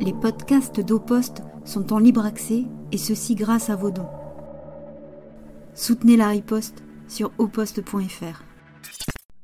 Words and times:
Les 0.00 0.12
podcasts 0.12 0.80
d'Oposte 0.80 1.42
sont 1.64 1.92
en 1.92 1.98
libre 1.98 2.24
accès 2.24 2.64
et 2.92 2.98
ceci 2.98 3.34
grâce 3.34 3.68
à 3.68 3.74
vos 3.74 3.90
dons. 3.90 4.08
Soutenez 5.74 6.16
la 6.16 6.28
riposte 6.28 6.84
sur 7.08 7.32
oposte.fr. 7.38 8.44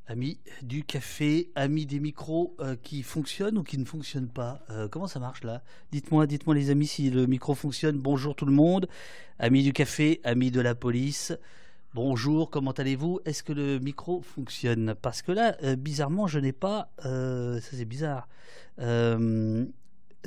Amis 0.07 0.39
du 0.63 0.85
café, 0.85 1.51
amis 1.57 1.87
des 1.87 1.99
micros 1.99 2.55
euh, 2.61 2.77
qui 2.81 3.03
fonctionnent 3.03 3.59
ou 3.59 3.65
qui 3.65 3.79
ne 3.79 3.85
fonctionnent 3.85 4.29
pas. 4.29 4.65
Euh, 4.71 4.87
comment 4.87 5.09
ça 5.09 5.19
marche 5.19 5.43
là? 5.43 5.63
Dites-moi, 5.91 6.29
dites-moi 6.29 6.55
les 6.55 6.71
amis 6.71 6.87
si 6.87 7.11
le 7.11 7.27
micro 7.27 7.57
fonctionne. 7.57 7.99
Bonjour 7.99 8.37
tout 8.37 8.47
le 8.47 8.53
monde. 8.53 8.87
Amis 9.41 9.65
du 9.65 9.73
café, 9.73 10.21
amis 10.23 10.53
de 10.53 10.61
la 10.61 10.77
police. 10.77 11.33
Bonjour, 11.95 12.51
comment 12.51 12.73
allez-vous? 12.73 13.19
Est-ce 13.25 13.43
que 13.43 13.53
le 13.53 13.81
micro 13.81 14.21
fonctionne? 14.21 14.95
Parce 15.03 15.23
que 15.23 15.33
là, 15.33 15.57
euh, 15.65 15.75
bizarrement, 15.75 16.29
je 16.29 16.39
n'ai 16.39 16.53
pas. 16.53 16.91
ça 16.99 17.61
c'est 17.61 17.85
bizarre. 17.85 18.29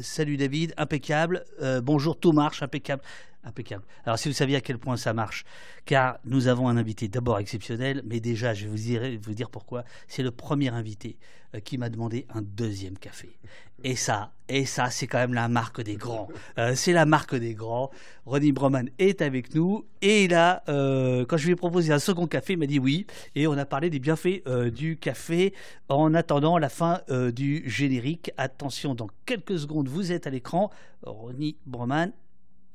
Salut 0.01 0.37
David, 0.37 0.73
impeccable. 0.77 1.43
bonjour, 1.83 2.19
tout 2.19 2.31
marche, 2.31 2.61
impeccable. 2.63 3.01
Impeccable. 3.47 3.85
Alors, 4.05 4.19
si 4.19 4.27
vous 4.27 4.33
saviez 4.33 4.57
à 4.57 4.61
quel 4.61 4.77
point 4.77 4.97
ça 4.97 5.13
marche, 5.13 5.45
car 5.85 6.19
nous 6.25 6.47
avons 6.47 6.67
un 6.67 6.75
invité 6.75 7.07
d'abord 7.07 7.39
exceptionnel, 7.39 8.01
mais 8.05 8.19
déjà, 8.19 8.53
je 8.53 8.67
vais 8.67 9.17
vous 9.17 9.33
dire, 9.33 9.49
pourquoi. 9.49 9.85
C'est 10.09 10.21
le 10.21 10.31
premier 10.31 10.67
invité 10.67 11.17
euh, 11.55 11.61
qui 11.61 11.77
m'a 11.77 11.89
demandé 11.89 12.25
un 12.33 12.41
deuxième 12.41 12.97
café. 12.97 13.39
Et 13.85 13.95
ça, 13.95 14.33
et 14.49 14.65
ça, 14.65 14.89
c'est 14.89 15.07
quand 15.07 15.19
même 15.19 15.33
la 15.33 15.47
marque 15.47 15.81
des 15.81 15.95
grands. 15.95 16.27
Euh, 16.57 16.73
c'est 16.75 16.91
la 16.91 17.05
marque 17.05 17.35
des 17.35 17.53
grands. 17.53 17.89
Ronnie 18.25 18.51
Broman 18.51 18.89
est 18.99 19.21
avec 19.21 19.55
nous. 19.55 19.85
Et 20.01 20.27
là, 20.27 20.63
euh, 20.67 21.25
quand 21.25 21.37
je 21.37 21.45
lui 21.45 21.53
ai 21.53 21.55
proposé 21.55 21.93
un 21.93 21.99
second 21.99 22.27
café, 22.27 22.53
il 22.53 22.59
m'a 22.59 22.65
dit 22.65 22.79
oui. 22.79 23.07
Et 23.35 23.47
on 23.47 23.53
a 23.53 23.65
parlé 23.65 23.89
des 23.89 23.99
bienfaits 23.99 24.43
du 24.73 24.97
café 24.97 25.53
en 25.87 26.13
attendant 26.13 26.57
la 26.57 26.69
fin 26.69 26.99
du 27.33 27.63
générique. 27.69 28.31
Attention, 28.35 28.93
dans 28.93 29.07
quelques 29.25 29.59
secondes, 29.59 29.87
vous 29.87 30.11
êtes 30.11 30.27
à 30.27 30.31
l'écran. 30.31 30.69
Ronnie 31.03 31.55
Broman 31.65 32.11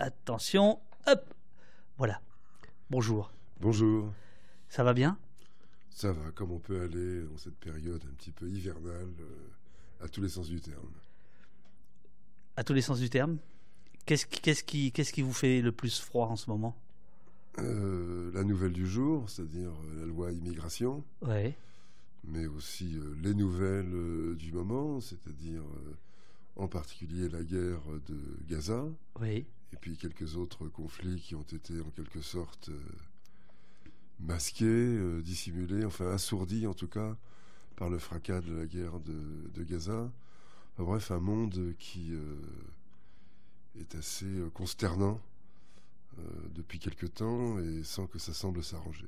Attention, 0.02 0.80
hop, 1.06 1.32
voilà. 1.96 2.20
Bonjour. 2.90 3.30
Bonjour. 3.60 4.12
Ça 4.68 4.82
va 4.82 4.94
bien? 4.94 5.16
Ça 5.90 6.10
va, 6.10 6.32
comme 6.32 6.50
on 6.50 6.58
peut 6.58 6.82
aller 6.82 7.22
dans 7.22 7.36
cette 7.36 7.54
période 7.54 8.02
un 8.10 8.14
petit 8.14 8.32
peu 8.32 8.48
hivernale, 8.48 9.14
euh, 9.20 10.04
à 10.04 10.08
tous 10.08 10.20
les 10.20 10.28
sens 10.28 10.48
du 10.48 10.60
terme. 10.60 10.90
À 12.56 12.64
tous 12.64 12.72
les 12.72 12.82
sens 12.82 12.98
du 12.98 13.10
terme? 13.10 13.38
Qu'est-ce 14.04 14.26
qui, 14.64 14.90
qu'est-ce 14.90 15.12
qui 15.12 15.22
vous 15.22 15.32
fait 15.32 15.62
le 15.62 15.70
plus 15.70 16.00
froid 16.00 16.26
en 16.26 16.34
ce 16.34 16.50
moment? 16.50 16.76
Euh, 17.60 18.32
La 18.34 18.42
nouvelle 18.42 18.72
du 18.72 18.88
jour, 18.88 19.30
c'est-à-dire 19.30 19.70
euh, 19.70 20.00
la 20.00 20.06
loi 20.06 20.32
immigration. 20.32 21.04
Oui. 21.24 21.54
Mais 22.24 22.46
aussi 22.46 22.98
les 23.22 23.34
nouvelles 23.34 24.34
du 24.34 24.50
moment, 24.50 25.00
c'est-à-dire 25.00 25.62
en 26.56 26.66
particulier 26.66 27.28
la 27.28 27.44
guerre 27.44 27.82
de 28.08 28.18
Gaza. 28.48 28.84
Oui 29.20 29.46
et 29.72 29.76
puis 29.76 29.96
quelques 29.96 30.36
autres 30.36 30.68
conflits 30.68 31.20
qui 31.20 31.34
ont 31.34 31.46
été 31.52 31.80
en 31.80 31.90
quelque 31.90 32.20
sorte 32.20 32.68
euh, 32.68 32.78
masqués, 34.20 34.66
euh, 34.66 35.22
dissimulés, 35.22 35.84
enfin 35.84 36.10
assourdis 36.12 36.66
en 36.66 36.74
tout 36.74 36.88
cas 36.88 37.16
par 37.76 37.88
le 37.88 37.98
fracas 37.98 38.40
de 38.42 38.54
la 38.54 38.66
guerre 38.66 39.00
de, 39.00 39.62
Gaza. 39.64 40.10
bref, 40.78 41.10
un 41.10 41.20
monde 41.20 41.74
qui 41.78 42.12
euh, 42.12 42.36
est 43.80 43.94
assez 43.94 44.26
consternant 44.54 45.20
depuis 46.54 46.78
quelque 46.78 47.06
temps 47.06 47.58
et 47.58 47.82
sans 47.82 48.06
que 48.06 48.18
ça 48.18 48.34
semble 48.34 48.62
s'arranger. 48.62 49.06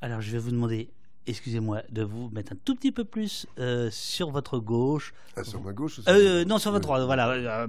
Alors 0.00 0.20
je 0.20 0.32
vais 0.32 0.38
vous 0.38 0.50
demander 0.50 0.90
excusez-moi, 1.26 1.82
de 1.90 2.02
vous 2.02 2.28
mettre 2.30 2.52
un 2.52 2.56
tout 2.56 2.74
petit 2.74 2.90
peu 2.90 3.04
plus 3.04 3.46
sur 3.90 4.30
votre 4.32 4.58
gauche. 4.58 5.14
Ah, 5.36 5.44
sur 5.44 5.62
ma 5.62 5.72
gauche 5.72 6.00
Non, 6.08 6.58
sur 6.58 6.72
votre 6.72 6.82
droite. 6.82 7.04
Voilà. 7.04 7.68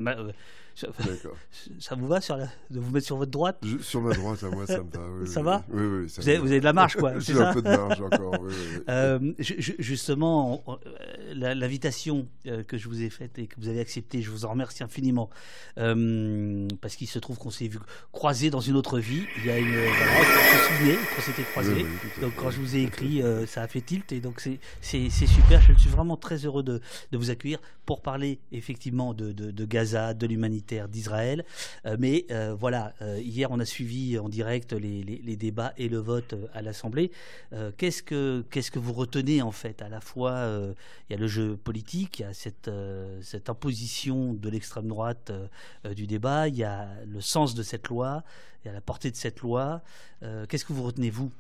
Ça 1.80 1.96
vous 1.96 2.08
va 2.08 2.20
sur 2.20 2.38
de 2.38 2.80
vous 2.80 2.92
mettre 2.92 3.06
sur 3.06 3.18
votre 3.18 3.32
droite 3.32 3.64
Sur 3.82 4.02
ma 4.02 4.14
droite, 4.14 4.44
à 4.44 4.50
moi, 4.50 4.66
ça 4.66 4.82
me 4.82 4.90
va. 4.90 5.26
ça 5.26 5.44
va 5.44 5.64
Oui, 5.72 5.84
oui. 5.84 6.38
vous, 6.40 6.48
avez, 6.48 6.60
de 6.60 6.66
la 6.66 6.74
marge, 6.74 6.96
quoi. 6.96 7.20
J'ai 7.20 7.40
un 7.40 7.54
peu 7.54 7.62
de 7.62 7.70
marge 7.70 8.02
encore. 8.02 8.46
Euh, 8.90 9.34
justement, 9.40 10.64
l'invitation 11.34 12.28
euh, 12.48 12.64
que 12.64 12.78
je 12.78 12.88
vous 12.88 13.04
ai 13.04 13.10
faite 13.10 13.38
et 13.38 13.48
que 13.48 13.56
vous 13.60 13.68
avez 13.68 13.80
acceptée, 13.80 14.22
je 14.22 14.32
vous 14.32 14.46
en 14.46 14.50
remercie 14.50 14.84
infiniment. 14.84 15.30
Euh, 15.78 16.68
parce 16.82 16.96
qu'il 16.96 17.08
se 17.08 17.20
trouve 17.20 17.38
qu'on 17.38 17.52
s'est 17.52 17.68
vu 17.68 17.80
croiser 18.12 18.50
dans 18.50 18.62
une 18.62 18.76
autre 18.76 19.00
vie. 19.00 19.24
Il 19.40 19.46
y 19.46 19.52
a 19.52 19.60
une. 19.60 19.70
Voilà, 19.70 19.86
me 19.86 20.78
souvenais 20.78 20.98
qu'on 21.16 21.22
s'était 21.22 21.44
croisés. 21.44 21.86
donc, 22.22 22.34
quand 22.36 22.50
je 22.50 22.60
vous 22.60 22.76
ai 22.76 22.82
écrit, 22.82 23.22
ça 23.46 23.62
a 23.62 23.68
fait 23.68 23.82
tilt. 23.82 24.12
Et 24.12 24.22
donc, 24.22 24.42
c'est 24.82 25.10
super. 25.10 25.62
Je 25.62 25.74
suis 25.80 25.90
vraiment 25.90 26.18
très 26.18 26.46
heureux 26.46 26.64
de, 26.64 26.82
de 27.12 27.18
vous 27.18 27.30
accueillir 27.30 27.60
pour 27.86 28.02
parler 28.02 28.40
effectivement 28.52 29.14
de, 29.14 29.32
de, 29.32 29.52
de 29.52 29.66
Gaza, 29.66 30.14
de 30.14 30.26
l'humanité 30.26 30.63
d'Israël. 30.90 31.46
Euh, 31.86 31.98
mais 32.00 32.26
euh, 32.32 32.56
voilà, 32.58 32.94
euh, 33.02 33.20
hier 33.20 33.52
on 33.52 33.60
a 33.60 33.66
suivi 33.66 34.18
en 34.18 34.30
direct 34.30 34.74
les, 34.74 35.36
débats 35.36 35.74
et 35.78 35.90
le 35.90 35.98
vote 35.98 36.36
à 36.54 36.62
l'Assemblée. 36.62 37.12
qu'est-ce 37.78 38.04
que 38.04 38.46
qu'est-ce 38.52 38.72
que 38.72 38.80
vous 38.80 38.94
retenez 38.94 39.42
en 39.42 39.52
fait 39.52 39.82
À 39.82 39.90
la 39.90 40.00
fois, 40.00 40.48
il 41.10 41.14
y 41.14 41.16
a 41.16 41.20
le 41.20 41.28
jeu 41.28 41.58
politique, 41.58 42.20
il 42.20 42.22
y 42.22 42.26
a 42.26 42.34
cette 42.34 42.70
cette 43.22 43.50
imposition 43.50 44.34
de 44.34 44.50
l'extrême 44.50 44.88
droite 44.88 45.32
du 45.96 46.08
débat, 46.08 46.48
il 46.48 46.56
y 46.56 46.64
a 46.64 46.88
le 47.06 47.20
sens 47.20 47.56
de 47.56 47.64
cette 47.64 47.88
loi, 47.88 48.24
il 48.64 48.68
y 48.68 48.70
a 48.70 48.74
la 48.74 48.82
portée 48.82 49.10
de 49.12 49.16
cette 49.16 49.42
loi. 49.42 49.82
qu'est-ce 50.22 50.66
que 50.66 50.74
vous 50.74 50.84
retenez 50.84 51.10
vous? 51.10 51.32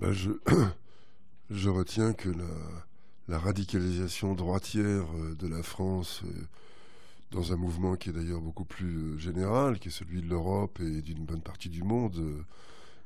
Ben 0.00 0.12
je 1.50 1.68
retiens 1.68 2.14
que 2.14 2.30
la 3.28 3.38
radicalisation 3.38 4.34
droitière 4.34 5.06
de 5.38 5.46
la 5.46 5.62
France 5.62 6.22
dans 7.30 7.52
un 7.52 7.56
mouvement 7.56 7.96
qui 7.96 8.10
est 8.10 8.12
d'ailleurs 8.12 8.40
beaucoup 8.40 8.64
plus 8.64 8.96
euh, 8.96 9.18
général, 9.18 9.78
qui 9.78 9.88
est 9.88 9.92
celui 9.92 10.22
de 10.22 10.28
l'Europe 10.28 10.78
et 10.80 11.02
d'une 11.02 11.24
bonne 11.24 11.40
partie 11.40 11.68
du 11.68 11.82
monde, 11.82 12.16
euh, 12.18 12.42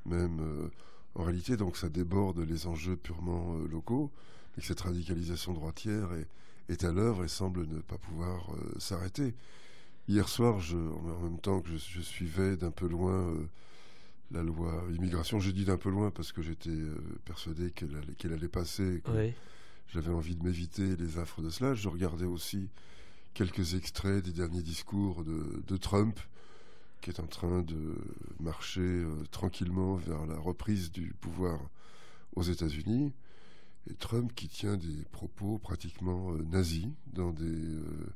même 0.06 0.40
euh, 0.40 0.68
en 1.14 1.24
réalité, 1.24 1.56
donc 1.56 1.76
ça 1.76 1.88
déborde 1.88 2.38
les 2.38 2.66
enjeux 2.66 2.96
purement 2.96 3.56
locaux, 3.70 4.10
et 4.56 4.60
que 4.60 4.66
cette 4.66 4.80
radicalisation 4.80 5.52
droitière 5.52 6.12
est, 6.12 6.28
est 6.72 6.84
à 6.84 6.92
l'œuvre 6.92 7.24
et 7.24 7.28
semble 7.28 7.66
ne 7.66 7.80
pas 7.80 7.98
pouvoir 7.98 8.48
s'arrêter. 8.78 9.34
Hier 10.06 10.28
soir, 10.28 10.60
je, 10.60 10.76
en 10.76 11.20
même 11.20 11.38
temps 11.40 11.60
que 11.60 11.68
je, 11.68 12.00
suivais 12.00 12.56
d'un 12.56 12.70
peu 12.70 12.86
loin 12.86 13.34
la 14.30 14.44
loi 14.44 14.84
immigration, 14.94 15.40
j'ai 15.40 15.52
dit 15.52 15.64
d'un 15.64 15.78
peu 15.78 15.90
loin 15.90 16.12
parce 16.12 16.30
que 16.30 16.42
j'étais 16.42 16.76
persuadé 17.24 17.72
qu'elle 17.72 17.96
allait, 17.96 18.14
qu'elle 18.16 18.32
allait 18.32 18.48
passer, 18.48 19.02
que 19.04 19.32
j'avais 19.88 20.12
envie 20.12 20.36
de 20.36 20.44
m'éviter 20.44 20.94
les 20.96 21.18
affres 21.18 21.42
de 21.42 21.50
cela. 21.50 21.74
Je 21.74 21.88
regardais 21.88 22.26
aussi 22.26 22.68
quelques 23.34 23.74
extraits 23.74 24.24
des 24.24 24.32
derniers 24.32 24.62
discours 24.62 25.24
de, 25.24 25.76
Trump, 25.76 26.18
qui 27.00 27.10
est 27.10 27.20
en 27.20 27.26
train 27.26 27.62
de 27.62 27.96
marcher 28.40 28.80
euh, 28.80 29.24
tranquillement 29.30 29.94
vers 29.94 30.26
la 30.26 30.38
reprise 30.38 30.90
du 30.90 31.14
pouvoir 31.14 31.58
aux 32.36 32.42
États-Unis. 32.42 33.12
Et 33.90 33.94
Trump 33.94 34.32
qui 34.34 34.48
tient 34.48 34.76
des 34.76 35.04
propos 35.10 35.58
pratiquement 35.58 36.32
euh, 36.32 36.42
nazis 36.42 36.88
dans 37.12 37.32
des 37.32 37.44
euh, 37.44 38.12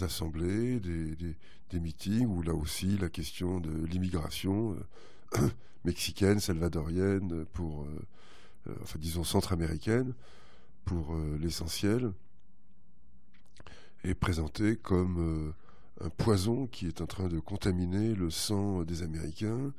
assemblées, 0.00 0.80
des, 0.80 1.16
des, 1.16 1.80
meetings, 1.80 2.26
où 2.26 2.42
là 2.42 2.54
aussi 2.54 2.98
la 2.98 3.08
question 3.08 3.60
de 3.60 3.86
l'immigration 3.86 4.76
mexicaine, 5.84 6.38
salvadorienne, 6.38 7.44
pour, 7.46 7.86
enfin 8.82 8.98
disons 9.00 9.24
centra-américaine, 9.24 10.14
pour 10.84 11.16
l'essentiel, 11.40 12.12
est 14.04 14.14
présenté 14.14 14.76
comme 14.76 15.54
euh, 16.00 16.04
un 16.06 16.10
poison 16.10 16.66
qui 16.66 16.86
est 16.86 17.00
en 17.00 17.06
train 17.06 17.28
de 17.28 17.40
contaminer 17.40 18.14
le 18.14 18.30
sang 18.30 18.82
des 18.82 19.02
Américains. 19.02 19.72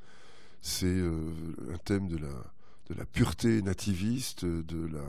C'est 0.62 0.88
euh, 0.88 1.32
un 1.74 1.78
thème 1.78 2.08
de 2.08 2.18
la, 2.18 3.06
pureté 3.06 3.62
nativiste, 3.62 4.46
de 4.46 4.88
la 4.88 5.04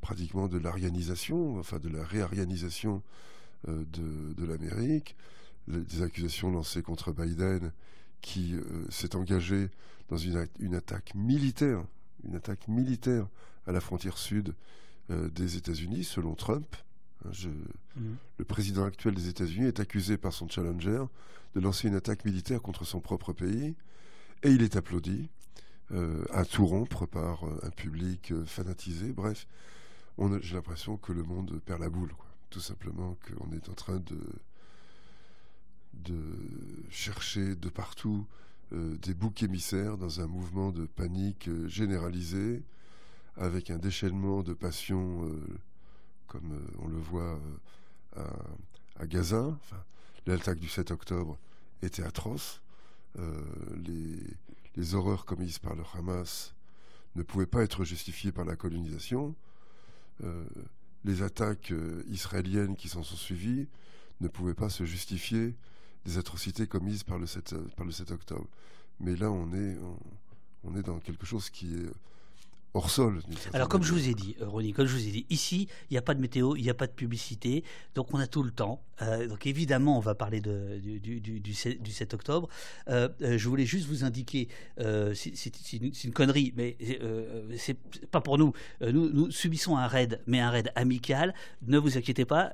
pratiquement 0.00 0.48
de 0.48 0.58
l'arianisation, 0.58 1.58
enfin 1.58 1.78
de 1.78 1.88
la 1.88 2.04
réarianisation 2.04 3.02
euh, 3.68 3.84
de, 3.92 4.34
de 4.34 4.44
l'Amérique. 4.44 5.16
Des 5.66 6.02
accusations 6.02 6.50
lancées 6.50 6.82
contre 6.82 7.10
Biden 7.10 7.72
qui 8.20 8.54
s'est 8.90 9.16
engagé 9.16 9.70
dans 10.10 10.18
une, 10.18 10.46
une, 10.58 10.74
attaque 10.74 11.14
militaire, 11.14 11.82
une 12.22 12.36
attaque 12.36 12.68
militaire 12.68 13.26
à 13.66 13.72
la 13.72 13.80
frontière 13.80 14.18
sud 14.18 14.54
des 15.08 15.56
États-Unis, 15.56 16.04
selon 16.04 16.34
Trump. 16.34 16.76
Mhm. 17.24 18.16
Le 18.38 18.44
président 18.44 18.84
actuel 18.84 19.14
des 19.14 19.28
États-Unis 19.28 19.66
est 19.66 19.80
accusé 19.80 20.16
par 20.16 20.32
son 20.32 20.48
challenger 20.48 21.04
de 21.54 21.60
lancer 21.60 21.88
une 21.88 21.94
attaque 21.94 22.24
militaire 22.24 22.60
contre 22.60 22.84
son 22.84 23.00
propre 23.00 23.32
pays 23.32 23.74
et 24.42 24.50
il 24.50 24.62
est 24.62 24.76
applaudi 24.76 25.28
euh, 25.92 26.24
à 26.30 26.44
tout 26.44 26.66
rompre 26.66 27.06
par 27.06 27.44
euh, 27.44 27.60
un 27.62 27.70
public 27.70 28.32
euh, 28.32 28.44
fanatisé. 28.46 29.12
Bref, 29.12 29.46
j'ai 30.40 30.54
l'impression 30.54 30.96
que 30.96 31.12
le 31.12 31.22
monde 31.22 31.60
perd 31.64 31.80
la 31.80 31.90
boule, 31.90 32.12
tout 32.50 32.60
simplement 32.60 33.16
qu'on 33.26 33.52
est 33.52 33.68
en 33.68 33.74
train 33.74 33.98
de, 33.98 34.18
de 35.92 36.20
chercher 36.90 37.56
de 37.56 37.68
partout 37.68 38.26
des 38.72 39.14
boucs 39.14 39.42
émissaires 39.42 39.96
dans 39.98 40.20
un 40.20 40.26
mouvement 40.26 40.72
de 40.72 40.86
panique 40.86 41.48
généralisé 41.66 42.62
avec 43.36 43.70
un 43.70 43.78
déchaînement 43.78 44.42
de 44.42 44.52
passion 44.52 45.30
comme 46.34 46.52
euh, 46.52 46.82
on 46.82 46.88
le 46.88 46.98
voit 46.98 47.38
euh, 48.16 48.26
à, 48.98 49.06
Gaza. 49.06 49.56
l'attaque 50.26 50.58
du 50.58 50.68
7 50.68 50.90
octobre 50.90 51.38
était 51.82 52.02
atroce. 52.02 52.60
les, 53.76 54.18
les 54.74 54.94
horreurs 54.94 55.24
commises 55.24 55.58
par 55.58 55.76
le 55.76 55.84
Hamas 55.94 56.54
ne 57.14 57.22
pouvaient 57.22 57.46
pas 57.46 57.62
être 57.62 57.84
justifiées 57.84 58.32
par 58.32 58.44
la 58.44 58.56
colonisation. 58.56 59.34
les 61.04 61.22
attaques 61.22 61.72
israéliennes 62.08 62.74
qui 62.74 62.88
s'en 62.88 63.02
sont 63.02 63.16
suivies 63.16 63.68
ne 64.20 64.28
pouvaient 64.28 64.54
pas 64.54 64.70
se 64.70 64.84
justifier 64.84 65.54
des 66.04 66.18
atrocités 66.18 66.66
commises 66.66 67.04
par 67.04 67.18
le 67.18 67.26
7, 67.26 67.54
par 67.76 67.86
le 67.86 67.92
7 67.92 68.10
octobre. 68.10 68.48
Mais 68.98 69.14
là, 69.14 69.30
on 69.30 69.52
est 69.52 70.82
dans 70.82 70.98
quelque 70.98 71.26
chose 71.26 71.50
qui 71.50 71.74
est 71.74 71.90
hors 72.74 72.90
sol. 72.90 73.20
Alors, 73.52 73.68
comme 73.68 73.84
je 73.84 73.92
vous 73.92 74.08
ai 74.08 74.14
dit, 74.14 74.36
euh, 74.40 74.48
Ronnie, 74.48 74.72
comme 74.72 74.86
je 74.86 74.92
vous 74.92 75.06
ai 75.06 75.10
dit, 75.10 75.26
ici, 75.30 75.68
il 75.90 75.94
n'y 75.94 75.98
a 75.98 76.02
pas 76.02 76.14
de 76.14 76.20
météo, 76.20 76.56
il 76.56 76.62
n'y 76.62 76.70
a 76.70 76.74
pas 76.74 76.88
de 76.88 76.92
publicité, 76.92 77.62
donc 77.94 78.12
on 78.12 78.18
a 78.18 78.26
tout 78.26 78.42
le 78.42 78.50
temps. 78.50 78.82
Euh, 79.02 79.28
donc, 79.28 79.46
évidemment, 79.46 79.96
on 79.96 80.00
va 80.00 80.14
parler 80.14 80.40
de, 80.40 80.78
du, 80.82 80.98
du, 80.98 81.20
du, 81.20 81.40
du 81.40 81.92
7 81.92 82.14
octobre. 82.14 82.48
Euh, 82.88 83.08
je 83.20 83.48
voulais 83.48 83.64
juste 83.64 83.86
vous 83.86 84.04
indiquer, 84.04 84.48
c'est 84.76 85.72
une, 85.72 85.92
une, 86.04 86.12
connerie, 86.12 86.52
mais 86.56 86.76
c'est 87.56 87.78
pas 88.10 88.20
pour 88.20 88.38
nous. 88.38 88.52
nous. 88.80 89.10
Nous 89.14 89.30
subissons 89.30 89.76
un 89.76 89.86
raid, 89.86 90.20
mais 90.26 90.40
un 90.40 90.50
raid 90.50 90.72
amical. 90.74 91.34
Ne 91.66 91.78
vous 91.78 91.96
inquiétez 91.96 92.24
pas. 92.24 92.52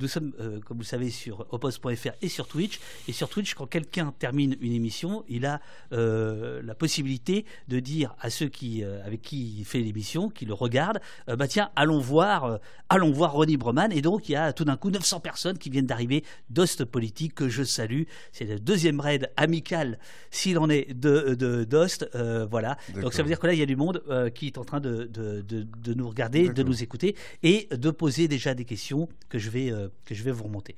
nous 0.00 0.08
sommes, 0.08 0.32
comme 0.64 0.78
vous 0.78 0.82
le 0.82 0.84
savez, 0.84 1.10
sur 1.10 1.46
opos.fr 1.52 2.12
et 2.22 2.28
sur 2.28 2.48
Twitch. 2.48 2.80
Et 3.06 3.12
sur 3.12 3.28
Twitch, 3.28 3.54
quand 3.54 3.66
quelqu'un 3.66 4.12
termine 4.18 4.56
une 4.60 4.72
émission, 4.72 5.24
il 5.28 5.46
a 5.46 5.60
la 5.90 6.74
possibilité 6.74 7.44
de 7.68 7.78
dire 7.80 8.16
à 8.20 8.30
ceux 8.30 8.48
qui, 8.48 8.82
avec 8.82 9.22
qui 9.22 9.59
fait 9.64 9.80
l'émission, 9.80 10.28
qui 10.28 10.46
le 10.46 10.54
regarde, 10.54 11.00
euh, 11.28 11.36
bah 11.36 11.48
tiens, 11.48 11.70
allons 11.76 11.98
voir, 11.98 12.44
euh, 12.44 12.58
allons 12.88 13.12
voir 13.12 13.32
Ronnie 13.32 13.56
Broman. 13.56 13.92
Et 13.92 14.02
donc, 14.02 14.28
il 14.28 14.32
y 14.32 14.36
a 14.36 14.52
tout 14.52 14.64
d'un 14.64 14.76
coup 14.76 14.90
900 14.90 15.20
personnes 15.20 15.58
qui 15.58 15.70
viennent 15.70 15.86
d'arriver 15.86 16.24
d'Ost 16.48 16.84
Politique, 16.84 17.34
que 17.34 17.48
je 17.48 17.62
salue. 17.62 18.02
C'est 18.32 18.44
le 18.44 18.58
deuxième 18.58 19.00
raid 19.00 19.30
amical, 19.36 19.98
s'il 20.30 20.58
en 20.58 20.68
est, 20.68 20.92
de, 20.94 21.64
d'Ost. 21.64 22.08
Euh, 22.14 22.46
voilà. 22.50 22.76
Donc, 23.00 23.14
ça 23.14 23.22
veut 23.22 23.28
dire 23.28 23.38
que 23.38 23.46
là, 23.46 23.52
il 23.52 23.58
y 23.58 23.62
a 23.62 23.66
du 23.66 23.76
monde 23.76 24.02
qui 24.34 24.46
est 24.46 24.58
en 24.58 24.64
train 24.64 24.80
de, 24.80 25.04
de, 25.04 25.42
de 25.42 25.94
nous 25.94 26.08
regarder, 26.08 26.48
de 26.48 26.62
nous 26.62 26.82
écouter 26.82 27.16
et 27.42 27.68
de 27.70 27.90
poser 27.90 28.28
déjà 28.28 28.54
des 28.54 28.64
questions 28.64 29.08
que 29.28 29.38
je 29.38 29.50
vais, 29.50 29.72
que 30.04 30.14
je 30.14 30.22
vais 30.22 30.32
vous 30.32 30.44
remonter. 30.44 30.76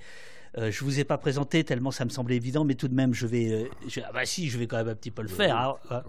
Euh, 0.59 0.71
je 0.71 0.85
vous 0.85 1.01
ai 1.01 1.05
pas 1.05 1.17
présenté 1.17 1.65
tellement 1.65 1.91
ça 1.91 2.05
me 2.05 2.11
semblait 2.11 2.37
évident, 2.37 2.65
mais 2.65 2.75
tout 2.75 2.89
de 2.89 2.95
même, 2.95 3.15
je 3.15 3.27
vais. 3.27 3.53
Euh, 3.53 3.99
ah 4.05 4.11
bah 4.13 4.25
si, 4.25 4.49
je 4.49 4.59
vais 4.59 4.67
quand 4.67 4.77
même 4.77 4.89
un 4.89 4.95
petit 4.95 5.11
peu 5.11 5.23
le 5.23 5.29
faire. 5.29 5.79
Hein. 5.91 6.03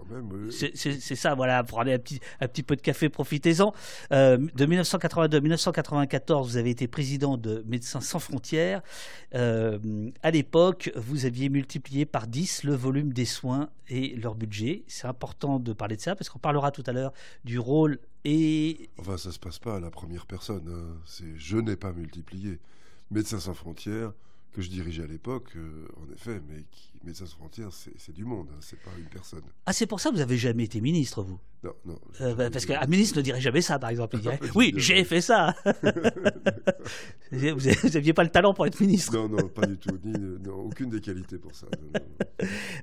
C'est 0.50 1.16
ça, 1.16 1.34
voilà. 1.34 1.62
Prenez 1.64 1.94
un 1.94 1.98
petit, 1.98 2.20
un 2.40 2.48
petit 2.48 2.62
peu 2.62 2.76
de 2.76 2.82
café, 2.82 3.08
profitez-en. 3.08 3.72
Euh, 4.12 4.36
de 4.36 4.66
1982 4.66 5.36
à 5.36 5.40
1994, 5.40 6.48
vous 6.48 6.56
avez 6.56 6.70
été 6.70 6.86
président 6.88 7.36
de 7.36 7.64
Médecins 7.66 8.00
sans 8.00 8.18
frontières. 8.18 8.82
à 9.32 10.30
l'époque, 10.30 10.92
vous 10.96 11.24
aviez 11.24 11.48
multiplié 11.48 12.04
par 12.04 12.26
10 12.26 12.64
le 12.64 12.74
volume 12.74 13.12
des 13.12 13.24
soins 13.24 13.70
et 13.88 14.14
leur 14.16 14.34
budget. 14.34 14.84
C'est 14.88 15.06
important 15.06 15.58
de 15.58 15.72
parler 15.72 15.96
de 15.96 16.00
ça 16.00 16.14
parce 16.16 16.28
qu'on 16.28 16.38
parlera 16.38 16.70
tout 16.70 16.84
à 16.86 16.92
l'heure 16.92 17.12
du 17.44 17.58
rôle 17.58 17.98
et. 18.24 18.90
Enfin, 18.98 19.16
ça 19.16 19.32
se 19.32 19.38
passe 19.38 19.58
pas 19.58 19.76
à 19.76 19.80
la 19.80 19.90
première 19.90 20.26
personne. 20.26 20.68
Hein. 20.68 21.00
C'est 21.06 21.36
je 21.36 21.56
n'ai 21.56 21.76
pas 21.76 21.92
multiplié. 21.92 22.60
Médecins 23.10 23.40
sans 23.40 23.54
frontières 23.54 24.12
que 24.54 24.62
je 24.62 24.70
dirigeais 24.70 25.02
à 25.02 25.06
l'époque, 25.06 25.50
euh, 25.56 25.86
en 25.96 26.12
effet, 26.12 26.40
mais 26.48 26.64
qui, 26.70 26.92
Médecins 27.04 27.26
sans 27.26 27.36
frontières, 27.36 27.68
c'est 27.72 28.12
du 28.12 28.24
monde, 28.24 28.48
hein, 28.50 28.58
c'est 28.60 28.80
pas 28.80 28.90
une 28.98 29.04
personne. 29.06 29.42
Ah, 29.66 29.72
c'est 29.72 29.86
pour 29.86 30.00
ça 30.00 30.10
que 30.10 30.14
vous 30.14 30.22
avez 30.22 30.38
jamais 30.38 30.64
été 30.64 30.80
ministre, 30.80 31.22
vous? 31.22 31.38
Non, 31.64 31.72
non. 31.86 31.98
Euh, 32.20 32.34
bah, 32.34 32.50
parce 32.50 32.66
qu'un 32.66 32.86
ministre 32.86 33.16
ne 33.16 33.22
dirait 33.22 33.40
jamais 33.40 33.62
ça, 33.62 33.78
par 33.78 33.88
exemple. 33.88 34.16
Il 34.16 34.22
dirait, 34.22 34.38
oui, 34.54 34.74
j'ai 34.76 35.02
fait 35.04 35.22
ça. 35.22 35.54
vous 37.32 37.88
n'aviez 37.94 38.12
pas 38.12 38.22
le 38.22 38.28
talent 38.28 38.52
pour 38.52 38.66
être 38.66 38.78
ministre. 38.80 39.14
Non, 39.14 39.28
non, 39.28 39.48
pas 39.48 39.66
du 39.66 39.78
tout. 39.78 39.98
Ni, 40.04 40.14
aucune 40.48 40.90
des 40.90 41.00
qualités 41.00 41.38
pour 41.38 41.54
ça. 41.54 41.66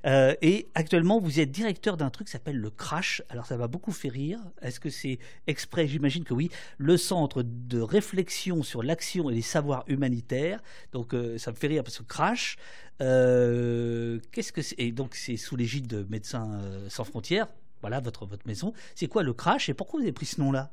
Euh, 0.04 0.34
et 0.42 0.68
actuellement, 0.74 1.20
vous 1.20 1.38
êtes 1.38 1.52
directeur 1.52 1.96
d'un 1.96 2.10
truc 2.10 2.26
qui 2.26 2.32
s'appelle 2.32 2.56
le 2.56 2.70
Crash. 2.70 3.22
Alors, 3.28 3.46
ça 3.46 3.56
va 3.56 3.68
beaucoup 3.68 3.92
fait 3.92 4.08
rire. 4.08 4.40
Est-ce 4.60 4.80
que 4.80 4.90
c'est 4.90 5.20
exprès? 5.46 5.86
J'imagine 5.86 6.24
que 6.24 6.34
oui. 6.34 6.50
Le 6.78 6.96
centre 6.96 7.44
de 7.44 7.80
réflexion 7.80 8.64
sur 8.64 8.82
l'action 8.82 9.30
et 9.30 9.34
les 9.34 9.42
savoirs 9.42 9.84
humanitaires. 9.86 10.60
Donc, 10.90 11.14
ça 11.36 11.52
me 11.52 11.56
fait 11.56 11.68
rire 11.68 11.84
parce 11.84 11.98
que 11.98 12.02
Crash, 12.02 12.56
euh, 13.02 14.20
qu'est-ce 14.30 14.52
que 14.52 14.62
c'est? 14.62 14.76
Et 14.78 14.92
donc, 14.92 15.14
c'est 15.14 15.36
sous 15.36 15.56
l'égide 15.56 15.86
de 15.86 16.06
Médecins 16.08 16.52
euh, 16.52 16.88
sans 16.88 17.04
frontières. 17.04 17.48
Voilà 17.80 18.00
votre, 18.00 18.26
votre 18.26 18.46
maison. 18.46 18.72
C'est 18.94 19.08
quoi 19.08 19.22
le 19.22 19.32
crash 19.32 19.68
et 19.68 19.74
pourquoi 19.74 19.98
vous 19.98 20.04
avez 20.04 20.12
pris 20.12 20.26
ce 20.26 20.40
nom-là? 20.40 20.70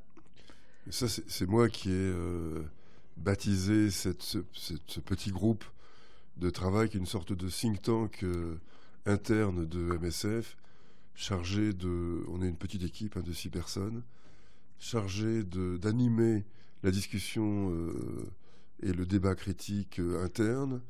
Ça, 0.91 1.07
c'est 1.07 1.47
moi 1.47 1.69
qui 1.69 1.89
ai 1.89 1.93
euh, 1.93 2.63
baptisé 3.17 3.89
cette, 3.89 4.21
ce, 4.21 4.39
petit 4.99 5.31
groupe 5.31 5.65
de 6.37 6.49
travail 6.49 6.89
qui 6.89 6.97
est 6.97 6.99
une 6.99 7.05
sorte 7.05 7.33
de 7.33 7.49
think 7.49 7.81
tank 7.81 8.25
interne 9.05 9.65
de 9.65 9.97
MSF, 9.97 10.55
chargé 11.15 11.73
de. 11.73 12.23
On 12.29 12.41
est 12.41 12.47
une 12.47 12.57
petite 12.57 12.83
équipe 12.83 13.17
hein, 13.17 13.23
de 13.25 13.33
six 13.33 13.49
personnes, 13.49 14.03
chargé 14.79 15.43
d'animer 15.43 16.45
la 16.83 16.91
discussion 16.91 17.73
et 18.81 18.93
le 18.93 19.05
débat 19.05 19.35
critique 19.35 19.99
interne 20.23 20.81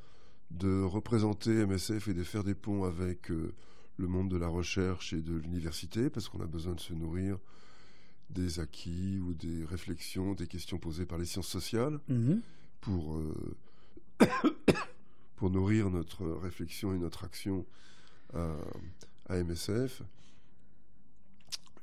de 0.52 0.82
représenter 0.82 1.66
MSF 1.66 2.08
et 2.08 2.14
de 2.14 2.24
faire 2.24 2.44
des 2.44 2.56
ponts 2.56 2.84
avec 2.84 3.32
euh, 3.32 3.54
le 3.98 4.08
monde 4.08 4.30
de 4.30 4.38
la 4.38 4.48
recherche 4.48 5.14
et 5.14 5.22
de 5.22 5.36
l'université, 5.36 6.10
parce 6.10 6.30
qu'on 6.30 6.42
a 6.42 6.48
besoin 6.48 6.74
de 6.74 6.80
se 6.80 6.94
nourrir 6.94 7.38
des 8.30 8.60
acquis 8.60 9.20
ou 9.20 9.34
des 9.34 9.66
réflexions, 9.66 10.34
des 10.34 10.48
questions 10.48 10.78
posées 10.78 11.06
par 11.06 11.18
les 11.18 11.26
sciences 11.26 11.48
sociales, 11.48 12.00
mhm. 12.08 12.42
pour, 12.82 13.18
euh, 13.18 13.36
pour 15.36 15.50
nourrir 15.50 15.90
notre 15.90 16.26
réflexion 16.26 16.94
et 16.94 16.98
notre 16.98 17.24
action 17.24 17.66
à, 18.34 18.56
à 19.28 19.44
MSF, 19.44 20.04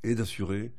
et 0.02 0.14
d'assurer 0.14 0.72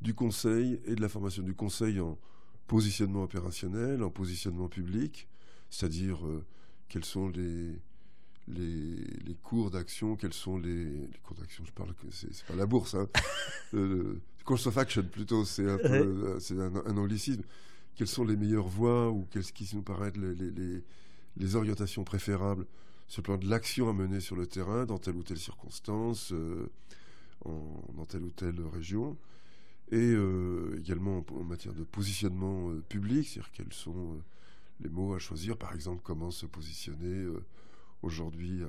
du 0.00 0.14
conseil 0.14 0.80
et 0.86 0.94
de 0.94 1.00
la 1.00 1.08
formation 1.08 1.42
du 1.42 1.54
conseil 1.54 2.00
en 2.00 2.18
positionnement 2.66 3.24
opérationnel, 3.24 4.02
en 4.02 4.10
positionnement 4.10 4.68
public, 4.68 5.28
c'est-à-dire 5.70 6.26
euh, 6.26 6.44
quels 6.90 7.04
sont 7.04 7.28
les, 7.28 7.70
les, 8.48 9.34
cours 9.42 9.70
d'action, 9.70 10.16
quels 10.16 10.34
sont 10.34 10.58
les, 10.58 10.84
les 10.84 11.18
cours 11.22 11.36
d'action, 11.36 11.64
je 11.64 11.72
parle, 11.72 11.94
c'est 12.10 12.44
pas 12.44 12.56
la 12.56 12.66
bourse, 12.66 12.94
hein, 12.94 13.08
le, 13.72 14.20
course 14.44 14.66
of 14.66 14.76
action 14.76 15.04
plutôt, 15.04 15.44
c'est 15.44 15.68
un, 15.68 15.78
peu, 15.78 16.36
un, 16.50 16.76
un, 16.86 16.96
anglicisme. 16.96 17.42
Quelles 17.94 18.08
sont 18.08 18.24
les 18.24 18.36
meilleures 18.36 18.66
voies 18.66 19.10
ou 19.10 19.26
quelles 19.30 19.44
qui 19.44 19.68
nous 19.74 19.82
paraissent 19.82 20.16
les, 20.16 20.34
les, 20.34 20.82
les, 21.36 21.56
orientations 21.56 22.02
préférables 22.02 22.66
sur 23.06 23.20
le 23.20 23.24
plan 23.24 23.36
de 23.36 23.48
l'action 23.48 23.88
à 23.88 23.92
mener 23.92 24.18
sur 24.20 24.34
le 24.34 24.46
terrain, 24.46 24.86
dans 24.86 24.98
telle 24.98 25.14
ou 25.14 25.22
telle 25.22 25.38
circonstance, 25.38 26.32
euh, 26.32 26.68
en, 27.44 27.84
dans 27.96 28.06
telle 28.06 28.22
ou 28.22 28.30
telle 28.30 28.60
région, 28.72 29.16
et 29.92 29.96
euh, 29.96 30.76
également 30.78 31.24
en, 31.30 31.44
matière 31.44 31.74
de 31.74 31.84
positionnement 31.84 32.70
euh, 32.70 32.82
public, 32.88 33.28
c'est-à-dire 33.28 33.52
quels 33.52 33.72
sont 33.72 34.20
les 34.82 34.88
mots 34.88 35.14
à 35.14 35.18
choisir, 35.18 35.56
par 35.56 35.74
exemple, 35.74 36.00
comment 36.02 36.30
se 36.30 36.46
positionner 36.46 37.06
euh, 37.06 37.44
aujourd'hui 38.02 38.62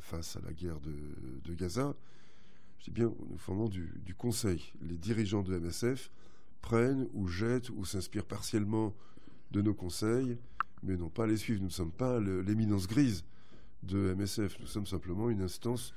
face 0.00 0.36
à 0.36 0.40
la 0.44 0.52
guerre 0.52 0.78
de, 0.80 1.54
Gaza. 1.54 1.94
Je 2.78 2.84
dis 2.84 2.90
bien, 2.90 3.12
nous 3.30 3.38
formons 3.38 3.68
du, 3.68 4.14
conseil. 4.16 4.72
Les 4.82 4.98
dirigeants 4.98 5.42
de 5.42 5.58
MSF 5.58 6.10
prennent 6.60 7.08
ou 7.14 7.26
jettent 7.26 7.70
ou 7.70 7.84
s'inspirent 7.84 8.26
partiellement 8.26 8.94
de 9.52 9.62
nos 9.62 9.74
conseils, 9.74 10.38
mais 10.82 10.96
non 10.96 11.08
pas 11.08 11.26
les 11.26 11.36
suivre. 11.36 11.60
Nous 11.60 11.68
ne 11.68 11.72
sommes 11.72 11.92
pas 11.92 12.20
l'éminence 12.20 12.86
grise 12.86 13.24
de 13.82 14.14
MSF. 14.14 14.60
Nous 14.60 14.66
sommes 14.66 14.86
simplement 14.86 15.30
une 15.30 15.42
instance 15.42 15.94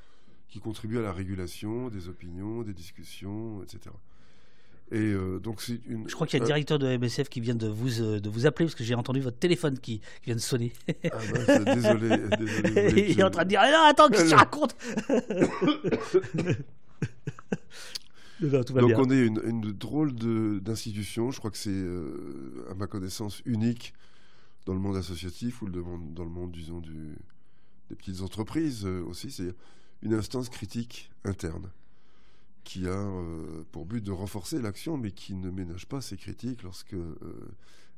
qui 0.48 0.60
contribue 0.60 0.98
à 0.98 1.02
la 1.02 1.12
régulation 1.12 1.90
des 1.90 2.08
opinions, 2.08 2.64
des 2.64 2.74
discussions, 2.74 3.64
etc. 3.64 3.94
Et 4.92 5.00
euh, 5.00 5.40
donc 5.40 5.62
c'est 5.62 5.82
une. 5.86 6.08
Je 6.08 6.16
crois 6.16 6.26
qu'il 6.28 6.40
y 6.40 6.42
a 6.42 6.46
le 6.46 6.48
directeur 6.48 6.80
de 6.80 6.98
MSF 6.98 7.28
qui 7.28 7.42
vient 7.42 7.56
de 7.56 7.68
vous 7.68 8.02
euh, 8.02 8.22
de 8.22 8.30
vous 8.30 8.46
appeler 8.46 8.68
parce 8.68 8.76
que 8.76 8.86
j'ai 8.86 8.96
entendu 8.96 9.20
votre 9.20 9.38
téléphone 9.38 9.78
qui, 9.80 10.00
vient 10.26 10.36
de 10.36 10.40
sonner. 10.40 10.72
Ah 11.12 11.18
bah, 11.48 11.76
désolé, 11.76 12.18
désolé. 12.40 13.06
Il 13.10 13.20
est 13.20 13.24
en 13.24 13.30
train 13.30 13.44
de 13.44 13.50
dire 13.50 13.62
non 13.64 13.84
attends 13.86 14.08
qu'est-ce 14.08 14.24
que 14.24 14.30
tu 14.30 14.36
racontes 14.36 14.76
Donc 18.40 18.92
on 18.98 19.10
est 19.10 19.26
une, 19.26 19.42
une 19.44 19.72
drôle 19.74 20.14
d'institution. 20.62 21.32
Je 21.32 21.40
crois 21.40 21.52
que 21.52 21.58
c'est 21.58 21.70
euh, 21.72 22.66
à 22.72 22.74
ma 22.74 22.88
connaissance 22.88 23.42
unique 23.46 23.94
dans 24.66 24.74
le 24.74 24.80
monde 24.80 24.96
associatif 24.96 25.62
ou 25.62 25.66
le 25.66 25.82
monde, 25.82 26.14
dans 26.14 26.24
le 26.24 26.30
monde 26.30 26.52
disons 26.52 26.80
du, 26.80 27.18
des 27.90 27.96
petites 27.96 28.22
entreprises 28.22 28.86
aussi. 28.86 29.32
C'est 29.32 29.54
une 30.02 30.14
instance 30.14 30.48
critique 30.48 31.10
interne 31.26 31.72
qui 32.68 32.86
a 32.86 32.92
euh, 32.92 33.64
pour 33.72 33.86
but 33.86 34.04
de 34.04 34.12
renforcer 34.12 34.62
l'action, 34.62 34.98
mais 34.98 35.12
qui 35.12 35.36
ne 35.36 35.50
ménage 35.50 35.88
pas 35.88 36.02
ses 36.02 36.18
critiques 36.18 36.64
lorsque 36.64 36.96
euh, 36.96 37.16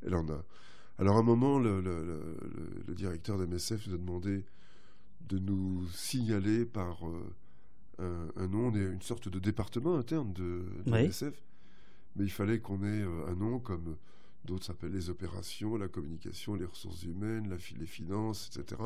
elle 0.05 0.13
en 0.13 0.29
a. 0.29 0.45
Alors 0.99 1.17
à 1.17 1.21
un 1.21 1.23
moment, 1.23 1.57
le, 1.57 1.81
directeur 2.89 3.39
de 3.39 3.47
MSF 3.47 3.87
nous 3.87 3.95
a 3.95 3.97
demandé 3.97 4.45
de 5.27 5.39
nous 5.39 5.87
signaler 5.87 6.65
par 6.65 6.99
euh, 7.07 8.29
un, 8.35 8.47
nom, 8.47 8.71
une 8.71 9.01
sorte 9.01 9.27
de 9.27 9.39
département 9.39 9.95
interne 9.95 10.33
de, 10.33 10.63
MSF, 10.85 11.33
mais 12.15 12.25
il 12.25 12.31
fallait 12.31 12.59
qu'on 12.59 12.83
ait 12.83 13.03
un 13.27 13.35
nom 13.35 13.59
comme 13.59 13.97
d'autres 14.45 14.65
s'appellent 14.65 14.93
les 14.93 15.09
opérations, 15.09 15.77
la 15.77 15.87
communication, 15.87 16.53
les 16.53 16.65
ressources 16.65 17.03
humaines, 17.03 17.49
la, 17.49 17.57
les 17.79 17.87
finances, 17.87 18.51
etc. 18.55 18.79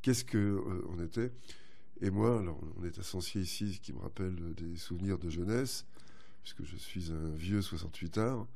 qu'est-ce 0.00 0.24
que 0.24 0.64
on 0.88 0.98
était? 1.04 1.30
Et 2.00 2.10
moi, 2.10 2.38
alors, 2.38 2.60
on 2.80 2.84
est 2.84 2.98
associé 2.98 3.40
ici, 3.40 3.74
ce 3.74 3.80
qui 3.80 3.92
me 3.92 4.00
rappelle 4.00 4.36
des 4.56 4.76
souvenirs 4.76 5.18
de 5.18 5.28
jeunesse, 5.28 5.84
puisque 6.42 6.64
je 6.64 6.76
suis 6.76 7.10
un 7.10 7.34
vieux 7.34 7.62
68 7.62 8.18
art. 8.18 8.46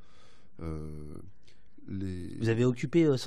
Les... 1.87 2.37
Vous 2.39 2.49
avez 2.49 2.63
occupé 2.63 3.05
euh, 3.05 3.17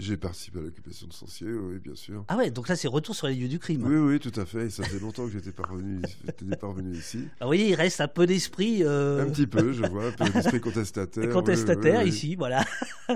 j'ai 0.00 0.16
participé 0.16 0.58
à 0.58 0.62
l'occupation 0.62 1.06
de 1.06 1.12
Sancier, 1.12 1.52
oui, 1.52 1.78
bien 1.78 1.94
sûr. 1.94 2.24
Ah 2.28 2.36
ouais, 2.36 2.50
donc 2.50 2.68
là, 2.68 2.76
c'est 2.76 2.88
retour 2.88 3.14
sur 3.14 3.26
les 3.26 3.34
lieux 3.34 3.48
du 3.48 3.58
crime. 3.58 3.84
Oui, 3.84 3.96
oui, 3.96 4.18
tout 4.18 4.32
à 4.40 4.46
fait. 4.46 4.66
Et 4.66 4.70
ça 4.70 4.82
fait 4.82 4.98
longtemps 4.98 5.26
que 5.26 5.32
j'étais 5.32 5.52
pas 5.52 5.64
revenu, 5.64 6.00
pas 6.60 6.66
revenu 6.66 6.96
ici. 6.96 7.28
Ah 7.38 7.48
oui, 7.48 7.66
il 7.68 7.74
reste 7.74 8.00
un 8.00 8.08
peu 8.08 8.26
d'esprit. 8.26 8.82
Euh, 8.82 9.26
un 9.26 9.30
petit 9.30 9.46
peu, 9.46 9.72
je 9.72 9.84
vois, 9.84 10.06
un 10.06 10.12
peu 10.12 10.30
d'esprit 10.30 10.60
contestataire. 10.60 11.28
Contestataire 11.32 12.06
ici, 12.06 12.34
voilà. 12.34 12.64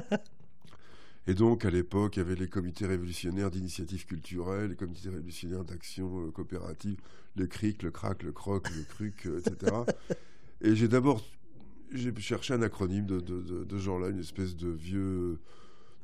Et 1.26 1.34
donc, 1.34 1.64
à 1.64 1.70
l'époque, 1.70 2.16
il 2.16 2.20
y 2.20 2.22
avait 2.22 2.34
les 2.34 2.48
comités 2.48 2.86
révolutionnaires 2.86 3.50
d'initiative 3.50 4.04
culturelle, 4.06 4.70
les 4.70 4.76
comités 4.76 5.08
révolutionnaires 5.08 5.64
d'action 5.64 6.26
euh, 6.26 6.30
coopérative, 6.30 6.98
le 7.36 7.46
CRIC, 7.46 7.82
le 7.82 7.90
CRAC, 7.90 8.22
le 8.22 8.32
CROC, 8.32 8.68
le 8.70 8.82
CRUC, 8.82 9.26
euh, 9.26 9.40
etc. 9.40 9.72
Et 10.60 10.76
j'ai 10.76 10.88
d'abord 10.88 11.24
cherché 12.18 12.52
un 12.52 12.62
acronyme 12.62 13.06
de, 13.06 13.20
de, 13.20 13.40
de, 13.40 13.64
de 13.64 13.78
genre-là, 13.78 14.08
une 14.08 14.20
espèce 14.20 14.56
de 14.56 14.68
vieux 14.68 15.38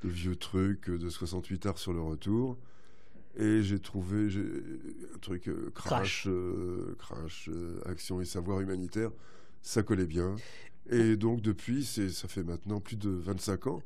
de 0.03 0.09
vieux 0.09 0.37
trucs 0.37 0.91
de 0.91 1.09
68 1.09 1.67
heures 1.67 1.79
sur 1.79 1.93
le 1.93 2.01
retour. 2.01 2.57
Et 3.37 3.63
j'ai 3.63 3.79
trouvé 3.79 4.29
un 5.15 5.19
truc 5.19 5.49
euh, 5.49 5.71
crash, 5.75 6.27
crash, 6.99 7.49
euh, 7.49 7.49
euh, 7.49 7.81
action 7.91 8.21
et 8.21 8.25
savoir 8.25 8.61
humanitaire. 8.61 9.11
Ça 9.63 9.83
collait 9.83 10.07
bien. 10.07 10.35
Et 10.89 11.17
donc 11.17 11.41
depuis, 11.41 11.85
ça 11.85 12.29
fait 12.29 12.43
maintenant 12.43 12.81
plus 12.81 12.97
de 12.97 13.11
25 13.11 13.69
ans 13.69 13.83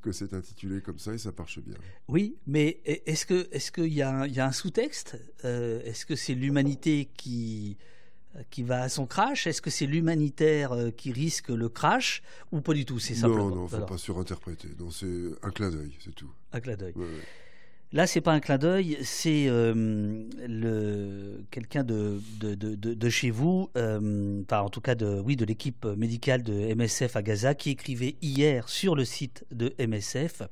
que 0.00 0.12
c'est 0.12 0.34
intitulé 0.34 0.80
comme 0.80 0.98
ça 0.98 1.14
et 1.14 1.18
ça 1.18 1.32
marche 1.36 1.60
bien. 1.60 1.76
Oui, 2.08 2.36
mais 2.46 2.80
est-ce 2.84 3.26
que 3.26 3.48
est-ce 3.52 3.72
qu'il 3.72 3.92
y, 3.92 4.02
a 4.02 4.12
un 4.12 4.52
sous-texte? 4.52 5.16
Est-ce 5.42 6.06
que 6.06 6.16
c'est 6.16 6.34
l'humanité 6.34 7.08
qui 7.16 7.76
euh, 8.36 8.42
qui 8.50 8.62
va 8.62 8.82
à 8.82 8.88
son 8.88 9.06
crash? 9.06 9.46
Est-ce 9.46 9.62
que 9.62 9.70
c'est 9.70 9.86
l'humanitaire 9.86 10.72
euh, 10.72 10.90
qui 10.90 11.12
risque 11.12 11.48
le 11.48 11.68
crash? 11.68 12.22
Ou 12.52 12.60
pas 12.60 12.74
du 12.74 12.84
tout 12.84 12.98
C'est 12.98 13.14
simplement. 13.14 13.48
Non, 13.48 13.56
non, 13.56 13.68
faut 13.68 13.78
pas 13.86 13.96
surinterpréter. 13.96 14.68
Non, 14.78 14.90
c'est 14.90 15.30
un 15.42 15.50
clin 15.50 15.70
d'œil, 15.70 15.96
c'est 16.04 16.14
tout. 16.14 16.30
Un 16.52 16.60
clin 16.60 16.76
d'œil. 16.76 16.94
Là, 17.92 18.06
c'est 18.06 18.20
pas 18.20 18.32
un 18.32 18.40
clin 18.40 18.58
d'œil, 18.58 18.98
c'est 19.02 19.46
euh, 19.48 20.22
quelqu'un 21.50 21.84
de, 21.84 23.08
chez 23.08 23.30
vous, 23.30 23.70
enfin 23.74 24.60
en 24.60 24.68
tout 24.68 24.82
cas 24.82 24.94
de 24.94 25.20
oui 25.20 25.36
de 25.36 25.46
l'équipe 25.46 25.86
médicale 25.86 26.42
de 26.42 26.74
MSF 26.74 27.16
à 27.16 27.22
Gaza, 27.22 27.54
qui 27.54 27.70
écrivait 27.70 28.16
hier 28.20 28.68
sur 28.68 28.94
le 28.94 29.06
site 29.06 29.46
de 29.50 29.74
MSF 29.78 30.42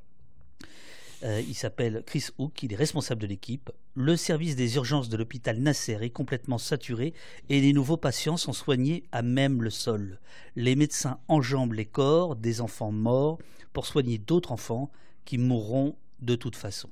euh, 1.23 1.41
il 1.47 1.55
s'appelle 1.55 2.03
Chris 2.05 2.27
Hook, 2.37 2.61
il 2.61 2.73
est 2.73 2.77
responsable 2.77 3.21
de 3.21 3.27
l'équipe. 3.27 3.71
Le 3.95 4.15
service 4.15 4.55
des 4.55 4.75
urgences 4.75 5.09
de 5.09 5.17
l'hôpital 5.17 5.57
Nasser 5.57 5.97
est 6.01 6.11
complètement 6.11 6.59
saturé 6.59 7.13
et 7.49 7.59
les 7.59 7.73
nouveaux 7.73 7.97
patients 7.97 8.37
sont 8.37 8.53
soignés 8.53 9.03
à 9.11 9.23
même 9.23 9.63
le 9.63 9.71
sol. 9.71 10.19
Les 10.55 10.75
médecins 10.75 11.19
enjambent 11.27 11.73
les 11.73 11.85
corps 11.85 12.35
des 12.35 12.61
enfants 12.61 12.91
morts 12.91 13.39
pour 13.73 13.87
soigner 13.87 14.19
d'autres 14.19 14.51
enfants 14.51 14.91
qui 15.25 15.37
mourront 15.37 15.95
de 16.19 16.35
toute 16.35 16.55
façon. 16.55 16.89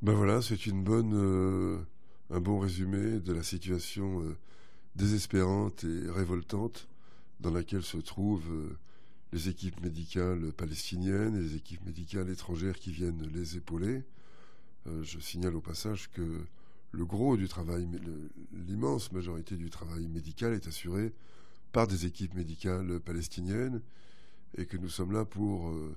Ben 0.00 0.12
voilà, 0.12 0.42
c'est 0.42 0.66
une 0.66 0.84
bonne, 0.84 1.12
euh, 1.14 1.78
un 2.30 2.40
bon 2.40 2.60
résumé 2.60 3.18
de 3.18 3.32
la 3.32 3.42
situation 3.42 4.22
euh, 4.22 4.36
désespérante 4.94 5.82
et 5.84 6.10
révoltante 6.10 6.86
dans 7.40 7.50
laquelle 7.50 7.82
se 7.82 7.96
trouvent 7.96 8.76
les 9.32 9.48
équipes 9.48 9.80
médicales 9.82 10.52
palestiniennes 10.52 11.36
et 11.36 11.40
les 11.40 11.56
équipes 11.56 11.84
médicales 11.84 12.30
étrangères 12.30 12.78
qui 12.78 12.92
viennent 12.92 13.28
les 13.34 13.56
épauler. 13.56 14.02
Euh, 14.86 15.02
je 15.02 15.18
signale 15.18 15.56
au 15.56 15.60
passage 15.60 16.10
que 16.10 16.44
le 16.92 17.04
gros 17.04 17.36
du 17.36 17.48
travail, 17.48 17.88
l'immense 18.52 19.12
majorité 19.12 19.56
du 19.56 19.68
travail 19.68 20.06
médical 20.06 20.54
est 20.54 20.66
assuré 20.66 21.12
par 21.72 21.86
des 21.86 22.06
équipes 22.06 22.34
médicales 22.34 23.00
palestiniennes 23.00 23.82
et 24.56 24.64
que 24.64 24.76
nous 24.76 24.88
sommes 24.88 25.12
là 25.12 25.24
pour 25.24 25.68
euh, 25.68 25.94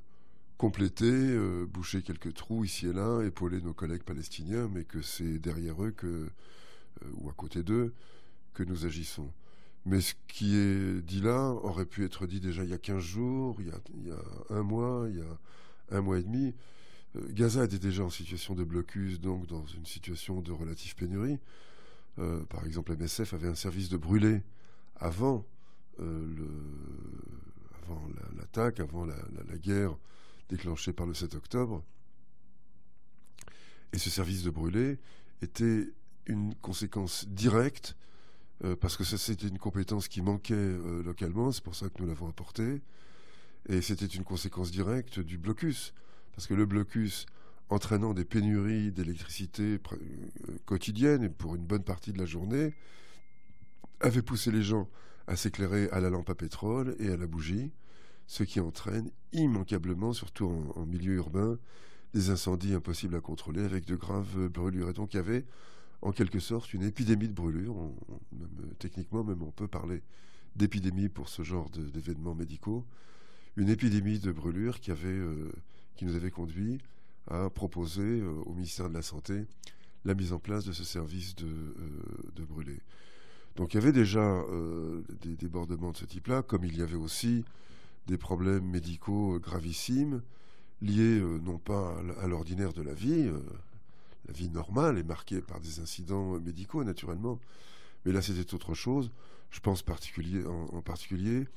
compléter, 0.61 1.07
euh, 1.09 1.65
boucher 1.65 2.03
quelques 2.03 2.35
trous 2.35 2.63
ici 2.63 2.85
et 2.85 2.93
là, 2.93 3.23
épauler 3.23 3.61
nos 3.61 3.73
collègues 3.73 4.03
palestiniens, 4.03 4.69
mais 4.71 4.83
que 4.83 5.01
c'est 5.01 5.39
derrière 5.39 5.83
eux 5.83 5.89
que, 5.89 6.29
ou 7.15 7.31
à 7.31 7.33
côté 7.33 7.63
d'eux 7.63 7.95
que 8.53 8.61
nous 8.61 8.85
agissons. 8.85 9.31
Mais 9.87 10.01
ce 10.01 10.13
qui 10.27 10.55
est 10.55 11.01
dit 11.01 11.19
là 11.19 11.49
aurait 11.49 11.87
pu 11.87 12.05
être 12.05 12.27
dit 12.27 12.39
déjà 12.39 12.63
il 12.63 12.69
y 12.69 12.73
a 12.73 12.77
15 12.77 13.01
jours, 13.01 13.57
il 13.59 13.69
y 13.69 14.11
a, 14.11 14.55
un 14.55 14.61
mois, 14.61 15.07
il 15.09 15.17
y 15.17 15.21
a 15.21 15.97
un 15.97 16.01
mois 16.01 16.19
et 16.19 16.23
demi. 16.23 16.53
Euh, 17.15 17.21
Gaza 17.31 17.65
était 17.65 17.79
déjà 17.79 18.03
en 18.03 18.11
situation 18.11 18.53
de 18.53 18.63
blocus, 18.63 19.19
donc 19.19 19.47
dans 19.47 19.65
une 19.65 19.87
situation 19.87 20.41
de 20.41 20.51
relative 20.51 20.93
pénurie. 20.93 21.39
Euh, 22.19 22.43
par 22.45 22.67
exemple, 22.67 22.95
MSF 22.95 23.33
avait 23.33 23.47
un 23.47 23.55
service 23.55 23.89
de 23.89 23.97
brûlé 23.97 24.43
avant 24.95 25.43
euh, 25.99 26.27
l'attaque, 28.37 28.79
avant 28.79 29.05
la, 29.05 29.15
guerre 29.57 29.97
déclenchée 30.51 30.93
par 30.93 31.07
le 31.07 31.13
7 31.13 31.33
octobre. 31.35 31.83
Et 33.93 33.97
ce 33.97 34.09
service 34.09 34.43
de 34.43 34.49
brûlé 34.49 34.99
était 35.41 35.89
une 36.27 36.53
conséquence 36.55 37.27
directe 37.27 37.95
euh, 38.63 38.75
parce 38.75 38.95
que 38.95 39.03
c'était 39.03 39.47
une 39.47 39.57
compétence 39.57 40.07
qui 40.07 40.21
manquait 40.21 40.53
euh, 40.53 41.01
localement, 41.03 41.51
c'est 41.51 41.63
pour 41.63 41.75
ça 41.75 41.89
que 41.89 42.01
nous 42.01 42.07
l'avons 42.07 42.27
apportée, 42.27 42.81
et 43.67 43.81
c'était 43.81 44.05
une 44.05 44.23
conséquence 44.23 44.69
directe 44.71 45.19
du 45.19 45.37
blocus, 45.39 45.93
parce 46.35 46.45
que 46.45 46.53
le 46.53 46.65
blocus 46.65 47.25
entraînant 47.69 48.13
des 48.13 48.25
pénuries 48.25 48.91
d'électricité 48.91 49.79
euh, 49.93 50.57
quotidiennes 50.65 51.23
et 51.23 51.29
pour 51.29 51.55
une 51.55 51.65
bonne 51.65 51.83
partie 51.83 52.13
de 52.13 52.19
la 52.19 52.25
journée, 52.25 52.75
avait 53.99 54.21
poussé 54.21 54.51
les 54.51 54.63
gens 54.63 54.87
à 55.27 55.35
s'éclairer 55.35 55.89
à 55.89 55.99
la 55.99 56.09
lampe 56.09 56.29
à 56.29 56.35
pétrole 56.35 56.95
et 56.99 57.09
à 57.09 57.17
la 57.17 57.27
bougie, 57.27 57.71
ce 58.31 58.43
qui 58.43 58.61
entraîne 58.61 59.11
immanquablement, 59.33 60.13
surtout 60.13 60.45
en, 60.75 60.85
milieu 60.85 61.15
urbain, 61.15 61.59
des 62.13 62.29
incendies 62.29 62.73
impossibles 62.73 63.17
à 63.17 63.19
contrôler 63.19 63.61
avec 63.61 63.83
de 63.83 63.97
graves 63.97 64.47
brûlures. 64.47 64.89
Et 64.89 64.93
donc 64.93 65.13
il 65.13 65.17
y 65.17 65.19
avait 65.19 65.43
en 66.01 66.13
quelque 66.13 66.39
sorte 66.39 66.73
une 66.73 66.83
épidémie 66.83 67.27
de 67.27 67.33
brûlure. 67.33 67.75
Euh, 67.77 68.45
techniquement, 68.79 69.25
même 69.25 69.41
on 69.43 69.51
peut 69.51 69.67
parler 69.67 70.01
d'épidémie 70.55 71.09
pour 71.09 71.27
ce 71.27 71.43
genre 71.43 71.69
d'événements 71.71 72.33
médicaux. 72.33 72.85
Une 73.57 73.67
épidémie 73.67 74.19
de 74.19 74.31
brûlure 74.31 74.79
qui, 74.79 74.91
avait, 74.91 75.09
euh, 75.09 75.51
qui 75.97 76.05
nous 76.05 76.15
avait 76.15 76.31
conduit 76.31 76.77
à 77.27 77.49
proposer 77.49 78.21
euh, 78.21 78.31
au 78.45 78.53
ministère 78.53 78.87
de 78.87 78.93
la 78.93 79.01
Santé 79.01 79.43
la 80.05 80.13
mise 80.13 80.31
en 80.31 80.39
place 80.39 80.63
de 80.63 80.71
ce 80.71 80.85
service 80.85 81.35
de, 81.35 81.75
de 82.37 82.45
brûlé. 82.45 82.79
Donc 83.57 83.73
il 83.73 83.77
y 83.77 83.83
avait 83.83 83.91
déjà 83.91 84.41
des 85.21 85.35
débordements 85.35 85.91
de 85.91 85.97
ce 85.97 86.05
type-là, 86.05 86.41
comme 86.41 86.63
il 86.63 86.77
y 86.77 86.81
avait 86.81 86.95
aussi 86.95 87.43
des 88.07 88.17
problèmes 88.17 88.65
médicaux 88.65 89.39
gravissimes 89.39 90.21
liés 90.81 91.21
non 91.43 91.59
pas 91.59 91.95
à 92.21 92.27
l'ordinaire 92.27 92.73
de 92.73 92.81
la 92.81 92.93
vie, 92.93 93.29
la 94.27 94.33
vie 94.33 94.49
normale 94.49 94.97
est 94.97 95.03
marquée 95.03 95.41
par 95.41 95.59
des 95.59 95.79
incidents 95.79 96.39
médicaux, 96.39 96.83
naturellement. 96.83 97.39
Mais 98.05 98.11
là, 98.11 98.21
c'était 98.21 98.53
autre 98.53 98.73
chose. 98.73 99.11
Je 99.49 99.59
pense 99.59 99.81
en, 99.81 100.81
particulier 100.81 101.47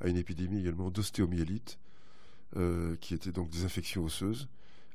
à 0.00 0.08
une 0.08 0.16
épidémie 0.16 0.60
également 0.60 0.90
d'ostéomyélite, 0.90 1.78
euh, 2.56 2.96
qui 3.00 3.14
était 3.14 3.32
donc 3.32 3.50
des 3.50 3.64
infections 3.64 4.04
osseuses 4.04 4.48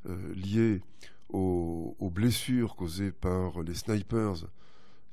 euh, 0.07 0.33
liées 0.33 0.81
aux, 1.29 2.11
blessures 2.13 2.75
causées 2.75 3.11
par 3.11 3.61
les 3.61 3.73
snipers 3.73 4.47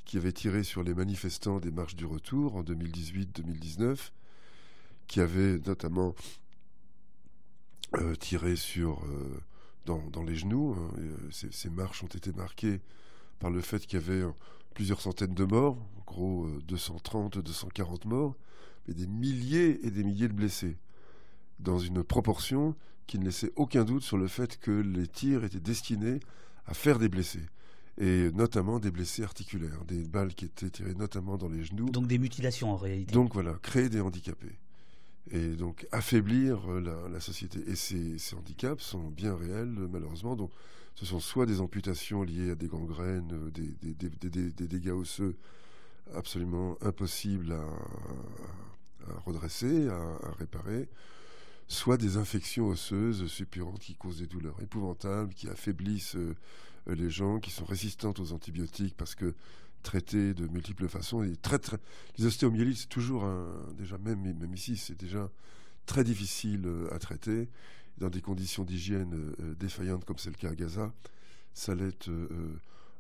qui 0.05 0.17
avaient 0.17 0.33
tiré 0.33 0.63
sur 0.63 0.83
les 0.83 0.95
manifestants 0.95 1.59
des 1.59 1.71
marches 1.71 1.97
du 1.97 2.07
retour 2.07 2.57
en 2.57 2.63
2018-2019, 2.63 4.11
qui 5.07 5.21
avaient 5.21 5.59
notamment 5.59 6.15
euh, 7.95 8.15
tiré 8.17 8.57
sur 8.57 9.05
dans, 9.87 10.23
les 10.23 10.37
genoux. 10.37 10.75
Hein, 10.77 10.91
euh, 10.99 11.17
ces, 11.31 11.71
marches 11.71 12.03
ont 12.03 12.09
été 12.09 12.33
marquées 12.33 12.81
par 13.39 13.51
le 13.51 13.61
fait 13.61 13.87
qu'il 13.87 13.99
y 13.99 14.03
avait 14.03 14.23
euh, 14.23 14.31
plusieurs 14.75 15.01
centaines 15.01 15.35
de 15.35 15.45
morts, 15.45 15.77
en 15.99 16.05
gros 16.07 16.49
230, 16.67 17.37
euh, 17.37 17.43
240 17.43 18.05
morts, 18.07 18.35
mais 18.87 18.95
des 18.95 19.07
milliers 19.07 19.85
et 19.87 19.91
des 19.91 20.05
milliers 20.05 20.29
de 20.29 20.33
blessés, 20.33 20.77
dans 21.59 21.79
une 21.79 22.03
proportion 22.03 22.75
qui 23.07 23.19
ne 23.19 23.25
laissait 23.25 23.53
aucun 23.57 23.85
doute 23.85 24.03
sur 24.03 24.17
le 24.17 24.29
fait 24.29 24.59
que 24.59 24.71
les 24.71 25.07
tirs 25.07 25.45
étaient 25.45 25.61
destinés 25.61 26.21
à 26.67 26.75
faire 26.75 26.99
des 26.99 27.09
blessés 27.09 27.47
et 27.97 28.33
notamment 28.33 28.81
des 28.81 28.91
blessés 28.91 29.23
articulaires, 29.23 29.85
des 29.85 30.03
balles 30.03 30.35
qui 30.35 30.47
étaient 30.47 30.71
tirées 30.71 30.95
notamment 30.95 31.37
dans 31.37 31.49
les 31.49 31.63
genoux. 31.63 31.89
Donc 31.91 32.09
des 32.09 32.19
mutilations 32.19 32.73
en 32.73 32.77
réalité. 32.77 33.13
Donc 33.13 33.35
voilà, 33.35 33.55
créer 33.63 33.89
des 33.89 34.01
handicapés 34.01 34.59
et 35.31 35.49
donc 35.49 35.87
affaiblir 35.93 36.71
euh, 36.71 37.09
la, 37.11 37.21
société. 37.21 37.61
Et 37.67 37.77
ces, 37.77 38.17
handicaps 38.35 38.83
sont 38.83 39.09
bien 39.09 39.35
réels, 39.35 39.89
malheureusement. 39.91 40.37
Donc, 40.37 40.51
ce 40.95 41.07
sont 41.07 41.21
soit 41.21 41.47
des 41.47 41.61
amputations 41.61 42.23
liées 42.23 42.51
à 42.51 42.55
des 42.55 42.69
gangrènes, 42.69 43.33
euh, 43.33 43.51
des, 43.51 44.67
dégâts 44.69 44.93
osseux 44.93 45.37
absolument 46.15 46.77
impossibles 46.83 47.53
à, 47.53 47.65
redresser, 49.25 49.89
à, 49.89 50.33
réparer, 50.39 50.89
soit 51.67 51.97
des 51.97 52.19
infections 52.19 52.69
osseuses 52.69 53.27
suppurantes 53.27 53.81
qui 53.81 53.95
causent 53.95 54.19
des 54.19 54.27
douleurs 54.27 54.61
épouvantables, 54.63 55.33
qui 55.33 55.49
affaiblissent 55.49 56.17
les 56.87 57.09
gens, 57.09 57.41
qui 57.41 57.51
sont 57.51 57.65
résistantes 57.65 58.21
aux 58.21 58.33
antibiotiques 58.33 58.95
parce 58.97 59.15
que 59.15 59.35
traitées 59.85 60.35
de 60.35 60.49
multiples 60.49 60.89
façons. 60.89 61.23
Et 61.23 61.37
très, 61.37 61.61
très... 61.61 61.77
Les 62.19 62.27
ostéomyélites, 62.27 62.79
c'est 62.79 62.89
toujours 62.89 63.25
un... 63.25 63.47
déjà 63.79 63.97
même, 63.99 64.21
même 64.21 64.55
ici, 64.55 64.77
c'est 64.77 64.99
déjà 64.99 65.31
très 65.87 66.03
difficile 66.03 66.69
à 66.91 66.99
traiter 66.99 67.49
dans 67.99 68.11
des 68.11 68.21
conditions 68.21 68.65
d'hygiène 68.65 69.33
défaillantes 69.61 70.05
comme 70.05 70.19
c'est 70.19 70.31
le 70.31 70.37
cas 70.37 70.51
à 70.51 70.55
Gaza. 70.55 70.93
Ça 71.53 71.77
l'est 71.77 72.11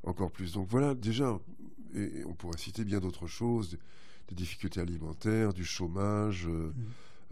encore 0.06 0.30
plus. 0.30 0.52
Donc 0.52 0.68
voilà, 0.68 0.94
déjà, 0.94 1.38
et 1.94 2.24
on 2.26 2.34
pourrait 2.34 2.58
citer 2.58 2.84
bien 2.84 3.00
d'autres 3.00 3.26
choses, 3.26 3.78
des, 4.28 4.34
difficultés 4.34 4.80
alimentaires, 4.80 5.52
du 5.52 5.64
chômage, 5.64 6.46
euh, 6.46 6.68
mm. 6.68 6.74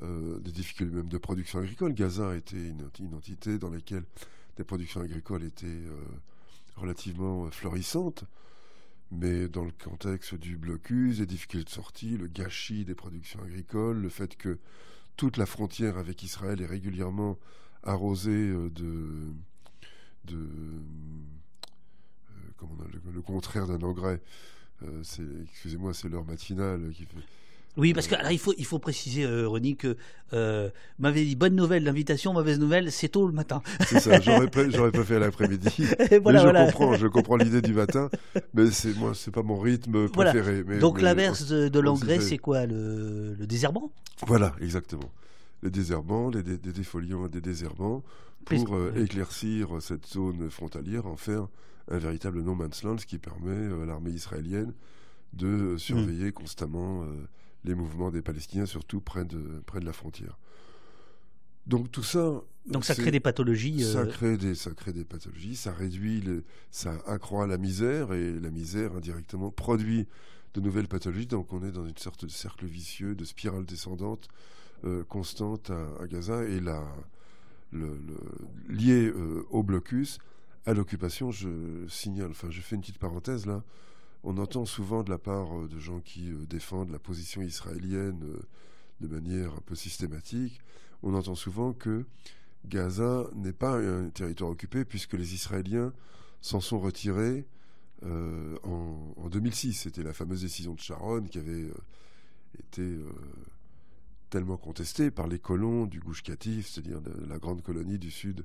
euh, 0.02 0.38
des 0.40 0.52
difficultés 0.52 0.94
même 0.94 1.08
de 1.08 1.18
production 1.18 1.58
agricole. 1.58 1.94
Gaza 1.94 2.36
était 2.36 2.56
une, 2.56 2.88
une, 3.00 3.14
entité 3.14 3.58
dans 3.58 3.70
laquelle 3.70 4.04
des 4.56 4.64
productions 4.64 5.00
agricoles 5.00 5.44
étaient 5.44 5.66
euh, 5.66 5.96
relativement 6.76 7.50
florissantes, 7.50 8.24
mais 9.12 9.48
dans 9.48 9.64
le 9.64 9.72
contexte 9.72 10.34
du 10.34 10.56
blocus, 10.56 11.18
des 11.18 11.26
difficultés 11.26 11.64
de 11.64 11.70
sortie, 11.70 12.16
le 12.16 12.26
gâchis 12.26 12.84
des 12.84 12.94
productions 12.94 13.40
agricoles, 13.42 14.00
le 14.00 14.08
fait 14.08 14.36
que 14.36 14.58
toute 15.16 15.36
la 15.36 15.46
frontière 15.46 15.98
avec 15.98 16.22
Israël 16.22 16.60
est 16.62 16.66
régulièrement 16.66 17.38
arrosée 17.82 18.48
de, 18.48 18.70
de 20.24 20.48
le, 23.12 23.22
contraire 23.22 23.66
d'un 23.66 23.82
engrais. 23.82 24.20
Euh, 24.82 25.02
excusez-moi, 25.44 25.94
c'est 25.94 26.08
l'heure 26.08 26.24
matinale 26.24 26.90
qui 26.92 27.04
fait. 27.04 27.18
Oui, 27.76 27.94
parce 27.94 28.06
que 28.06 28.14
il 28.30 28.38
faut 28.38 28.52
il 28.58 28.66
faut 28.66 28.78
préciser, 28.78 29.24
euh, 29.24 29.48
René, 29.48 29.74
que 29.74 29.96
euh, 30.34 30.68
m'avait 30.98 31.24
dit 31.24 31.36
bonne 31.36 31.54
nouvelle, 31.54 31.84
l'invitation, 31.84 32.32
mauvaise 32.32 32.58
nouvelle, 32.58 32.92
c'est 32.92 33.08
tôt 33.08 33.26
le 33.26 33.32
matin. 33.32 33.62
C'est 33.86 34.00
ça. 34.00 34.20
J'aurais 34.20 34.48
pas, 34.48 34.68
j'aurais 34.70 34.92
fait 35.04 35.18
l'après-midi. 35.18 35.70
je 35.78 36.66
comprends, 36.66 36.94
je 36.94 37.06
comprends 37.06 37.36
l'idée 37.36 37.62
du 37.62 37.72
matin, 37.72 38.10
mais 38.54 38.70
c'est 38.70 38.94
moi, 38.96 39.12
c'est 39.14 39.30
pas 39.30 39.42
mon 39.42 39.58
rythme 39.58 40.08
préféré. 40.08 40.64
Donc 40.80 41.00
l'inverse 41.00 41.46
de, 41.48 41.80
l'engrais, 41.80 42.20
c'est 42.20 42.38
quoi 42.38 42.66
le, 42.66 43.34
le, 43.38 43.46
désherbant? 43.46 43.90
Voilà, 44.26 44.54
exactement. 44.60 45.10
Les 45.62 45.70
désherbants, 45.70 46.28
les 46.30 46.42
des 46.42 46.58
défoliants, 46.58 47.28
des 47.28 47.40
désherbants, 47.40 48.02
pour 48.44 48.74
euh, 48.74 48.92
éclaircir 48.96 49.80
cette 49.80 50.06
zone 50.06 50.50
frontalière, 50.50 51.06
en 51.06 51.16
faire 51.16 51.48
un 51.90 51.98
véritable 51.98 52.42
no 52.42 52.54
man's 52.54 52.82
land, 52.82 52.98
ce 52.98 53.06
qui 53.06 53.18
permet 53.18 53.50
euh, 53.50 53.82
à 53.82 53.86
l'armée 53.86 54.10
israélienne 54.10 54.72
de 55.32 55.76
surveiller 55.78 56.28
mm. 56.28 56.32
constamment 56.32 57.02
euh, 57.02 57.06
les 57.64 57.74
mouvements 57.74 58.10
des 58.10 58.22
Palestiniens, 58.22 58.66
surtout 58.66 59.00
près 59.00 59.24
de, 59.24 59.62
près 59.66 59.80
de 59.80 59.84
la 59.84 59.92
frontière. 59.92 60.38
Donc 61.66 61.90
tout 61.90 62.02
ça. 62.02 62.42
Donc 62.66 62.84
ça 62.84 62.94
crée 62.94 63.10
des 63.10 63.20
pathologies. 63.20 63.82
Ça, 63.84 64.06
crée 64.06 64.36
des, 64.36 64.54
ça 64.54 64.72
crée 64.72 64.92
des 64.92 65.04
pathologies, 65.04 65.56
ça 65.56 65.72
réduit, 65.72 66.22
ça 66.70 66.94
accroît 67.06 67.46
la 67.46 67.58
misère 67.58 68.12
et 68.12 68.38
la 68.38 68.50
misère 68.50 68.94
indirectement 68.94 69.50
produit 69.50 70.06
de 70.54 70.60
nouvelles 70.60 70.88
pathologies. 70.88 71.26
Donc 71.26 71.52
on 71.52 71.62
est 71.64 71.72
dans 71.72 71.86
une 71.86 71.96
sorte 71.96 72.24
de 72.24 72.30
cercle 72.30 72.66
vicieux, 72.66 73.14
de 73.14 73.24
spirale 73.24 73.64
descendante 73.64 74.28
constante 75.08 75.70
à, 75.70 76.06
Gaza 76.08 76.42
et 76.42 76.58
la, 76.58 76.84
le, 77.70 77.96
lié 78.68 79.12
au 79.50 79.62
blocus 79.62 80.18
à 80.66 80.74
l'occupation, 80.74 81.30
je 81.30 81.48
signale, 81.88 82.30
enfin 82.30 82.48
je 82.50 82.60
fais 82.60 82.76
une 82.76 82.82
petite 82.82 82.98
parenthèse 82.98 83.46
là, 83.46 83.62
on 84.24 84.38
entend 84.38 84.64
souvent 84.64 85.02
de 85.02 85.10
la 85.10 85.18
part 85.18 85.58
euh, 85.58 85.68
de 85.68 85.78
gens 85.78 86.00
qui 86.00 86.30
euh, 86.30 86.46
défendent 86.46 86.90
la 86.90 86.98
position 86.98 87.42
israélienne 87.42 88.22
euh, 88.24 88.40
de 89.00 89.08
manière 89.08 89.52
un 89.54 89.62
peu 89.66 89.74
systématique, 89.74 90.60
on 91.02 91.14
entend 91.14 91.34
souvent 91.34 91.72
que 91.72 92.04
Gaza 92.64 93.26
n'est 93.34 93.52
pas 93.52 93.78
un 93.78 94.08
territoire 94.10 94.50
occupé 94.50 94.84
puisque 94.84 95.14
les 95.14 95.34
Israéliens 95.34 95.92
s'en 96.40 96.60
sont 96.60 96.78
retirés 96.78 97.44
en, 98.04 99.28
2006. 99.28 99.72
C'était 99.72 100.04
la 100.04 100.12
fameuse 100.12 100.42
décision 100.42 100.74
de 100.74 100.78
Sharon 100.78 101.22
qui 101.22 101.38
avait 101.38 101.72
été 102.56 102.96
tellement 104.30 104.56
contestée 104.56 105.10
par 105.10 105.26
les 105.26 105.40
colons 105.40 105.86
du 105.86 105.98
Gouche 105.98 106.22
Katif, 106.22 106.68
c'est-à-dire 106.68 107.00
la 107.26 107.38
grande 107.38 107.62
colonie 107.62 107.98
du 107.98 108.12
sud 108.12 108.44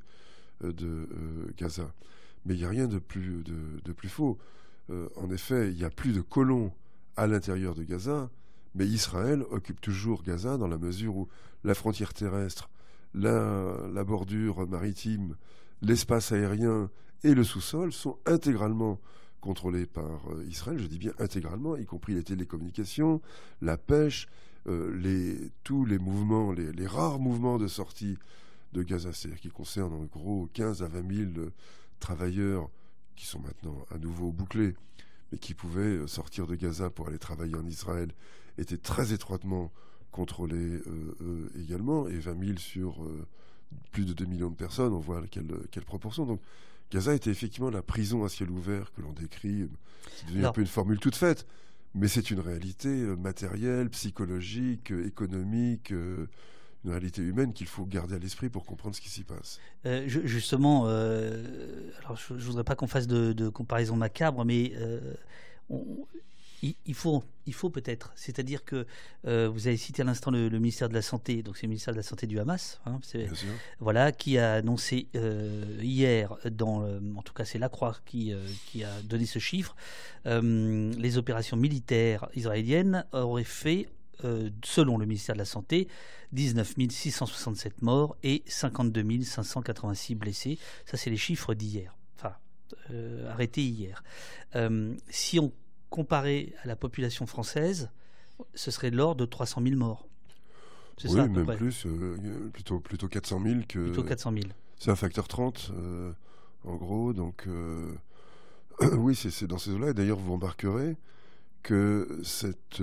de 0.64 1.08
Gaza. 1.56 1.94
Mais 2.48 2.56
il 2.56 2.58
n'y 2.58 2.66
a 2.66 2.70
rien 2.70 2.88
de, 2.88 2.98
plus 2.98 4.10
faux. 4.10 4.40
Euh, 4.90 5.10
en 5.16 5.30
effet, 5.32 5.70
il 5.72 5.78
n'y 5.78 5.84
a 5.84 5.90
plus 5.90 6.14
de 6.14 6.22
colons 6.22 6.72
à 7.16 7.28
l'intérieur 7.28 7.76
de 7.76 7.84
Gaza, 7.84 8.30
mais 8.76 8.86
Israël 8.86 9.44
occupe 9.50 9.82
toujours 9.82 10.24
Gaza 10.24 10.58
dans 10.58 10.68
la 10.68 10.78
mesure 10.78 11.16
où 11.16 11.28
la 11.64 11.74
frontière 11.74 12.14
terrestre, 12.14 12.70
la, 13.14 14.04
bordure 14.04 14.68
maritime, 14.68 15.36
l'espace 15.82 16.32
aérien 16.32 16.90
et 17.24 17.34
le 17.34 17.44
sous-sol 17.44 17.92
sont 17.92 18.18
intégralement 18.26 19.00
contrôlés 19.42 19.86
par 19.86 20.22
Israël, 20.48 20.80
je 20.80 20.88
dis 20.88 21.00
bien 21.00 21.14
intégralement, 21.20 21.76
y 21.76 21.86
compris 21.86 22.14
les 22.14 22.24
télécommunications, 22.24 23.22
la 23.62 23.78
pêche, 23.78 24.28
les, 24.68 25.52
tous 25.64 25.86
les 25.86 25.98
mouvements, 25.98 26.52
les, 26.52 26.88
rares 26.88 27.20
mouvements 27.20 27.58
de 27.58 27.68
sortie 27.68 28.18
de 28.74 28.84
Gaza, 28.84 29.14
c'est-à-dire 29.14 29.40
qui 29.40 29.50
concerne 29.50 29.94
en 29.94 30.04
gros 30.04 30.50
15 30.54 30.84
à 30.84 30.88
20 30.88 31.16
000 31.16 31.32
euh, 31.38 31.54
travailleurs 32.00 32.70
qui 33.18 33.26
sont 33.26 33.40
maintenant 33.40 33.86
à 33.94 33.98
nouveau 33.98 34.32
bouclés, 34.32 34.76
mais 35.32 35.38
qui 35.38 35.54
pouvaient 35.54 35.82
euh, 35.82 36.08
sortir 36.08 36.48
de 36.48 36.56
Gaza 36.56 36.90
pour 36.90 37.08
aller 37.08 37.20
travailler 37.20 37.56
en 37.56 37.66
Israël, 37.66 38.14
étaient 38.58 38.78
très 38.78 39.12
étroitement 39.12 39.74
contrôlés 40.12 40.82
euh, 40.88 41.52
également, 41.62 42.08
et 42.08 42.18
20 42.18 42.46
000 42.46 42.58
sur 42.58 43.06
plus 43.92 44.06
de 44.06 44.14
2 44.14 44.26
millions 44.26 44.50
de 44.50 44.56
personnes, 44.56 44.94
on 44.94 45.00
voit 45.00 45.22
quelle, 45.30 45.52
quelle 45.70 45.84
proportion. 45.84 46.26
Donc 46.26 46.40
Gaza 46.90 47.14
était 47.14 47.30
effectivement 47.30 47.70
la 47.70 47.82
prison 47.82 48.24
à 48.24 48.30
ciel 48.30 48.50
ouvert 48.50 48.94
que 48.94 49.02
l'on 49.02 49.12
décrit, 49.12 49.68
c'est 50.16 50.28
devenu 50.28 50.46
un 50.46 50.54
peu 50.54 50.62
une 50.62 50.68
formule 50.68 51.00
toute 51.00 51.16
faite, 51.16 51.46
mais 51.94 52.08
c'est 52.08 52.32
une 52.32 52.40
réalité 52.40 52.90
matérielle, 53.18 53.90
psychologique, 53.90 54.92
économique 54.92 55.94
une 56.88 56.94
réalité 56.94 57.22
humaine 57.22 57.54
qu'il 57.54 57.68
faut 57.68 57.86
garder 57.86 58.16
à 58.16 58.18
l'esprit 58.18 58.50
pour 58.50 58.66
comprendre 58.66 58.96
ce 58.96 59.02
qui 59.02 59.10
s'y 59.10 59.24
passe. 59.24 59.60
Euh, 59.86 60.08
justement, 60.08 60.86
euh, 60.88 61.92
alors 62.00 62.18
je 62.18 62.34
ne 62.34 62.40
voudrais 62.40 62.64
pas 62.64 62.76
qu'on 62.76 62.88
fasse 62.88 63.08
de, 63.08 63.50
comparaison 63.50 63.96
macabre, 63.96 64.46
mais 64.46 64.72
euh, 64.78 65.14
il, 66.62 66.94
faut, 66.94 67.24
il 67.46 67.54
faut 67.54 67.70
peut-être. 67.70 68.14
C'est-à-dire 68.16 68.64
que 68.64 68.86
vous 69.24 69.68
avez 69.68 69.76
cité 69.76 70.02
à 70.02 70.06
l'instant 70.06 70.32
le, 70.32 70.50
ministère 70.50 70.88
de 70.88 70.94
la 70.94 71.02
Santé, 71.02 71.44
donc 71.44 71.58
c'est 71.58 71.64
le 71.64 71.70
ministère 71.70 71.94
de 71.94 71.98
la 71.98 72.04
Santé 72.04 72.26
du 72.26 72.40
Hamas, 72.40 72.80
hein, 72.86 73.00
voilà, 73.80 74.14
qui 74.14 74.38
a 74.38 74.54
annoncé 74.54 75.08
hier, 75.82 76.38
dans, 76.50 76.84
en 77.18 77.22
tout 77.22 77.34
cas 77.34 77.44
c'est 77.44 77.60
la 77.60 77.70
Croix 77.70 77.98
qui, 78.06 78.34
qui 78.68 78.84
a 78.84 79.02
donné 79.04 79.26
ce 79.26 79.40
chiffre, 79.40 79.76
les 80.26 81.18
opérations 81.18 81.58
militaires 81.58 82.30
israéliennes 82.34 83.06
auraient 83.12 83.44
fait 83.44 83.90
euh, 84.24 84.50
selon 84.64 84.98
le 84.98 85.06
ministère 85.06 85.36
de 85.36 85.40
la 85.40 85.46
Santé, 85.46 85.88
19 86.32 86.74
667 86.90 87.84
morts 87.84 88.18
et 88.24 88.44
52 88.48 89.22
586 89.22 90.16
blessés. 90.16 90.58
Ça, 90.86 90.98
c'est 90.98 91.12
les 91.12 91.18
chiffres 91.18 91.54
d'hier, 91.54 91.96
enfin, 92.16 92.34
euh, 92.92 93.30
arrêtés 93.32 93.62
hier. 93.62 94.04
Euh, 94.56 94.96
si 95.10 95.40
on 95.40 95.52
comparait 95.92 96.54
à 96.64 96.68
la 96.68 96.76
population 96.76 97.28
française, 97.28 97.92
ce 98.56 98.72
serait 98.72 98.90
de 98.90 98.98
l'ordre 98.98 99.22
de 99.22 99.26
300 99.26 99.62
000 99.62 99.76
morts. 99.76 100.08
Oui, 101.04 101.12
ça, 101.12 101.28
même 101.28 101.46
plus, 101.56 101.86
plutôt, 102.54 102.80
plutôt 102.80 103.08
400 103.08 103.42
000 103.44 103.60
que. 103.70 103.80
Plutôt 103.86 104.04
400 104.04 104.32
000. 104.32 104.46
C'est 104.80 104.90
un 104.90 104.96
facteur 104.96 105.28
30, 105.28 105.72
en 106.64 106.76
gros, 106.76 107.14
donc. 107.14 107.48
oui, 108.94 109.16
c'est 109.16 109.46
dans 109.46 109.60
ces 109.60 109.72
eaux-là. 109.72 109.90
Et 109.90 109.94
d'ailleurs, 109.94 110.18
vous 110.18 110.34
remarquerez 110.34 110.98
que 111.62 112.20
cette 112.24 112.82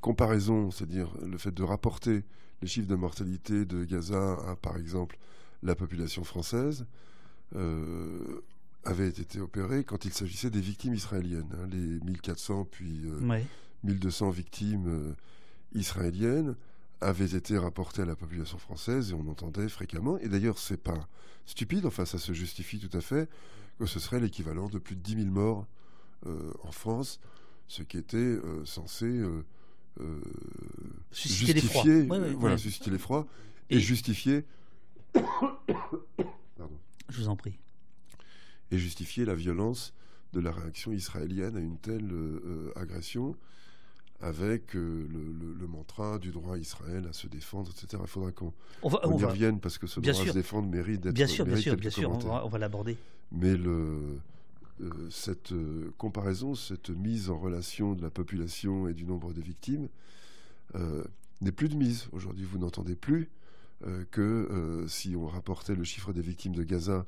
comparaison, 0.00 0.70
c'est-à-dire 0.70 1.12
le 1.24 1.38
fait 1.38 1.52
de 1.52 1.62
rapporter 1.62 2.24
les 2.62 2.68
chiffres 2.68 2.88
de 2.88 2.94
mortalité 2.94 3.64
de 3.64 3.84
Gaza 3.84 4.34
à, 4.48 4.56
par 4.56 4.76
exemple, 4.76 5.18
la 5.62 5.74
population 5.74 6.24
française, 6.24 6.86
euh, 7.56 8.40
avait 8.84 9.08
été 9.08 9.40
opéré 9.40 9.84
quand 9.84 10.06
il 10.06 10.12
s'agissait 10.12 10.48
des 10.48 10.60
victimes 10.60 10.94
israéliennes, 10.94 11.50
hein, 11.52 11.66
les 11.70 12.00
1400 12.00 12.66
puis 12.70 13.02
1200 13.84 14.28
euh, 14.28 14.30
victimes 14.30 14.88
euh, 14.88 15.12
israéliennes 15.74 16.56
avaient 17.02 17.32
été 17.36 17.58
rapportées 17.58 18.02
à 18.02 18.06
la 18.06 18.16
population 18.16 18.56
française 18.56 19.10
et 19.10 19.14
on 19.14 19.28
entendait 19.28 19.68
fréquemment. 19.68 20.16
Et 20.18 20.28
d'ailleurs, 20.28 20.58
c'est 20.58 20.80
pas 20.80 21.08
stupide, 21.44 21.84
enfin 21.84 22.06
ça 22.06 22.18
se 22.18 22.32
justifie 22.32 22.78
tout 22.78 22.96
à 22.96 23.02
fait, 23.02 23.28
que 23.78 23.84
ce 23.84 24.00
serait 24.00 24.20
l'équivalent 24.20 24.68
de 24.68 24.78
plus 24.78 24.96
de 24.96 25.02
10 25.02 25.24
000 25.24 25.26
morts 25.26 25.66
en 26.62 26.72
France, 26.72 27.18
ce 27.66 27.82
qui 27.82 27.96
était 27.96 28.38
censé 28.66 29.22
susciter 31.10 31.54
l'effroi. 31.54 31.84
voilà, 32.38 32.58
susciter 32.58 32.90
l'effroi 32.90 33.26
et, 33.68 33.80
justifier. 33.80 34.44
Je 37.08 37.16
vous 37.16 37.28
en 37.28 37.36
prie. 37.36 37.58
Et 38.70 38.78
justifier 38.78 39.24
la 39.24 39.34
violence 39.34 39.94
de 40.32 40.40
la 40.40 40.52
réaction 40.52 40.92
israélienne 40.92 41.56
à 41.56 41.60
une 41.60 41.76
telle 41.78 42.12
euh, 42.12 42.72
agression, 42.76 43.34
avec 44.20 44.74
le, 44.74 45.08
le, 45.58 45.66
mantra 45.66 46.18
du 46.18 46.30
droit 46.30 46.54
à 46.54 46.58
Israël 46.58 47.06
à 47.08 47.12
se 47.12 47.26
défendre, 47.26 47.72
etc. 47.72 48.02
Il 48.04 48.08
faudra 48.08 48.32
qu'on 48.32 48.52
y 48.82 49.24
revienne 49.24 49.60
parce 49.60 49.78
que 49.78 49.86
ce 49.86 49.98
droit 49.98 50.12
à 50.12 50.26
se 50.26 50.32
défendre 50.32 50.68
mérite 50.68 51.00
d'être 51.00 51.14
Bien 51.14 51.26
sûr, 51.26 51.46
bien 51.46 51.56
sûr, 51.56 51.76
bien 51.76 51.90
sûr, 51.90 52.10
on 52.10 52.48
va, 52.48 52.58
l'aborder. 52.58 52.96
Mais 53.32 53.56
le, 53.56 54.20
cette 55.10 55.52
comparaison, 55.98 56.54
cette 56.54 56.90
mise 56.90 57.30
en 57.30 57.38
relation 57.38 57.94
de 57.94 58.02
la 58.02 58.10
population 58.10 58.88
et 58.88 58.94
du 58.94 59.04
nombre 59.04 59.32
de 59.32 59.40
victimes 59.40 59.88
n'est 61.40 61.52
plus 61.52 61.68
de 61.68 61.76
mise. 61.76 62.08
Aujourd'hui, 62.12 62.44
vous 62.44 62.58
n'entendez 62.58 62.96
plus 62.96 63.30
euh, 63.86 64.04
que 64.10 64.20
euh, 64.20 64.86
si 64.88 65.16
on 65.16 65.26
rapportait 65.26 65.74
le 65.74 65.84
chiffre 65.84 66.12
des 66.12 66.20
victimes 66.20 66.54
de 66.54 66.62
Gaza 66.64 67.06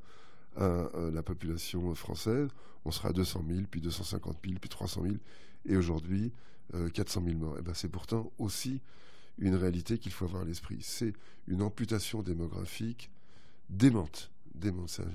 à 0.57 0.65
euh, 0.65 1.11
la 1.11 1.23
population 1.23 1.95
française, 1.95 2.49
on 2.87 2.91
sera 2.91 3.11
à 3.11 3.13
200 3.13 3.45
000, 3.47 3.61
puis 3.71 3.83
250 3.83 4.39
000, 4.43 4.59
puis 4.59 4.71
300 4.71 5.03
000, 5.03 5.17
et 5.67 5.77
aujourd'hui 5.77 6.33
400 6.95 7.23
000 7.27 7.37
morts. 7.37 7.59
Et 7.59 7.63
ben 7.63 7.75
c'est 7.75 7.91
pourtant 7.91 8.33
aussi 8.39 8.81
une 9.39 9.55
réalité 9.55 9.99
qu'il 9.99 10.13
faut 10.13 10.25
avoir 10.25 10.43
à 10.43 10.45
l'esprit. 10.47 10.79
C'est 10.81 11.13
une 11.47 11.61
amputation 11.61 12.23
démographique 12.23 13.11
démente. 13.69 14.32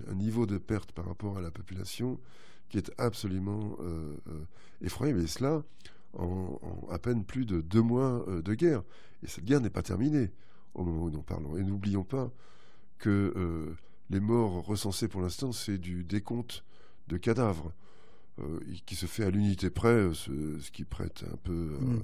Un, 0.08 0.15
niveau 0.15 0.45
de 0.45 0.58
perte 0.58 0.91
par 0.91 1.06
rapport 1.06 1.38
à 1.38 1.41
la 1.41 1.52
population 1.52 2.19
qui 2.69 2.78
est 2.78 2.91
absolument 2.97 3.78
effroyable. 4.82 5.21
Et 5.21 5.28
cela 5.28 5.63
en, 6.17 6.60
à 6.89 7.00
peine 7.00 7.23
plus 7.23 7.45
de 7.45 7.62
deux 7.62 7.82
mois 7.82 8.26
de 8.28 8.54
guerre. 8.54 8.84
Et 9.23 9.28
cette 9.28 9.45
guerre 9.45 9.62
n'est 9.62 9.69
pas 9.69 9.84
terminée 9.84 10.32
au 10.73 10.84
moment 10.84 11.04
où 11.04 11.10
nous 11.10 11.21
parlons. 11.21 11.58
Et 11.58 11.63
n'oublions 11.63 12.04
pas 12.04 12.32
que 12.97 13.34
euh, 13.36 13.76
les 14.10 14.19
morts 14.19 14.65
recensés 14.65 15.08
pour 15.08 15.21
l'instant, 15.21 15.52
c'est 15.52 15.78
du 15.78 16.04
décompte 16.04 16.63
de 17.08 17.17
cadavres. 17.17 17.73
Euh, 18.39 18.60
qui 18.86 18.95
se 18.95 19.08
fait 19.08 19.23
à 19.23 19.32
l'unité 19.32 19.71
près, 19.71 19.89
euh, 19.89 20.13
ce, 20.13 20.69
qui 20.69 20.84
prête 20.84 21.26
un 21.34 21.38
peu, 21.38 21.76
mm. 21.80 22.02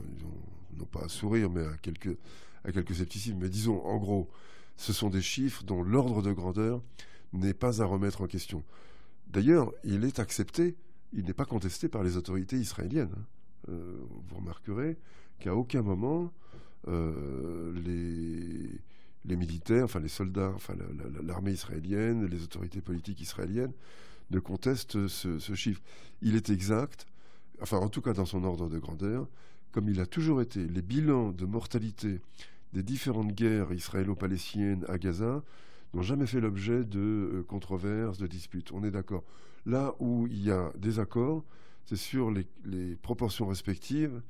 non 0.80 0.86
pas 0.86 1.02
à 1.02 1.08
sourire, 1.08 1.52
mais 1.52 1.64
à 1.64 1.78
quelques, 1.78 2.18
à 2.66 2.72
quelques 2.72 2.96
scepticismes. 2.96 3.38
Mais 3.40 3.50
disons, 3.50 3.86
en 3.86 3.98
gros, 3.98 4.28
ce 4.76 4.94
sont 4.94 5.12
des 5.12 5.22
chiffres 5.22 5.64
dont 5.64 5.84
l'ordre 5.84 6.24
de 6.24 6.32
grandeur 6.32 6.82
n'est 7.34 7.54
pas 7.54 7.82
à 7.82 7.86
remettre 7.86 8.22
en 8.22 8.28
question. 8.28 8.64
D'ailleurs, 9.28 9.72
il 9.84 10.06
est 10.06 10.20
accepté, 10.20 10.76
il 11.12 11.26
n'est 11.26 11.34
pas 11.34 11.46
contesté 11.46 11.90
par 11.90 12.04
les 12.04 12.18
autorités 12.18 12.58
israéliennes. 12.58 13.14
Hein. 13.68 13.74
vous 14.28 14.36
remarquerez 14.36 14.98
qu'à 15.40 15.56
aucun 15.56 15.82
moment 15.82 16.32
euh, 16.88 17.74
les, 17.86 18.80
les 19.26 19.36
militaires, 19.36 19.86
enfin 19.86 20.00
les 20.00 20.10
soldats, 20.10 20.52
enfin 20.56 20.76
l'armée 21.24 21.52
israélienne, 21.52 22.26
les 22.26 22.44
autorités 22.44 22.82
politiques 22.82 23.22
israéliennes 23.22 23.74
ne 24.32 24.40
contestent 24.40 25.08
ce, 25.08 25.56
chiffre. 25.56 25.82
Il 26.22 26.36
est 26.36 26.50
exact, 26.50 27.06
enfin 27.62 27.78
en 27.78 27.90
tout 27.90 28.02
cas 28.02 28.14
dans 28.14 28.26
son 28.26 28.44
ordre 28.44 28.70
de 28.70 28.80
grandeur, 28.80 29.28
comme 29.72 29.88
il 29.90 30.00
a 30.00 30.06
toujours 30.06 30.42
été. 30.42 30.66
Les 30.68 30.82
bilans 30.82 31.32
de 31.32 31.46
mortalité 31.46 32.20
des 32.74 32.84
différentes 32.84 33.34
guerres 33.34 33.72
israélo-palestiniennes 33.72 34.86
à 34.90 34.98
Gaza 34.98 35.44
n'ont 35.94 36.02
jamais 36.02 36.28
fait 36.28 36.40
l'objet 36.40 36.84
de 36.84 37.00
euh, 37.00 37.44
controverses, 37.44 38.18
de 38.18 38.28
disputes. 38.28 38.72
On 38.72 38.84
est 38.84 38.92
d'accord. 38.92 39.24
Là 39.66 39.96
où 40.00 40.28
il 40.28 40.44
y 40.44 40.52
a 40.52 40.72
des 40.78 41.00
accords, 41.00 41.44
c'est 41.86 41.96
sur 41.96 42.32
les 42.32 42.96
proportions 42.96 43.48
respectives 43.48 44.22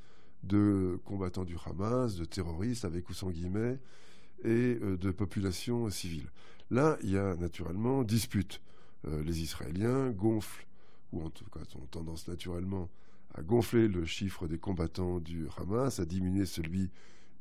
de 0.43 0.99
combattants 1.05 1.45
du 1.45 1.55
Hamas, 1.65 2.15
de 2.15 2.25
terroristes 2.25 2.85
avec 2.85 3.09
ou 3.09 3.13
sans 3.13 3.31
guillemets, 3.31 3.79
et 4.43 4.77
euh, 4.81 4.97
de 4.97 5.11
populations 5.11 5.89
civiles. 5.89 6.29
Là, 6.69 6.97
il 7.01 7.11
y 7.11 7.17
a 7.17 7.35
naturellement 7.35 8.03
dispute. 8.03 8.61
Euh, 9.07 9.23
les 9.23 9.41
Israéliens 9.41 10.11
gonflent, 10.11 10.67
ou 11.11 11.21
en 11.23 11.29
tout 11.29 11.45
cas 11.45 11.61
ont 11.75 11.85
tendance 11.87 12.27
naturellement 12.27 12.89
à 13.35 13.41
gonfler 13.41 13.87
le 13.87 14.05
chiffre 14.05 14.47
des 14.47 14.57
combattants 14.57 15.19
du 15.19 15.47
Hamas, 15.57 15.99
à 15.99 16.05
diminuer 16.05 16.45
celui 16.45 16.91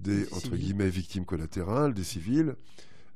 des, 0.00 0.32
entre 0.32 0.56
guillemets, 0.56 0.88
victimes 0.88 1.24
collatérales, 1.24 1.94
des 1.94 2.04
civils. 2.04 2.56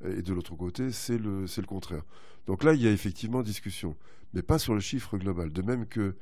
Et 0.05 0.21
de 0.21 0.33
l'autre 0.33 0.55
côté, 0.55 0.91
c'est 0.91 1.17
le, 1.17 1.45
le 1.45 1.65
contraire. 1.65 2.03
Donc 2.45 2.63
là, 2.63 2.73
il 2.73 2.81
y 2.81 2.87
a 2.87 2.91
effectivement 2.91 3.41
discussion, 3.41 3.95
mais 4.33 4.41
pas 4.41 4.59
sur 4.59 4.73
le 4.73 4.79
chiffre 4.79 5.17
global. 5.17 5.51
De 5.51 5.61
même 5.61 5.85
que 5.85 6.15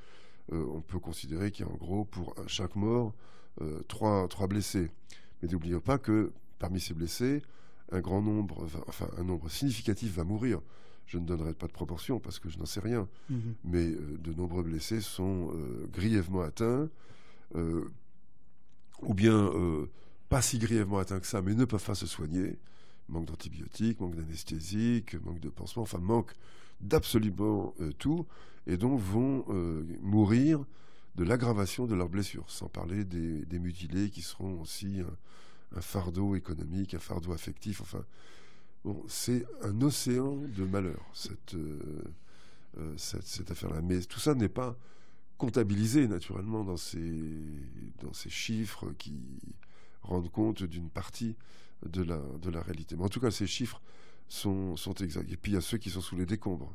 euh, 0.53 0.65
on 0.73 0.81
peut 0.81 0.99
considérer 0.99 1.51
qu'il 1.51 1.65
y 1.65 1.69
a 1.69 1.71
en 1.71 1.75
gros 1.75 2.05
pour 2.05 2.35
chaque 2.47 2.75
mort 2.75 3.13
euh, 3.61 3.81
trois, 3.88 4.27
trois 4.27 4.47
blessés. 4.47 4.89
Mais 5.41 5.49
n'oublions 5.49 5.79
pas 5.79 5.97
que 5.97 6.31
parmi 6.59 6.79
ces 6.79 6.93
blessés, 6.93 7.41
un 7.91 7.99
grand 7.99 8.21
nombre, 8.21 8.67
enfin 8.88 9.09
un 9.17 9.23
nombre 9.23 9.49
significatif 9.49 10.15
va 10.15 10.23
mourir. 10.23 10.61
Je 11.05 11.19
ne 11.19 11.25
donnerai 11.25 11.53
pas 11.53 11.67
de 11.67 11.71
proportion 11.71 12.19
parce 12.19 12.39
que 12.39 12.49
je 12.49 12.57
n'en 12.57 12.65
sais 12.65 12.79
rien. 12.79 13.07
Mhm. 13.29 13.55
Mais 13.65 13.85
euh, 13.85 14.17
de 14.19 14.33
nombreux 14.33 14.63
blessés 14.63 15.01
sont 15.01 15.51
grièvement 15.91 16.41
atteints, 16.41 16.89
ou 19.01 19.13
bien 19.13 19.51
pas 20.29 20.41
si 20.41 20.57
grièvement 20.57 20.97
atteints 20.97 21.19
que 21.19 21.27
ça, 21.27 21.41
mais 21.41 21.53
ne 21.53 21.65
peuvent 21.65 21.83
pas 21.83 21.95
se 21.95 22.07
soigner. 22.07 22.57
Manque 23.09 23.25
d'antibiotiques, 23.25 23.99
manque 23.99 24.15
d'anesthésiques, 24.15 25.15
manque 25.23 25.39
de 25.39 25.49
pansements, 25.49 25.83
enfin 25.83 25.99
manque 25.99 26.31
d'absolument 26.81 27.73
tout, 27.99 28.25
et 28.67 28.77
donc 28.77 28.99
vont 28.99 29.45
mourir 30.01 30.65
de 31.15 31.23
l'aggravation 31.23 31.85
de 31.85 31.95
leurs 31.95 32.09
blessures, 32.09 32.49
sans 32.49 32.67
parler 32.67 33.05
des, 33.05 33.59
mutilés 33.59 34.09
qui 34.09 34.21
seront 34.21 34.61
aussi 34.61 35.01
un, 35.75 35.81
fardeau 35.81 36.35
économique, 36.35 36.93
un 36.93 36.99
fardeau 36.99 37.31
affectif. 37.31 37.81
Enfin, 37.81 38.05
c'est 39.07 39.45
un 39.61 39.81
océan 39.81 40.35
de 40.35 40.65
malheur, 40.65 41.05
cette, 41.13 41.55
euh, 41.55 42.03
euh, 42.77 42.93
cette, 42.97 43.49
affaire-là. 43.49 43.81
Mais 43.81 44.01
tout 44.01 44.19
ça 44.19 44.35
n'est 44.35 44.49
pas 44.49 44.77
comptabilisé 45.37 46.07
naturellement 46.07 46.63
dans 46.63 46.77
ces, 46.77 47.23
dans 48.01 48.13
ces 48.13 48.29
chiffres 48.29 48.91
qui 48.97 49.17
rendent 50.01 50.31
compte 50.31 50.63
d'une 50.63 50.89
partie 50.89 51.35
de 51.85 52.03
la, 52.03 52.19
de 52.41 52.49
la 52.49 52.61
réalité. 52.61 52.95
Mais 52.95 53.03
en 53.03 53.09
tout 53.09 53.19
cas, 53.19 53.31
ces 53.31 53.47
chiffres 53.47 53.81
sont, 54.27 54.75
exacts. 54.99 55.31
Et 55.31 55.38
puis 55.38 55.51
il 55.51 55.55
y 55.55 55.57
a 55.57 55.61
ceux 55.61 55.77
qui 55.77 55.89
sont 55.89 56.01
sous 56.01 56.15
les 56.15 56.25
décombres. 56.25 56.73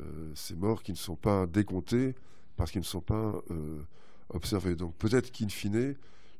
Euh, 0.00 0.32
ces 0.34 0.54
morts 0.54 0.82
qui 0.82 0.92
ne 0.92 0.96
sont 0.96 1.16
pas 1.16 1.46
décomptés 1.46 2.14
parce 2.56 2.70
qu'ils 2.70 2.80
ne 2.80 2.86
sont 2.86 3.00
pas 3.00 3.42
euh, 3.50 3.82
observés. 4.30 4.76
Donc 4.76 4.94
peut-être 4.96 5.30
qu'in 5.30 5.48
fine, 5.48 5.94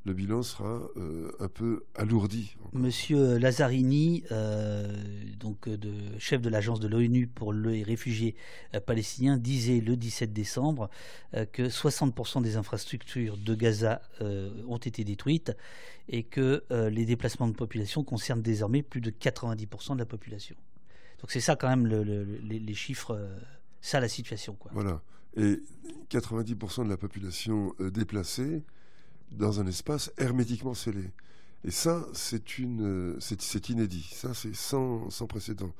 le 0.05 0.13
bilan 0.13 0.43
sera 0.43 0.81
euh, 0.97 1.31
un 1.39 1.47
peu 1.47 1.83
alourdi. 1.95 2.55
Monsieur 2.73 3.37
Lazzarini, 3.37 4.23
euh, 4.31 4.87
donc 5.39 5.67
de, 5.67 5.91
chef 6.17 6.41
de 6.41 6.49
l'agence 6.49 6.79
de 6.79 6.87
l'ONU 6.87 7.27
pour 7.27 7.53
les 7.53 7.83
réfugiés 7.83 8.35
palestiniens, 8.85 9.37
disait 9.37 9.81
le 9.81 9.95
17 9.95 10.33
décembre 10.33 10.89
que 11.51 11.63
60% 11.63 12.41
des 12.41 12.55
infrastructures 12.55 13.37
de 13.37 13.55
Gaza 13.55 14.01
ont 14.21 14.77
été 14.77 15.03
détruites 15.03 15.55
et 16.07 16.23
que 16.23 16.63
les 16.89 17.05
déplacements 17.05 17.47
de 17.47 17.53
population 17.53 18.03
concernent 18.03 18.41
désormais 18.41 18.81
plus 18.81 19.01
de 19.01 19.11
90% 19.11 19.93
de 19.93 19.99
la 19.99 20.05
population. 20.05 20.55
Donc 21.21 21.31
c'est 21.31 21.41
ça 21.41 21.55
quand 21.55 21.69
même 21.69 21.87
les, 21.87 22.59
les, 22.59 22.73
chiffres, 22.73 23.19
ça 23.81 23.99
la 23.99 24.07
situation. 24.07 24.53
Quoi. 24.53 24.71
Voilà 24.73 25.01
et 25.35 25.61
90% 26.09 26.85
de 26.85 26.89
la 26.89 26.97
population 26.97 27.73
euh, 27.79 27.91
déplacée 27.91 28.63
dans 29.31 29.59
un 29.59 29.67
espace 29.67 30.11
hermétiquement 30.17 30.73
scellé. 30.73 31.11
Et 31.63 31.71
ça, 31.71 32.05
euh, 32.61 33.17
c'est 33.19 33.69
inédit. 33.69 34.09
Ça, 34.13 34.33
c'est 34.33 34.55
sans, 34.55 35.09
sans 35.09 35.27
précédent. 35.27 35.73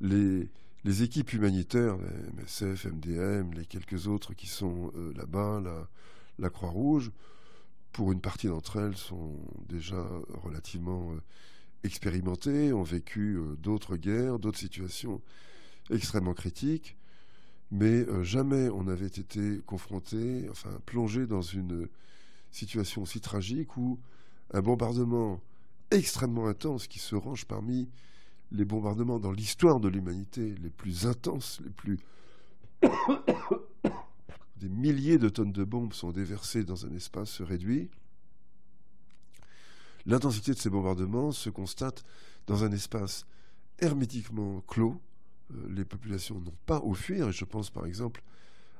Les, 0.00 0.48
les 0.84 1.02
équipes 1.02 1.32
humanitaires, 1.32 1.96
MSF, 2.36 2.86
MDM, 2.86 3.52
les 3.54 3.66
quelques 3.66 4.06
autres 4.06 4.34
qui 4.34 4.46
sont 4.46 4.92
euh, 4.96 5.12
là-bas, 5.16 5.60
la, 5.62 5.88
la 6.38 6.50
Croix-Rouge, 6.50 7.10
pour 7.92 8.12
une 8.12 8.20
partie 8.20 8.46
d'entre 8.46 8.76
elles, 8.78 8.96
sont 8.96 9.36
déjà 9.68 10.06
relativement 10.44 11.14
expérimentées, 11.82 12.72
ont 12.72 12.82
vécu 12.84 13.40
d'autres 13.58 13.96
guerres, 13.96 14.38
d'autres 14.38 14.58
situations 14.58 15.20
extrêmement 15.90 16.34
critiques 16.34 16.98
mais 17.70 18.06
euh, 18.08 18.22
jamais 18.22 18.68
on 18.68 18.84
n'avait 18.84 19.06
été 19.06 19.60
confronté, 19.66 20.46
enfin 20.50 20.70
plongé 20.86 21.26
dans 21.26 21.42
une 21.42 21.88
situation 22.50 23.02
aussi 23.02 23.20
tragique 23.20 23.76
où 23.76 23.98
un 24.52 24.62
bombardement 24.62 25.40
extrêmement 25.90 26.46
intense 26.48 26.86
qui 26.86 26.98
se 26.98 27.14
range 27.14 27.46
parmi 27.46 27.88
les 28.50 28.64
bombardements 28.64 29.18
dans 29.18 29.32
l'histoire 29.32 29.80
de 29.80 29.88
l'humanité 29.88 30.54
les 30.62 30.70
plus 30.70 31.06
intenses, 31.06 31.60
les 31.62 31.70
plus 31.70 31.98
des 34.56 34.68
milliers 34.68 35.18
de 35.18 35.28
tonnes 35.28 35.52
de 35.52 35.64
bombes 35.64 35.92
sont 35.92 36.12
déversées 36.12 36.64
dans 36.64 36.86
un 36.86 36.94
espace 36.94 37.40
réduit. 37.40 37.90
L'intensité 40.06 40.52
de 40.52 40.58
ces 40.58 40.70
bombardements 40.70 41.32
se 41.32 41.50
constate 41.50 42.04
dans 42.46 42.64
un 42.64 42.72
espace 42.72 43.26
hermétiquement 43.78 44.62
clos, 44.62 45.00
euh, 45.52 45.68
les 45.70 45.84
populations 45.84 46.40
n'ont 46.40 46.56
pas 46.66 46.80
au 46.80 46.94
fuir. 46.94 47.28
Et 47.28 47.32
je 47.32 47.44
pense 47.44 47.70
par 47.70 47.86
exemple 47.86 48.22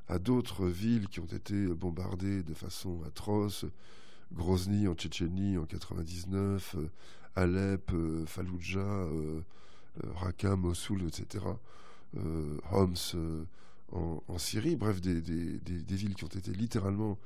à 0.08 0.18
d'autres 0.18 0.66
villes 0.66 1.08
qui 1.08 1.20
ont 1.20 1.26
été 1.26 1.66
bombardées 1.66 2.42
de 2.42 2.54
façon 2.54 3.02
atroce. 3.06 3.66
Grozny 4.32 4.88
en 4.88 4.94
Tchétchénie 4.94 5.56
en 5.56 5.64
99, 5.64 6.76
euh, 6.76 6.88
Alep, 7.34 7.92
euh, 7.94 8.26
Fallujah, 8.26 9.06
Raqqa, 10.16 10.56
Mossoul, 10.56 11.04
etc. 11.04 11.44
Homs 12.70 13.36
en, 13.92 14.38
Syrie, 14.38 14.76
bref, 14.76 15.00
des, 15.00 15.20
villes 15.20 16.14
qui 16.14 16.24
ont 16.24 16.28
été 16.28 16.52
littéralement 16.52 17.18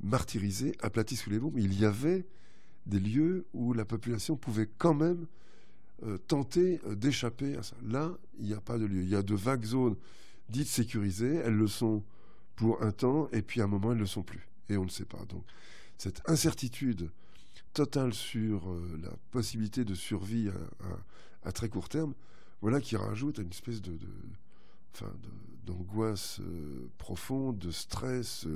martyrisés, 0.00 0.74
aplatis 0.80 1.16
sous 1.16 1.30
les 1.30 1.38
bombes. 1.38 1.58
Il 1.58 1.78
y 1.78 1.84
avait 1.84 2.26
des 2.86 3.00
lieux 3.00 3.46
où 3.52 3.72
la 3.72 3.84
population 3.84 4.36
pouvait 4.36 4.68
quand 4.78 4.94
même 4.94 5.26
euh, 6.04 6.16
tenter 6.16 6.80
euh, 6.86 6.94
d'échapper 6.94 7.56
à 7.56 7.62
ça. 7.62 7.76
Là, 7.86 8.12
il 8.38 8.46
n'y 8.46 8.54
a 8.54 8.60
pas 8.60 8.78
de 8.78 8.86
lieu. 8.86 9.02
Il 9.02 9.08
y 9.08 9.16
a 9.16 9.22
de 9.22 9.34
vagues 9.34 9.64
zones 9.64 9.96
dites 10.48 10.68
sécurisées. 10.68 11.36
Elles 11.36 11.56
le 11.56 11.66
sont 11.66 12.02
pour 12.58 12.82
un 12.82 12.90
temps, 12.90 13.28
et 13.30 13.40
puis 13.40 13.60
à 13.60 13.64
un 13.64 13.68
moment, 13.68 13.92
elles 13.92 13.98
ne 13.98 14.02
le 14.02 14.06
sont 14.06 14.24
plus. 14.24 14.48
Et 14.68 14.76
on 14.76 14.84
ne 14.84 14.90
sait 14.90 15.04
pas. 15.04 15.24
Donc, 15.28 15.44
cette 15.96 16.28
incertitude 16.28 17.08
totale 17.72 18.12
sur 18.12 18.68
euh, 18.68 19.00
la 19.00 19.10
possibilité 19.30 19.84
de 19.84 19.94
survie 19.94 20.50
à, 21.44 21.52
très 21.52 21.68
court 21.68 21.88
terme, 21.88 22.14
voilà 22.60 22.80
qui 22.80 22.96
rajoute 22.96 23.38
une 23.38 23.50
espèce 23.50 23.80
de, 23.80 23.96
d'angoisse 25.64 26.40
profonde, 26.98 27.58
de 27.58 27.70
stress, 27.70 28.46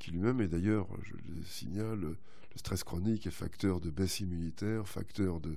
qui 0.00 0.10
lui-même 0.10 0.40
est 0.40 0.48
d'ailleurs, 0.48 0.88
je 1.04 1.12
le 1.12 1.44
signale, 1.44 2.00
le 2.00 2.16
stress 2.56 2.82
chronique 2.82 3.26
est 3.26 3.30
facteur 3.30 3.80
de 3.80 3.88
baisse 3.88 4.18
immunitaire, 4.18 4.88
facteur 4.88 5.40
de, 5.40 5.56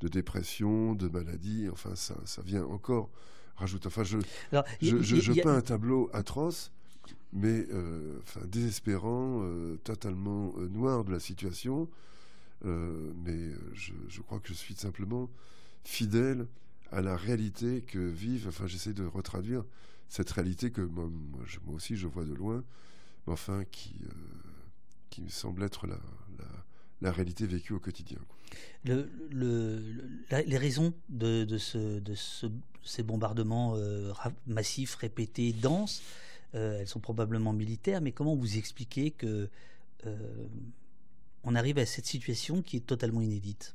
de 0.00 0.08
dépression, 0.08 0.94
de 0.94 1.08
maladie. 1.08 1.68
Enfin, 1.70 1.96
ça, 1.96 2.14
ça 2.24 2.42
vient 2.42 2.64
encore 2.64 3.10
rajouter. 3.56 3.88
Enfin, 3.88 4.04
je, 4.04 4.18
je, 4.80 5.42
peins 5.42 5.56
un 5.56 5.60
tableau 5.60 6.08
atroce, 6.12 6.70
mais 7.36 7.66
euh, 7.70 8.18
désespérant, 8.46 9.42
euh, 9.42 9.76
totalement 9.84 10.54
euh, 10.56 10.68
noir 10.68 11.04
de 11.04 11.12
la 11.12 11.20
situation. 11.20 11.88
mais 12.64 13.52
je, 13.74 14.20
crois 14.22 14.40
que 14.40 14.48
je 14.48 14.54
suis 14.54 14.74
simplement 14.74 15.30
fidèle 15.84 16.46
à 16.90 17.02
la 17.02 17.16
réalité 17.16 17.82
que 17.82 17.98
vivent. 17.98 18.48
Enfin, 18.48 18.66
j'essaie 18.66 18.94
de 18.94 19.04
retraduire 19.04 19.64
cette 20.08 20.30
réalité 20.30 20.70
que 20.70 20.80
moi, 20.80 21.08
aussi 21.68 21.96
je 21.96 22.08
vois 22.08 22.24
de 22.24 22.32
loin, 22.32 22.64
mais 23.26 23.34
enfin 23.34 23.64
qui, 23.70 23.94
qui 25.10 25.20
me 25.22 25.28
semble 25.28 25.62
être 25.62 25.86
la, 25.86 25.98
la 27.02 27.12
réalité 27.12 27.46
vécue 27.46 27.74
au 27.74 27.80
quotidien. 27.80 28.18
Le, 28.84 29.08
les 30.30 30.58
raisons 30.58 30.94
de, 31.10 31.44
de, 31.44 31.58
ce, 31.58 32.00
de 32.00 32.14
ces 32.82 33.02
bombardements 33.02 33.76
massifs, 34.46 34.94
répétés, 34.94 35.52
denses, 35.52 36.02
euh, 36.54 36.78
elles 36.80 36.88
sont 36.88 37.00
probablement 37.00 37.52
militaires, 37.52 38.00
mais 38.00 38.12
comment 38.12 38.34
vous 38.34 38.56
expliquez 38.58 39.10
que 39.10 39.48
euh, 40.06 40.46
on 41.44 41.54
arrive 41.54 41.78
à 41.78 41.86
cette 41.86 42.06
situation 42.06 42.62
qui 42.62 42.76
est 42.76 42.86
totalement 42.86 43.20
inédite? 43.20 43.74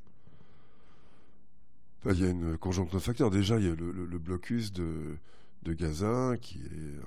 Bah, 2.04 2.12
Il 2.14 2.20
y 2.20 2.26
a 2.26 2.30
une 2.30 2.56
conjoncture 2.58 2.98
de 2.98 3.02
facteurs. 3.02 3.30
Déjà, 3.30 3.58
il 3.58 3.66
y 3.66 3.70
a 3.70 3.74
le, 3.74 4.18
blocus 4.18 4.72
de, 4.72 5.18
Gaza 5.64 6.36
qui 6.40 6.58
est 6.58 6.98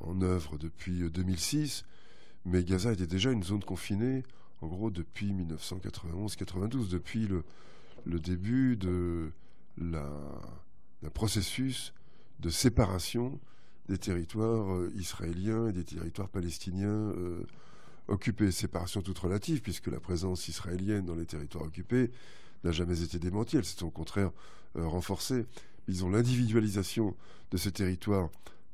en, 0.00 0.22
œuvre 0.22 0.56
depuis 0.58 1.10
2006, 1.10 1.84
mais 2.44 2.64
Gaza 2.64 2.92
était 2.92 3.06
déjà 3.06 3.30
une 3.30 3.42
zone 3.42 3.62
confinée 3.62 4.22
en 4.60 4.66
gros 4.66 4.90
depuis 4.90 5.32
1991-92, 5.32 6.88
depuis 6.88 7.28
le, 7.28 7.44
début 8.20 8.76
de 8.76 9.30
la, 9.76 10.08
processus 11.14 11.92
de 12.40 12.50
séparation 12.50 13.38
des 13.88 13.98
territoires 13.98 14.74
euh, 14.74 14.92
israéliens 14.96 15.68
et 15.68 15.72
des 15.72 15.84
territoires 15.84 16.28
palestiniens 16.28 16.88
euh, 16.88 17.46
occupés. 18.06 18.50
Séparation 18.50 19.02
toute 19.02 19.18
relative, 19.18 19.62
puisque 19.62 19.86
la 19.86 20.00
présence 20.00 20.48
israélienne 20.48 21.06
dans 21.06 21.14
les 21.14 21.26
territoires 21.26 21.64
occupés 21.64 22.10
n'a 22.64 22.72
jamais 22.72 23.02
été 23.02 23.18
démentie, 23.18 23.56
elle 23.56 23.64
s'est 23.64 23.82
au 23.82 23.90
contraire 23.90 24.30
euh, 24.76 24.86
renforcée. 24.86 25.46
Ils 25.86 26.04
ont 26.04 26.10
l'individualisation 26.10 27.16
de 27.50 27.56
ce 27.56 27.70
territoire 27.70 28.28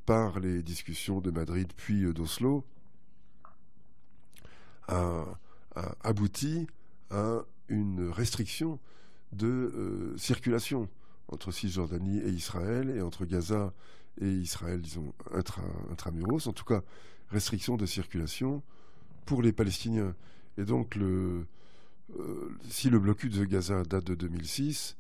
par 0.05 0.40
les 0.40 0.62
discussions 0.62 1.20
de 1.20 1.31
Madrid 1.31 1.72
puis 1.77 2.12
d'Oslo, 2.12 2.64
a 4.88 5.24
abouti 6.03 6.66
à 7.11 7.38
une 7.68 8.11
restriction 8.11 8.79
de 9.33 10.12
circulation 10.18 10.90
entre 11.29 11.53
Cisjordanie 11.53 12.18
et 12.18 12.29
Israël 12.29 12.90
et 12.90 13.00
entre 13.00 13.24
Gaza 13.24 13.72
et 14.20 14.29
Israël, 14.29 14.81
disons, 14.81 15.12
intra, 15.33 15.62
intramuros, 15.90 16.46
en 16.46 16.53
tout 16.53 16.64
cas, 16.64 16.83
restriction 17.31 17.77
de 17.77 17.87
circulation 17.87 18.62
pour 19.27 19.42
les 19.42 19.53
Palestiniens. 19.53 20.14
Et 20.59 20.64
donc, 20.64 20.96
euh, 20.96 21.44
si 22.68 22.90
le 22.90 22.98
blocus 22.98 23.33
de 23.33 23.44
Gaza 23.44 23.83
date 23.83 24.05
de 24.05 24.14
2006, 24.14 24.96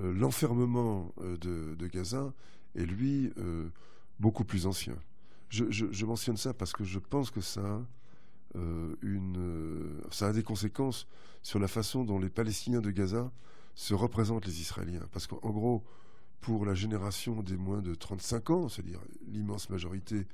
euh, 0.00 0.12
l'enfermement 0.12 1.12
de, 1.20 1.86
Gaza 1.86 2.32
est, 2.74 2.84
lui, 2.84 3.32
beaucoup 4.18 4.44
plus 4.44 4.66
ancien. 4.66 4.96
Je, 5.48 6.04
mentionne 6.04 6.36
ça 6.36 6.52
parce 6.52 6.72
que 6.72 6.84
je 6.84 6.98
pense 6.98 7.30
que 7.30 7.40
ça 7.40 7.82
euh, 8.56 8.94
euh, 9.04 10.00
ça 10.10 10.28
a 10.28 10.32
des 10.32 10.42
conséquences 10.42 11.06
sur 11.42 11.58
la 11.58 11.68
façon 11.68 12.04
dont 12.04 12.18
les 12.18 12.30
Palestiniens 12.30 12.80
de 12.80 12.90
Gaza 12.90 13.30
se 13.74 13.94
représentent 13.94 14.46
les 14.46 14.60
Israéliens. 14.60 15.06
Parce 15.12 15.26
qu'en 15.26 15.50
gros, 15.50 15.84
pour 16.40 16.64
la 16.64 16.74
génération 16.74 17.42
des 17.42 17.56
moins 17.56 17.82
de 17.82 17.94
35 17.94 18.50
ans, 18.50 18.68
c'est-à-dire 18.68 19.00
l'immense 19.28 19.68
majorité 19.70 20.26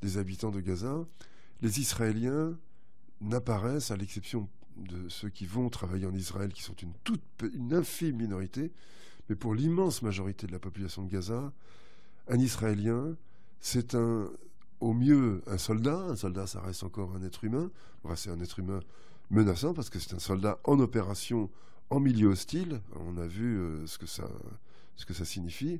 des 0.00 0.18
habitants 0.18 0.50
de 0.50 0.60
Gaza, 0.60 1.04
les 1.60 1.80
Israéliens 1.80 2.56
n'apparaissent, 3.20 3.90
à 3.90 3.96
l'exception 3.96 4.48
de 4.76 5.08
ceux 5.08 5.28
qui 5.28 5.44
vont 5.44 5.68
travailler 5.68 6.06
en 6.06 6.14
Israël, 6.14 6.52
qui 6.52 6.62
sont 6.62 6.74
une 6.74 6.92
toute 7.04 7.22
une 7.54 7.74
infime 7.74 8.16
minorité, 8.16 8.72
mais 9.28 9.36
pour 9.36 9.54
l'immense 9.54 10.02
majorité 10.02 10.46
de 10.46 10.52
la 10.52 10.58
population 10.58 11.02
de 11.02 11.10
Gaza, 11.10 11.52
un 12.28 12.38
Israélien, 12.38 13.16
c'est 13.60 13.94
un 13.94 14.30
au 14.80 14.94
mieux 14.94 15.42
un 15.46 15.58
soldat. 15.58 15.98
Un 16.08 16.16
soldat, 16.16 16.46
ça 16.46 16.60
reste 16.60 16.82
encore 16.82 17.14
un 17.14 17.22
être 17.22 17.44
humain. 17.44 17.70
c'est 18.16 18.30
un 18.30 18.40
être 18.40 18.58
humain 18.58 18.80
menaçant 19.30 19.74
parce 19.74 19.90
que 19.90 19.98
c'est 19.98 20.14
un 20.14 20.18
soldat 20.18 20.58
en 20.64 20.80
opération 20.80 21.50
en 21.90 22.00
milieu 22.00 22.28
hostile. 22.28 22.80
On 22.96 23.16
a 23.18 23.26
vu 23.26 23.58
euh, 23.58 23.86
ce, 23.86 23.98
que 23.98 24.06
ça, 24.06 24.28
ce 24.96 25.04
que 25.06 25.14
ça 25.14 25.24
signifie. 25.24 25.78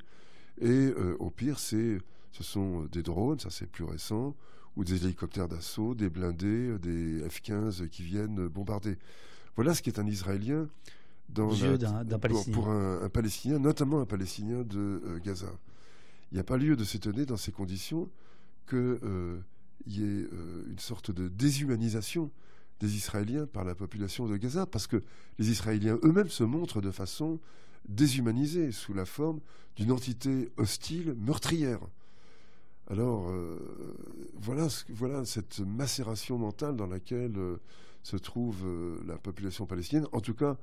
Et 0.61 0.69
euh, 0.69 1.17
au 1.19 1.31
pire, 1.31 1.59
c'est, 1.59 1.99
ce 2.33 2.43
sont 2.43 2.85
des 2.85 3.03
drones, 3.03 3.39
ça 3.39 3.51
c'est 3.51 3.67
plus 3.67 3.85
récent, 3.85 4.35
ou 4.77 4.85
des 4.85 5.05
hélicoptères 5.05 5.49
d'assaut, 5.49 5.95
des 5.95 6.11
blindés, 6.11 6.79
des 6.79 7.21
F-15 7.29 7.89
qui 7.89 8.03
viennent 8.03 8.49
bombarder. 8.49 8.99
Voilà 9.57 9.75
ce 9.75 9.83
qui 9.83 9.91
est 9.91 9.99
un 9.99 10.07
Israélien 10.07 10.69
dans. 11.29 11.49
Pour, 12.53 12.69
un, 12.69 13.09
Palestinien, 13.09 13.59
notamment 13.59 14.01
un 14.01 14.07
Palestinien 14.07 14.63
de 14.63 15.03
euh, 15.05 15.19
Gaza. 15.23 15.51
Il 16.31 16.35
n'y 16.35 16.41
a 16.41 16.45
pas 16.45 16.57
lieu 16.57 16.77
de 16.77 16.85
s'étonner 16.85 17.27
dans 17.27 17.37
ces 17.37 17.53
conditions 17.53 18.09
qu'il 18.69 18.79
euh, 18.79 19.41
y 19.87 20.03
ait 20.03 20.29
euh, 20.33 20.65
une 20.71 20.79
sorte 20.79 21.11
de 21.11 21.29
déshumanisation 21.29 22.31
des 22.79 22.97
Israéliens 22.97 23.47
par 23.47 23.65
la 23.65 23.75
population 23.75 24.27
de 24.27 24.37
Gaza, 24.37 24.67
parce 24.67 24.87
que 24.87 25.03
les 25.39 25.51
Israéliens 25.51 25.99
eux-mêmes 26.03 26.29
se 26.29 26.45
montrent 26.45 26.81
de 26.81 26.91
façon 26.91 27.39
déshumanisée, 27.89 28.73
sous 28.73 28.95
la 28.95 29.05
forme 29.05 29.41
d'une 29.77 29.93
entité 29.93 30.51
hostile, 30.57 31.15
meurtrière. 31.19 31.81
Alors, 32.89 33.29
euh, 33.31 33.59
voilà, 34.35 34.69
voilà 34.89 35.25
cette 35.25 35.61
macération 35.61 36.39
mentale 36.39 36.77
dans 36.77 36.87
laquelle 36.87 37.37
se 38.03 38.17
trouve 38.17 38.67
la 39.07 39.17
population 39.17 39.67
palestinienne, 39.67 40.09
en 40.13 40.21
tout 40.21 40.35
cas 40.35 40.57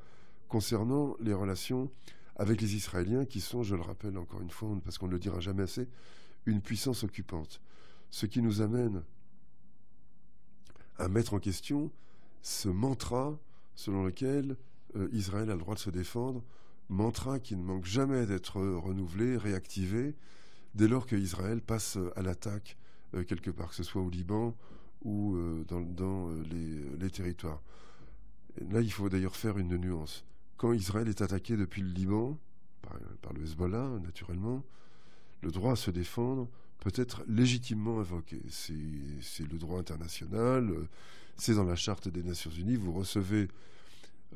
concernant 0.47 1.15
les 1.19 1.33
relations 1.33 1.89
avec 2.35 2.61
les 2.61 2.75
Israéliens, 2.75 3.25
qui 3.25 3.41
sont, 3.41 3.63
je 3.63 3.75
le 3.75 3.81
rappelle 3.81 4.17
encore 4.17 4.41
une 4.41 4.49
fois, 4.49 4.69
parce 4.83 4.97
qu'on 4.97 5.07
ne 5.07 5.13
le 5.13 5.19
dira 5.19 5.39
jamais 5.39 5.63
assez, 5.63 5.87
une 6.45 6.61
puissance 6.61 7.03
occupante 7.03 7.61
ce 8.09 8.25
qui 8.25 8.41
nous 8.41 8.61
amène 8.61 9.03
à 10.97 11.07
mettre 11.07 11.33
en 11.33 11.39
question 11.39 11.91
ce 12.41 12.69
mantra 12.69 13.37
selon 13.75 14.03
lequel 14.03 14.57
euh, 14.95 15.09
Israël 15.11 15.49
a 15.49 15.53
le 15.53 15.59
droit 15.59 15.75
de 15.75 15.79
se 15.79 15.89
défendre, 15.89 16.43
mantra 16.89 17.39
qui 17.39 17.55
ne 17.55 17.63
manque 17.63 17.85
jamais 17.85 18.25
d'être 18.25 18.61
renouvelé, 18.61 19.37
réactivé, 19.37 20.15
dès 20.75 20.87
lors 20.87 21.05
qu'Israël 21.05 21.61
passe 21.61 21.97
à 22.15 22.21
l'attaque 22.21 22.77
euh, 23.13 23.23
quelque 23.23 23.51
part, 23.51 23.69
que 23.69 23.75
ce 23.75 23.83
soit 23.83 24.01
au 24.01 24.09
Liban 24.09 24.55
ou 25.03 25.35
euh, 25.35 25.63
dans, 25.67 26.29
les, 26.99 27.09
territoires. 27.09 27.61
là, 28.69 28.81
il 28.81 28.91
faut 28.91 29.09
d'ailleurs 29.09 29.35
faire 29.35 29.57
une 29.57 29.77
nuance. 29.77 30.25
Quand 30.57 30.73
Israël 30.73 31.07
est 31.07 31.21
attaqué 31.21 31.55
depuis 31.55 31.81
le 31.81 31.89
Liban, 31.89 32.37
par 33.21 33.33
le 33.33 33.43
Hezbollah, 33.43 33.99
naturellement, 34.01 34.63
le 35.41 35.51
droit 35.51 35.73
à 35.73 35.75
se 35.75 35.91
défendre 35.91 36.49
peut 36.79 36.91
être 36.95 37.23
légitimement 37.27 37.99
invoqué. 37.99 38.41
C'est 38.49 39.51
le 39.51 39.57
droit 39.57 39.79
international, 39.79 40.69
euh, 40.69 40.87
c'est 41.35 41.55
dans 41.55 41.63
la 41.63 41.75
charte 41.75 42.07
des 42.07 42.23
Nations 42.23 42.51
Unies. 42.51 42.75
Vous 42.75 42.93
recevez, 42.93 43.47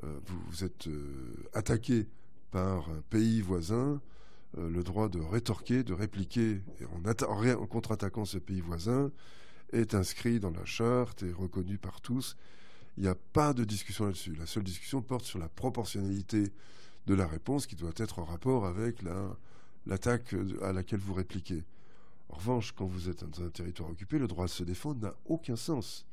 euh, 0.04 0.20
vous, 0.26 0.64
êtes 0.64 0.88
euh, 0.88 1.36
attaqué 1.54 2.08
par 2.52 2.90
un 2.90 3.02
pays 3.10 3.42
voisin, 3.42 4.02
le 4.58 4.84
droit 4.84 5.08
de 5.08 5.20
rétorquer, 5.20 5.84
de 5.84 5.94
répliquer 5.94 6.62
en, 6.94 7.68
contre-attaquant 7.68 8.26
ce 8.26 8.38
pays 8.38 8.62
voisin 8.62 9.12
est 9.72 9.96
inscrit 9.96 10.40
dans 10.40 10.52
la 10.52 10.66
charte 10.66 11.24
et 11.24 11.32
reconnu 11.32 11.78
par 11.78 12.02
tous. 12.02 12.36
Il 12.98 13.04
n'y 13.04 13.10
a 13.10 13.16
pas 13.16 13.54
de 13.54 13.64
discussion 13.64 14.06
là-dessus. 14.06 14.36
La 14.36 14.46
seule 14.46 14.64
discussion 14.64 15.02
porte 15.02 15.24
sur 15.24 15.40
la 15.40 15.48
proportionnalité 15.48 16.52
de 17.08 17.14
la 17.14 17.26
réponse 17.26 17.66
qui 17.66 17.76
doit 17.76 17.94
être 17.96 18.20
en 18.20 18.26
rapport 18.26 18.66
avec 18.66 18.98
l'attaque 19.86 20.36
à 20.62 20.74
laquelle 20.74 21.00
vous 21.00 21.14
répliquez. 21.14 21.64
En 22.30 22.36
revanche, 22.36 22.74
quand 22.74 22.86
vous 22.86 23.10
êtes 23.10 23.24
dans 23.24 23.46
un 23.46 23.50
territoire 23.50 23.90
occupé, 23.90 24.20
le 24.20 24.28
droit 24.28 24.46
de 24.46 24.52
se 24.52 24.64
défendre 24.64 25.02
n'a 25.02 25.16
aucun 25.26 25.56
sens. 25.56 26.06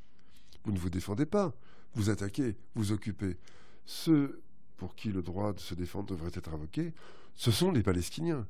Vous 0.63 0.71
ne 0.71 0.79
vous 0.79 0.89
défendez 0.89 1.25
pas, 1.25 1.53
vous 1.95 2.09
attaquez, 2.09 2.55
vous 2.75 2.91
occupez. 2.91 3.37
Ceux 3.85 4.41
pour 4.79 4.95
qui 4.95 5.09
le 5.09 5.21
droit 5.21 5.53
de 5.53 5.59
se 5.59 5.75
défendre 5.75 6.07
devrait 6.07 6.31
être 6.33 6.53
invoqué, 6.53 6.93
ce 7.35 7.51
sont 7.51 7.71
les 7.71 7.83
Palestiniens. 7.83 8.47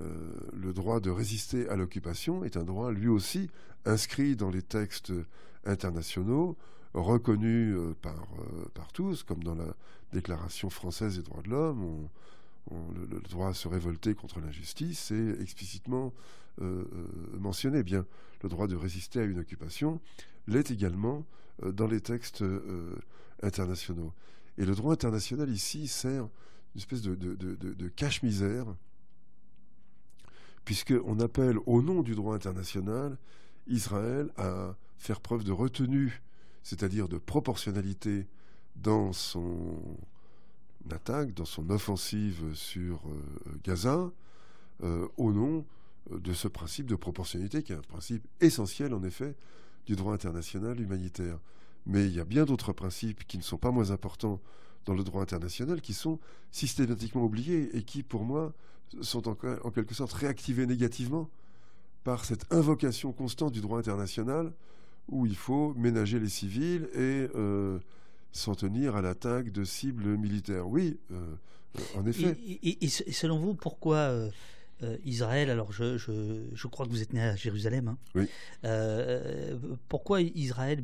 Euh, 0.00 0.32
le 0.54 0.72
droit 0.72 1.00
de 1.00 1.10
résister 1.10 1.68
à 1.68 1.76
l'occupation 1.76 2.44
est 2.44 2.56
un 2.56 2.62
droit 2.62 2.92
lui 2.92 3.08
aussi 3.08 3.50
inscrit 3.84 4.36
dans 4.36 4.50
les 4.50 4.62
textes 4.62 5.12
internationaux, 5.64 6.56
reconnu 6.94 7.74
euh, 7.74 7.94
par, 8.00 8.14
euh, 8.14 8.68
par 8.74 8.92
tous, 8.92 9.24
comme 9.24 9.42
dans 9.42 9.54
la 9.54 9.74
Déclaration 10.12 10.70
française 10.70 11.16
des 11.16 11.22
droits 11.22 11.42
de 11.42 11.50
l'homme. 11.50 12.08
le, 12.70 13.20
droit 13.28 13.48
à 13.48 13.54
se 13.54 13.68
révolter 13.68 14.14
contre 14.14 14.40
l'injustice 14.40 15.10
est 15.10 15.40
explicitement 15.42 16.14
mentionné. 17.38 17.82
Bien, 17.82 18.06
le 18.42 18.48
droit 18.48 18.66
de 18.66 18.74
résister 18.74 19.20
à 19.20 19.24
une 19.24 19.38
occupation 19.38 20.00
l'est 20.46 20.70
également 20.70 21.26
dans 21.62 21.86
les 21.86 22.00
textes 22.00 22.42
internationaux. 23.42 24.12
Et 24.58 24.64
le 24.64 24.74
droit 24.74 24.92
international 24.92 25.48
ici 25.48 25.86
sert 25.86 26.24
une 26.74 26.78
espèce 26.78 27.02
de, 27.02 27.88
cache-misère 27.96 28.66
puisqu'on 30.64 31.20
appelle 31.20 31.56
au 31.64 31.80
nom 31.80 32.02
du 32.02 32.14
droit 32.14 32.34
international 32.34 33.16
Israël 33.68 34.30
à 34.36 34.76
faire 34.98 35.20
preuve 35.20 35.44
de 35.44 35.52
retenue, 35.52 36.20
c'est-à-dire 36.62 37.08
de 37.08 37.16
proportionnalité 37.16 38.26
dans 38.76 39.14
son 39.14 39.96
attaque, 40.90 41.32
dans 41.32 41.46
son 41.46 41.70
offensive 41.70 42.54
sur 42.54 43.00
euh, 43.06 43.52
Gaza, 43.64 44.10
euh, 44.82 45.08
au 45.16 45.32
nom 45.32 45.64
de 46.10 46.32
ce 46.32 46.48
principe 46.48 46.86
de 46.86 46.96
proportionnalité 46.96 47.62
qui 47.62 47.72
est 47.72 47.76
un 47.76 47.80
principe 47.80 48.26
essentiel 48.40 48.92
en 48.92 49.02
effet 49.04 49.34
du 49.86 49.96
droit 49.96 50.12
international 50.12 50.80
humanitaire. 50.80 51.38
Mais 51.86 52.04
il 52.06 52.14
y 52.14 52.20
a 52.20 52.24
bien 52.24 52.44
d'autres 52.44 52.72
principes 52.72 53.26
qui 53.26 53.38
ne 53.38 53.42
sont 53.42 53.56
pas 53.56 53.70
moins 53.70 53.90
importants 53.90 54.40
dans 54.88 54.94
le 54.94 55.04
droit 55.04 55.22
international 55.22 55.80
qui 55.80 55.92
sont 55.92 56.18
systématiquement 56.50 57.24
oubliés 57.24 57.76
et 57.76 57.82
qui, 57.82 58.02
pour 58.02 58.24
moi, 58.24 58.54
sont 59.02 59.28
en, 59.28 59.34
quelque 59.70 59.94
sorte 59.94 60.12
réactivés 60.12 60.66
négativement 60.66 61.28
par 62.04 62.24
cette 62.24 62.50
invocation 62.52 63.12
constante 63.12 63.52
du 63.52 63.60
droit 63.60 63.78
international 63.78 64.52
où 65.08 65.26
il 65.26 65.36
faut 65.36 65.74
ménager 65.74 66.18
les 66.18 66.28
civils 66.28 66.88
et 66.94 67.28
euh, 67.34 67.78
s'en 68.32 68.54
tenir 68.54 68.96
à 68.96 69.02
l'attaque 69.02 69.50
de 69.52 69.64
cibles 69.64 70.16
militaires. 70.16 70.66
Oui, 70.66 70.98
euh, 71.12 71.34
en 71.96 72.06
effet. 72.06 72.36
Et, 72.62 72.88
selon 72.88 73.38
vous, 73.38 73.54
pourquoi 73.54 73.96
euh, 73.96 74.30
Israël, 75.04 75.50
alors 75.50 75.72
je, 75.72 75.98
je, 75.98 76.66
crois 76.66 76.86
que 76.86 76.90
vous 76.90 77.02
êtes 77.02 77.12
né 77.12 77.22
à 77.22 77.36
Jérusalem, 77.36 77.88
hein, 77.88 77.98
oui. 78.14 78.26
pourquoi 79.88 80.22
Israël, 80.22 80.82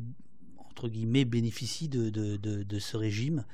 entre 0.75 0.89
guillemets, 0.89 1.25
bénéficie 1.25 1.87
de, 1.87 2.09
de, 2.09 2.37
de 2.37 2.79
ce 2.79 2.97
régime 2.97 3.45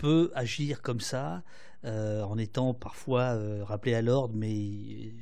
peut 0.00 0.32
agir 0.34 0.80
comme 0.80 1.00
ça, 1.00 1.42
euh, 1.84 2.22
en 2.22 2.38
étant 2.38 2.72
parfois 2.72 3.34
euh, 3.34 3.62
rappelé 3.62 3.94
à 3.94 4.00
l'ordre, 4.00 4.34
mais 4.34 5.12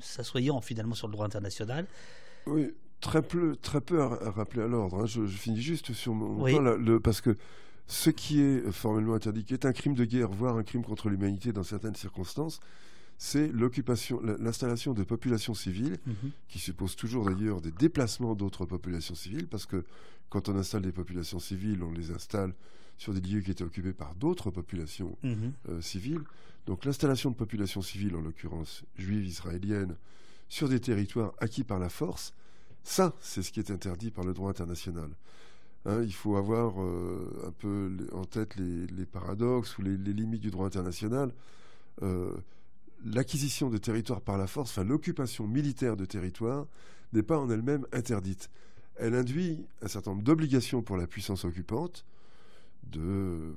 s'assoyant 0.00 0.62
finalement 0.62 0.94
sur 0.94 1.08
le 1.08 1.12
droit 1.12 1.26
international. 1.26 1.86
Oui, 2.46 2.74
très 3.00 3.20
peu, 3.20 3.54
très 3.56 3.82
peu 3.82 4.00
à, 4.00 4.30
rappeler 4.30 4.62
à 4.62 4.66
l'ordre. 4.66 5.02
Hein. 5.02 5.06
Je, 5.06 5.26
finis 5.26 5.60
juste 5.60 5.92
sur 5.92 6.14
mon 6.14 6.38
point, 6.38 6.60
le, 6.60 7.00
parce 7.00 7.20
que 7.20 7.36
ce 7.86 8.08
qui 8.08 8.40
est 8.40 8.72
formellement 8.72 9.12
interdit, 9.12 9.44
qui 9.44 9.52
est 9.52 9.66
un 9.66 9.74
crime 9.74 9.94
de 9.94 10.06
guerre, 10.06 10.30
voire 10.30 10.56
un 10.56 10.62
crime 10.62 10.84
contre 10.84 11.10
l'humanité 11.10 11.52
dans 11.52 11.62
certaines 11.62 11.94
circonstances, 11.94 12.60
c'est 13.24 13.50
l'occupation, 13.50 14.20
l'installation 14.38 14.92
de 14.92 15.02
populations 15.02 15.54
civiles, 15.54 15.96
mhm. 16.06 16.30
qui 16.46 16.58
suppose 16.58 16.94
toujours 16.94 17.24
d'ailleurs 17.24 17.62
des 17.62 17.70
déplacements 17.70 18.34
d'autres 18.34 18.66
populations 18.66 19.14
civiles, 19.14 19.46
parce 19.46 19.64
que 19.64 19.82
quand 20.28 20.50
on 20.50 20.56
installe 20.56 20.82
des 20.82 20.92
populations 20.92 21.38
civiles, 21.38 21.82
on 21.82 21.90
les 21.90 22.10
installe 22.10 22.52
sur 22.98 23.14
des 23.14 23.22
lieux 23.22 23.40
qui 23.40 23.50
étaient 23.50 23.64
occupés 23.64 23.94
par 23.94 24.14
d'autres 24.14 24.50
populations 24.50 25.16
mhm. 25.22 25.52
euh, 25.70 25.80
civiles. 25.80 26.20
Donc 26.66 26.84
l'installation 26.84 27.30
de 27.30 27.34
populations 27.34 27.80
civiles, 27.80 28.14
en 28.14 28.20
l'occurrence 28.20 28.84
juives 28.98 29.24
israéliennes, 29.24 29.96
sur 30.50 30.68
des 30.68 30.80
territoires 30.80 31.32
acquis 31.38 31.64
par 31.64 31.78
la 31.78 31.88
force, 31.88 32.34
ça, 32.82 33.14
c'est 33.22 33.42
ce 33.42 33.52
qui 33.52 33.58
est 33.58 33.70
interdit 33.70 34.10
par 34.10 34.26
le 34.26 34.34
droit 34.34 34.50
international. 34.50 35.08
Hein, 35.86 36.02
il 36.02 36.12
faut 36.12 36.36
avoir 36.36 36.74
euh, 36.78 37.46
un 37.48 37.52
peu 37.52 37.90
en 38.12 38.26
tête 38.26 38.56
les, 38.56 39.06
paradoxes 39.06 39.78
ou 39.78 39.82
les, 39.82 39.96
limites 39.96 40.42
du 40.42 40.50
droit 40.50 40.66
international. 40.66 41.32
Euh, 42.02 42.36
l'acquisition 43.04 43.70
de 43.70 43.78
territoires 43.78 44.20
par 44.20 44.38
la 44.38 44.46
force, 44.46 44.70
enfin 44.70 44.84
l'occupation 44.84 45.46
militaire 45.46 45.96
de 45.96 46.04
territoires, 46.04 46.66
n'est 47.12 47.22
pas 47.22 47.38
en 47.38 47.50
elle-même 47.50 47.86
interdite. 47.92 48.50
Elle 48.96 49.14
induit 49.14 49.66
un 49.82 49.88
certain 49.88 50.12
nombre 50.12 50.22
d'obligations 50.22 50.82
pour 50.82 50.96
la 50.96 51.06
puissance 51.06 51.44
occupante, 51.44 52.04
de 52.90 53.54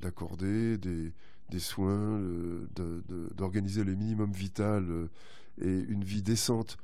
d'accorder 0.00 0.78
des, 0.78 1.12
soins, 1.58 2.20
d'organiser 3.36 3.84
le 3.84 3.94
minimum 3.94 4.32
vital 4.32 4.84
euh, 4.90 5.08
et 5.60 5.78
une 5.88 6.02
vie 6.02 6.22
décente 6.22 6.76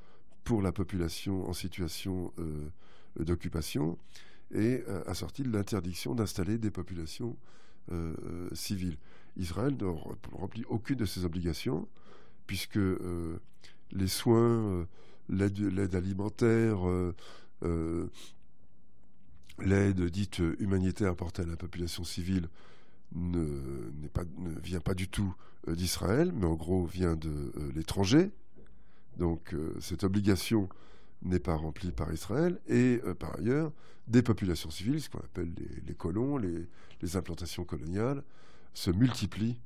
pour 0.45 0.63
la 0.63 0.71
population 0.71 1.49
en 1.49 1.53
situation 1.53 2.33
euh, 2.39 2.69
d'occupation, 3.19 3.99
et 4.55 4.85
euh, 4.89 5.03
assorti 5.07 5.43
de 5.43 5.51
l'interdiction 5.51 6.15
d'installer 6.15 6.59
des 6.59 6.71
populations 6.71 7.37
civiles. 8.53 8.97
Israël 9.37 9.77
ne 9.79 9.87
remplit 10.37 10.65
aucune 10.69 10.97
de 10.97 11.05
ces 11.05 11.25
obligations, 11.25 11.89
puisque 12.47 12.79
les 13.93 14.09
soins, 14.09 14.87
l'aide 15.29 15.95
alimentaire, 15.95 16.81
l'aide 19.59 20.05
dite 20.05 20.43
humanitaire 20.59 21.13
apportée 21.13 21.43
à 21.43 21.47
la 21.47 21.57
population 21.57 22.05
civile 22.05 22.49
ne, 23.15 23.91
vient 24.63 24.81
pas 24.81 24.95
du 24.95 25.09
tout 25.09 25.35
euh, 25.69 25.75
d'Israël, 25.75 26.33
mais 26.35 26.47
en 26.47 26.55
gros 26.55 26.85
vient 26.85 27.17
de 27.17 27.29
euh, 27.29 27.73
l'étranger. 27.75 28.31
Donc 29.19 29.55
euh, 29.55 29.75
cette 29.81 30.05
obligation 30.05 30.69
n'est 31.23 31.39
pas 31.39 31.55
remplie 31.55 31.93
par 31.93 32.13
Israël. 32.13 32.59
Et 32.69 33.01
par 33.21 33.39
ailleurs, 33.39 33.73
des 34.09 34.23
populations 34.23 34.71
civiles, 34.71 35.01
ce 35.01 35.09
qu'on 35.09 35.21
appelle 35.21 35.53
les, 35.87 35.95
colons, 35.95 36.37
les, 36.37 37.17
implantations 37.17 37.65
coloniales, 37.65 38.25
se 38.75 38.91
multiplient 38.91 39.61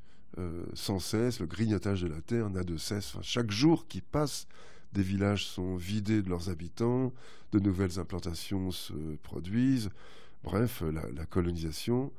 sans 0.74 0.98
cesse. 0.98 1.40
Le 1.40 1.46
grignotage 1.46 2.02
de 2.02 2.08
la 2.08 2.20
terre 2.20 2.50
n'a 2.50 2.62
de 2.62 2.76
cesse. 2.76 3.16
chaque 3.22 3.50
jour 3.50 3.88
qui 3.88 4.02
passe, 4.02 4.46
des 4.92 5.02
villages 5.02 5.46
sont 5.46 5.76
vidés 5.76 6.22
de 6.22 6.28
leurs 6.28 6.48
habitants, 6.48 7.12
de 7.52 7.58
nouvelles 7.58 7.98
implantations 7.98 8.70
se 8.70 8.92
produisent. 9.22 9.90
Bref, 10.42 10.82
la, 11.14 11.26
colonisation 11.26 12.12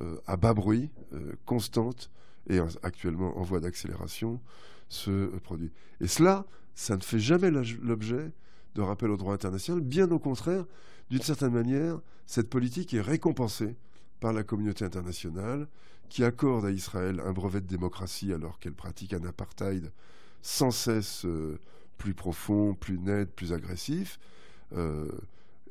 euh, 0.00 0.16
à 0.26 0.36
bas 0.36 0.54
bruit, 0.54 0.90
euh, 1.12 1.32
constante 1.44 2.10
et 2.48 2.60
actuellement 2.82 3.36
en 3.38 3.42
voie 3.42 3.60
d'accélération 3.60 4.40
se 4.88 5.26
produit. 5.38 5.72
Et 6.00 6.06
cela, 6.06 6.46
ça 6.74 6.96
ne 6.96 7.02
fait 7.02 7.18
jamais 7.18 7.50
l'objet 7.50 8.32
de 8.74 8.82
rappel 8.82 9.10
au 9.10 9.16
droit 9.16 9.34
international. 9.34 9.80
Bien 9.80 10.10
au 10.10 10.18
contraire, 10.18 10.66
d'une 11.10 11.22
certaine 11.22 11.52
manière, 11.52 12.00
cette 12.26 12.48
politique 12.48 12.94
est 12.94 13.00
récompensée 13.00 13.76
par 14.20 14.32
la 14.32 14.42
communauté 14.42 14.84
internationale 14.84 15.66
qui 16.08 16.24
accorde 16.24 16.66
à 16.66 16.70
Israël 16.70 17.20
un 17.24 17.32
brevet 17.32 17.60
de 17.60 17.66
démocratie 17.66 18.32
alors 18.32 18.58
qu'elle 18.58 18.74
pratique 18.74 19.14
un 19.14 19.24
apartheid 19.24 19.90
sans 20.42 20.70
cesse 20.70 21.24
euh, 21.24 21.58
plus 21.98 22.14
profond, 22.14 22.74
plus 22.74 22.98
net, 22.98 23.30
plus 23.34 23.52
agressif, 23.52 24.18
euh, 24.72 25.08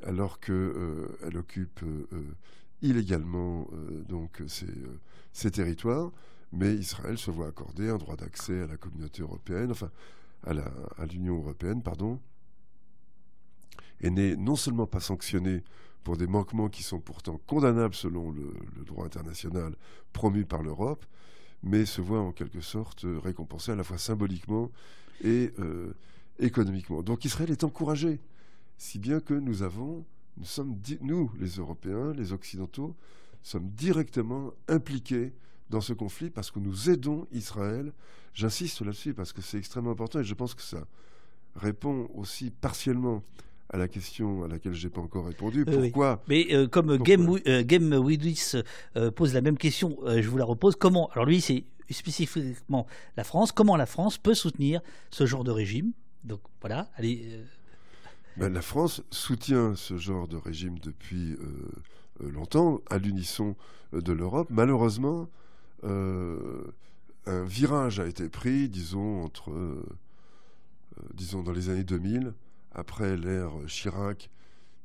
alors 0.02 0.40
qu'elle 0.40 0.54
euh, 0.54 1.08
occupe 1.34 1.84
illégalement 2.82 3.68
donc 4.08 4.42
ces, 5.32 5.50
territoires, 5.50 6.10
mais 6.52 6.74
Israël 6.74 7.18
se 7.18 7.30
voit 7.30 7.48
accorder 7.48 7.90
un 7.90 7.98
droit 7.98 8.16
d'accès 8.16 8.62
à 8.62 8.66
la 8.66 8.76
communauté 8.76 9.22
européenne, 9.22 9.70
enfin 9.70 9.90
à 10.44 11.06
l'Union 11.06 11.36
européenne, 11.36 11.82
pardon, 11.82 12.18
et 14.00 14.08
n'est 14.08 14.36
non 14.36 14.56
seulement 14.56 14.86
pas 14.86 15.00
sanctionné 15.00 15.62
pour 16.04 16.16
des 16.16 16.26
manquements 16.26 16.68
qui 16.68 16.82
sont 16.82 17.00
pourtant 17.00 17.40
condamnables 17.46 17.94
selon 17.94 18.30
le, 18.30 18.54
droit 18.84 19.04
international 19.04 19.74
promu 20.12 20.44
par 20.44 20.62
l'Europe, 20.62 21.04
mais 21.62 21.84
se 21.84 22.00
voit 22.00 22.20
en 22.20 22.32
quelque 22.32 22.60
sorte 22.60 23.04
récompensé 23.22 23.72
à 23.72 23.76
la 23.76 23.84
fois 23.84 23.98
symboliquement 23.98 24.70
et, 25.22 25.52
économiquement. 26.38 27.02
Donc 27.02 27.24
Israël 27.24 27.50
est 27.50 27.64
encouragé, 27.64 28.18
si 28.78 28.98
bien 28.98 29.20
que 29.20 29.34
nous 29.34 29.62
avons, 29.62 30.04
nous 30.38 30.46
sommes, 30.46 30.78
nous, 31.02 31.30
les 31.38 31.56
Européens, 31.56 32.12
les 32.14 32.32
Occidentaux, 32.32 32.96
sommes 33.42 33.68
directement 33.70 34.52
impliqués 34.68 35.34
dans 35.68 35.80
ce 35.80 35.92
conflit 35.92 36.30
parce 36.30 36.50
que 36.50 36.58
nous 36.58 36.90
aidons 36.90 37.26
Israël. 37.32 37.92
J'insiste 38.34 38.82
là-dessus 38.82 39.14
parce 39.14 39.32
que 39.32 39.42
c'est 39.42 39.58
extrêmement 39.58 39.92
important 39.92 40.20
et 40.20 40.24
je 40.24 40.34
pense 40.34 40.54
que 40.54 40.62
ça 40.62 40.86
répond 41.56 42.08
aussi 42.14 42.50
partiellement 42.50 43.22
à 43.72 43.78
la 43.78 43.88
question 43.88 44.44
à 44.44 44.48
laquelle 44.48 44.74
je 44.74 44.86
n'ai 44.86 44.92
pas 44.92 45.00
encore 45.00 45.26
répondu. 45.26 45.64
Pourquoi 45.64 46.22
Mais 46.28 46.48
euh, 46.52 46.66
comme 46.66 46.96
Game, 46.98 47.28
euh, 47.46 47.62
Game 47.62 47.92
euh, 47.92 49.10
pose 49.12 49.32
la 49.32 49.40
même 49.40 49.56
question, 49.56 49.96
je 50.06 50.28
vous 50.28 50.38
la 50.38 50.44
repose. 50.44 50.74
Comment 50.76 51.08
Alors 51.12 51.24
lui, 51.24 51.40
c'est 51.40 51.64
spécifiquement 51.90 52.86
la 53.16 53.24
France. 53.24 53.52
Comment 53.52 53.76
la 53.76 53.86
France 53.86 54.18
peut 54.18 54.34
soutenir 54.34 54.80
ce 55.10 55.24
genre 55.26 55.44
de 55.44 55.50
régime? 55.50 55.92
Donc 56.24 56.40
voilà, 56.60 56.90
allez. 56.96 57.22
Euh, 57.32 57.44
Ben, 58.36 58.52
la 58.52 58.62
France 58.62 59.02
soutient 59.10 59.74
ce 59.76 59.96
genre 59.96 60.26
de 60.26 60.36
régime 60.36 60.78
depuis 60.80 61.36
longtemps, 62.20 62.80
à 62.90 62.98
l'unisson 62.98 63.56
de 63.92 64.12
l'Europe. 64.12 64.48
Malheureusement, 64.50 65.28
un 65.82 67.44
virage 67.44 68.00
a 68.00 68.06
été 68.06 68.28
pris, 68.28 68.68
disons, 68.68 69.22
entre, 69.22 69.52
disons, 71.14 71.42
dans 71.42 71.52
les 71.52 71.70
années 71.70 71.84
2000, 71.84 72.34
après 72.72 73.16
l'ère 73.16 73.52
Chirac, 73.66 74.30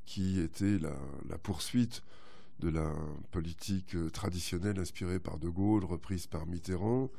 qui 0.06 0.40
était 0.40 0.78
la, 0.80 1.38
poursuite 1.38 2.04
de 2.60 2.70
la 2.70 2.92
politique 3.32 3.96
traditionnelle 4.12 4.80
inspirée 4.80 5.20
par 5.20 5.38
De 5.38 5.50
Gaulle, 5.50 5.84
reprise 5.84 6.28
par 6.28 6.46
Mitterrand, 6.46 7.10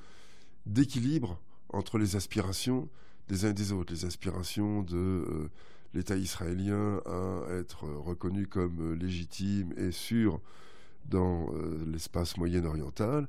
d'équilibre 0.67 1.41
entre 1.69 1.99
les 1.99 2.17
aspirations 2.17 2.89
des 3.29 3.45
uns 3.45 3.51
et 3.51 3.55
des 3.55 3.73
autres, 3.73 3.93
les 3.93 4.05
aspirations 4.05 4.83
de 4.83 4.97
euh, 4.97 5.51
l'État 5.95 6.17
israélien 6.17 7.01
à 7.07 7.53
être 7.53 7.85
reconnu 7.85 8.47
comme 8.47 8.95
légitime 8.95 9.73
et 9.77 9.91
sûr 9.91 10.41
dans 11.09 11.53
euh, 11.53 11.85
l'espace 11.87 12.37
moyen-oriental, 12.37 13.29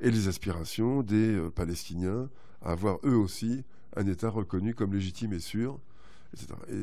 et 0.00 0.10
les 0.10 0.28
aspirations 0.28 1.02
des 1.02 1.34
euh, 1.34 1.50
Palestiniens 1.50 2.28
à 2.62 2.72
avoir 2.72 2.98
eux 3.04 3.16
aussi 3.16 3.64
un 3.96 4.06
État 4.06 4.30
reconnu 4.30 4.74
comme 4.74 4.92
légitime 4.92 5.32
et 5.32 5.40
sûr, 5.40 5.78
etc. 6.34 6.54
Et 6.68 6.82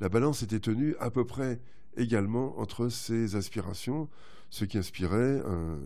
la 0.00 0.08
balance 0.08 0.42
était 0.42 0.60
tenue 0.60 0.96
à 1.00 1.10
peu 1.10 1.24
près 1.24 1.60
également 1.96 2.58
entre 2.58 2.88
ces 2.88 3.36
aspirations, 3.36 4.08
ce 4.50 4.64
qui 4.64 4.78
inspirait 4.78 5.42
un 5.44 5.78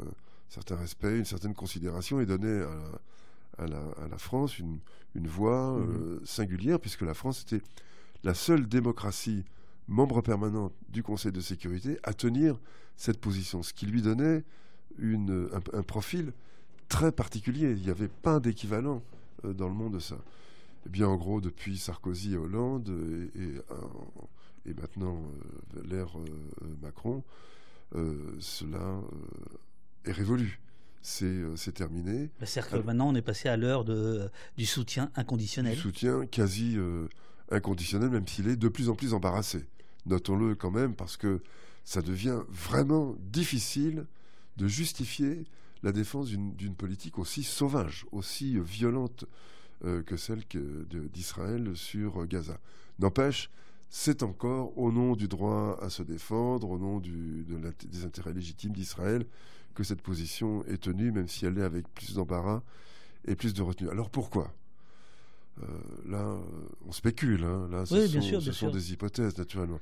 certain 0.48 0.76
respect, 0.76 1.18
une 1.18 1.24
certaine 1.24 1.54
considération 1.54 2.20
et 2.20 2.26
donnait 2.26 2.62
à 3.58 3.66
la, 3.66 4.18
France 4.18 4.58
une, 4.58 4.80
voix 5.14 5.72
mmh. 5.72 5.82
euh, 5.82 6.20
singulière, 6.24 6.80
puisque 6.80 7.02
la 7.02 7.14
France 7.14 7.42
était 7.42 7.64
la 8.24 8.34
seule 8.34 8.66
démocratie 8.66 9.44
membre 9.88 10.20
permanente 10.20 10.72
du 10.88 11.02
Conseil 11.02 11.32
de 11.32 11.40
sécurité 11.40 11.98
à 12.02 12.14
tenir 12.14 12.58
cette 12.96 13.20
position, 13.20 13.62
ce 13.62 13.72
qui 13.72 13.86
lui 13.86 14.02
donnait 14.02 14.44
un, 15.00 15.82
profil 15.82 16.32
très 16.88 17.12
particulier. 17.12 17.72
Il 17.72 17.82
n'y 17.82 17.90
avait 17.90 18.08
pas 18.08 18.40
d'équivalent 18.40 19.02
euh, 19.44 19.52
dans 19.52 19.68
le 19.68 19.74
monde 19.74 19.94
de 19.94 19.98
ça. 19.98 20.16
Eh 20.86 20.88
bien, 20.88 21.06
en 21.08 21.16
gros, 21.16 21.40
depuis 21.40 21.78
Sarkozy 21.78 22.34
et 22.34 22.36
Hollande 22.36 22.88
et, 23.34 24.70
et, 24.70 24.74
maintenant 24.74 25.20
euh, 25.76 25.82
l'ère 25.88 26.18
euh, 26.18 26.76
Macron, 26.80 27.24
cela 28.38 29.00
est 30.04 30.12
révolu. 30.12 30.60
C'est 31.02 31.74
terminé. 31.74 32.30
Bah, 32.40 32.46
c'est-à-dire 32.46 32.80
que 32.80 32.86
maintenant, 32.86 33.08
on 33.08 33.14
est 33.14 33.22
passé 33.22 33.48
à 33.48 33.56
l'heure 33.56 33.84
du 33.84 34.66
soutien 34.66 35.10
inconditionnel. 35.16 35.74
Du 35.74 35.80
soutien 35.80 36.26
quasi 36.26 36.78
inconditionnel, 37.50 38.10
même 38.10 38.26
s'il 38.26 38.48
est 38.48 38.56
de 38.56 38.68
plus 38.68 38.88
en 38.88 38.94
plus 38.94 39.12
embarrassé. 39.12 39.66
Notons-le 40.06 40.54
quand 40.54 40.70
même, 40.70 40.94
parce 40.94 41.16
que 41.16 41.42
ça 41.84 42.02
devient 42.02 42.40
vraiment 42.48 43.16
difficile 43.20 44.06
de 44.56 44.68
justifier 44.68 45.44
la 45.82 45.92
défense 45.92 46.28
d'une 46.28 46.74
politique 46.74 47.18
aussi 47.18 47.42
sauvage, 47.42 48.06
aussi 48.12 48.58
violente 48.60 49.24
euh, 49.84 50.02
que 50.02 50.16
celle 50.16 50.44
d'Israël 51.12 51.72
sur 51.74 52.26
Gaza. 52.26 52.58
N'empêche, 52.98 53.50
c'est 53.90 54.22
encore 54.22 54.76
au 54.78 54.92
nom 54.92 55.16
du 55.16 55.28
droit 55.28 55.78
à 55.82 55.90
se 55.90 56.02
défendre, 56.02 56.70
au 56.70 56.78
nom 56.78 57.00
du, 57.00 57.44
des 57.88 58.04
intérêts 58.04 58.32
légitimes 58.32 58.72
d'Israël, 58.72 59.26
que 59.74 59.84
cette 59.84 60.02
position 60.02 60.64
est 60.66 60.82
tenue, 60.82 61.12
même 61.12 61.28
si 61.28 61.46
elle 61.46 61.58
est 61.58 61.62
avec 61.62 61.88
plus 61.94 62.14
d'embarras 62.14 62.62
et 63.26 63.34
plus 63.34 63.54
de 63.54 63.62
retenue. 63.62 63.90
Alors 63.90 64.10
pourquoi? 64.10 64.52
Euh, 65.62 65.66
Là, 66.06 66.38
on 66.86 66.92
spécule. 66.92 67.44
Hein. 67.44 67.68
Là, 67.70 67.86
ce, 67.86 68.06
sont, 68.06 68.40
ce 68.40 68.52
sont, 68.52 68.70
des 68.70 68.92
hypothèses, 68.92 69.36
naturellement. 69.36 69.80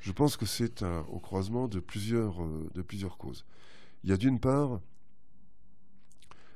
Je 0.00 0.12
pense 0.12 0.36
que 0.36 0.46
c'est 0.46 0.82
au 1.08 1.18
croisement 1.18 1.68
de 1.68 1.80
plusieurs, 1.80 2.42
euh, 2.42 2.68
de 2.74 2.82
plusieurs 2.82 3.16
causes. 3.16 3.44
Il 4.04 4.10
y 4.10 4.12
a 4.12 4.16
d'une 4.16 4.38
part 4.38 4.80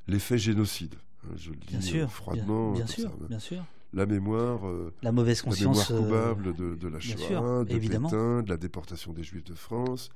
l'effet 0.06 0.38
génocide. 0.38 0.96
Hein, 1.24 1.34
je 1.36 1.50
le 1.50 1.56
dis 1.56 1.66
bien 1.68 1.80
sûr, 1.80 2.10
froidement. 2.10 2.72
Bien, 2.72 2.86
sûr, 2.86 3.10
bien 3.28 3.38
sûr. 3.38 3.64
La 3.92 4.06
mémoire, 4.06 4.66
euh, 4.68 4.92
la 5.02 5.12
mauvaise 5.12 5.42
conscience, 5.42 5.90
la 5.90 5.96
mémoire 6.00 6.34
coupable 6.36 6.54
de, 6.54 6.88
la 6.88 7.00
Shoah, 7.00 7.64
de 7.64 7.78
Pétain, 7.78 8.42
de 8.42 8.48
la 8.48 8.56
déportation 8.56 9.12
des 9.12 9.24
Juifs 9.24 9.44
de 9.44 9.54
France, 9.54 10.10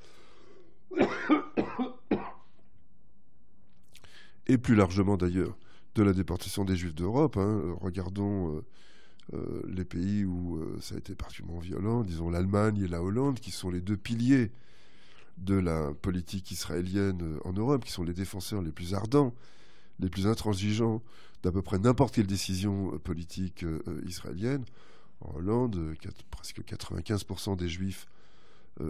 et 4.46 4.59
plus 4.59 4.76
largement 4.76 5.16
d'ailleurs 5.16 5.57
de 5.96 6.02
la 6.02 6.12
déportation 6.12 6.64
des 6.64 6.76
Juifs 6.76 6.94
d'Europe. 6.94 7.36
Hein. 7.36 7.76
Regardons 7.80 8.62
euh, 9.32 9.62
les 9.68 9.84
pays 9.84 10.24
où 10.24 10.61
ça 10.80 10.94
a 10.94 10.98
été 10.98 11.16
particulièrement 11.16 11.61
violent, 11.61 12.05
disons 12.05 12.30
l'Allemagne 12.30 12.80
et 12.82 12.88
la 12.88 13.02
Hollande, 13.02 13.40
qui 13.40 13.50
sont 13.50 13.70
les 13.70 13.80
deux 13.80 13.96
piliers 13.96 14.52
de 15.38 15.55
la 15.55 15.92
politique 15.94 16.50
israélienne 16.50 17.22
euh, 17.22 17.38
en 17.44 17.52
Europe, 17.52 17.84
qui 17.84 17.92
sont 17.92 18.05
les 18.05 18.14
défenseurs 18.14 18.62
les 18.62 18.72
plus 18.72 18.94
ardents, 18.94 19.34
les 20.01 20.09
plus 20.09 20.26
intransigeants 20.26 21.03
d'à 21.42 21.53
peu 21.53 21.62
près 21.62 21.78
n'importe 21.78 22.14
quelle 22.14 22.26
décision 22.26 22.95
euh, 22.95 22.99
politique 22.99 23.64
euh, 23.64 24.03
israélienne. 24.07 24.64
En 25.20 25.36
Hollande, 25.36 25.95
presque 26.30 26.61
95% 26.61 27.57
des 27.57 27.68
juifs 27.68 28.07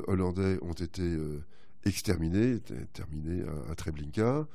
hollandais 0.09 0.59
ont 0.63 0.73
été 0.73 1.17
exterminés, 1.85 2.59
terminés 2.93 3.45
à, 3.71 3.75
Treblinka, 3.77 4.49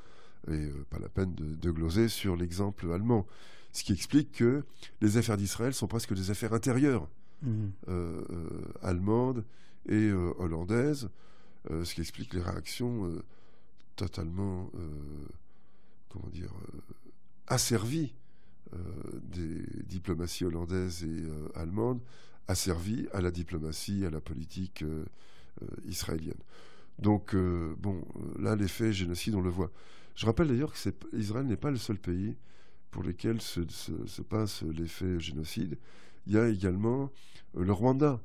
et 0.52 0.72
pas 0.90 0.98
la 1.00 1.08
peine 1.08 1.34
de, 1.36 1.72
gloser 1.72 2.10
sur 2.10 2.36
l'exemple 2.36 2.92
allemand. 2.92 3.26
Ce 3.72 3.84
qui 3.84 3.94
explique 3.94 4.32
que 4.34 4.64
les 5.00 5.16
affaires 5.16 5.38
d'Israël 5.38 5.74
sont 5.74 5.88
presque 5.88 6.14
des 6.16 6.32
affaires 6.32 6.54
intérieures, 6.54 7.08
mmh. 7.44 7.68
allemandes 8.82 9.46
et 9.88 10.12
hollandaises. 10.12 11.10
Euh, 11.72 11.84
ce 11.84 11.94
qui 11.94 12.02
explique 12.02 12.34
les 12.34 12.42
réactions 12.42 13.06
euh, 13.06 13.22
totalement, 13.96 14.70
euh, 14.76 14.88
comment 16.10 16.30
dire, 16.30 16.54
asservies 17.48 18.14
des 19.24 19.64
diplomaties 19.86 20.46
hollandaises 20.46 21.04
et 21.04 21.24
allemandes, 21.56 22.02
asservies 22.48 23.08
à 23.14 23.22
la 23.22 23.32
diplomatie, 23.32 24.06
à 24.06 24.10
la 24.10 24.22
politique 24.22 24.84
israélienne. 25.88 26.38
Donc, 27.00 27.36
bon, 27.36 28.06
là, 28.38 28.56
l'effet 28.56 28.94
génocide, 28.94 29.36
on 29.36 29.42
le 29.42 29.50
voit. 29.50 29.72
Je 30.16 30.26
rappelle 30.26 30.50
d'ailleurs 30.50 30.74
que 30.74 30.90
Israël 31.18 31.48
n'est 31.48 31.58
pas 31.58 31.72
le 31.72 31.78
seul 31.78 31.98
pays 31.98 32.36
pour 32.92 33.04
lequel 33.04 33.42
se, 33.42 33.62
se 33.68 34.22
passe 34.22 34.64
l'effet 34.64 35.20
génocide. 35.20 35.78
Il 36.28 36.34
y 36.34 36.38
a 36.38 36.48
également 36.48 37.12
le 37.56 37.72
Rwanda 37.72 38.20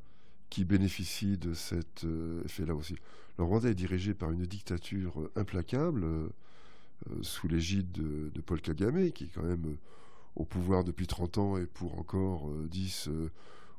qui 0.51 0.65
bénéficie 0.65 1.39
de 1.39 1.55
cet 1.55 2.05
effet-là 2.45 2.75
aussi. 2.75 2.97
Le 3.39 3.45
Rwanda 3.45 3.69
est 3.69 3.75
dirigé 3.75 4.15
par 4.15 4.31
une 4.31 4.47
dictature 4.47 5.21
euh, 5.21 5.33
implacable 5.37 6.05
euh, 6.05 6.29
euh, 6.29 6.29
sous 7.23 7.49
l'égide 7.49 7.93
de, 7.93 8.41
Paul 8.41 8.61
Kagame, 8.61 9.11
qui 9.13 9.25
est 9.25 9.31
quand 9.35 9.43
même 9.43 9.77
au 10.37 10.45
pouvoir 10.45 10.85
depuis 10.85 11.07
30 11.07 11.39
ans 11.39 11.57
et 11.57 11.67
pour 11.67 11.99
encore 11.99 12.51
10 12.71 13.11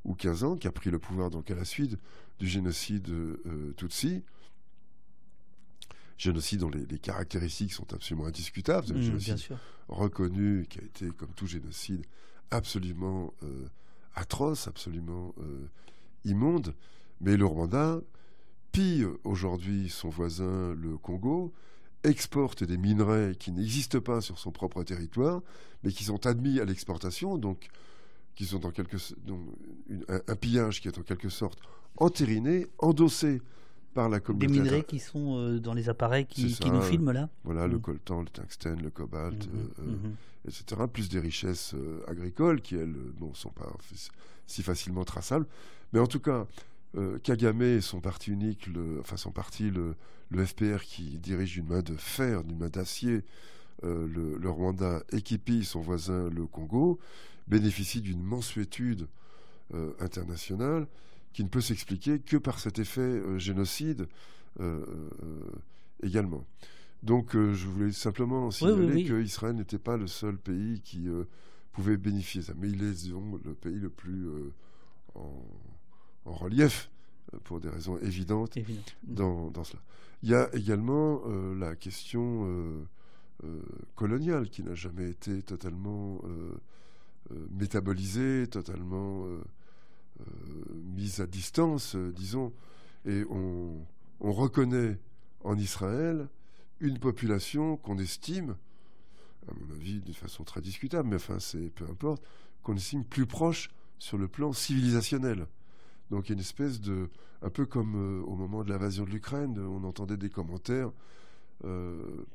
ou 0.04 0.14
15 0.14 0.44
ans, 0.44 0.56
qui 0.56 0.68
a 0.68 0.72
pris 0.72 0.90
le 0.90 1.00
pouvoir 1.00 1.30
donc 1.30 1.50
à 1.52 1.56
la 1.56 1.66
suite 1.66 1.98
du 2.40 2.48
génocide 2.48 3.12
Tutsi. 3.78 4.24
Génocide 6.18 6.62
dont 6.62 6.70
les, 6.70 7.00
caractéristiques 7.00 7.74
sont 7.74 7.92
absolument 7.94 8.28
indiscutables. 8.28 8.88
mmh, 8.94 9.02
génocide 9.02 9.58
reconnu, 9.90 10.66
qui 10.70 10.80
a 10.80 10.84
été, 10.84 11.10
comme 11.10 11.32
tout 11.36 11.48
génocide, 11.48 12.06
absolument 12.52 13.34
atroce, 14.16 14.68
absolument 14.68 15.36
immonde. 16.24 16.74
Mais 17.22 17.38
le 17.38 17.46
Rwanda 17.46 18.02
pille 18.72 19.08
aujourd'hui 19.24 19.90
son 19.90 20.10
voisin, 20.10 20.74
le 20.76 20.98
Congo, 20.98 21.54
exporte 22.06 22.64
des 22.64 22.78
minerais 22.78 23.36
qui 23.38 23.52
n'existent 23.52 24.00
pas 24.00 24.22
sur 24.22 24.40
son 24.40 24.52
propre 24.52 24.84
territoire, 24.84 25.42
mais 25.84 25.92
qui 25.92 26.04
sont 26.04 26.26
admis 26.26 26.60
à 26.60 26.66
l'exportation, 26.66 27.38
donc 27.38 27.70
qui 28.36 28.46
sont 28.46 28.66
en 28.66 28.72
quelque 28.72 28.98
un, 30.10 30.36
pillage 30.36 30.82
qui 30.82 30.88
est 30.88 30.98
en 30.98 31.04
quelque 31.04 31.30
sorte 31.30 31.60
entériné, 31.98 32.68
endossé 32.80 33.42
par 33.94 34.10
la 34.10 34.20
communauté. 34.20 34.52
Des 34.52 34.60
minerais 34.60 34.84
qui 34.84 35.00
sont 35.00 35.38
euh, 35.38 35.60
dans 35.60 35.74
les 35.74 35.88
appareils 35.88 36.26
qui, 36.26 36.58
nous 36.66 36.82
filment 36.82 37.12
là. 37.12 37.30
Voilà, 37.46 37.66
le 37.66 37.78
mm. 37.78 37.82
coltan, 37.82 38.22
le 38.22 38.28
tungstène, 38.28 38.82
le 38.82 38.90
cobalt, 38.90 39.46
mm-hmm, 39.46 39.80
euh, 39.80 39.84
euh, 39.88 39.92
mm-hmm. 39.92 40.50
etc. 40.50 40.82
Plus 40.92 41.08
des 41.08 41.20
richesses 41.20 41.74
agricoles 42.08 42.62
qui 42.62 42.76
elles 42.76 42.94
ne 43.22 43.34
sont 43.34 43.52
pas 43.52 43.72
si 44.48 44.64
facilement 44.64 45.06
traçables, 45.06 45.48
mais 45.94 46.00
en 46.00 46.08
tout 46.08 46.20
cas 46.20 46.46
Kagame 47.24 47.62
et 47.62 47.82
son 47.82 48.00
parti 48.00 48.32
unique, 48.32 48.68
le, 48.68 49.00
enfin 49.02 49.18
son 49.18 49.32
parti, 49.32 49.70
le, 49.70 49.96
FPR, 50.34 50.84
qui 50.84 51.18
dirige 51.20 51.54
d'une 51.54 51.68
main 51.68 51.82
de 51.82 51.96
fer, 51.96 52.44
d'une 52.44 52.58
main 52.58 52.70
d'acier, 52.70 53.24
euh, 53.84 54.08
le, 54.08 54.50
Rwanda 54.50 55.04
équipille 55.12 55.64
son 55.64 55.82
voisin, 55.82 56.30
le 56.30 56.46
Congo, 56.46 57.00
bénéficie 57.48 58.02
d'une 58.02 58.24
mansuétude 58.24 59.08
euh, 59.74 59.94
internationale 60.00 60.88
qui 61.34 61.44
ne 61.44 61.50
peut 61.50 61.62
s'expliquer 61.62 62.20
que 62.20 62.38
par 62.38 62.60
cet 62.60 62.80
effet 62.80 63.22
génocide 63.38 64.08
également. 66.02 66.46
Donc 67.04 67.34
je 67.34 67.68
voulais 67.68 67.92
simplement 67.92 68.52
signaler 68.52 69.04
qu'Israël 69.04 69.54
n'était 69.54 69.78
pas 69.78 69.98
le 69.98 70.08
seul 70.08 70.38
pays 70.38 70.80
qui 70.80 71.10
pouvait 71.74 71.98
bénéficier 71.98 72.40
de 72.40 72.46
ça, 72.46 72.54
mais 72.58 72.70
il 72.70 72.82
est 72.82 72.92
disons, 72.92 73.38
le 73.44 73.54
pays 73.54 73.76
le 73.76 73.90
plus 73.90 74.30
en 75.14 75.44
relief 76.24 76.90
pour 77.44 77.60
des 77.60 77.70
raisons 77.70 77.98
évidentes 77.98 78.58
dans, 79.04 79.50
dans, 79.52 79.64
cela. 79.64 79.82
Il 80.24 80.30
y 80.30 80.36
a 80.36 80.50
également 80.54 81.22
la 81.58 81.76
question 81.76 82.48
coloniale 83.96 84.50
qui 84.50 84.64
n'a 84.64 84.76
jamais 84.76 85.10
été 85.10 85.42
totalement 85.44 86.22
métabolisée, 87.52 88.48
totalement 88.48 89.26
mise 90.96 91.20
à 91.20 91.28
distance, 91.28 91.96
disons, 91.96 92.54
et 93.06 93.24
on, 93.30 93.86
on 94.20 94.32
reconnaît 94.32 94.98
en 95.44 95.58
Israël 95.58 96.28
une 96.80 97.00
population 97.00 97.78
qu'on 97.78 97.98
estime, 97.98 98.56
à 99.48 99.54
mon 99.54 99.74
avis 99.76 100.02
de 100.02 100.14
façon 100.14 100.44
très 100.44 100.62
discutable, 100.62 101.10
mais 101.10 101.16
enfin 101.18 101.40
c'est 101.40 101.70
peu 101.70 101.86
importe, 101.86 102.24
qu'on 102.64 102.76
estime 102.76 103.04
plus 103.04 103.26
proche 103.26 103.70
sur 104.00 104.18
le 104.18 104.28
plan 104.28 104.54
civilisationnel. 104.54 105.48
Donc 106.12 106.28
il 106.28 106.30
y 106.30 106.32
a 106.34 106.36
une 106.36 106.42
espèce 106.42 106.82
de, 106.82 107.10
un 107.42 107.50
peu 107.50 107.66
comme 107.66 107.96
euh, 107.96 108.24
au 108.26 108.36
moment 108.36 108.64
de 108.64 108.70
l'invasion 108.70 109.06
de 109.06 109.10
l'Ukraine, 109.10 109.58
on 109.60 109.84
entendait 109.84 110.18
des 110.18 110.30
commentaires 110.30 110.92
euh, 111.64 112.26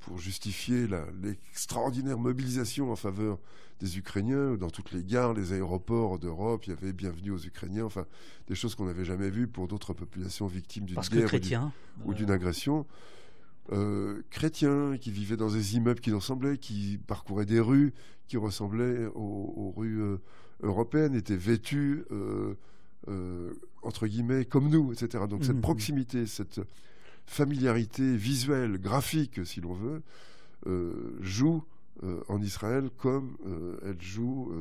pour 0.00 0.18
justifier 0.18 0.86
l'extraordinaire 1.22 2.18
mobilisation 2.18 2.90
en 2.90 2.96
faveur 2.96 3.38
des 3.80 3.98
Ukrainiens. 3.98 4.54
Dans 4.54 4.70
toutes 4.70 4.92
les 4.92 5.04
gares, 5.04 5.34
les 5.34 5.52
aéroports 5.52 6.18
d'Europe, 6.18 6.64
il 6.66 6.70
y 6.70 6.72
avait 6.72 6.94
bienvenue 6.94 7.32
aux 7.32 7.38
Ukrainiens, 7.38 7.84
enfin 7.84 8.06
des 8.48 8.54
choses 8.54 8.74
qu'on 8.74 8.86
n'avait 8.86 9.04
jamais 9.04 9.28
vues 9.28 9.46
pour 9.46 9.68
d'autres 9.68 9.92
populations 9.92 10.46
victimes 10.46 10.86
d'une 10.86 11.00
guerre 11.00 11.70
ou 12.04 12.14
d'une 12.14 12.30
agression. 12.30 12.86
Euh, 13.72 14.22
chrétiens 14.30 14.96
qui 14.98 15.10
vivaient 15.10 15.36
dans 15.36 15.50
des 15.50 15.76
immeubles 15.76 16.00
qui 16.00 16.12
ressemblaient, 16.12 16.56
qui 16.56 16.98
parcouraient 17.06 17.46
des 17.46 17.60
rues 17.60 17.92
qui 18.26 18.36
ressemblaient 18.36 19.06
aux, 19.14 19.72
rues 19.76 20.00
euh, 20.00 20.16
européennes, 20.62 21.14
étaient 21.14 21.36
vêtus 21.36 22.04
euh, 23.08 23.52
entre 23.82 24.06
guillemets 24.06 24.44
comme 24.44 24.68
nous, 24.68 24.92
etc. 24.92 25.24
Donc 25.28 25.44
cette 25.44 25.56
mmh. 25.56 25.60
proximité, 25.60 26.26
cette 26.26 26.60
familiarité 27.26 28.16
visuelle, 28.16 28.78
graphique, 28.78 29.46
si 29.46 29.60
l'on 29.60 29.74
veut, 29.74 30.02
joue 31.20 31.64
en 32.28 32.42
Israël 32.42 32.90
comme 32.96 33.36
elle 33.84 34.00
joue, 34.00 34.52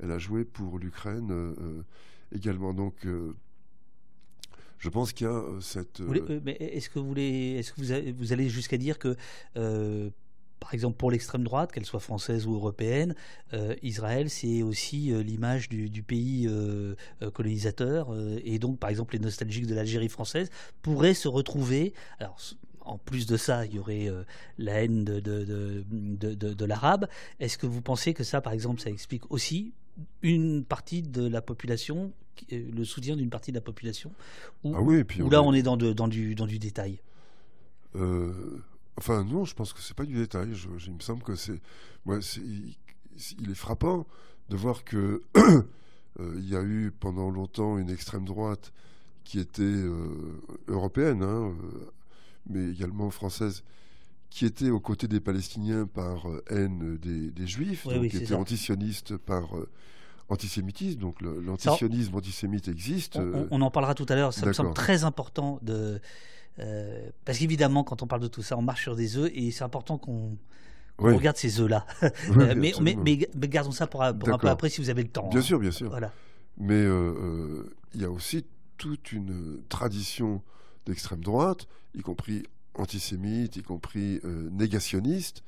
elle 0.00 0.10
a 0.10 0.18
joué 0.18 0.44
pour 0.44 0.78
l'Ukraine 0.78 1.54
également. 2.32 2.74
Donc 2.74 3.06
je 4.82 4.88
pense 4.88 5.12
qu'il 5.12 5.28
y 5.28 5.30
a 5.30 5.34
euh, 5.34 5.60
cette. 5.60 6.00
Euh, 6.00 6.26
euh, 6.28 6.40
mais 6.44 6.56
est-ce 6.58 6.90
que 6.90 6.98
vous 6.98 7.06
voulez, 7.06 7.54
est-ce 7.56 7.72
que 7.72 7.80
vous, 7.80 8.16
vous 8.18 8.32
allez 8.32 8.48
jusqu'à 8.48 8.76
dire 8.76 8.98
que, 8.98 9.16
par 10.62 10.74
exemple, 10.74 10.96
pour 10.96 11.10
l'extrême 11.10 11.42
droite, 11.42 11.72
qu'elle 11.72 11.84
soit 11.84 12.00
française 12.00 12.46
ou 12.46 12.54
européenne, 12.54 13.16
Israël, 13.82 14.30
c'est 14.30 14.62
aussi 14.62 15.12
l'image 15.24 15.68
du, 15.68 16.02
pays 16.02 16.48
colonisateur, 17.34 18.16
et 18.44 18.60
donc, 18.60 18.78
par 18.78 18.88
exemple, 18.88 19.14
les 19.14 19.18
nostalgiques 19.20 19.66
de 19.66 19.74
l'Algérie 19.74 20.08
française 20.08 20.50
pourraient 20.80 21.14
se 21.14 21.26
retrouver. 21.26 21.94
Alors, 22.20 22.38
en 22.80 22.96
plus 22.96 23.26
de 23.26 23.36
ça, 23.36 23.66
il 23.66 23.74
y 23.74 23.78
aurait 23.80 24.08
la 24.56 24.84
haine 24.84 25.04
de, 25.04 25.18
de, 25.18 25.84
de, 25.90 26.34
de 26.34 26.64
l'arabe. 26.64 27.08
Est-ce 27.40 27.58
que 27.58 27.66
vous 27.66 27.82
pensez 27.82 28.14
que 28.14 28.22
ça, 28.22 28.40
par 28.40 28.52
exemple, 28.52 28.80
ça 28.80 28.90
explique 28.90 29.30
aussi 29.32 29.72
une 30.22 30.64
partie 30.64 31.02
de 31.02 31.26
la 31.26 31.42
population, 31.42 32.12
le 32.50 32.84
soutien 32.84 33.16
d'une 33.16 33.30
partie 33.30 33.50
de 33.50 33.56
la 33.56 33.62
population, 33.62 34.12
ou, 34.64 34.74
ah 34.74 35.30
là 35.30 35.42
on 35.42 35.52
est 35.52 35.62
dans, 35.62 35.76
dans, 35.76 36.08
du, 36.08 36.34
dans 36.34 36.46
du 36.46 36.58
détail? 36.58 37.00
Euh, 37.94 38.62
Enfin 38.96 39.24
non, 39.24 39.44
je 39.44 39.54
pense 39.54 39.72
que 39.72 39.80
c'est 39.80 39.96
pas 39.96 40.04
du 40.04 40.14
détail. 40.14 40.50
il 40.86 40.92
me 40.92 41.00
semble 41.00 41.22
que 41.22 41.34
c'est, 41.34 41.60
moi, 42.04 42.18
il, 42.36 43.50
est 43.50 43.54
frappant 43.54 44.06
de 44.48 44.56
voir 44.56 44.84
que 44.84 45.22
euh, 45.36 46.34
il 46.36 46.48
y 46.48 46.56
a 46.56 46.62
eu 46.62 46.92
pendant 46.98 47.30
longtemps 47.30 47.78
une 47.78 47.90
extrême 47.90 48.24
droite 48.24 48.72
qui 49.24 49.38
était 49.38 49.62
euh, 49.62 50.42
européenne, 50.68 51.22
hein, 51.22 51.54
mais 52.48 52.70
également 52.70 53.10
française, 53.10 53.62
qui 54.32 54.46
était 54.46 54.70
aux 54.70 54.80
côtés 54.80 55.08
des 55.08 55.20
Palestiniens 55.20 55.86
par 55.86 56.28
euh, 56.28 56.42
haine 56.48 56.96
des, 56.96 57.46
Juifs, 57.46 57.86
donc 57.86 58.08
qui 58.08 58.16
était 58.16 58.34
antisioniste 58.34 59.16
par 59.18 59.56
euh, 59.56 59.68
antisémitisme. 60.30 60.98
Donc 60.98 61.20
l'antisionisme 61.20 62.14
antisémite 62.16 62.68
existe. 62.68 63.16
Euh, 63.16 63.46
on, 63.50 63.60
en 63.60 63.70
parlera 63.70 63.94
tout 63.94 64.06
à 64.08 64.14
l'heure. 64.14 64.32
Ça 64.32 64.46
me 64.46 64.52
semble 64.54 64.72
très 64.72 65.04
important 65.04 65.58
de 65.62 66.00
parce 66.56 67.38
qu'évidemment, 67.38 67.84
quand 67.84 68.02
on 68.02 68.06
parle 68.06 68.22
de 68.22 68.28
tout 68.28 68.42
ça, 68.42 68.56
on 68.56 68.62
marche 68.62 68.82
sur 68.82 68.96
des 68.96 69.16
œufs 69.16 69.30
et 69.34 69.50
c'est 69.50 69.64
important 69.64 69.98
qu'on 69.98 70.36
regarde 70.98 71.36
ces 71.36 71.60
œufs-là. 71.60 71.86
mais, 72.56 72.72
mais, 72.80 73.48
gardons 73.48 73.72
ça 73.72 73.86
pour, 73.86 74.02
un 74.02 74.14
peu 74.14 74.48
après 74.48 74.68
si 74.68 74.80
vous 74.80 74.90
avez 74.90 75.02
le 75.02 75.08
temps. 75.08 75.28
Bien 75.28 75.40
hein. 75.40 75.42
sûr, 75.42 75.58
bien 75.58 75.70
sûr. 75.70 75.88
Voilà. 75.88 76.12
Mais 76.58 76.84
il 77.94 78.00
y 78.00 78.04
a 78.04 78.10
aussi 78.10 78.44
toute 78.78 79.12
une 79.12 79.62
tradition 79.68 80.42
d'extrême 80.86 81.20
droite, 81.20 81.68
y 81.94 82.00
compris 82.00 82.42
antisémite, 82.74 83.56
y 83.56 83.62
compris 83.62 84.20
euh, 84.24 84.48
négationniste, 84.50 85.42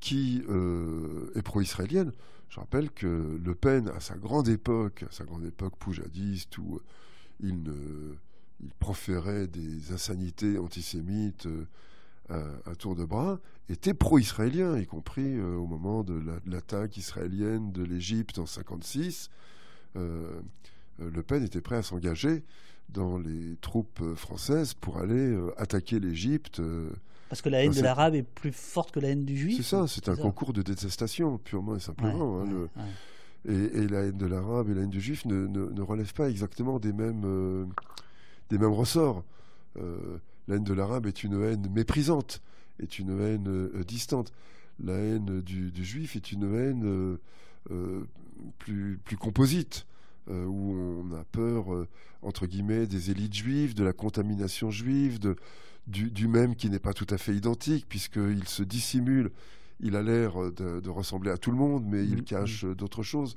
qui 0.00 0.42
euh, 0.48 1.30
est 1.34 1.42
pro-israélienne. 1.42 2.12
Je 2.48 2.60
rappelle 2.60 2.90
que 2.90 3.38
Le 3.42 3.54
Pen, 3.54 3.88
à 3.94 4.00
sa 4.00 4.16
grande 4.16 4.48
époque, 4.48 5.04
à 5.08 5.12
sa 5.12 5.24
grande 5.24 5.44
époque 5.44 5.76
poujadiste, 5.76 6.56
où 6.58 6.80
il, 7.40 7.62
il 8.62 8.72
proférait 8.74 9.46
des 9.46 9.92
insanités 9.92 10.58
antisémites 10.58 11.46
euh, 11.46 12.56
à, 12.66 12.74
tour 12.74 12.94
de 12.94 13.04
bras, 13.04 13.40
était 13.68 13.94
pro-israélien, 13.94 14.78
y 14.78 14.86
compris 14.86 15.40
au 15.40 15.66
moment 15.66 16.02
de 16.02 16.22
l'attaque 16.46 16.96
israélienne 16.98 17.72
de 17.72 17.82
l'Égypte 17.82 18.38
en 18.38 18.44
1956. 18.44 19.30
le 19.94 21.22
Pen 21.22 21.42
était 21.42 21.62
prêt 21.62 21.76
à 21.76 21.82
s'engager 21.82 22.42
dans 22.88 23.18
les 23.18 23.56
troupes 23.60 24.00
euh, 24.00 24.14
françaises 24.14 24.74
pour 24.74 24.98
aller 24.98 25.14
euh, 25.14 25.52
attaquer 25.56 26.00
l'Égypte. 26.00 26.60
Euh, 26.60 26.90
Parce 27.28 27.42
que 27.42 27.48
la 27.48 27.64
haine 27.64 27.72
de 27.72 27.80
l'arabe 27.80 28.14
est 28.14 28.22
plus 28.22 28.52
forte 28.52 28.92
que 28.92 29.00
la 29.00 29.08
haine 29.08 29.24
du 29.24 29.36
juif 29.36 29.56
C'est 29.58 29.62
ça, 29.62 29.86
c'est 29.86 30.08
un 30.08 30.16
concours 30.16 30.52
de 30.52 30.62
détestation, 30.62 31.38
purement 31.38 31.76
et 31.76 31.80
simplement. 31.80 32.40
Hein, 32.40 32.68
et, 33.44 33.86
la 33.86 34.06
haine 34.06 34.16
de 34.16 34.26
l'arabe 34.26 34.70
et 34.70 34.74
la 34.74 34.82
haine 34.82 34.90
du 34.90 35.00
juif 35.00 35.24
ne, 35.26 35.46
ne, 35.46 35.82
relèvent 35.82 36.14
pas 36.14 36.28
exactement 36.28 36.78
des 36.78 36.92
mêmes, 36.92 37.68
des 38.50 38.58
mêmes 38.58 38.72
ressorts. 38.72 39.24
la 39.76 40.56
haine 40.56 40.64
de 40.64 40.74
l'arabe 40.74 41.06
est 41.06 41.24
une 41.24 41.42
haine 41.42 41.68
méprisante, 41.70 42.42
est 42.80 42.98
une 42.98 43.20
haine 43.20 43.70
distante. 43.84 44.32
La 44.82 44.94
haine 44.94 45.40
du, 45.40 45.70
du, 45.70 45.84
juif 45.84 46.16
est 46.16 46.32
une 46.32 46.54
haine 46.54 47.18
plus, 48.58 48.98
plus 49.04 49.16
composite. 49.16 49.86
Euh, 50.30 50.44
où 50.44 50.74
on 50.74 51.16
a 51.16 51.24
peur, 51.24 51.72
euh, 51.72 51.88
entre 52.20 52.46
guillemets, 52.46 52.86
des 52.86 53.10
élites 53.10 53.32
juives, 53.32 53.74
de 53.74 53.82
la 53.82 53.94
contamination 53.94 54.70
juive, 54.70 55.18
de, 55.18 55.36
du, 55.86 56.28
même 56.28 56.54
qui 56.54 56.68
n'est 56.68 56.78
pas 56.78 56.92
tout 56.92 57.06
à 57.08 57.16
fait 57.16 57.34
identique, 57.34 57.86
puisqu'il 57.88 58.46
se 58.46 58.62
dissimule. 58.62 59.30
Il 59.80 59.96
a 59.96 60.02
l'air 60.02 60.52
de, 60.52 60.88
ressembler 60.90 61.30
à 61.30 61.38
tout 61.38 61.50
le 61.50 61.56
monde, 61.56 61.84
mais 61.86 62.04
il 62.04 62.18
mm, 62.18 62.24
cache 62.24 62.64
d'autres 62.64 63.02
choses. 63.02 63.36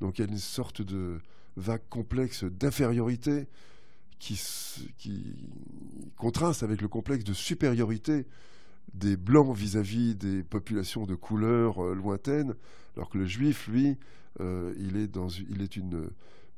Donc 0.00 0.18
il 0.18 0.24
y 0.24 0.28
a 0.28 0.30
une 0.30 0.38
sorte 0.38 0.82
de 0.82 1.20
vague 1.56 1.82
complexe 1.88 2.42
d'infériorité 2.42 3.46
qui, 4.18 4.40
qui 4.96 5.48
contraste 6.16 6.62
avec 6.62 6.80
le 6.80 6.88
complexe 6.88 7.24
de 7.24 7.32
supériorité 7.32 8.26
des 8.94 9.16
blancs 9.16 9.54
vis-à-vis 9.54 10.14
des 10.14 10.42
populations 10.42 11.04
de 11.04 11.14
couleur 11.14 11.84
euh, 11.84 11.94
lointaines, 11.94 12.54
alors 12.96 13.08
que 13.10 13.18
le 13.18 13.26
juif, 13.26 13.66
lui, 13.68 13.96
euh, 14.40 14.72
il, 14.78 14.96
est 14.96 15.08
dans, 15.08 15.28
il 15.28 15.62
est 15.62 15.76
une 15.76 16.08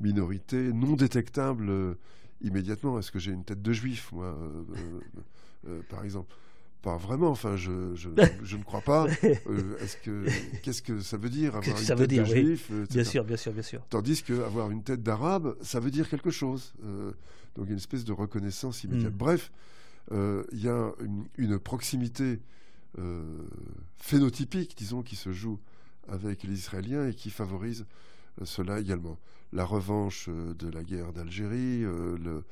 minorité 0.01 0.73
non 0.73 0.95
détectable 0.95 1.71
euh, 1.71 1.95
immédiatement. 2.43 2.99
Est-ce 2.99 3.11
que 3.11 3.19
j'ai 3.19 3.33
une 3.33 3.45
tête 3.45 3.63
de 3.63 3.73
juif, 3.73 4.13
moi, 4.13 4.37
par 5.89 6.05
exemple? 6.05 6.35
Pas 6.83 6.99
vraiment, 6.99 7.31
enfin, 7.31 7.57
je, 7.57 7.97
je, 7.97 8.09
ne 8.57 8.63
crois 8.63 8.83
pas. 8.83 9.07
est-ce 9.81 9.97
que, 9.97 10.27
qu'est-ce 10.63 10.83
que 10.83 11.01
ça 11.01 11.17
veut 11.17 11.31
dire 11.31 11.57
avoir 11.57 11.77
une 11.77 11.85
ça 11.85 11.97
tête 11.97 11.99
veut 11.99 12.07
dire, 12.07 12.23
de 12.23 12.29
juif 12.29 12.71
Bien 12.91 13.03
sûr, 13.03 13.25
bien 13.25 13.37
sûr, 13.37 13.53
bien 13.53 13.63
sûr. 13.63 13.83
Tandis 13.89 14.23
qu'avoir 14.23 14.71
une 14.71 14.85
tête 14.85 15.03
d'arabe, 15.03 15.57
ça 15.63 15.81
veut 15.81 15.91
dire 15.91 16.09
quelque 16.09 16.31
chose. 16.31 16.75
Donc, 17.57 17.69
une 17.71 17.77
espèce 17.77 18.05
de 18.05 18.13
reconnaissance 18.13 18.85
immédiate. 18.85 19.13
Hmm. 19.13 19.17
Bref, 19.19 19.51
euh, 20.13 20.45
il 20.53 20.63
y 20.63 20.69
a 20.69 20.93
une, 21.39 21.59
proximité 21.59 22.41
euh, 22.99 23.47
phénotypique, 23.99 24.77
disons, 24.77 25.03
qui 25.03 25.17
se 25.17 25.33
joue 25.33 25.59
avec 26.09 26.45
les 26.45 26.55
Israéliens 26.55 27.09
et 27.09 27.15
qui 27.15 27.31
favorise 27.31 27.87
euh, 28.41 28.45
cela 28.45 28.79
également. 28.79 29.19
La 29.53 29.65
revanche 29.65 30.29
de 30.29 30.69
la 30.69 30.83
guerre 30.83 31.13
d'Algérie, 31.13 31.85
une 31.85 32.43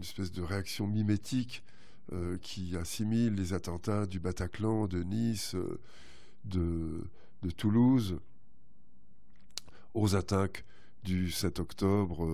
espèce 0.00 0.32
de 0.32 0.42
réaction 0.42 0.86
mimétique 0.86 1.64
qui 2.42 2.76
assimile 2.76 3.34
les 3.34 3.54
attentats 3.54 4.04
du 4.04 4.20
Bataclan, 4.20 4.86
de 4.86 5.02
Nice, 5.02 5.56
de, 6.44 7.04
de 7.42 7.50
Toulouse, 7.50 8.18
aux 9.94 10.14
attaques 10.14 10.66
du 11.04 11.30
7 11.30 11.60
octobre 11.60 12.28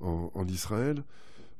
en, 0.00 0.30
en, 0.34 0.48
Israël. 0.48 1.02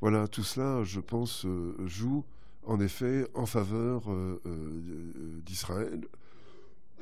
Voilà, 0.00 0.28
tout 0.28 0.44
cela, 0.44 0.84
je 0.84 1.00
pense, 1.00 1.44
euh, 1.44 1.74
joue 1.86 2.24
en 2.64 2.80
effet 2.80 3.26
en 3.34 3.46
faveur 3.46 4.10
euh, 4.10 4.40
euh, 4.46 5.40
d'Israël. 5.44 6.02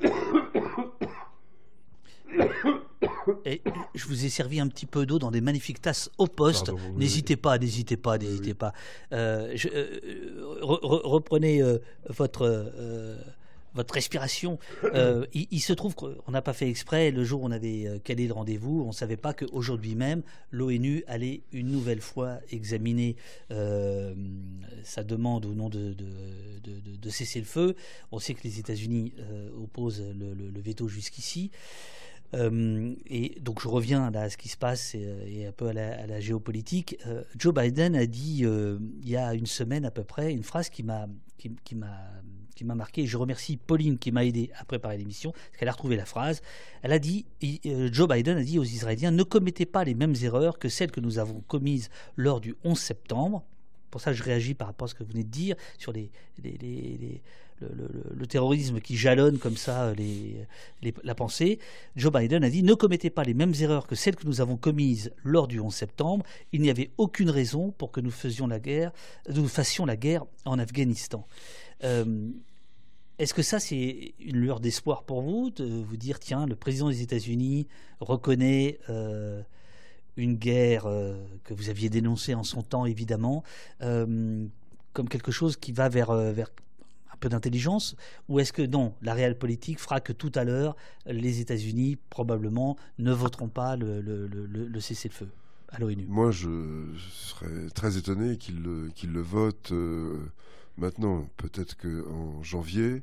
Et 3.44 3.62
je 3.94 4.06
vous 4.06 4.24
ai 4.24 4.28
servi 4.28 4.60
un 4.60 4.68
petit 4.68 4.86
peu 4.86 5.06
d'eau 5.06 5.18
dans 5.18 5.30
des 5.30 5.40
magnifiques 5.40 5.80
tasses 5.80 6.10
au 6.18 6.26
poste. 6.26 6.70
N'hésitez 6.96 7.36
pas, 7.36 7.58
n'hésitez 7.58 7.96
pas, 7.96 8.18
n'hésitez 8.18 8.54
pas. 8.54 8.72
Euh, 9.12 9.56
euh, 9.72 10.36
reprenez 10.62 11.62
euh, 11.62 11.78
votre 12.08 12.66
votre 13.76 13.94
respiration. 13.94 14.58
il, 15.32 15.60
se 15.60 15.72
trouve 15.72 15.94
qu'on 15.94 16.30
n'a 16.30 16.42
pas 16.42 16.52
fait 16.52 16.68
exprès. 16.68 17.10
Le 17.10 17.24
jour 17.24 17.42
où 17.42 17.46
on 17.46 17.50
avait 17.50 18.00
calé 18.04 18.26
le 18.26 18.32
rendez-vous, 18.32 18.82
on 18.82 18.88
ne 18.88 18.92
savait 18.92 19.16
pas 19.16 19.34
qu'aujourd'hui 19.34 19.94
même, 19.94 20.22
l'ONU 20.50 21.04
allait 21.06 21.42
une 21.52 21.70
nouvelle 21.70 22.00
fois 22.00 22.38
examiner 22.50 23.16
sa 24.82 25.04
demande 25.04 25.46
au 25.46 25.54
nom 25.54 25.68
de, 25.68 25.94
cesser 27.10 27.38
le 27.38 27.46
feu. 27.46 27.76
On 28.10 28.18
sait 28.18 28.34
que 28.34 28.42
les 28.42 28.58
États-Unis 28.58 29.12
opposent 29.62 30.02
le 30.02 30.60
veto 30.60 30.88
jusqu'ici. 30.88 31.50
Euh, 32.34 32.94
et 33.06 33.38
donc 33.40 33.62
je 33.62 33.68
reviens 33.68 34.12
à 34.12 34.30
ce 34.30 34.36
qui 34.36 34.48
se 34.48 34.56
passe 34.56 34.94
et, 34.94 35.46
un 35.46 35.52
peu 35.52 35.68
à 35.68 35.72
la, 35.72 36.20
géopolitique. 36.20 36.98
Euh, 37.06 37.22
Joe 37.36 37.54
Biden 37.54 37.94
a 37.94 38.06
dit 38.06 38.42
euh, 38.44 38.78
il 39.02 39.08
y 39.08 39.16
a 39.16 39.34
une 39.34 39.46
semaine 39.46 39.84
à 39.84 39.90
peu 39.90 40.04
près 40.04 40.32
une 40.32 40.42
phrase 40.42 40.68
qui, 40.68 40.82
m'a 40.82 41.06
qui 42.56 42.64
m'a 42.64 42.74
marqué. 42.74 43.02
Et 43.02 43.06
je 43.06 43.16
remercie 43.16 43.56
Pauline 43.56 43.98
qui 43.98 44.10
m'a 44.10 44.24
aidé 44.24 44.50
à 44.58 44.64
préparer 44.64 44.98
l'émission 44.98 45.30
parce 45.30 45.58
qu'elle 45.58 45.68
a 45.68 45.72
retrouvé 45.72 45.94
la 45.94 46.06
phrase. 46.06 46.42
Elle 46.82 46.92
a 46.92 46.98
dit 46.98 47.24
Joe 47.92 48.08
Biden 48.08 48.38
a 48.38 48.42
dit 48.42 48.58
aux 48.58 48.64
Israéliens 48.64 49.12
ne 49.12 49.22
commettez 49.22 49.66
pas 49.66 49.84
les 49.84 49.94
mêmes 49.94 50.14
erreurs 50.22 50.58
que 50.58 50.68
celles 50.68 50.90
que 50.90 51.00
nous 51.00 51.20
avons 51.20 51.40
commises 51.46 51.90
lors 52.16 52.40
du 52.40 52.56
11 52.64 52.76
septembre. 52.76 53.44
Pour 53.90 54.00
ça, 54.00 54.12
je 54.12 54.22
réagis 54.22 54.54
par 54.54 54.66
rapport 54.66 54.86
à 54.86 54.88
ce 54.88 54.94
que 54.94 55.04
vous 55.04 55.10
venez 55.10 55.22
de 55.24 55.30
dire 55.30 55.56
sur 55.78 55.92
le, 55.92 56.08
terrorisme 58.26 58.80
qui 58.80 58.96
jalonne 58.96 59.38
comme 59.38 59.56
ça 59.56 59.94
les, 59.94 60.44
la 61.02 61.14
pensée, 61.14 61.58
Joe 61.94 62.12
Biden 62.12 62.44
a 62.44 62.50
dit 62.50 62.62
ne 62.62 62.74
commettez 62.74 63.08
pas 63.08 63.22
les 63.22 63.32
mêmes 63.32 63.54
erreurs 63.60 63.86
que 63.86 63.94
celles 63.94 64.16
que 64.16 64.26
nous 64.26 64.40
avons 64.40 64.56
commises 64.56 65.12
lors 65.22 65.46
du 65.46 65.60
11 65.60 65.72
septembre. 65.74 66.26
Il 66.52 66.60
n'y 66.60 66.70
avait 66.70 66.90
aucune 66.98 67.30
raison 67.30 67.70
pour 67.70 67.92
que 67.92 68.00
nous 68.00 68.10
faisions 68.10 68.46
la 68.46 68.58
guerre, 68.58 68.92
nous 69.32 69.48
fassions 69.48 69.86
la 69.86 69.96
guerre 69.96 70.24
en 70.44 70.58
Afghanistan. 70.58 71.26
Euh, 71.84 72.30
est-ce 73.18 73.32
que 73.32 73.42
ça, 73.42 73.58
c'est 73.58 74.14
une 74.20 74.36
lueur 74.36 74.60
d'espoir 74.60 75.04
pour 75.04 75.22
vous, 75.22 75.50
de 75.50 75.82
vous 75.82 75.96
dire, 75.96 76.18
tiens, 76.18 76.46
le 76.46 76.54
président 76.54 76.88
des 76.88 77.02
États-Unis 77.02 77.66
reconnaît 78.00 78.78
euh, 78.90 79.42
une 80.16 80.34
guerre 80.34 80.86
euh, 80.86 81.24
que 81.44 81.54
vous 81.54 81.70
aviez 81.70 81.88
dénoncée 81.88 82.34
en 82.34 82.42
son 82.42 82.62
temps, 82.62 82.84
évidemment, 82.84 83.42
comme 83.80 85.08
quelque 85.10 85.32
chose 85.32 85.56
qui 85.56 85.72
va 85.72 85.88
vers, 85.88 86.12
vers 86.12 86.50
peu 87.20 87.28
d'intelligence 87.28 87.96
Ou 88.28 88.40
est-ce 88.40 88.52
que 88.52 88.62
non, 88.62 88.94
la 89.00 89.14
réelle 89.14 89.38
politique 89.38 89.80
fera 89.80 90.00
que 90.00 90.12
tout 90.12 90.32
à 90.34 90.44
l'heure, 90.44 90.76
les 91.06 91.40
États-Unis 91.40 91.96
probablement 92.10 92.76
ne 92.98 93.12
voteront 93.12 93.48
pas 93.48 93.76
le, 93.76 94.00
le, 94.00 94.80
cessez-le-feu? 94.80 95.28
À 95.70 95.80
l'ONU 95.80 96.06
Moi, 96.08 96.30
je, 96.30 96.48
serais 97.10 97.68
très 97.74 97.96
étonné 97.96 98.36
qu'ils 98.36 98.62
le, 98.62 98.88
le 98.88 99.20
votent 99.20 99.72
maintenant. 100.78 101.28
Peut-être 101.36 101.76
qu'en 101.76 102.42
janvier, 102.42 103.02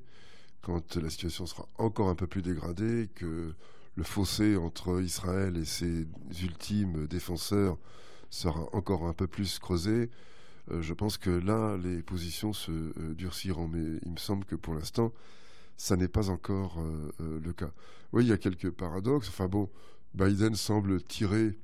quand 0.61 0.95
la 0.95 1.09
situation 1.09 1.45
sera 1.45 1.67
encore 1.78 2.09
un 2.09 2.15
peu 2.15 2.28
plus 2.28 2.41
dégradée, 2.41 3.09
que 3.15 3.53
le 3.95 4.03
fossé 4.03 4.57
entre 4.57 5.01
Israël 5.01 5.57
et 5.57 5.65
ses 5.65 6.07
ultimes 6.41 7.07
défenseurs 7.07 7.78
sera 8.30 8.67
encore 8.74 9.05
un 9.05 9.13
peu 9.13 9.28
plus 9.28 9.59
creusé, 9.59 10.09
euh, 10.71 10.82
je 10.82 10.93
pense 10.93 11.17
que 11.17 11.30
là, 11.30 11.78
les 11.78 12.01
positions 12.01 12.53
se 12.53 12.71
euh, 12.71 13.13
durciront. 13.15 13.67
Mais 13.67 13.99
il 14.05 14.11
me 14.11 14.17
semble 14.17 14.45
que 14.45 14.55
pour 14.55 14.74
l'instant, 14.74 15.13
ça 15.78 15.97
n'est 15.97 16.07
pas 16.07 16.30
encore 16.30 16.80
euh, 16.80 17.39
le 17.43 17.53
cas. 17.53 17.71
Oui, 18.11 18.26
il 18.26 18.30
y 18.30 18.34
a 18.34 18.38
quelques 18.38 18.71
paradoxes. 18.71 19.30
Enfin 19.30 19.47
bon, 19.47 19.69
Biden 20.13 20.55
semble 20.55 21.01
tirer 21.03 21.57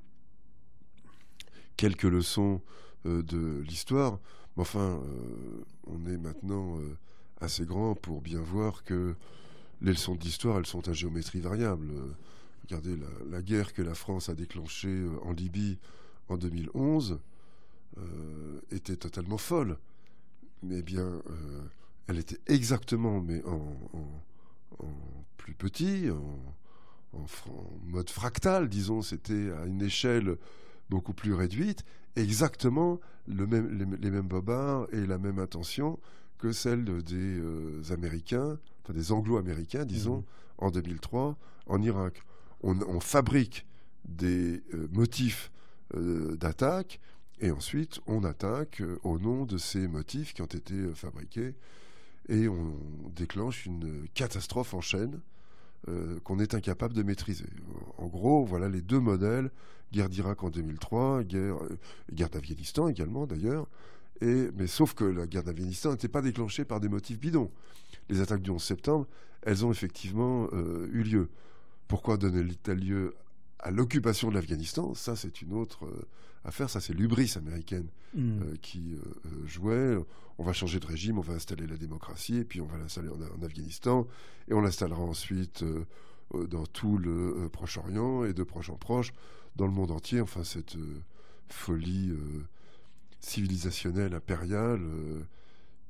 quelques 1.76 2.04
leçons 2.04 2.60
de 3.06 3.62
l'histoire. 3.66 4.18
Enfin, 4.56 5.00
on 5.86 6.06
est 6.06 6.18
maintenant 6.18 6.78
assez 7.40 7.64
grand 7.64 7.94
pour 7.94 8.20
bien 8.20 8.40
voir 8.40 8.84
que 8.84 9.14
les 9.80 9.92
leçons 9.92 10.14
de 10.14 10.20
l'histoire, 10.20 10.58
elles 10.58 10.66
sont 10.66 10.88
à 10.88 10.92
géométrie 10.92 11.40
variable. 11.40 11.88
regardez 12.64 12.96
la, 13.30 13.42
guerre 13.42 13.72
que 13.72 13.82
la 13.82 13.94
France 13.94 14.28
a 14.28 14.34
déclenchée 14.34 15.06
en 15.22 15.32
Libye 15.32 15.78
en 16.28 16.36
2011. 16.36 17.18
Euh, 17.98 18.60
était 18.70 18.96
totalement 18.96 19.38
folle. 19.38 19.76
Mais 20.62 20.82
bien, 20.82 21.06
euh, 21.06 21.62
elle 22.06 22.18
était 22.18 22.38
exactement, 22.46 23.20
mais 23.20 23.42
en, 23.44 23.76
plus 25.36 25.54
petit, 25.54 26.08
en, 27.12 27.26
mode 27.86 28.08
fractal, 28.10 28.68
disons, 28.68 29.02
c'était 29.02 29.50
à 29.52 29.66
une 29.66 29.82
échelle 29.82 30.36
beaucoup 30.90 31.14
plus 31.14 31.32
réduite, 31.32 31.84
exactement 32.16 33.00
le 33.26 33.46
même, 33.46 33.98
les, 34.00 34.10
mêmes 34.10 34.26
bobards 34.26 34.86
et 34.92 35.06
la 35.06 35.18
même 35.18 35.38
intention 35.38 35.98
que 36.38 36.52
celle 36.52 36.84
des 36.84 37.38
euh, 37.38 37.82
Américains, 37.90 38.58
enfin 38.82 38.92
des 38.92 39.12
Anglo-Américains, 39.12 39.84
disons, 39.84 40.18
mmh. 40.18 40.64
en 40.64 40.70
2003 40.70 41.36
en 41.66 41.82
Irak. 41.82 42.22
On, 42.62 43.00
fabrique 43.00 43.66
des 44.04 44.62
motifs 44.90 45.50
d'attaque 45.94 47.00
et 47.40 47.50
ensuite, 47.50 48.00
on 48.06 48.24
attaque 48.24 48.82
euh, 48.82 48.98
au 49.02 49.18
nom 49.18 49.46
de 49.46 49.56
ces 49.56 49.88
motifs 49.88 50.34
qui 50.34 50.42
ont 50.42 50.46
été 50.46 50.74
euh, 50.74 50.94
fabriqués 50.94 51.54
et 52.28 52.48
on 52.48 52.74
déclenche 53.16 53.64
une 53.64 54.06
catastrophe 54.12 54.74
en 54.74 54.82
chaîne 54.82 55.20
euh, 55.88 56.20
qu'on 56.20 56.38
est 56.38 56.54
incapable 56.54 56.92
de 56.92 57.02
maîtriser. 57.02 57.46
En 57.96 58.08
gros, 58.08 58.44
voilà 58.44 58.68
les 58.68 58.82
deux 58.82 59.00
modèles 59.00 59.50
guerre 59.92 60.08
d'Irak 60.08 60.42
en 60.42 60.50
2003, 60.50 61.24
guerre, 61.24 61.56
guerre 62.12 62.30
d'Afghanistan 62.30 62.88
également 62.88 63.26
d'ailleurs. 63.26 63.66
Et, 64.20 64.50
mais 64.54 64.66
sauf 64.66 64.94
que 64.94 65.04
la 65.04 65.26
guerre 65.26 65.44
d'Afghanistan 65.44 65.92
n'était 65.92 66.08
pas 66.08 66.22
déclenchée 66.22 66.64
par 66.64 66.80
des 66.80 66.88
motifs 66.88 67.18
bidons. 67.18 67.50
Les 68.08 68.20
attaques 68.20 68.42
du 68.42 68.50
11 68.50 68.62
septembre, 68.62 69.06
elles 69.42 69.64
ont 69.64 69.70
effectivement 69.70 70.48
eu 70.52 71.02
lieu. 71.02 71.28
Pourquoi 71.88 72.18
donner-elles 72.18 72.78
lieu 72.78 73.14
à 73.58 73.70
l'occupation 73.70 74.28
de 74.28 74.34
l'Afghanistan? 74.34 74.94
Ça, 74.94 75.16
c'est 75.16 75.40
une 75.40 75.54
autre 75.54 75.88
à 76.44 76.50
faire. 76.50 76.70
Ça, 76.70 76.80
c'est 76.80 76.92
l'ubris 76.92 77.34
américaine 77.36 77.88
mm. 78.14 78.42
euh, 78.42 78.56
qui 78.62 78.94
euh, 78.94 79.46
jouait. 79.46 79.96
On 80.38 80.44
va 80.44 80.52
changer 80.52 80.80
de 80.80 80.86
régime, 80.86 81.18
on 81.18 81.22
va 81.22 81.34
installer 81.34 81.66
la 81.66 81.76
démocratie, 81.76 82.38
et 82.38 82.44
puis 82.44 82.60
on 82.60 82.66
va 82.66 82.78
l'installer 82.78 83.08
en, 83.08 83.42
Afghanistan, 83.42 84.06
et 84.48 84.54
on 84.54 84.60
l'installera 84.60 85.02
ensuite 85.02 85.62
euh, 85.62 85.84
dans 86.46 86.64
tout 86.64 86.96
le 86.96 87.48
Proche-Orient, 87.52 88.24
et 88.24 88.32
de 88.32 88.42
proche 88.42 88.70
en 88.70 88.76
proche, 88.76 89.12
dans 89.56 89.66
le 89.66 89.72
monde 89.72 89.90
entier. 89.90 90.20
Enfin, 90.20 90.44
cette 90.44 90.76
folie 91.48 92.12
civilisationnelle, 93.20 94.14
impériale, 94.14 94.80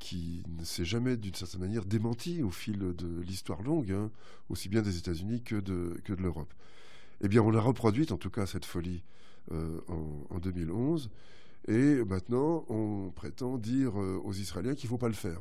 qui 0.00 0.42
ne 0.58 0.64
s'est 0.64 0.84
jamais, 0.84 1.16
d'une 1.16 1.34
certaine 1.34 1.60
manière, 1.60 1.84
démentie 1.84 2.42
au 2.42 2.50
fil 2.50 2.78
de 2.78 3.20
l'histoire 3.20 3.62
longue, 3.62 3.92
hein, 3.92 4.10
aussi 4.48 4.68
bien 4.68 4.82
des 4.82 4.96
États-Unis 4.96 5.42
que 5.42 5.56
de, 5.56 5.94
l'Europe. 6.18 6.52
Eh 7.20 7.28
bien, 7.28 7.42
on 7.42 7.50
l'a 7.50 7.60
reproduite, 7.60 8.10
en 8.10 8.16
tout 8.16 8.30
cas, 8.30 8.46
cette 8.46 8.64
folie 8.64 9.04
euh, 9.52 9.78
en, 10.30 10.38
2011. 10.38 11.10
Et 11.68 12.02
maintenant, 12.04 12.64
on 12.68 13.12
prétend 13.14 13.58
dire 13.58 14.00
euh, 14.00 14.18
aux 14.24 14.32
Israéliens 14.32 14.74
qu'il 14.74 14.86
ne 14.86 14.90
faut 14.90 14.98
pas 14.98 15.08
le 15.08 15.14
faire. 15.14 15.40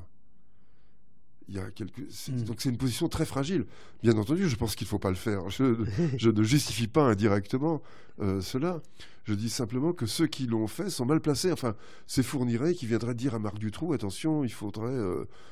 Il 1.50 1.56
y 1.56 1.60
a 1.60 1.70
quelques... 1.72 2.00
Hmm. 2.00 2.44
Donc 2.46 2.58
c'est 2.60 2.70
une 2.70 2.78
position 2.78 3.10
très 3.10 3.26
fragile. 3.26 3.66
Bien 4.04 4.18
entendu, 4.18 4.48
je 4.48 4.56
pense 4.56 4.76
qu'il 4.76 4.86
ne 4.86 4.90
faut 4.90 5.00
pas 5.00 5.10
le 5.10 5.16
faire. 5.16 5.50
Je, 5.50 6.30
ne 6.30 6.44
justifie 6.44 6.88
pas 6.88 7.04
indirectement 7.04 7.82
euh, 8.22 8.40
cela. 8.40 8.82
Je 9.26 9.34
dis 9.34 9.50
simplement 9.50 9.92
que 9.92 10.06
ceux 10.06 10.28
qui 10.28 10.48
l'ont 10.48 10.68
fait 10.68 10.90
sont 10.90 11.06
mal 11.06 11.20
placés. 11.20 11.52
Enfin, 11.52 11.76
c'est 12.08 12.24
Fourniret 12.24 12.74
qui 12.74 12.86
viendrait 12.86 13.16
dire 13.16 13.36
à 13.36 13.40
Marc 13.40 13.60
Dutroux 13.60 13.94
attention, 13.94 14.44
il 14.44 14.52
faudrait. 14.52 14.98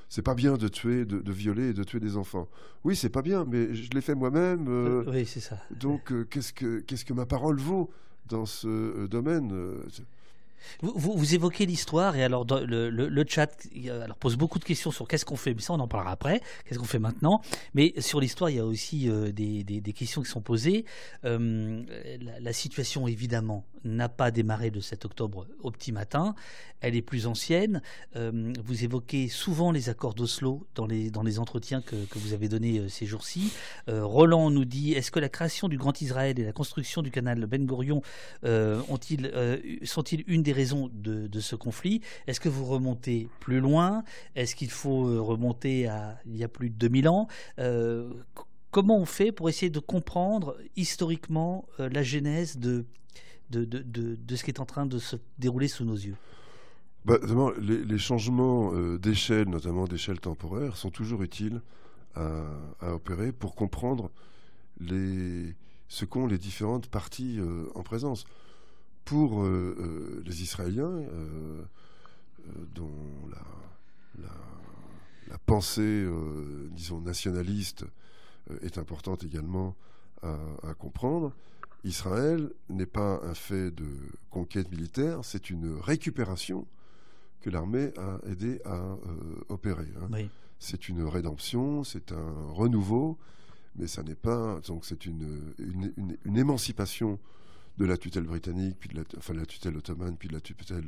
c'est 0.10 0.22
pas 0.22 0.34
bien 0.34 0.58
de 0.58 0.68
tuer, 0.68 1.06
de, 1.06 1.32
violer 1.32 1.70
et 1.70 1.74
de 1.74 1.84
tuer 1.84 2.00
des 2.00 2.18
enfants. 2.18 2.48
Oui, 2.84 2.96
c'est 2.96 3.10
pas 3.10 3.22
bien, 3.22 3.46
mais 3.46 3.76
je 3.76 3.90
l'ai 3.92 4.02
fait 4.02 4.16
moi-même. 4.16 5.04
oui, 5.08 5.26
c'est 5.26 5.40
ça. 5.40 5.58
Donc, 5.80 6.12
qu'est-ce 6.30 6.54
que 6.54 6.80
qu'est-ce 6.80 7.06
que 7.06 7.14
ma 7.14 7.26
parole 7.26 7.60
vaut 7.60 7.92
dans 8.28 8.46
ce 8.46 8.68
euh, 8.68 9.08
domaine. 9.08 9.52
Vous, 10.82 11.34
évoquez 11.34 11.66
l'histoire 11.66 12.16
et 12.16 12.24
alors 12.24 12.46
le, 12.50 13.26
chat 13.28 13.48
pose 14.20 14.36
beaucoup 14.36 14.60
de 14.60 14.64
questions 14.64 14.92
sur 14.92 15.08
qu'est-ce 15.08 15.26
qu'on 15.26 15.36
fait, 15.36 15.54
mais 15.54 15.62
ça 15.62 15.74
on 15.74 15.80
en 15.80 15.88
parlera 15.88 16.12
après, 16.12 16.42
qu'est-ce 16.66 16.80
qu'on 16.80 16.86
fait 16.86 17.00
maintenant? 17.00 17.42
Mais 17.74 17.94
sur 18.00 18.20
l'histoire, 18.20 18.50
il 18.50 18.58
y 18.58 18.60
a 18.60 18.66
aussi 18.66 19.10
euh, 19.10 19.32
des, 19.32 19.94
questions 19.94 20.22
qui 20.22 20.30
sont 20.30 20.42
posées. 20.42 20.86
Euh, 21.26 21.84
la, 22.40 22.54
situation 22.54 23.08
évidemment 23.08 23.66
n'a 23.84 24.10
pas 24.10 24.32
démarré 24.32 24.70
le 24.70 24.82
7 24.82 25.06
octobre 25.06 25.46
au 25.62 25.72
petit 25.72 25.92
matin, 25.92 26.36
elle 26.82 26.96
est 26.96 27.02
plus 27.02 27.28
ancienne. 27.28 27.82
Euh, 28.16 28.54
vous 28.64 28.84
évoquez 28.84 29.28
souvent 29.28 29.72
les 29.72 29.90
accords 29.90 30.14
d'Oslo 30.14 30.68
dans 30.76 30.86
les, 30.86 31.40
entretiens 31.40 31.82
que, 31.82 31.96
vous 32.16 32.34
avez 32.34 32.48
donnés 32.50 32.90
ces 32.90 33.06
jours-ci. 33.06 33.52
Roland 33.88 34.50
nous 34.50 34.66
dit 34.66 34.94
est-ce 34.94 35.12
que 35.12 35.20
la 35.20 35.30
création 35.30 35.68
du 35.68 35.78
Grand 35.78 36.02
Israël 36.02 36.40
et 36.40 36.44
la 36.44 36.52
construction 36.52 37.02
du 37.02 37.12
canal 37.12 37.46
Ben 37.46 37.66
Gurion 37.66 38.02
ont-ils, 38.44 39.32
sont-ils 39.84 40.24
une 40.28 40.44
des 40.48 40.54
raisons 40.54 40.90
de, 40.94 41.40
ce 41.42 41.58
conflit. 41.58 42.00
Est-ce 42.26 42.40
que 42.40 42.48
vous 42.48 42.64
remontez 42.64 43.28
plus 43.42 43.60
loin? 43.60 44.04
Est-ce 44.36 44.56
qu'il 44.56 44.72
faut 44.72 45.06
euh, 45.06 45.20
remonter 45.20 45.88
à 45.88 46.18
il 46.26 46.38
y 46.38 46.44
a 46.46 46.48
plus 46.48 46.70
de 46.70 46.76
2000 46.76 47.10
ans? 47.10 47.28
Euh, 47.60 48.10
comment 48.72 48.98
on 48.98 49.06
fait 49.06 49.34
pour 49.34 49.50
essayer 49.50 49.70
de 49.70 49.80
comprendre 49.80 50.58
historiquement 50.78 51.66
la 51.78 52.02
genèse 52.02 52.58
de 52.58 52.86
de, 53.50 53.66
de, 53.66 53.82
de, 53.82 54.36
ce 54.36 54.44
qui 54.44 54.52
est 54.52 54.60
en 54.60 54.66
train 54.66 54.86
de 54.86 55.00
se 55.00 55.18
dérouler 55.38 55.68
sous 55.68 55.84
nos 55.86 55.96
yeux? 55.96 56.16
Bah, 57.04 57.18
les, 57.60 57.98
changements 57.98 58.74
d'échelle, 58.98 59.50
notamment 59.50 59.86
d'échelle 59.86 60.20
temporaire, 60.20 60.76
sont 60.76 60.92
toujours 60.92 61.24
utiles 61.24 61.62
à, 62.16 62.94
opérer 62.94 63.32
pour 63.32 63.56
comprendre 63.56 64.12
ce 64.82 66.06
qu'ont 66.06 66.28
les 66.28 66.38
différentes 66.38 66.88
parties 66.88 67.40
en 67.74 67.84
présence. 67.84 68.26
Pour 69.08 69.44
les 69.44 70.44
Israéliens, 70.44 71.02
dont 72.76 72.92
la, 73.32 74.28
la, 75.30 75.38
pensée, 75.46 75.82
euh, 75.82 76.70
disons, 76.72 77.00
nationaliste 77.02 77.86
euh, 78.52 78.60
est 78.62 78.78
importante 78.78 79.24
également 79.24 79.76
à, 80.24 80.74
comprendre. 80.74 81.32
Israël 81.84 82.50
n'est 82.70 82.88
pas 82.88 83.22
un 83.24 83.36
fait 83.36 83.70
de 83.70 83.88
conquête 84.32 84.70
militaire, 84.72 85.20
c'est 85.24 85.52
une 85.52 85.78
récupération 85.80 86.66
que 87.40 87.52
l'armée 87.52 87.94
a 87.98 88.20
aidé 88.28 88.60
à 88.66 88.74
euh, 88.74 88.98
opérer. 89.50 89.88
Hein. 90.02 90.28
C'est 90.58 90.90
une 90.90 91.04
rédemption, 91.04 91.84
c'est 91.84 92.12
un 92.12 92.34
renouveau, 92.50 93.18
mais 93.76 93.86
ça 93.86 94.02
n'est 94.02 94.16
pas. 94.16 94.60
Donc 94.68 94.86
c'est 94.86 95.06
une, 95.06 95.54
une, 96.26 96.38
émancipation 96.38 97.20
de 97.78 97.86
la 97.86 97.98
tutelle 97.98 98.24
britannique, 98.24 98.78
puis 98.80 98.90
de 98.90 98.96
la, 98.96 99.04
enfin 99.18 99.34
la 99.34 99.46
tutelle 99.46 99.78
ottomane, 99.78 100.18
puis 100.18 100.30
de 100.30 100.34
la 100.34 100.42
tutelle 100.42 100.86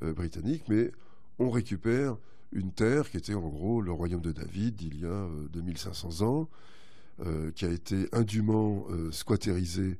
britannique, 0.00 0.64
mais 0.68 0.90
on 1.38 1.50
récupère 1.50 2.16
une 2.54 2.72
terre 2.72 3.10
qui 3.10 3.16
était 3.16 3.34
en 3.34 3.48
gros 3.48 3.82
le 3.82 3.92
royaume 3.92 4.20
de 4.20 4.32
David 4.32 4.76
d'il 4.76 5.00
y 5.00 5.06
a 5.06 5.28
2500 5.52 6.08
euh, 6.08 6.24
ans, 6.24 6.48
euh, 7.20 7.50
qui 7.50 7.64
a 7.64 7.70
été 7.70 8.08
indûment 8.12 8.86
euh, 8.90 9.10
squatterisée 9.12 9.98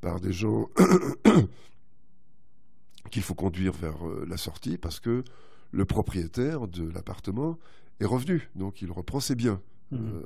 par 0.00 0.20
des 0.20 0.32
gens 0.32 0.68
qu'il 3.10 3.22
faut 3.22 3.34
conduire 3.34 3.72
vers 3.72 3.98
la 4.26 4.36
sortie 4.36 4.78
parce 4.78 4.98
que 4.98 5.22
le 5.70 5.84
propriétaire 5.84 6.66
de 6.66 6.90
l'appartement 6.90 7.58
est 8.00 8.06
revenu, 8.06 8.50
donc 8.56 8.82
il 8.82 8.90
reprend 8.90 9.20
ses 9.20 9.34
biens. 9.34 9.60
Mmh. 9.90 10.22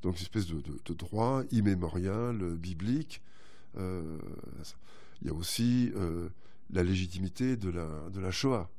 donc 0.00 0.16
une 0.16 0.22
espèce 0.22 0.46
de, 0.46 0.94
droit 0.94 1.42
immémorial, 1.50 2.56
biblique. 2.56 3.20
Il 3.76 5.26
y 5.26 5.30
a 5.30 5.34
aussi 5.34 5.92
la 6.72 6.82
légitimité 6.82 7.56
de 7.56 7.70
la, 7.70 8.30
Shoah. 8.30 8.70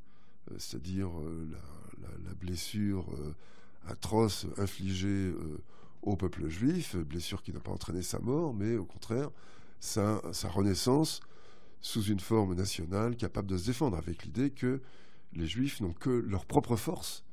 Euh, 0.51 0.55
c'est-à-dire 0.57 1.07
euh, 1.07 1.47
la, 2.25 2.33
blessure 2.33 3.05
euh, 3.13 3.33
atroce 3.87 4.47
infligée 4.57 5.31
au 6.01 6.17
peuple 6.17 6.49
juif, 6.49 6.97
blessure 6.97 7.41
qui 7.41 7.53
n'a 7.53 7.61
pas 7.61 7.71
entraîné 7.71 8.01
sa 8.01 8.19
mort, 8.19 8.53
mais 8.53 8.75
au 8.75 8.83
contraire 8.83 9.29
sa, 9.79 10.21
sa, 10.33 10.49
renaissance 10.49 11.21
sous 11.79 12.03
une 12.03 12.19
forme 12.19 12.55
nationale 12.55 13.15
capable 13.15 13.47
de 13.47 13.57
se 13.57 13.67
défendre, 13.67 13.97
avec 13.97 14.23
l'idée 14.23 14.49
que 14.49 14.81
les 15.33 15.47
juifs 15.47 15.79
n'ont 15.79 15.93
que 15.93 16.09
leur 16.09 16.45
propre 16.45 16.75
force 16.75 17.23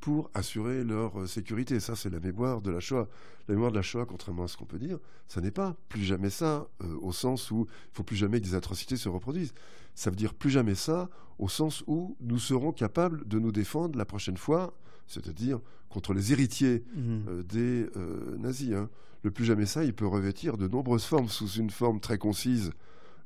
pour 0.00 0.30
assurer 0.34 0.84
leur 0.84 1.28
sécurité. 1.28 1.80
Ça, 1.80 1.96
c'est 1.96 2.10
la 2.10 2.20
mémoire 2.20 2.60
de 2.60 2.70
la 2.70 2.80
Shoah. 2.80 3.08
La 3.48 3.54
mémoire 3.54 3.70
de 3.70 3.76
la 3.76 3.82
Shoah, 3.82 4.06
contrairement 4.06 4.44
à 4.44 4.48
ce 4.48 4.56
qu'on 4.56 4.64
peut 4.64 4.78
dire, 4.78 4.98
ça 5.28 5.40
n'est 5.40 5.50
pas 5.50 5.76
plus 5.88 6.02
jamais 6.02 6.30
ça, 6.30 6.66
au 7.00 7.12
sens 7.12 7.50
où 7.50 7.66
il 7.92 7.96
faut 7.96 8.02
plus 8.02 8.16
jamais 8.16 8.40
que 8.40 8.44
des 8.44 8.54
atrocités 8.54 8.96
se 8.96 9.08
reproduisent 9.08 9.54
ça 9.96 10.10
veut 10.10 10.16
dire 10.16 10.34
plus 10.34 10.50
jamais 10.50 10.76
ça, 10.76 11.08
au 11.38 11.48
sens 11.48 11.82
où 11.88 12.16
nous 12.20 12.38
serons 12.38 12.70
capables 12.70 13.26
de 13.26 13.38
nous 13.40 13.50
défendre 13.50 13.98
la 13.98 14.04
prochaine 14.04 14.36
fois, 14.36 14.74
c'est-à-dire 15.06 15.58
contre 15.88 16.12
les 16.12 16.32
héritiers 16.32 16.84
mmh. 16.94 17.18
euh, 17.28 17.42
des 17.42 17.88
euh, 17.96 18.36
nazis. 18.38 18.74
Hein. 18.74 18.90
Le 19.22 19.30
plus 19.30 19.46
jamais 19.46 19.64
ça, 19.64 19.84
il 19.84 19.94
peut 19.94 20.06
revêtir 20.06 20.58
de 20.58 20.68
nombreuses 20.68 21.06
formes 21.06 21.28
sous 21.28 21.48
une 21.48 21.70
forme 21.70 21.98
très 21.98 22.18
concise. 22.18 22.72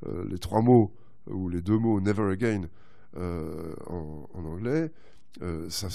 Euh, 0.07 0.25
les 0.31 0.39
trois 0.39 0.63
mots 0.63 0.95
ou 1.27 1.49
les 1.49 1.61
deux 1.61 1.77
mots 1.77 2.01
never 2.01 2.33
again 2.33 2.63
en, 3.17 4.29
anglais, 4.35 4.93
ça, 5.69 5.89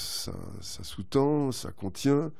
sous-tend, 0.82 1.52
ça 1.52 1.72
contient 1.72 2.32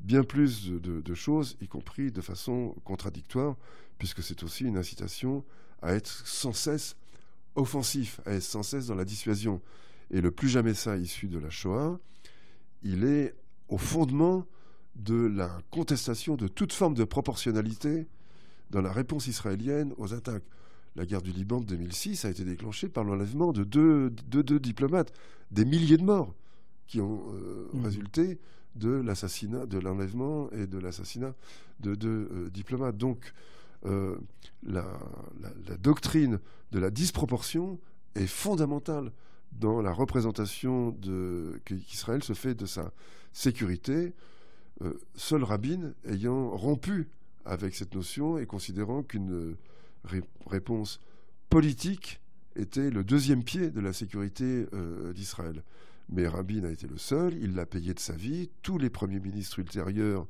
bien 0.00 0.22
plus 0.22 0.70
de, 0.70 1.00
de, 1.00 1.14
choses, 1.14 1.56
y 1.60 1.66
compris 1.66 2.12
de 2.12 2.20
façon 2.20 2.74
contradictoire, 2.84 3.56
puisque 3.98 4.22
c'est 4.22 4.42
aussi 4.42 4.64
une 4.64 4.76
incitation 4.76 5.44
à 5.82 5.94
être 5.94 6.26
sans 6.26 6.52
cesse 6.52 6.96
offensif, 7.54 8.20
à 8.24 8.32
être 8.32 8.42
sans 8.42 8.62
cesse 8.62 8.86
dans 8.86 8.94
la 8.94 9.04
dissuasion. 9.04 9.60
Et 10.10 10.20
le 10.20 10.30
plus 10.30 10.48
jamais 10.48 10.74
ça 10.74 10.96
issu 10.96 11.26
de 11.26 11.38
la 11.38 11.50
Shoah, 11.50 11.98
il 12.82 13.04
est 13.04 13.34
au 13.68 13.78
fondement 13.78 14.46
de 14.96 15.26
la 15.26 15.50
contestation 15.70 16.36
de 16.36 16.48
toute 16.48 16.72
forme 16.72 16.94
de 16.94 17.04
proportionnalité 17.04 18.06
dans 18.70 18.80
la 18.80 18.92
réponse 18.92 19.26
israélienne 19.26 19.92
aux 19.96 20.14
attaques. 20.14 20.44
La 20.98 21.06
guerre 21.06 21.22
du 21.22 21.30
Liban 21.30 21.60
de 21.60 21.66
2006 21.66 22.24
a 22.24 22.30
été 22.30 22.42
déclenchée 22.44 22.88
par 22.88 23.04
l'enlèvement 23.04 23.52
de 23.52 23.62
deux, 23.62 24.10
diplomates, 24.58 25.12
des 25.52 25.64
milliers 25.64 25.96
de 25.96 26.02
morts 26.02 26.34
qui 26.88 27.00
ont 27.00 27.22
euh, 27.34 27.68
mmh. 27.72 27.84
résulté 27.84 28.38
de 28.74 28.90
l'assassinat, 28.90 29.66
de 29.66 29.78
l'enlèvement 29.78 30.50
et 30.50 30.66
de 30.66 30.76
l'assassinat 30.76 31.36
de 31.78 31.94
deux 31.94 32.28
euh, 32.32 32.50
diplomates. 32.50 32.96
Donc, 32.96 33.32
euh, 33.86 34.16
la, 34.66 34.84
doctrine 35.80 36.40
de 36.72 36.80
la 36.80 36.90
disproportion 36.90 37.78
est 38.16 38.26
fondamentale 38.26 39.12
dans 39.52 39.80
la 39.80 39.92
représentation 39.92 40.96
qu'Israël 41.64 42.24
se 42.24 42.32
fait 42.32 42.56
de 42.56 42.66
sa 42.66 42.90
sécurité, 43.32 44.14
seul 45.14 45.44
Rabin 45.44 45.92
ayant 46.06 46.50
rompu 46.56 47.08
avec 47.44 47.76
cette 47.76 47.94
notion 47.94 48.36
et 48.36 48.46
considérant 48.46 49.04
qu'une 49.04 49.56
réponse 50.46 51.00
politique 51.50 52.20
était 52.56 52.90
le 52.90 53.04
deuxième 53.04 53.44
pied 53.44 53.70
de 53.70 53.80
la 53.80 53.92
sécurité 53.92 54.66
euh, 54.72 55.12
d'Israël. 55.12 55.62
Mais 56.10 56.26
Rabin 56.26 56.64
a 56.64 56.70
été 56.70 56.86
le 56.86 56.98
seul, 56.98 57.34
il 57.40 57.54
l'a 57.54 57.66
payé 57.66 57.94
de 57.94 58.00
sa 58.00 58.14
vie, 58.14 58.50
tous 58.62 58.78
les 58.78 58.90
premiers 58.90 59.20
ministres 59.20 59.58
ultérieurs, 59.58 60.26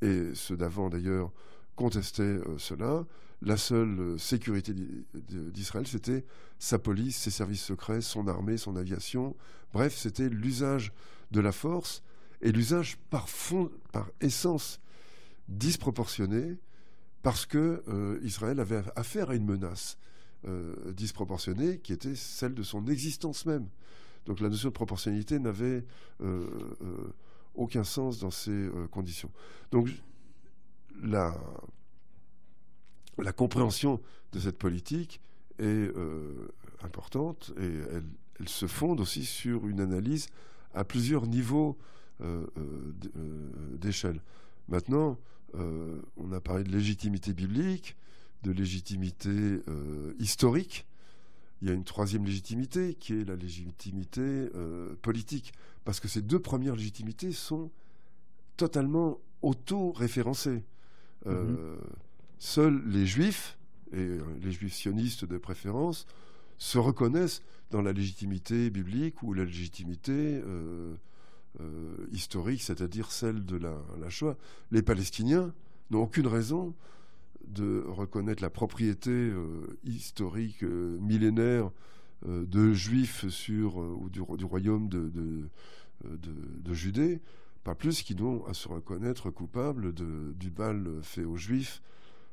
et 0.00 0.30
ceux 0.34 0.56
d'avant 0.56 0.88
d'ailleurs, 0.88 1.32
contestait 1.76 2.22
euh, 2.22 2.58
cela. 2.58 3.06
La 3.40 3.56
seule 3.56 4.00
euh, 4.00 4.18
sécurité 4.18 4.74
d'Israël, 5.14 5.86
c'était 5.86 6.24
sa 6.58 6.78
police, 6.78 7.16
ses 7.16 7.30
services 7.30 7.62
secrets, 7.62 8.00
son 8.00 8.26
armée, 8.26 8.56
son 8.56 8.74
aviation. 8.74 9.36
Bref, 9.72 9.94
c'était 9.96 10.28
l'usage 10.28 10.92
de 11.30 11.40
la 11.40 11.52
force 11.52 12.02
et 12.40 12.50
l'usage 12.50 12.96
par 13.10 13.28
par 13.92 14.10
essence 14.20 14.80
disproportionné, 15.48 16.58
parce 17.22 17.46
que 17.46 17.82
euh, 17.88 18.18
Israël 18.22 18.60
avait 18.60 18.82
affaire 18.96 19.30
à 19.30 19.34
une 19.34 19.44
menace 19.44 19.98
disproportionnée 20.94 21.80
qui 21.80 21.92
était 21.92 22.14
celle 22.14 22.54
de 22.54 22.62
son 22.62 22.86
existence 22.86 23.44
même. 23.44 23.66
Donc 24.24 24.38
la 24.38 24.48
notion 24.48 24.68
de 24.68 24.72
proportionnalité 24.72 25.40
n'avait 25.40 25.84
aucun 27.56 27.82
sens 27.82 28.20
dans 28.20 28.30
ces 28.30 28.70
conditions. 28.92 29.32
Donc 29.72 29.90
la, 31.02 31.34
la 33.18 33.32
compréhension 33.32 34.00
de 34.32 34.40
cette 34.40 34.58
politique 34.58 35.20
est 35.58 35.64
euh, 35.64 36.48
importante 36.82 37.52
et 37.58 37.72
elle, 37.92 38.04
se 38.46 38.68
fonde 38.68 39.00
aussi 39.00 39.24
sur 39.24 39.66
une 39.66 39.80
analyse 39.80 40.28
à 40.72 40.84
plusieurs 40.84 41.26
niveaux 41.26 41.76
euh, 42.20 42.46
euh, 42.56 43.76
d'échelle. 43.76 44.22
Maintenant, 44.68 45.18
on 45.54 46.32
a 46.32 46.40
parlé 46.40 46.64
de 46.64 46.70
légitimité 46.70 47.32
biblique, 47.32 47.96
de 48.42 48.52
légitimité 48.52 49.60
historique. 50.18 50.86
Il 51.60 51.68
y 51.68 51.70
a 51.70 51.74
une 51.74 51.84
troisième 51.84 52.24
légitimité 52.24 52.94
qui 52.94 53.14
est 53.14 53.24
la 53.24 53.34
légitimité 53.34 54.48
politique, 55.02 55.52
parce 55.84 56.00
que 56.00 56.08
ces 56.08 56.22
deux 56.22 56.38
premières 56.38 56.76
légitimités 56.76 57.32
sont 57.32 57.70
totalement 58.56 59.18
auto-référencées. 59.42 60.62
Euh, 61.26 61.76
seuls 62.38 62.82
les 62.86 63.06
juifs, 63.06 63.58
et 63.92 63.96
euh, 63.96 64.20
les 64.42 64.52
juifs 64.52 64.74
sionistes 64.74 65.24
de 65.24 65.38
préférence, 65.38 66.06
se 66.58 66.78
reconnaissent 66.78 67.42
dans 67.70 67.82
la 67.82 67.92
légitimité 67.92 68.70
biblique 68.70 69.22
ou 69.22 69.32
la 69.32 69.44
légitimité 69.44 70.42
euh, 71.60 72.06
historique, 72.12 72.62
c'est-à-dire 72.62 73.10
celle 73.10 73.44
de 73.44 73.56
la, 73.56 74.10
Shoah. 74.10 74.36
Les 74.70 74.82
Palestiniens 74.82 75.52
n'ont 75.90 76.02
aucune 76.02 76.26
raison 76.26 76.74
de 77.46 77.84
reconnaître 77.86 78.42
la 78.42 78.50
propriété 78.50 79.32
historique 79.82 80.62
millénaire 80.62 81.70
de 82.26 82.74
juifs 82.74 83.26
sur, 83.28 83.78
ou 83.78 84.10
du, 84.10 84.20
royaume 84.20 84.88
de, 84.90 85.10
de, 86.04 86.74
Judée 86.74 87.22
pas 87.64 87.74
plus 87.74 88.02
qu'ils 88.02 88.18
n'ont 88.18 88.44
à 88.46 88.54
se 88.54 88.68
reconnaître 88.68 89.30
coupables 89.30 89.94
du 89.94 90.50
bal 90.50 90.86
fait 91.02 91.24
aux 91.24 91.36
Juifs 91.36 91.82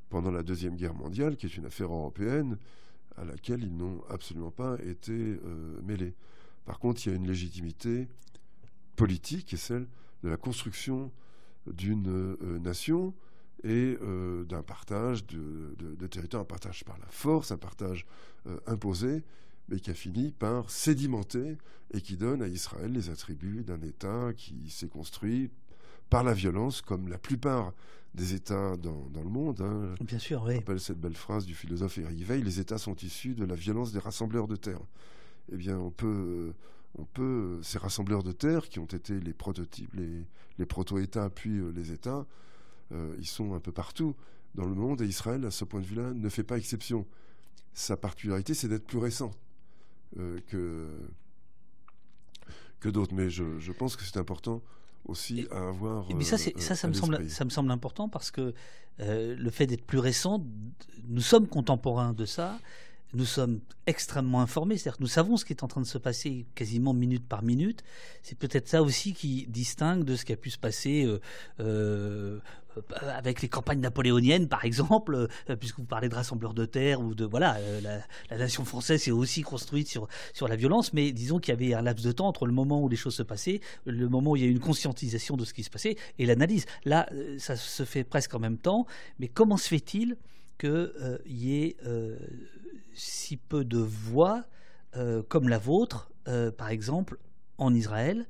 pendant 0.10 0.32
la 0.32 0.44
Deuxième 0.44 0.76
Guerre 0.76 0.94
mondiale, 0.94 1.36
qui 1.36 1.46
est 1.46 1.58
une 1.58 1.66
affaire 1.66 1.92
européenne 1.92 2.58
à 3.18 3.26
laquelle 3.26 3.64
ils 3.64 3.76
n'ont 3.76 4.02
absolument 4.10 4.52
pas 4.52 4.78
été 4.82 5.12
euh, 5.12 5.82
mêlés. 5.84 6.14
Par 6.66 6.80
contre, 6.80 7.06
il 7.06 7.10
y 7.10 7.14
a 7.14 7.16
une 7.16 7.28
légitimité 7.28 8.08
politique, 8.96 9.54
est 9.54 9.58
celle 9.58 9.88
de 10.24 10.30
la 10.30 10.38
construction 10.38 11.12
d'une 11.68 12.08
euh, 12.08 12.60
nation 12.60 13.14
et 13.64 13.98
d'un 14.48 14.62
partage 14.62 15.26
de, 15.26 15.76
de, 15.80 16.08
territoire, 16.08 16.44
un 16.44 16.46
partage 16.46 16.84
par 16.84 17.00
la 17.00 17.08
force, 17.08 17.50
un 17.50 17.58
partage 17.58 18.06
imposé, 18.68 19.24
mais 19.70 19.80
qui 19.80 19.90
a 19.90 19.96
fini 19.96 20.32
par 20.32 20.70
sédimenter 20.70 21.58
et 21.92 22.02
qui 22.02 22.18
donne 22.18 22.44
à 22.44 22.48
Israël 22.48 22.92
les 22.92 23.10
attributs 23.10 23.64
d'un 23.64 23.82
État 23.82 24.34
qui 24.36 24.70
s'est 24.70 24.88
construit 24.88 25.50
par 26.10 26.24
la 26.24 26.34
violence, 26.34 26.82
comme 26.82 27.08
la 27.08 27.18
plupart 27.18 27.74
des 28.14 28.34
États 28.34 28.78
dans, 28.78 29.08
dans 29.12 29.24
le 29.24 29.30
monde. 29.30 29.62
Hein. 29.62 29.96
Bien 30.02 30.20
sûr, 30.20 30.44
oui. 30.44 30.54
Je 30.54 30.58
rappelle 30.60 30.80
cette 30.80 31.00
belle 31.00 31.16
phrase 31.16 31.46
du 31.46 31.54
philosophe 31.54 31.98
Eric 31.98 32.24
Veil 32.24 32.44
les 32.44 32.60
États 32.60 32.78
sont 32.78 32.96
issus 32.96 33.34
de 33.34 33.46
la 33.46 33.56
violence 33.56 33.92
des 33.92 34.00
rassembleurs 34.00 34.48
de 34.48 34.56
terre. 34.56 34.82
Eh 35.52 35.58
bien, 35.58 35.78
on 35.78 35.92
peut, 35.92 36.54
on 36.98 37.06
peut 37.06 37.60
ces 37.62 37.78
rassembleurs 37.78 38.24
de 38.24 38.32
terre 38.32 38.70
qui 38.70 38.80
ont 38.80 38.86
été 38.86 39.20
les 39.20 39.34
prototypes, 39.34 39.94
les, 39.94 40.26
les 40.58 40.66
proto-États, 40.66 41.30
puis 41.30 41.58
euh, 41.58 41.72
les 41.72 41.92
États, 41.92 42.26
euh, 42.92 43.16
ils 43.20 43.28
sont 43.28 43.54
un 43.54 43.60
peu 43.60 43.72
partout 43.72 44.16
dans 44.56 44.66
le 44.66 44.76
monde 44.76 45.02
et 45.02 45.06
Israël, 45.06 45.46
à 45.46 45.52
ce 45.52 45.66
point 45.66 45.82
de 45.82 45.86
vue-là, 45.86 46.14
ne 46.14 46.30
fait 46.30 46.44
pas 46.44 46.58
exception. 46.58 47.06
Sa 47.74 47.98
particularité, 47.98 48.54
c'est 48.54 48.70
d'être 48.70 48.86
plus 48.86 49.00
récent 49.00 49.32
euh, 50.18 50.40
que, 50.48 50.88
que 52.80 52.88
d'autres. 52.88 53.14
Mais 53.14 53.30
je, 53.30 53.60
je 53.60 53.72
pense 53.74 53.98
que 53.98 54.04
c'est 54.04 54.18
important 54.18 54.62
aussi 55.06 55.46
à 55.52 55.68
avoir. 55.68 56.08
mais 56.16 56.24
ça, 56.24 56.38
ça, 56.38 56.76
ça, 56.76 56.88
me 56.88 56.94
semble, 56.94 57.30
ça 57.30 57.44
me 57.44 57.50
semble 57.50 57.70
important 57.70 58.08
parce 58.08 58.32
que 58.32 58.54
le 58.98 59.50
fait 59.50 59.68
d'être 59.68 59.86
plus 59.86 60.00
récent, 60.00 60.42
nous 61.04 61.22
sommes 61.22 61.48
contemporains 61.48 62.14
de 62.14 62.26
ça 62.26 62.58
nous 63.16 63.26
sommes 63.26 63.62
extrêmement 63.88 64.42
informés, 64.42 64.78
c'est-à-dire 64.78 64.98
que 64.98 65.04
nous 65.04 65.10
savons 65.10 65.38
ce 65.38 65.46
qui 65.46 65.54
est 65.54 65.64
en 65.64 65.68
train 65.68 65.82
de 65.82 65.86
se 65.86 65.98
passer 65.98 66.46
quasiment 66.56 66.94
minute 66.94 67.28
par 67.28 67.44
minute. 67.44 67.84
C'est 68.24 68.38
peut-être 68.38 68.68
ça 68.68 68.82
aussi 68.82 69.14
qui 69.14 69.46
distingue 69.48 70.04
de 70.04 70.16
ce 70.16 70.26
qui 70.26 70.34
a 70.34 70.38
pu 70.38 70.50
se 70.50 70.58
passer 70.58 71.06
euh, 71.06 71.20
euh, 71.60 72.40
avec 73.02 73.42
les 73.42 73.48
campagnes 73.48 73.80
napoléoniennes, 73.80 74.50
par 74.50 74.66
exemple, 74.66 75.16
euh, 75.50 75.56
puisque 75.56 75.78
vous 75.78 75.86
parlez 75.86 76.10
de 76.10 76.16
rassembleurs 76.16 76.54
de 76.54 76.66
terre 76.66 77.00
ou 77.00 77.16
de 77.16 77.26
voilà, 77.26 77.58
la, 77.82 78.38
nation 78.38 78.66
française 78.66 79.08
est 79.08 79.12
aussi 79.12 79.44
construite 79.44 79.88
sur 79.88 80.08
sur 80.34 80.48
la 80.48 80.56
violence, 80.56 80.92
mais 80.92 81.12
disons 81.12 81.40
qu'il 81.40 81.54
y 81.54 81.58
avait 81.58 81.74
un 81.74 81.82
laps 81.82 82.06
de 82.06 82.12
temps 82.12 82.28
entre 82.28 82.46
le 82.46 82.54
moment 82.54 82.82
où 82.82 82.90
les 82.90 82.98
choses 82.98 83.16
se 83.16 83.24
passaient, 83.24 83.62
le 83.86 84.10
moment 84.10 84.32
où 84.32 84.36
il 84.36 84.42
y 84.42 84.46
a 84.46 84.48
eu 84.48 84.52
une 84.52 84.60
conscientisation 84.60 85.38
de 85.38 85.46
ce 85.46 85.54
qui 85.54 85.64
se 85.64 85.70
passait 85.70 85.96
et 86.20 86.26
l'analyse. 86.26 86.66
Là, 86.84 87.08
ça 87.38 87.56
se 87.56 87.86
fait 87.86 88.04
presque 88.04 88.34
en 88.34 88.40
même 88.40 88.58
temps, 88.58 88.86
mais 89.20 89.28
comment 89.30 89.58
se 89.58 89.70
fait-il 89.70 90.18
qu'il 90.58 90.92
y 91.26 91.64
ait 91.64 91.78
si 92.94 93.38
peu 93.38 93.64
de 93.66 93.78
voix 93.78 94.46
euh, 94.98 95.22
comme 95.28 95.50
la 95.50 95.58
vôtre, 95.58 96.10
euh, 96.28 96.52
par 96.52 96.70
exemple, 96.70 97.18
en 97.58 97.74
Israël, 97.74 98.26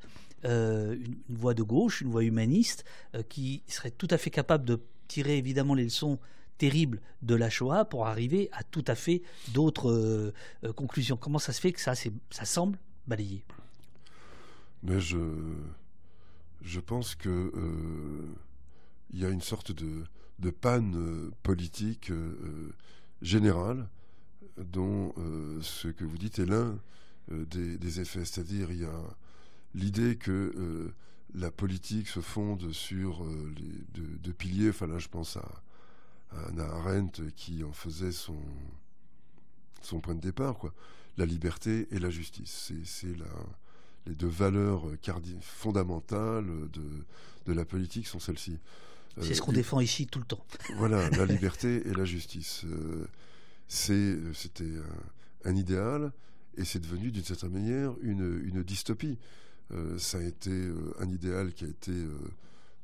euh, 0.45 0.95
une, 0.95 1.36
voix 1.36 1.53
de 1.53 1.63
gauche, 1.63 2.01
une 2.01 2.09
voix 2.09 2.23
humaniste, 2.23 2.86
qui 3.30 3.63
serait 3.67 3.91
tout 3.91 4.07
à 4.09 4.17
fait 4.17 4.30
capable 4.30 4.65
de 4.65 4.82
tirer 5.07 5.38
évidemment 5.38 5.76
les 5.76 5.84
leçons 5.84 6.19
terribles 6.57 7.01
de 7.21 7.36
la 7.36 7.49
Shoah 7.49 7.86
pour 7.86 8.07
arriver 8.07 8.49
à 8.51 8.63
tout 8.63 8.84
à 8.88 8.95
fait 8.95 9.21
d'autres 9.49 10.34
conclusions. 10.76 11.17
Comment 11.17 11.39
ça 11.39 11.53
se 11.53 11.59
fait 11.59 11.73
que 11.73 11.82
ça, 11.82 11.93
ça 11.95 12.45
semble 12.45 12.78
balayé? 13.07 13.43
Mais 14.84 14.99
je, 14.99 15.17
je 16.61 16.80
pense 16.80 17.15
que 17.15 17.51
il 19.11 19.19
y 19.19 19.26
a 19.26 19.30
une 19.30 19.41
sorte 19.41 19.71
de, 19.71 20.03
de 20.39 20.49
panne 20.49 21.31
politique 21.43 22.11
générale 23.21 23.88
dont 24.57 25.13
euh, 25.17 25.59
ce 25.61 25.88
que 25.88 26.05
vous 26.05 26.17
dites 26.17 26.39
est 26.39 26.45
l'un 26.45 26.79
euh, 27.31 27.45
des, 27.45 27.99
effets. 27.99 28.25
C'est-à-dire, 28.25 28.71
il 28.71 28.81
y 28.81 28.86
a 28.86 29.15
l'idée 29.73 30.15
que 30.15 30.31
euh, 30.31 30.93
la 31.33 31.51
politique 31.51 32.07
se 32.07 32.21
fonde 32.21 32.71
sur 32.71 33.25
les 33.25 34.01
deux, 34.19 34.33
piliers. 34.33 34.69
Enfin, 34.69 34.88
là, 34.88 34.99
je 34.99 35.09
pense 35.09 35.38
à, 35.38 35.45
Anna 36.47 36.65
Arendt 36.65 37.21
qui 37.36 37.63
en 37.63 37.71
faisait 37.71 38.11
son, 38.11 38.39
son 39.81 39.99
point 39.99 40.15
de 40.15 40.21
départ, 40.21 40.57
quoi. 40.57 40.73
La 41.17 41.25
liberté 41.25 41.88
et 41.91 41.99
la 41.99 42.09
justice. 42.09 42.73
C'est 42.83 43.15
les 44.05 44.15
deux 44.15 44.27
valeurs 44.27 44.86
fondamentales 45.41 46.45
de, 46.73 47.05
de 47.45 47.53
la 47.53 47.63
politique 47.63 48.07
sont 48.07 48.19
celles-ci. 48.19 48.59
C'est 49.22 49.34
ce 49.34 49.41
qu'on 49.41 49.53
défend 49.53 49.80
ici 49.80 50.07
tout 50.07 50.20
le 50.20 50.26
temps. 50.26 50.45
Voilà, 50.78 51.09
la 51.09 51.26
liberté 51.26 51.88
et 51.88 51.93
la 51.93 52.05
justice 52.05 52.66
euh, 53.89 54.34
c'était 54.34 54.72
un, 55.43 55.55
idéal 55.55 56.11
et 56.57 56.66
c'est 56.66 56.80
devenu 56.80 57.11
d'une 57.11 57.24
certaine 57.24 57.51
manière 57.51 57.93
une, 58.01 58.41
une 58.45 58.63
dystopie. 58.63 59.18
Euh, 59.72 59.97
ça 59.97 60.20
a 60.20 60.22
été 60.22 60.51
euh, 60.51 60.93
un 60.99 61.09
idéal 61.09 61.53
qui 61.53 61.66
a 61.66 61.68
été 61.68 61.91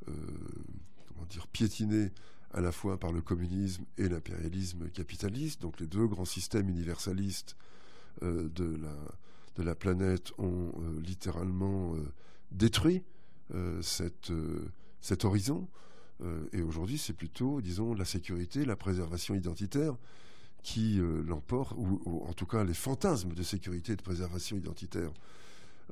comment 0.05 1.25
dire 1.29 1.47
piétiné 1.47 2.11
à 2.53 2.59
la 2.59 2.71
fois 2.71 2.99
par 2.99 3.11
le 3.11 3.21
communisme 3.21 3.85
et 3.97 4.09
l'impérialisme 4.09 4.89
capitaliste. 4.89 5.61
Donc 5.61 5.79
les 5.79 5.87
deux 5.87 6.07
grands 6.07 6.25
systèmes 6.25 6.69
universalistes 6.69 7.55
de, 8.21 8.75
la, 8.75 8.95
de 9.55 9.63
la 9.63 9.75
planète 9.75 10.33
ont 10.37 10.73
littéralement 11.01 11.95
détruit 12.51 13.03
cette, 13.81 14.33
cet 14.99 15.23
horizon. 15.23 15.67
Et 16.53 16.61
aujourd'hui, 16.61 16.97
c'est 16.97 17.13
plutôt, 17.13 17.61
disons, 17.61 17.93
la 17.93 18.05
sécurité, 18.05 18.63
la 18.63 18.75
préservation 18.75 19.33
identitaire 19.33 19.95
qui 20.63 20.99
euh, 20.99 21.23
l'emportent, 21.23 21.73
ou, 21.77 22.23
en 22.27 22.33
tout 22.33 22.45
cas 22.45 22.63
les 22.63 22.73
fantasmes 22.73 23.33
de 23.33 23.43
sécurité 23.43 23.93
et 23.93 23.95
de 23.95 24.01
préservation 24.01 24.57
identitaire 24.57 25.11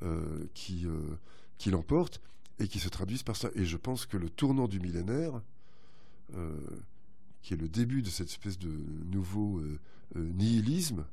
euh, 0.04 0.46
qui, 0.54 0.86
euh, 0.86 1.18
qui 1.58 1.72
l'emportent 1.72 2.22
et 2.60 2.68
qui 2.68 2.80
se 2.80 2.90
traduisent 2.90 3.24
par 3.24 3.36
ça. 3.36 3.50
Et 3.56 3.66
je 3.66 3.78
pense 3.78 4.06
que 4.06 4.18
le 4.18 4.30
tournant 4.30 4.68
du 4.68 4.80
millénaire, 4.80 5.42
qui 7.42 7.56
est 7.56 7.58
le 7.58 7.68
début 7.68 8.04
de 8.04 8.10
cette 8.10 8.28
espèce 8.28 8.60
de 8.60 8.72
nouveau 9.06 9.64
nihilisme, 10.14 11.06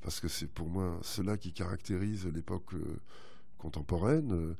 parce 0.00 0.18
que 0.18 0.26
c'est 0.26 0.48
pour 0.48 0.68
moi 0.68 0.98
cela 1.02 1.36
qui 1.36 1.52
caractérise 1.52 2.26
l'époque 2.26 2.72
contemporaine, 3.58 4.56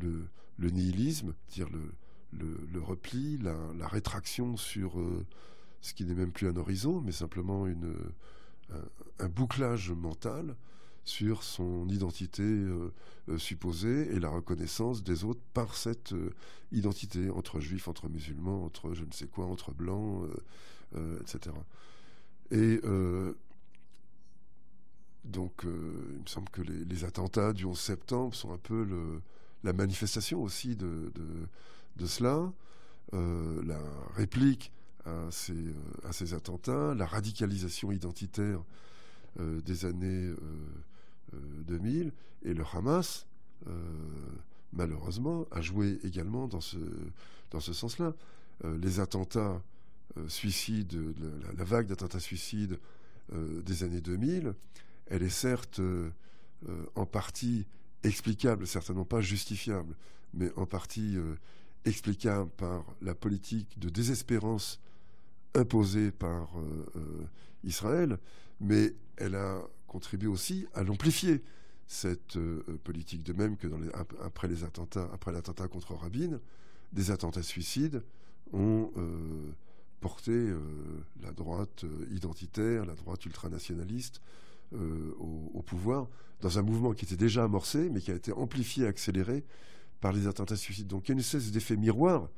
le, 0.00 0.26
le, 0.56 0.70
nihilisme, 0.70 1.34
dire 1.50 1.68
le, 1.68 1.92
le, 2.38 2.80
repli, 2.80 3.38
la, 3.38 3.88
rétraction 3.88 4.56
sur 4.56 4.94
ce 5.80 5.94
qui 5.94 6.04
n'est 6.04 6.14
même 6.14 6.32
plus 6.32 6.48
un 6.48 6.56
horizon, 6.56 7.00
mais 7.00 7.12
simplement 7.12 7.66
une, 7.66 7.94
un, 9.18 9.28
bouclage 9.28 9.90
mental 9.90 10.56
sur 11.04 11.42
son 11.42 11.88
identité 11.88 12.42
euh, 12.42 12.92
euh, 13.28 13.38
supposée 13.38 14.14
et 14.14 14.18
la 14.18 14.30
reconnaissance 14.30 15.02
des 15.02 15.24
autres 15.24 15.42
par 15.52 15.76
cette 15.76 16.12
euh, 16.12 16.30
identité, 16.72 17.30
entre 17.30 17.60
juifs, 17.60 17.88
entre 17.88 18.08
musulmans, 18.08 18.64
entre 18.64 18.94
je 18.94 19.04
ne 19.04 19.12
sais 19.12 19.26
quoi, 19.26 19.46
entre 19.46 19.72
blancs, 19.72 20.26
etc. 21.20 21.54
Et 22.50 22.80
donc, 25.24 25.62
il 25.64 25.70
me 25.70 26.26
semble 26.26 26.48
que 26.50 26.62
les, 26.62 27.04
attentats 27.04 27.52
du 27.52 27.64
11 27.64 27.78
septembre 27.78 28.34
sont 28.34 28.52
un 28.52 28.58
peu 28.58 28.86
la 29.62 29.72
manifestation 29.72 30.42
aussi 30.42 30.76
de, 30.76 31.12
de 31.96 32.06
cela. 32.06 32.52
la 33.12 33.78
réplique 34.14 34.72
à 35.04 35.30
ces, 35.30 36.34
attentats, 36.34 36.94
la 36.94 37.06
radicalisation 37.06 37.92
identitaire 37.92 38.62
euh, 39.40 39.60
des 39.62 39.84
années 39.84 40.32
2000, 41.66 42.06
euh, 42.06 42.08
euh, 42.08 42.50
et 42.50 42.54
le 42.54 42.64
Hamas, 42.72 43.26
malheureusement, 44.72 45.46
a 45.50 45.60
joué 45.60 45.98
également 46.04 46.46
dans 46.48 46.60
ce, 46.60 46.78
sens-là. 47.72 48.14
les 48.64 49.00
attentats 49.00 49.62
suicides, 50.28 50.94
la, 51.46 51.52
la, 51.56 51.64
vague 51.64 51.86
d'attentats 51.86 52.20
suicides 52.20 52.78
des 53.32 53.82
années 53.82 54.02
2000, 54.02 54.54
elle 55.06 55.22
est 55.22 55.30
certes 55.30 55.80
en 56.94 57.06
partie 57.06 57.66
explicable, 58.02 58.66
certainement 58.66 59.06
pas 59.06 59.22
justifiable, 59.22 59.94
mais 60.34 60.52
en 60.56 60.66
partie 60.66 61.16
explicable 61.84 62.50
par 62.56 62.84
la 63.02 63.14
politique 63.14 63.78
de 63.78 63.88
désespérance 63.88 64.80
imposée 65.54 66.10
par 66.10 66.50
euh, 66.56 66.86
euh, 66.96 67.26
Israël, 67.62 68.18
mais 68.60 68.94
elle 69.16 69.34
a 69.34 69.62
contribué 69.86 70.28
aussi 70.28 70.66
à 70.74 70.82
l'amplifier 70.82 71.42
cette 71.86 72.36
euh, 72.36 72.62
politique. 72.82 73.22
De 73.22 73.32
même 73.32 73.56
que 73.56 73.68
après 74.22 74.48
les 74.48 74.64
attentats, 74.64 75.08
après 75.12 75.32
l'attentat 75.32 75.68
contre 75.68 75.94
Rabin, 75.94 76.40
des 76.92 77.10
attentats 77.10 77.42
suicides 77.42 78.02
ont 78.52 78.92
porté 80.00 80.52
la 81.22 81.32
droite 81.32 81.84
identitaire, 82.12 82.84
la 82.84 82.94
droite 82.94 83.26
ultranationaliste 83.26 84.20
au, 84.72 85.50
au, 85.54 85.62
pouvoir, 85.62 86.06
dans 86.40 86.56
un 86.60 86.62
mouvement 86.62 86.92
qui 86.92 87.04
était 87.04 87.16
déjà 87.16 87.42
amorcé, 87.42 87.90
mais 87.90 88.00
qui 88.00 88.12
a 88.12 88.14
été 88.14 88.30
amplifié, 88.32 88.86
accéléré 88.86 89.44
par 90.04 90.12
les 90.12 90.26
attentats 90.26 90.56
suicides. 90.56 90.86
Donc 90.86 91.06
il 91.06 91.08
y 91.08 91.12
a 91.12 91.14
une 91.14 91.20
espèce 91.20 91.50
d'effet 91.50 91.78
miroir 91.78 92.28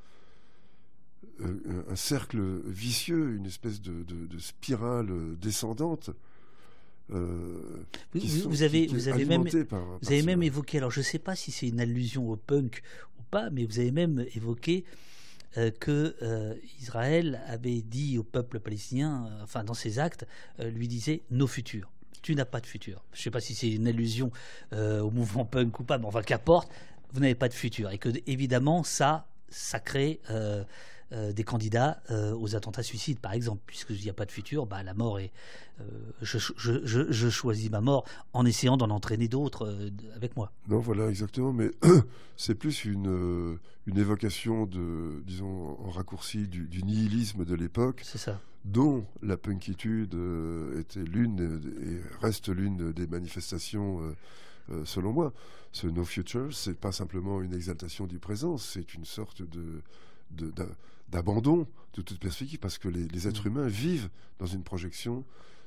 euh, 1.40 1.82
un 1.90 1.96
cercle 1.96 2.60
vicieux, 2.64 3.34
une 3.34 3.46
espèce 3.46 3.80
de, 3.80 4.38
spirale 4.38 5.36
descendante. 5.40 6.10
Euh, 7.10 7.82
vous, 8.14 8.62
avez, 8.62 8.86
vous 8.86 9.08
avez 9.08 9.24
même, 9.24 9.42
vous 9.42 10.12
avez 10.12 10.22
même 10.22 10.44
évoqué, 10.44 10.78
alors 10.78 10.92
je 10.92 11.00
ne 11.00 11.04
sais 11.04 11.18
pas 11.18 11.34
si 11.34 11.50
c'est 11.50 11.66
une 11.66 11.80
allusion 11.80 12.30
au 12.30 12.36
punk 12.36 12.84
ou 13.18 13.24
pas, 13.32 13.50
mais 13.50 13.64
vous 13.64 13.80
avez 13.80 13.90
même 13.90 14.24
évoqué 14.36 14.84
que 15.80 16.14
Israël 16.80 17.42
avait 17.48 17.82
dit 17.82 18.16
au 18.16 18.22
peuple 18.22 18.60
palestinien, 18.60 19.28
enfin 19.42 19.64
dans 19.64 19.74
ses 19.74 19.98
actes, 19.98 20.24
lui 20.60 20.86
disait 20.86 21.22
nos 21.32 21.48
futurs 21.48 21.90
tu 22.22 22.34
n'as 22.34 22.44
pas 22.44 22.60
de 22.60 22.66
futur. 22.66 23.04
Je 23.12 23.20
ne 23.20 23.22
sais 23.22 23.30
pas 23.30 23.40
si 23.40 23.54
c'est 23.54 23.70
une 23.70 23.86
allusion 23.86 24.32
au 24.72 25.10
mouvement 25.12 25.44
punk 25.44 25.78
ou 25.78 25.84
pas, 25.84 25.96
mais 25.96 26.06
enfin 26.06 26.22
qu'importe, 26.22 26.72
vous 27.12 27.20
n'avez 27.20 27.34
pas 27.34 27.48
de 27.48 27.54
futur. 27.54 27.90
Et 27.90 27.98
que 27.98 28.08
évidemment, 28.26 28.82
ça, 28.82 29.26
ça 29.48 29.80
crée 29.80 30.20
euh, 31.12 31.32
des 31.32 31.44
candidats 31.44 32.02
euh, 32.10 32.34
aux 32.34 32.56
attentats 32.56 32.82
suicides, 32.82 33.20
par 33.20 33.32
exemple, 33.32 33.62
puisqu'il 33.64 34.02
n'y 34.02 34.10
a 34.10 34.12
pas 34.12 34.24
de 34.24 34.32
futur, 34.32 34.66
bah, 34.66 34.82
la 34.82 34.92
mort 34.92 35.20
est. 35.20 35.30
Euh, 35.80 35.84
je, 36.20 36.36
je, 36.56 37.30
choisis 37.30 37.70
ma 37.70 37.80
mort 37.80 38.04
en 38.32 38.44
essayant 38.44 38.76
d'en 38.76 38.90
entraîner 38.90 39.28
d'autres 39.28 39.88
avec 40.16 40.36
moi. 40.36 40.50
Non, 40.66 40.80
voilà, 40.80 41.08
exactement. 41.08 41.52
Mais 41.52 41.70
c'est 42.36 42.56
plus 42.56 42.84
une, 42.84 43.56
une 43.86 43.98
évocation 43.98 44.66
de, 44.66 45.22
disons, 45.24 45.78
en 45.78 45.90
raccourci 45.90 46.48
du, 46.48 46.82
nihilisme 46.82 47.44
de 47.44 47.54
l'époque. 47.54 48.00
C'est 48.02 48.18
ça. 48.18 48.40
Dont 48.64 49.06
la 49.22 49.36
punkitude 49.36 50.18
était 50.76 51.04
l'une 51.04 51.60
et 51.84 52.20
reste 52.20 52.48
l'une 52.48 52.90
des 52.90 53.06
manifestations. 53.06 54.00
selon 54.84 55.12
moi, 55.12 55.32
ce 55.76 55.86
No 55.86 56.06
Future, 56.06 56.54
c'est 56.54 56.78
pas 56.78 56.90
simplement 56.90 57.42
une 57.42 57.52
exaltation 57.52 58.06
du 58.06 58.18
présent, 58.18 58.56
c'est 58.56 58.94
une 58.94 59.04
sorte 59.04 59.42
de, 59.42 59.82
d'abandon 61.10 61.68
de 61.92 62.00
toute 62.00 62.18
perspective, 62.18 62.58
parce 62.58 62.78
que 62.78 62.88
les, 62.88 63.28
êtres 63.28 63.44
mm. 63.44 63.48
humains 63.48 63.68
vivent 63.68 64.08
dans 64.38 64.46
une 64.46 64.62
projection 64.62 65.22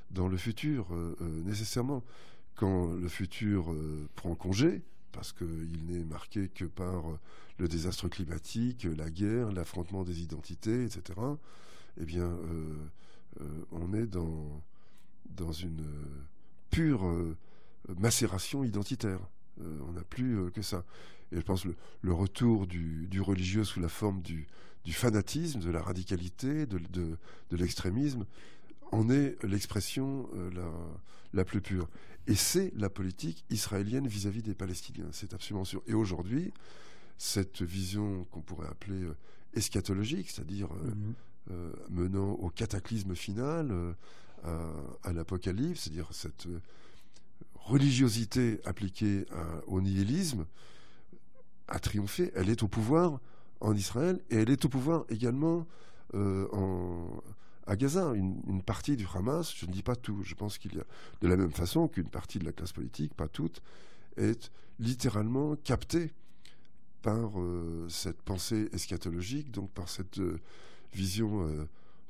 dans 0.10 0.28
le 0.28 0.38
futur, 0.38 0.88
euh, 0.91 1.16
euh, 1.22 1.43
nécessairement. 1.43 2.03
Quand 2.55 2.91
le 2.91 3.07
futur 3.07 3.72
euh, 3.72 4.10
prend 4.16 4.34
congé, 4.34 4.82
parce 5.12 5.32
qu'il 5.32 5.86
n'est 5.88 6.03
marqué 6.03 6.49
que 6.49 6.66
par 6.66 7.03
le 7.60 7.68
désastre 7.68 8.07
climatique, 8.07 8.88
la 8.97 9.12
guerre, 9.12 9.51
l'affrontement 9.51 10.03
des 10.03 10.24
identités, 10.24 10.86
etc., 10.86 11.20
eh 11.99 12.05
bien, 12.05 12.32
on 13.72 13.93
est 13.93 14.05
dans, 14.05 14.62
dans 15.36 15.51
une 15.51 15.84
pure 16.70 17.03
macération 17.97 18.64
identitaire. 18.64 19.20
On 19.60 19.91
n'a 19.93 20.03
plus 20.03 20.51
que 20.51 20.62
ça. 20.62 20.84
Et 21.32 21.38
je 21.38 21.41
pense 21.41 21.66
le, 21.66 21.76
le 22.01 22.14
retour 22.14 22.68
du, 22.68 23.07
du, 23.07 23.22
religieux 23.22 23.64
sous 23.64 23.80
la 23.80 23.89
forme 23.89 24.22
du, 24.22 24.47
du 24.84 24.93
fanatisme, 24.93 25.60
de 25.60 25.70
la 25.70 25.82
radicalité, 25.82 26.66
de, 26.66 26.80
de, 26.91 27.18
l'extrémisme, 27.57 28.26
en 28.91 29.10
est 29.10 29.41
l'expression 29.43 30.30
euh, 30.36 30.49
la, 30.51 30.72
la, 31.34 31.45
plus 31.45 31.62
pure. 31.62 31.88
Et 32.28 32.36
c'est 32.36 32.74
la 32.76 32.89
politique 32.89 33.45
israélienne 33.49 34.07
vis-à-vis 34.07 34.41
des 34.41 34.55
Palestiniens, 34.55 35.10
c'est 35.12 35.34
absolument 35.34 35.66
sûr. 35.66 35.84
Et 35.88 35.93
aujourd'hui, 35.93 36.51
cette 37.18 37.62
vision 37.62 38.26
qu'on 38.32 38.41
pourrait 38.41 38.68
appeler 38.68 39.03
euh, 39.03 39.16
eschatologique, 39.53 40.32
c'est-à-dire 40.32 40.70
euh, 40.72 40.93
mhm. 41.51 41.74
menant 41.89 42.32
au 42.34 42.49
cataclysme 42.49 43.16
final, 43.16 43.95
à, 44.43 44.72
à 45.03 45.12
l'apocalypse, 45.12 45.82
c'est-à-dire 45.82 46.07
cette 46.12 46.47
religiosité 47.66 48.60
appliquée 48.66 49.26
au 49.68 49.82
nihilisme, 49.82 50.45
a 51.70 51.80
triomphé. 51.80 52.32
Elle 52.36 52.49
est 52.49 52.64
au 52.64 52.68
pouvoir 52.68 53.20
en 53.62 53.76
Israël 53.76 54.20
et 54.30 54.38
elle 54.38 54.49
est 54.49 54.66
au 54.66 54.70
pouvoir 54.70 55.05
également 55.10 55.66
euh, 56.16 56.47
à 57.68 57.76
Gaza. 57.76 58.14
Une, 58.14 58.62
partie 58.64 58.97
du 58.97 59.05
Hamas, 59.14 59.53
je 59.55 59.66
ne 59.66 59.72
dis 59.72 59.84
pas 59.84 59.95
tout, 59.95 60.22
je 60.24 60.36
pense 60.36 60.57
qu'il 60.57 60.76
y 60.76 60.80
a 60.80 60.86
de 61.22 61.28
la 61.28 61.38
même 61.38 61.51
façon 61.51 61.88
qu'une 61.88 62.10
partie 62.10 62.39
de 62.39 62.45
la 62.45 62.51
classe 62.51 62.72
politique, 62.72 63.14
pas 63.14 63.28
toute, 63.28 63.62
est 64.18 64.51
littéralement 64.80 65.55
captée 65.55 66.14
par 67.01 67.39
euh, 67.39 67.88
cette 67.89 68.22
pensée 68.22 68.70
eschatologique, 68.74 69.51
donc 69.51 69.70
par 69.72 69.88
cette 69.88 70.20
euh, 70.20 70.39
vision, 70.93 71.47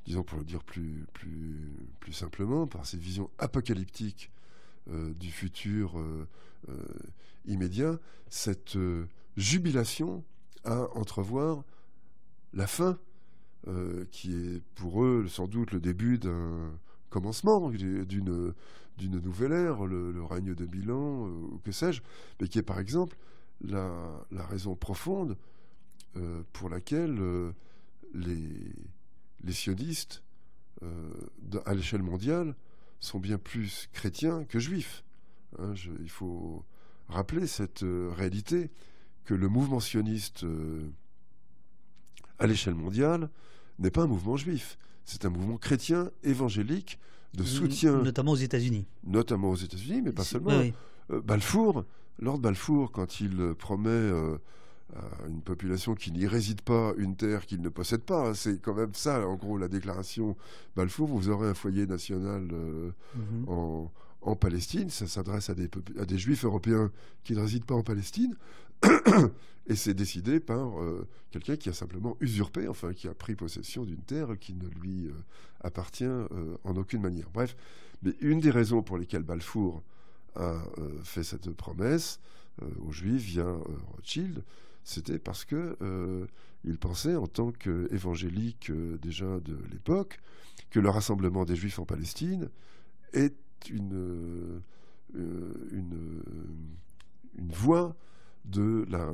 disons 0.06 0.22
pour 0.22 0.38
le 0.38 0.44
dire 0.44 0.64
plus, 0.64 1.06
plus 1.12 2.12
simplement, 2.14 2.66
par 2.66 2.86
cette 2.86 3.00
vision 3.00 3.28
apocalyptique 3.38 4.30
du 4.90 5.30
futur 5.30 6.02
immédiat, 7.46 7.98
cette 8.28 8.76
jubilation 9.36 10.24
à 10.64 10.88
entrevoir 10.96 11.64
la 12.52 12.66
fin, 12.66 12.98
euh, 13.68 14.04
qui 14.10 14.32
est 14.32 14.62
pour 14.74 15.04
eux 15.04 15.26
sans 15.28 15.46
doute 15.46 15.72
le 15.72 15.80
début 15.80 16.18
d'un 16.18 16.72
commencement, 17.10 17.70
d'une 17.70 18.54
nouvelle 18.98 19.52
ère, 19.52 19.86
le, 19.86 20.22
règne 20.24 20.54
de 20.54 20.66
Milan, 20.66 21.26
euh, 21.26 21.30
ou 21.52 21.60
que 21.64 21.72
sais-je, 21.72 22.02
mais 22.40 22.48
qui 22.48 22.58
est 22.58 22.62
par 22.62 22.78
exemple 22.78 23.16
la, 23.62 23.90
raison 24.32 24.74
profonde 24.74 25.36
euh, 26.16 26.42
pour 26.52 26.68
laquelle 26.68 27.20
les 28.14 29.52
sionistes 29.52 30.22
à 31.66 31.74
l'échelle 31.74 32.02
mondiale 32.02 32.54
sont 33.00 33.18
bien 33.18 33.38
plus 33.38 33.88
chrétiens 33.92 34.44
que 34.44 34.58
juifs. 34.58 35.04
Hein, 35.58 35.74
il 36.00 36.10
faut 36.10 36.64
rappeler 37.08 37.46
cette 37.46 37.84
réalité 37.84 38.70
que 39.24 39.34
le 39.34 39.48
mouvement 39.48 39.78
sioniste 39.78 40.44
euh, 40.44 40.90
à 42.38 42.46
l'échelle 42.46 42.74
mondiale 42.74 43.30
n'est 43.78 43.90
pas 43.90 44.02
un 44.02 44.06
mouvement 44.06 44.36
juif. 44.36 44.78
C'est 45.04 45.24
un 45.24 45.30
mouvement 45.30 45.56
chrétien 45.56 46.10
évangélique 46.22 46.98
de 47.34 47.44
soutien. 47.44 48.02
Notamment 48.02 48.32
aux 48.32 48.36
États-Unis. 48.36 48.86
Notamment 49.04 49.50
aux 49.50 49.56
États-Unis, 49.56 50.02
mais 50.02 50.12
pas 50.12 50.24
seulement. 50.24 50.62
Euh, 51.10 51.20
Balfour, 51.20 51.84
Lord 52.18 52.38
Balfour, 52.38 52.92
quand 52.92 53.20
il 53.20 53.54
promet 53.56 53.88
euh, 53.88 54.38
une 55.28 55.40
population 55.42 55.94
qui 55.94 56.12
n'y 56.12 56.26
réside 56.26 56.62
pas 56.62 56.92
une 56.96 57.16
terre 57.16 57.46
qu'il 57.46 57.60
ne 57.60 57.68
possède 57.68 58.02
pas, 58.02 58.30
hein, 58.30 58.34
c'est 58.34 58.60
quand 58.60 58.74
même 58.74 58.94
ça, 58.94 59.26
en 59.26 59.36
gros, 59.36 59.56
la 59.56 59.68
déclaration 59.68 60.36
Balfour 60.76 61.08
vous 61.08 61.28
aurez 61.28 61.48
un 61.48 61.54
foyer 61.54 61.86
national 61.86 62.42
mhm. 62.42 63.48
en, 63.48 63.92
en, 64.22 64.36
Palestine. 64.36 64.90
Ça 64.90 65.06
s'adresse 65.06 65.50
à 65.50 65.54
des, 65.54 65.70
à 65.98 66.04
des 66.04 66.18
juifs 66.18 66.44
européens 66.44 66.90
qui 67.24 67.34
ne 67.34 67.40
résident 67.40 67.66
pas 67.66 67.74
en 67.74 67.82
Palestine. 67.82 68.36
et 69.66 69.76
c'est 69.76 69.94
décidé 69.94 70.40
par 70.40 70.80
euh, 70.80 71.06
quelqu'un 71.30 71.56
qui 71.56 71.68
a 71.68 71.72
simplement 71.72 72.16
usurpé, 72.20 72.68
enfin 72.68 72.92
qui 72.92 73.08
a 73.08 73.14
pris 73.14 73.34
possession 73.34 73.84
d'une 73.84 74.02
terre 74.02 74.38
qui 74.38 74.54
ne 74.54 74.68
lui 74.80 75.06
euh, 75.06 75.12
appartient 75.62 76.04
euh, 76.04 76.56
en 76.64 76.76
aucune 76.76 77.02
manière. 77.02 77.28
Bref, 77.32 77.56
mais 78.02 78.14
une 78.20 78.40
des 78.40 78.50
raisons 78.50 78.82
pour 78.82 78.98
lesquelles 78.98 79.22
Balfour 79.22 79.82
a 80.36 80.62
fait 81.02 81.24
cette 81.24 81.50
promesse 81.50 82.20
aux 82.86 82.92
Juifs 82.92 83.22
via 83.22 83.52
Rothschild, 83.96 84.44
c'était 84.90 85.18
parce 85.18 85.44
que 85.44 85.76
il 86.64 86.78
pensait, 86.78 87.16
en 87.16 87.26
tant 87.26 87.52
qu'évangélique 87.52 88.70
déjà 89.00 89.40
de 89.40 89.56
l'époque, 89.70 90.20
que 90.70 90.80
le 90.80 90.90
rassemblement 90.90 91.44
des 91.44 91.56
Juifs 91.56 91.78
en 91.78 91.86
Palestine 91.86 92.50
est 93.12 93.34
une, 93.70 94.60
une, 95.14 96.22
une 97.38 97.52
voie 97.52 97.96
de 98.44 98.84
la, 98.88 99.10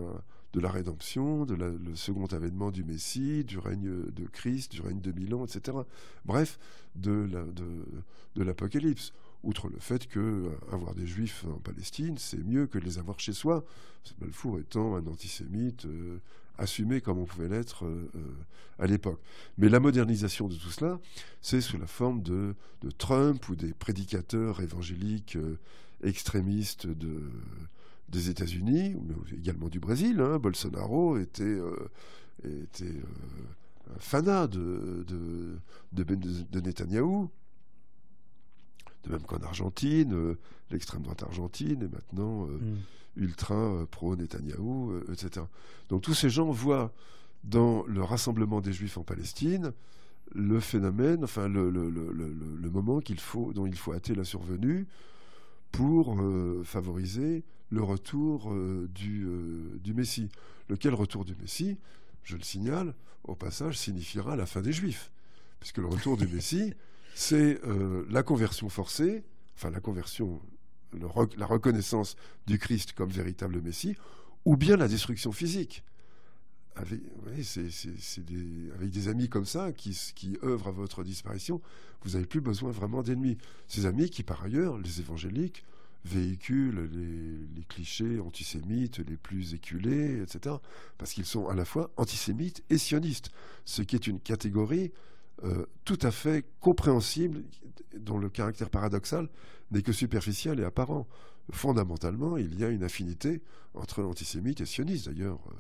de 0.57 0.61
la 0.63 0.71
rédemption, 0.71 1.45
de 1.45 1.55
le 1.55 1.95
second 1.97 2.25
avènement 2.25 2.71
du 2.71 2.83
Messie, 2.83 3.45
du 3.45 3.59
règne 3.59 4.11
de 4.11 4.25
Christ, 4.25 4.73
du 4.73 4.81
règne 4.81 5.03
de 5.03 5.13
Milan, 5.13 5.45
etc. 5.45 5.77
Bref, 6.25 6.59
de, 6.95 7.29
l'Apocalypse. 8.37 9.13
Outre 9.43 9.69
le 9.69 9.79
fait 9.79 10.07
que 10.09 10.19
euh, 10.19 10.49
avoir 10.73 10.95
des 10.95 11.07
Juifs 11.07 11.45
en 11.45 11.59
Palestine, 11.59 12.17
c'est 12.17 12.43
mieux 12.43 12.67
que 12.67 12.79
les 12.79 12.99
avoir 12.99 13.21
chez 13.21 13.35
soi. 13.35 13.67
Balfour 14.19 14.59
étant 14.59 14.97
un 14.97 15.07
antisémite 15.07 15.85
euh, 15.85 16.21
assumé 16.57 17.03
comme 17.03 17.19
on 17.19 17.27
pouvait 17.27 17.49
l'être 17.49 17.85
euh, 17.85 18.09
à 18.79 18.87
l'époque. 18.87 19.21
Mais 19.59 19.69
la 19.69 19.79
modernisation 19.79 20.49
de 20.49 20.55
tout 20.55 20.71
cela, 20.71 20.99
c'est 21.43 21.61
sous 21.61 21.77
la 21.77 21.87
forme 21.87 22.23
de, 22.23 22.55
de, 22.81 22.91
Trump 22.91 23.47
ou 23.51 23.57
des 23.57 23.75
prédicateurs 23.75 24.63
évangéliques 24.63 25.37
extrémistes 26.03 26.87
de 26.87 27.31
des 28.09 28.31
États-Unis, 28.31 28.97
mais 29.03 29.15
également 29.37 29.69
du 29.69 29.81
Brésil. 29.81 30.21
Hein. 30.21 30.39
Bolsonaro 30.39 31.19
était, 31.19 31.43
euh, 31.43 31.91
était 32.45 32.85
euh, 32.85 33.95
un 33.95 33.99
fanat 33.99 34.47
de, 34.47 35.05
de, 35.07 35.59
de, 35.93 36.05
ben, 36.05 36.19
de, 36.19 36.61
Netanyahou. 36.61 37.31
De 39.05 39.11
même 39.11 39.23
qu'en 39.23 39.39
Argentine, 39.39 40.15
euh, 40.15 40.39
l'extrême 40.71 41.03
droite 41.03 41.23
argentine 41.23 41.83
est 41.83 41.93
maintenant 41.93 42.47
mm. 42.47 42.77
ultra 43.17 43.87
pro-Netanyahou, 43.91 45.01
etc. 45.13 45.47
Donc 45.89 46.03
tous 46.03 46.15
ces 46.15 46.31
gens 46.31 46.51
voient 46.51 46.93
dans 47.45 47.85
le 47.87 48.03
rassemblement 48.03 48.61
des 48.61 48.73
Juifs 48.73 48.99
en 48.99 49.05
Palestine 49.05 49.73
le 50.35 50.59
phénomène, 50.59 51.23
enfin 51.23 51.47
le, 51.47 51.71
le, 51.71 51.89
le, 51.89 52.13
le 52.13 52.71
moment 52.71 52.99
qu'il 52.99 53.21
faut, 53.21 53.53
dont 53.53 53.65
il 53.65 53.77
faut 53.77 53.93
hâter 53.93 54.15
la 54.15 54.25
survenue 54.25 54.89
pour 55.77 56.19
favoriser 56.65 57.45
le 57.71 57.83
retour 57.83 58.53
euh, 58.53 58.89
du, 58.95 59.25
euh, 59.27 59.79
du, 59.83 59.95
Messie. 59.95 60.29
Lequel 60.69 60.95
retour 60.95 61.25
du 61.25 61.35
Messie, 61.37 61.79
je 62.23 62.37
le 62.37 62.43
signale, 62.43 62.95
au 63.25 63.35
passage, 63.35 63.79
signifiera 63.79 64.37
la 64.37 64.47
fin 64.47 64.61
des 64.61 64.73
Juifs. 64.73 65.11
Puisque 65.61 65.79
le 65.79 65.87
retour 65.87 66.17
du 66.17 66.27
Messie, 66.29 66.75
c'est 67.15 67.61
euh, 67.65 68.07
la 68.11 68.23
conversion 68.23 68.69
forcée, 68.69 69.25
enfin 69.57 69.71
la 69.71 69.81
conversion, 69.81 70.41
la 71.37 71.47
reconnaissance 71.47 72.17
du 72.47 72.59
Christ 72.59 72.93
comme 72.93 73.11
véritable 73.11 73.61
Messie, 73.61 73.97
ou 74.45 74.57
bien 74.57 74.77
la 74.77 74.89
destruction 74.89 75.33
physique. 75.33 75.83
Avec, 76.77 77.01
des, 78.91 79.09
amis 79.09 79.29
comme 79.29 79.47
ça 79.47 79.73
qui, 79.73 79.99
qui 80.15 80.39
œuvrent 80.43 80.69
à 80.69 80.73
votre 80.73 81.03
disparition, 81.03 81.61
vous 82.03 82.13
n'avez 82.13 82.27
plus 82.27 82.41
besoin 82.41 82.71
vraiment 82.71 83.03
d'ennemis. 83.03 83.39
Ces 83.67 83.87
amis 83.87 84.11
qui, 84.11 84.23
par 84.23 84.43
ailleurs, 84.45 84.79
les 84.79 85.01
évangéliques, 85.01 85.65
véhiculent 86.07 86.89
les, 86.93 87.65
clichés 87.65 88.21
antisémites 88.21 88.99
les 88.99 89.17
plus 89.17 89.55
éculés, 89.55 90.23
etc. 90.23 90.57
Parce 90.99 91.13
qu'ils 91.13 91.27
sont 91.27 91.49
à 91.49 91.55
la 91.55 91.65
fois 91.65 91.91
antisémites 91.97 92.63
et 92.71 92.79
sionistes, 92.79 93.31
ce 93.65 93.83
qui 93.83 93.97
est 93.97 94.07
une 94.07 94.21
catégorie 94.21 94.93
euh, 95.45 95.67
tout 95.85 95.99
à 96.03 96.11
fait 96.11 96.47
compréhensible, 96.61 97.43
dont 97.99 98.19
le 98.19 98.29
caractère 98.29 98.71
paradoxal 98.71 99.29
n'est 99.73 99.83
que 99.83 99.93
superficiel 99.93 100.61
et 100.61 100.65
apparent. 100.65 101.07
Fondamentalement, 101.51 102.37
il 102.37 102.59
y 102.59 102.65
a 102.65 102.69
une 102.69 102.85
affinité 102.85 103.43
entre 103.75 104.01
l'antisémite 104.01 104.61
et 104.61 104.67
sioniste. 104.67 105.09
D'ailleurs, 105.09 105.41
euh, 105.49 105.55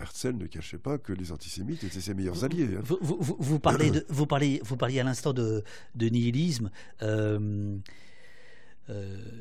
Herzl 0.00 0.36
ne 0.36 0.46
cachait 0.46 0.78
pas 0.78 0.98
que 0.98 1.12
les 1.12 1.32
antisémites 1.32 1.84
étaient 1.84 2.00
ses 2.00 2.14
meilleurs 2.14 2.44
alliés. 2.44 2.76
Hein. 2.76 2.82
Vous, 2.82 3.58
parlez 3.58 3.92
vous, 4.08 4.26
parlez, 4.26 4.60
vous 4.64 4.76
parliez 4.76 5.00
à 5.00 5.04
l'instant 5.04 5.32
de, 5.32 5.62
nihilisme. 5.96 6.70
Euh, 7.02 7.76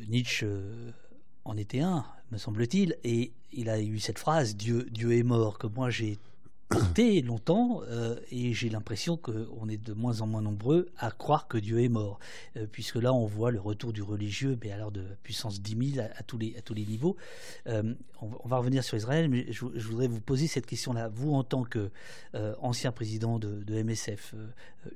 Nietzsche 0.10 0.48
en 1.46 1.56
était 1.56 1.80
un, 1.80 2.06
me 2.32 2.38
semble-t-il, 2.38 2.98
et 3.04 3.32
il 3.54 3.70
a 3.70 3.80
eu 3.82 4.00
cette 4.00 4.20
phrase 4.20 4.56
Dieu, 4.56 4.88
Dieu 4.92 5.14
est 5.14 5.24
mort, 5.24 5.58
que 5.58 5.68
moi 5.68 5.90
j'ai 5.90 6.18
porté 6.70 7.22
longtemps 7.22 7.82
euh, 7.88 8.20
et 8.30 8.54
j'ai 8.54 8.70
l'impression 8.70 9.16
qu'on 9.16 9.70
est 9.70 9.78
de 9.78 9.94
moins 9.94 10.22
en 10.22 10.28
moins 10.28 10.42
nombreux 10.42 10.90
à 10.98 11.12
croire 11.12 11.48
que 11.48 11.58
Dieu 11.58 11.82
est 11.82 11.90
mort, 11.90 12.20
euh, 12.58 12.68
puisque 12.70 12.96
là 12.96 13.14
on 13.14 13.26
voit 13.26 13.52
le 13.52 13.60
retour 13.60 13.94
du 13.94 14.02
religieux, 14.02 14.58
mais 14.62 14.72
alors 14.72 14.92
de 14.92 15.04
puissance 15.24 15.62
10 15.62 15.94
000 15.96 16.08
à, 16.18 16.24
tous, 16.24 16.38
les, 16.38 16.56
à 16.58 16.62
tous 16.62 16.74
les 16.74 16.86
niveaux. 16.86 17.16
Euh, 17.68 17.94
on, 18.22 18.48
va 18.48 18.58
revenir 18.58 18.84
sur 18.84 18.98
Israël, 18.98 19.30
mais 19.30 19.46
je, 19.52 19.64
voudrais 19.64 20.08
vous 20.08 20.20
poser 20.20 20.48
cette 20.48 20.66
question-là. 20.66 21.08
Vous, 21.08 21.34
en 21.34 21.44
tant 21.44 21.64
que 21.64 21.92
ancien 22.62 22.92
président 22.92 23.38
de, 23.38 23.64
de 23.64 23.84
MSF, 23.84 24.34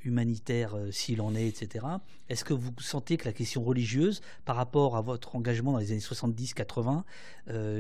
humanitaire 0.04 0.76
s'il 0.92 1.22
en 1.22 1.36
est, 1.36 1.48
etc., 1.48 1.86
est-ce 2.30 2.44
que 2.44 2.54
vous 2.54 2.72
sentez 2.80 3.18
que 3.18 3.26
la 3.26 3.34
question 3.34 3.64
religieuse, 3.64 4.22
par 4.44 4.56
rapport 4.56 4.98
à 4.98 5.02
votre 5.02 5.36
engagement 5.36 5.74
dans 5.74 5.78
les 5.78 5.92
années 5.92 6.00
70-80, 6.00 7.04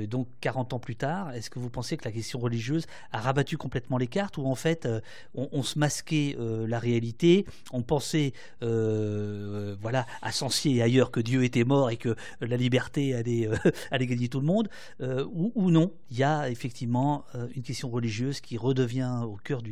donc 0.05 0.27
40 0.41 0.73
ans 0.73 0.79
plus 0.79 0.95
tard, 0.95 1.33
est-ce 1.33 1.49
que 1.49 1.57
vous 1.57 1.71
pensez 1.71 1.97
que 1.97 2.05
la 2.05 2.11
question 2.11 2.37
religieuse 2.37 2.85
a 3.11 3.19
rabattu 3.19 3.57
complètement 3.57 3.80
les 3.97 4.07
cartes, 4.07 4.37
où 4.37 4.45
en 4.45 4.55
fait 4.55 4.85
euh, 4.85 4.99
on, 5.33 5.63
se 5.63 5.79
masquait 5.79 6.35
euh, 6.39 6.67
la 6.67 6.79
réalité, 6.79 7.45
on 7.71 7.81
pensait 7.81 8.33
euh, 8.63 9.75
voilà 9.81 10.05
à 10.21 10.31
Censier 10.31 10.75
et 10.75 10.81
ailleurs 10.81 11.11
que 11.11 11.19
Dieu 11.19 11.43
était 11.43 11.63
mort 11.63 11.89
et 11.89 11.97
que 11.97 12.15
la 12.41 12.57
liberté 12.57 13.13
allait, 13.13 13.49
allait 13.91 14.07
gagner 14.07 14.27
tout 14.27 14.39
le 14.39 14.45
monde, 14.45 14.69
ou, 14.99 15.71
non, 15.71 15.93
il 16.09 16.17
y 16.17 16.23
a 16.23 16.49
effectivement 16.49 17.25
une 17.55 17.63
question 17.63 17.89
religieuse 17.89 18.41
qui 18.41 18.57
redevient 18.57 19.21
au 19.23 19.37
cœur 19.37 19.61
de, 19.61 19.71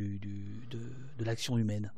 l'action 1.19 1.57
humaine. 1.57 1.91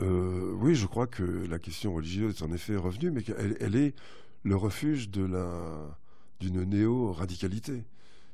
oui, 0.00 0.74
je 0.74 0.86
crois 0.86 1.06
que 1.06 1.22
la 1.22 1.58
question 1.58 1.94
religieuse 1.94 2.36
est 2.36 2.44
en 2.44 2.52
effet 2.52 2.76
revenue, 2.76 3.10
mais 3.10 3.22
qu'elle 3.22 3.56
elle 3.60 3.76
est 3.76 3.94
le 4.42 4.56
refuge 4.56 5.10
de 5.10 5.24
la 5.24 5.98
d'une 6.40 6.64
néo-radicalité. 6.64 7.84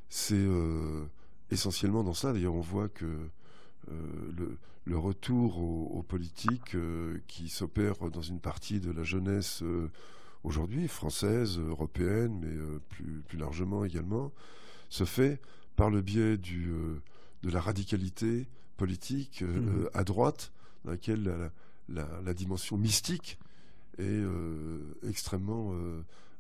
C'est 0.09 0.47
essentiellement 1.51 2.03
dans 2.03 2.15
ça. 2.15 2.33
D'ailleurs, 2.33 2.55
on 2.55 2.61
voit 2.61 2.89
que 2.89 3.07
euh, 3.91 4.57
le, 4.85 4.99
retour 4.99 5.59
aux, 5.59 6.03
politiques 6.03 6.75
euh, 6.77 7.19
qui 7.27 7.49
s'opère 7.49 8.09
dans 8.11 8.23
une 8.23 8.39
partie 8.41 8.81
de 8.81 8.91
la 8.91 9.03
jeunesse 9.03 9.63
euh, 9.63 9.91
aujourd'hui, 10.45 10.87
française, 10.89 11.59
européenne, 11.59 12.39
mais 12.41 12.79
plus, 12.89 13.23
plus, 13.27 13.39
largement 13.39 13.85
également, 13.85 14.33
se 14.89 15.05
fait 15.05 15.41
par 15.75 15.91
le 15.91 16.01
biais 16.03 16.37
du, 16.37 16.73
de 17.43 17.51
la 17.51 17.61
radicalité 17.61 18.47
politique 18.77 19.43
mmh. 19.43 19.89
à 19.93 20.05
droite, 20.05 20.53
dans 20.85 20.93
laquelle 20.93 21.51
la, 21.89 22.21
la 22.25 22.35
dimension 22.35 22.77
mystique 22.77 23.39
est 23.99 24.23
extrêmement 25.03 25.75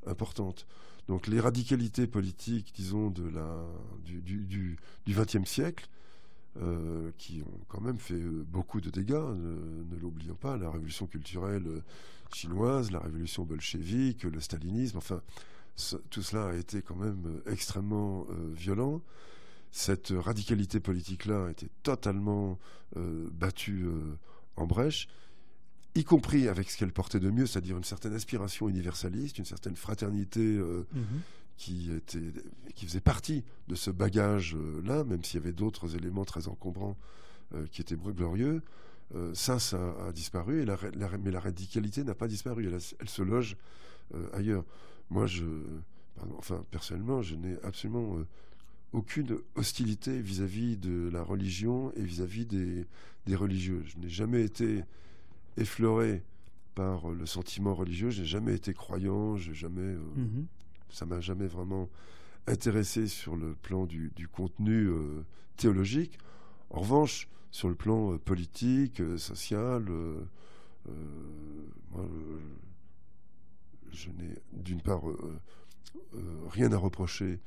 importante. 0.07 0.67
Donc 1.09 1.27
les 1.27 1.41
radicalités 1.41 2.07
politiques, 2.07 2.73
disons, 2.75 3.11
de 3.11 3.29
la, 3.29 3.65
du 4.05 4.77
XXe 5.09 5.49
siècle, 5.49 5.89
euh, 6.63 7.11
qui 7.19 7.43
ont 7.43 7.61
quand 7.69 7.83
même 7.83 7.99
fait 7.99 8.15
euh, 8.15 8.43
beaucoup 8.49 8.81
de 8.81 8.89
dégâts, 8.89 9.13
ne, 9.13 9.99
l'oublions 10.01 10.37
pas, 10.37 10.57
la 10.57 10.71
révolution 10.71 11.07
culturelle 11.07 11.67
euh, 11.67 11.83
chinoise, 12.33 12.91
la 12.93 13.01
révolution 13.01 13.45
bolchevique, 13.45 14.23
le 14.23 14.41
stalinisme, 14.41 14.97
enfin, 14.97 15.21
tout 16.09 16.23
cela 16.23 16.47
a 16.47 16.55
été 16.55 16.81
quand 16.81 16.97
même 16.97 17.43
extrêmement 17.45 18.27
violent. 18.55 19.03
Cette 19.71 20.15
radicalité 20.17 20.81
politique-là 20.81 21.49
a 21.49 21.51
été 21.51 21.69
totalement 21.83 22.59
battue 22.95 23.87
en 24.57 24.67
brèche 24.67 25.07
y 25.97 26.05
compris 26.05 26.49
avec 26.49 26.71
ce 26.71 26.77
qu'elle 26.77 26.93
portait 26.93 27.21
de 27.21 27.31
mieux, 27.31 27.47
c'est-à-dire 27.47 27.77
une 27.77 27.85
certaine 27.85 28.15
aspiration 28.15 28.69
universaliste, 28.69 29.39
une 29.39 29.45
certaine 29.45 29.77
fraternité 29.77 30.41
euh, 30.41 30.87
mhm. 30.93 31.21
qui, 31.57 31.91
était, 31.93 32.33
qui 32.75 32.87
faisait 32.87 33.01
partie 33.01 33.45
de 33.69 33.75
ce 33.75 33.91
bagage-là, 33.91 35.05
même 35.05 35.25
s'il 35.25 35.41
y 35.41 35.43
avait 35.43 35.53
d'autres 35.53 35.97
éléments 35.97 36.25
très 36.25 36.49
encombrants 36.49 36.97
euh, 37.55 37.67
qui 37.73 37.81
étaient 37.81 37.97
glorieux. 37.97 38.63
Euh, 39.15 39.33
ça, 39.35 39.59
ça 39.59 39.79
a 40.07 40.13
disparu, 40.13 40.63
et 40.63 40.65
la, 40.65 40.77
mais 41.23 41.31
la 41.31 41.41
radicalité 41.41 42.05
n'a 42.05 42.15
pas 42.15 42.29
disparu, 42.29 42.71
elle, 42.73 43.09
se 43.09 43.23
loge 43.23 43.57
ailleurs. 44.33 44.65
Moi, 45.11 45.27
je, 45.27 45.45
enfin, 46.39 46.65
personnellement, 46.71 47.23
je 47.23 47.35
n'ai 47.35 47.57
absolument 47.63 48.19
aucune 48.93 49.39
hostilité 49.57 50.21
vis-à-vis 50.21 50.77
de 50.77 51.09
la 51.13 51.23
religion 51.23 51.93
et 51.97 52.03
vis-à-vis 52.03 52.47
des, 52.47 52.87
des 53.27 53.37
religieux. 53.37 53.83
Je 53.87 53.99
n'ai 53.99 54.09
jamais 54.09 54.43
été 54.43 54.85
effleuré 55.57 56.23
par 56.75 57.11
le 57.11 57.27
sentiment 57.27 57.75
religieux. 57.75 58.11
J'ai 58.11 58.27
jamais 58.27 58.55
été 58.55 58.75
croyant, 58.75 59.37
j'ai 59.37 59.55
jamais, 59.55 59.81
euh, 59.81 60.01
mhm. 60.17 60.47
ça 60.91 61.07
m'a 61.07 61.21
jamais 61.21 61.47
vraiment 61.47 61.89
intéressé 62.47 63.09
sur 63.09 63.35
le 63.35 63.55
plan 63.55 63.87
du, 63.87 64.13
contenu 64.31 64.87
euh, 64.87 65.25
théologique. 65.57 66.19
En 66.71 66.81
revanche, 66.81 67.29
sur 67.51 67.69
le 67.69 67.75
plan 67.75 68.13
euh, 68.13 68.19
politique, 68.19 69.03
social, 69.17 69.87
moi, 71.91 72.07
je 73.91 74.11
n'ai 74.11 74.37
d'une 74.53 74.83
part 74.83 75.03
rien 76.51 76.71
à 76.71 76.77
reprocher 76.77 77.41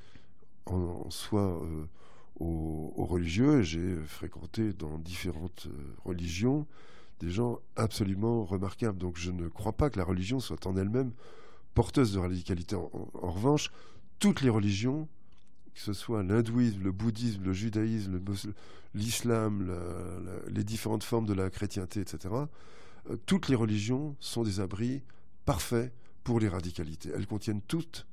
en, 0.65 1.09
soi 1.09 1.61
aux, 2.39 2.93
aux, 2.97 3.05
religieux. 3.05 3.61
J'ai 3.61 3.95
fréquenté 4.07 4.73
dans 4.73 4.97
différentes 4.97 5.69
religions 6.03 6.67
des 7.19 7.29
gens 7.29 7.59
absolument 7.75 8.45
remarquables. 8.45 8.97
Donc 8.97 9.17
je 9.17 9.31
ne 9.31 9.47
crois 9.47 9.73
pas 9.73 9.89
que 9.89 9.97
la 9.97 10.05
religion 10.05 10.39
soit 10.39 10.65
en 10.67 10.75
elle-même 10.75 11.11
porteuse 11.73 12.13
de 12.13 12.19
radicalité. 12.19 12.75
En, 12.75 13.31
revanche, 13.31 13.71
toutes 14.19 14.41
les 14.41 14.49
religions, 14.49 15.07
que 15.73 15.81
ce 15.81 15.93
soit 15.93 16.23
l'hindouisme, 16.23 16.83
le 16.83 16.91
bouddhisme, 16.91 17.43
le 17.43 17.53
judaïsme, 17.53 18.19
l'islam, 18.93 19.71
les 20.47 20.63
différentes 20.63 21.03
formes 21.03 21.25
de 21.25 21.33
la 21.33 21.49
chrétienté, 21.49 22.01
etc., 22.01 22.29
euh, 23.09 23.17
toutes 23.25 23.49
les 23.49 23.55
religions 23.55 24.15
sont 24.19 24.43
des 24.43 24.59
abris 24.59 25.01
parfaits 25.45 25.93
pour 26.23 26.39
les 26.39 26.49
radicalités. 26.49 27.11
Elles 27.15 27.27
contiennent 27.27 27.61
toutes 27.61 28.05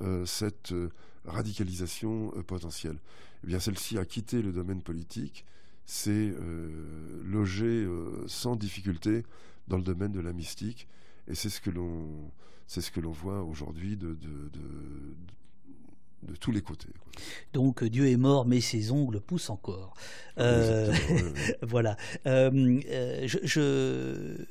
euh, 0.00 0.26
cette 0.26 0.72
euh, 0.72 0.90
radicalisation 1.24 2.30
potentielle. 2.46 2.98
Eh 3.44 3.48
bien, 3.48 3.60
celle-ci 3.60 3.98
a 3.98 4.04
quitté 4.04 4.42
le 4.42 4.52
domaine 4.52 4.82
politique 4.82 5.44
c'est 5.86 6.10
euh, 6.10 7.22
loger 7.24 7.64
euh, 7.64 8.24
sans 8.26 8.56
difficulté 8.56 9.22
dans 9.68 9.76
le 9.76 9.84
domaine 9.84 10.12
de 10.12 10.20
la 10.20 10.32
mystique. 10.32 10.88
Et 11.28 11.34
c'est 11.36 11.48
ce 11.48 11.60
que 11.60 11.70
l'on, 11.70 12.30
c'est 12.66 12.80
ce 12.80 12.90
que 12.90 13.00
l'on 13.00 13.12
voit 13.12 13.42
aujourd'hui 13.42 13.96
de, 13.96 14.14
de, 14.14 14.50
de, 14.52 16.36
tous 16.40 16.50
les 16.50 16.60
côtés. 16.60 16.88
Donc 17.52 17.84
Dieu 17.84 18.08
est 18.08 18.16
mort, 18.16 18.46
mais 18.46 18.60
ses 18.60 18.90
ongles 18.90 19.20
poussent 19.20 19.50
encore. 19.50 19.94
Euh, 20.38 20.92
voilà. 21.62 21.96
je, 22.24 23.38
je, 23.44 24.44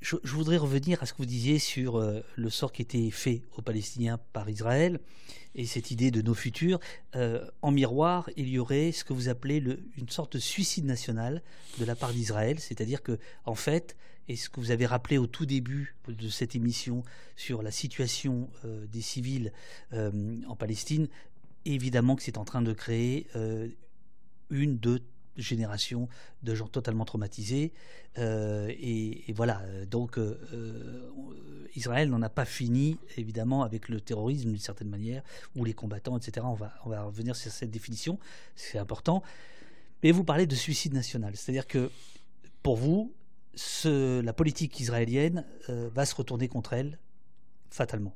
je, 0.00 0.32
voudrais 0.34 0.56
revenir 0.56 1.00
à 1.02 1.06
ce 1.06 1.12
que 1.12 1.18
vous 1.18 1.26
disiez 1.26 1.60
sur 1.60 2.00
le 2.36 2.50
sort 2.50 2.72
qui 2.72 2.82
était 2.82 3.10
fait 3.10 3.42
aux 3.56 3.62
Palestiniens 3.62 4.18
par 4.32 4.50
Israël 4.50 4.98
et 5.58 5.66
cette 5.66 5.90
idée 5.90 6.12
de 6.12 6.22
nos 6.22 6.34
futurs, 6.34 6.78
euh, 7.16 7.44
en 7.62 7.72
miroir, 7.72 8.30
il 8.36 8.48
y 8.48 8.60
aurait 8.60 8.92
ce 8.92 9.02
que 9.02 9.12
vous 9.12 9.28
appelez 9.28 9.58
le, 9.58 9.80
une 9.98 10.08
sorte 10.08 10.34
de 10.34 10.38
suicide 10.38 10.84
national 10.84 11.42
de 11.80 11.84
la 11.84 11.96
part 11.96 12.12
d'Israël, 12.12 12.60
c'est-à-dire 12.60 13.02
que, 13.02 13.18
en 13.44 13.56
fait, 13.56 13.96
et 14.28 14.36
ce 14.36 14.48
que 14.48 14.60
vous 14.60 14.70
avez 14.70 14.86
rappelé 14.86 15.18
au 15.18 15.26
tout 15.26 15.46
début 15.46 15.96
de 16.06 16.28
cette 16.28 16.54
émission 16.54 17.02
sur 17.34 17.62
la 17.62 17.72
situation 17.72 18.48
euh, 18.64 18.86
des 18.86 19.00
civils 19.00 19.52
euh, 19.92 20.40
en 20.46 20.54
Palestine, 20.54 21.08
évidemment 21.64 22.14
que 22.14 22.22
c'est 22.22 22.38
en 22.38 22.44
train 22.44 22.62
de 22.62 22.72
créer 22.72 23.26
une, 24.48 24.78
deux, 24.78 25.02
génération 25.38 26.08
de 26.42 26.54
gens 26.54 26.66
totalement 26.66 27.04
traumatisés. 27.04 27.72
Et, 28.16 29.32
voilà, 29.34 29.62
donc 29.90 30.18
Israël 31.74 32.10
n'en 32.10 32.20
a 32.22 32.28
pas 32.28 32.44
fini, 32.44 32.98
évidemment, 33.16 33.62
avec 33.62 33.88
le 33.88 34.00
terrorisme 34.00 34.50
d'une 34.50 34.58
certaine 34.58 34.88
manière, 34.88 35.22
ou 35.56 35.64
les 35.64 35.72
combattants, 35.72 36.18
etc. 36.18 36.44
On 36.48 36.54
va, 36.54 36.72
on 36.84 36.90
va 36.90 37.04
revenir 37.04 37.36
sur 37.36 37.50
cette 37.50 37.70
définition, 37.70 38.18
c'est 38.56 38.78
important. 38.78 39.22
Mais 40.02 40.10
vous 40.10 40.24
parlez 40.24 40.46
de 40.46 40.54
suicide 40.54 40.94
national, 40.94 41.36
c'est-à-dire 41.36 41.66
que 41.66 41.90
pour 42.62 42.76
vous, 42.76 43.12
la 43.84 44.32
politique 44.32 44.78
israélienne 44.80 45.44
va 45.68 46.04
se 46.04 46.14
retourner 46.14 46.48
contre 46.48 46.72
elle 46.72 46.98
fatalement. 47.70 48.14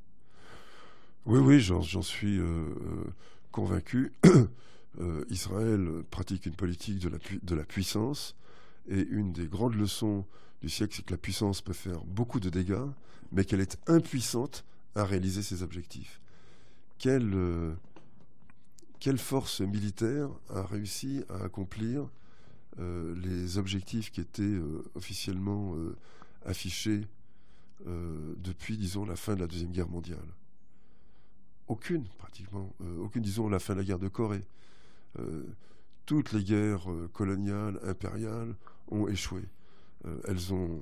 Oui, 1.26 1.38
oui, 1.38 1.60
j'en 1.60 2.02
suis 2.02 2.38
euh, 2.38 2.44
euh, 2.44 3.04
convaincu. 3.52 4.12
Euh, 5.00 5.24
Israël 5.30 5.88
pratique 6.10 6.46
une 6.46 6.54
politique 6.54 6.98
de 6.98 7.54
la, 7.54 7.64
puissance 7.64 8.36
et 8.88 9.00
une 9.00 9.32
des 9.32 9.46
grandes 9.46 9.74
leçons 9.74 10.26
du 10.60 10.68
siècle, 10.68 10.94
c'est 10.96 11.04
que 11.04 11.12
la 11.12 11.18
puissance 11.18 11.60
peut 11.60 11.72
faire 11.72 12.04
beaucoup 12.04 12.40
de 12.40 12.50
dégâts, 12.50 12.86
mais 13.32 13.44
qu'elle 13.44 13.60
est 13.60 13.78
impuissante 13.88 14.64
à 14.94 15.04
réaliser 15.04 15.42
ses 15.42 15.62
objectifs. 15.62 16.20
Quelle, 16.98 17.34
quelle 19.00 19.18
force 19.18 19.60
militaire 19.60 20.28
a 20.50 20.62
réussi 20.62 21.24
à 21.30 21.44
accomplir 21.44 22.08
les 22.78 23.58
objectifs 23.58 24.12
qui 24.12 24.20
étaient 24.20 24.58
officiellement 24.94 25.74
affichés 26.44 27.00
depuis, 27.86 28.76
disons, 28.76 29.04
la 29.04 29.16
fin 29.16 29.34
de 29.34 29.40
la 29.40 29.46
Deuxième 29.46 29.72
Guerre 29.72 29.88
mondiale? 29.88 30.28
Aucune, 31.68 32.04
pratiquement, 32.18 32.70
euh, 32.82 32.98
aucune, 32.98 33.22
disons, 33.22 33.48
la 33.48 33.58
fin 33.58 33.74
de 33.74 33.78
la 33.78 33.84
guerre 33.84 33.98
de 33.98 34.08
Corée. 34.08 34.44
Euh, 35.18 35.44
toutes 36.06 36.32
les 36.32 36.42
guerres 36.42 36.90
euh, 36.90 37.08
coloniales, 37.12 37.78
impériales 37.84 38.54
ont 38.90 39.08
échoué. 39.08 39.42
elles 40.26 40.52
ont 40.52 40.80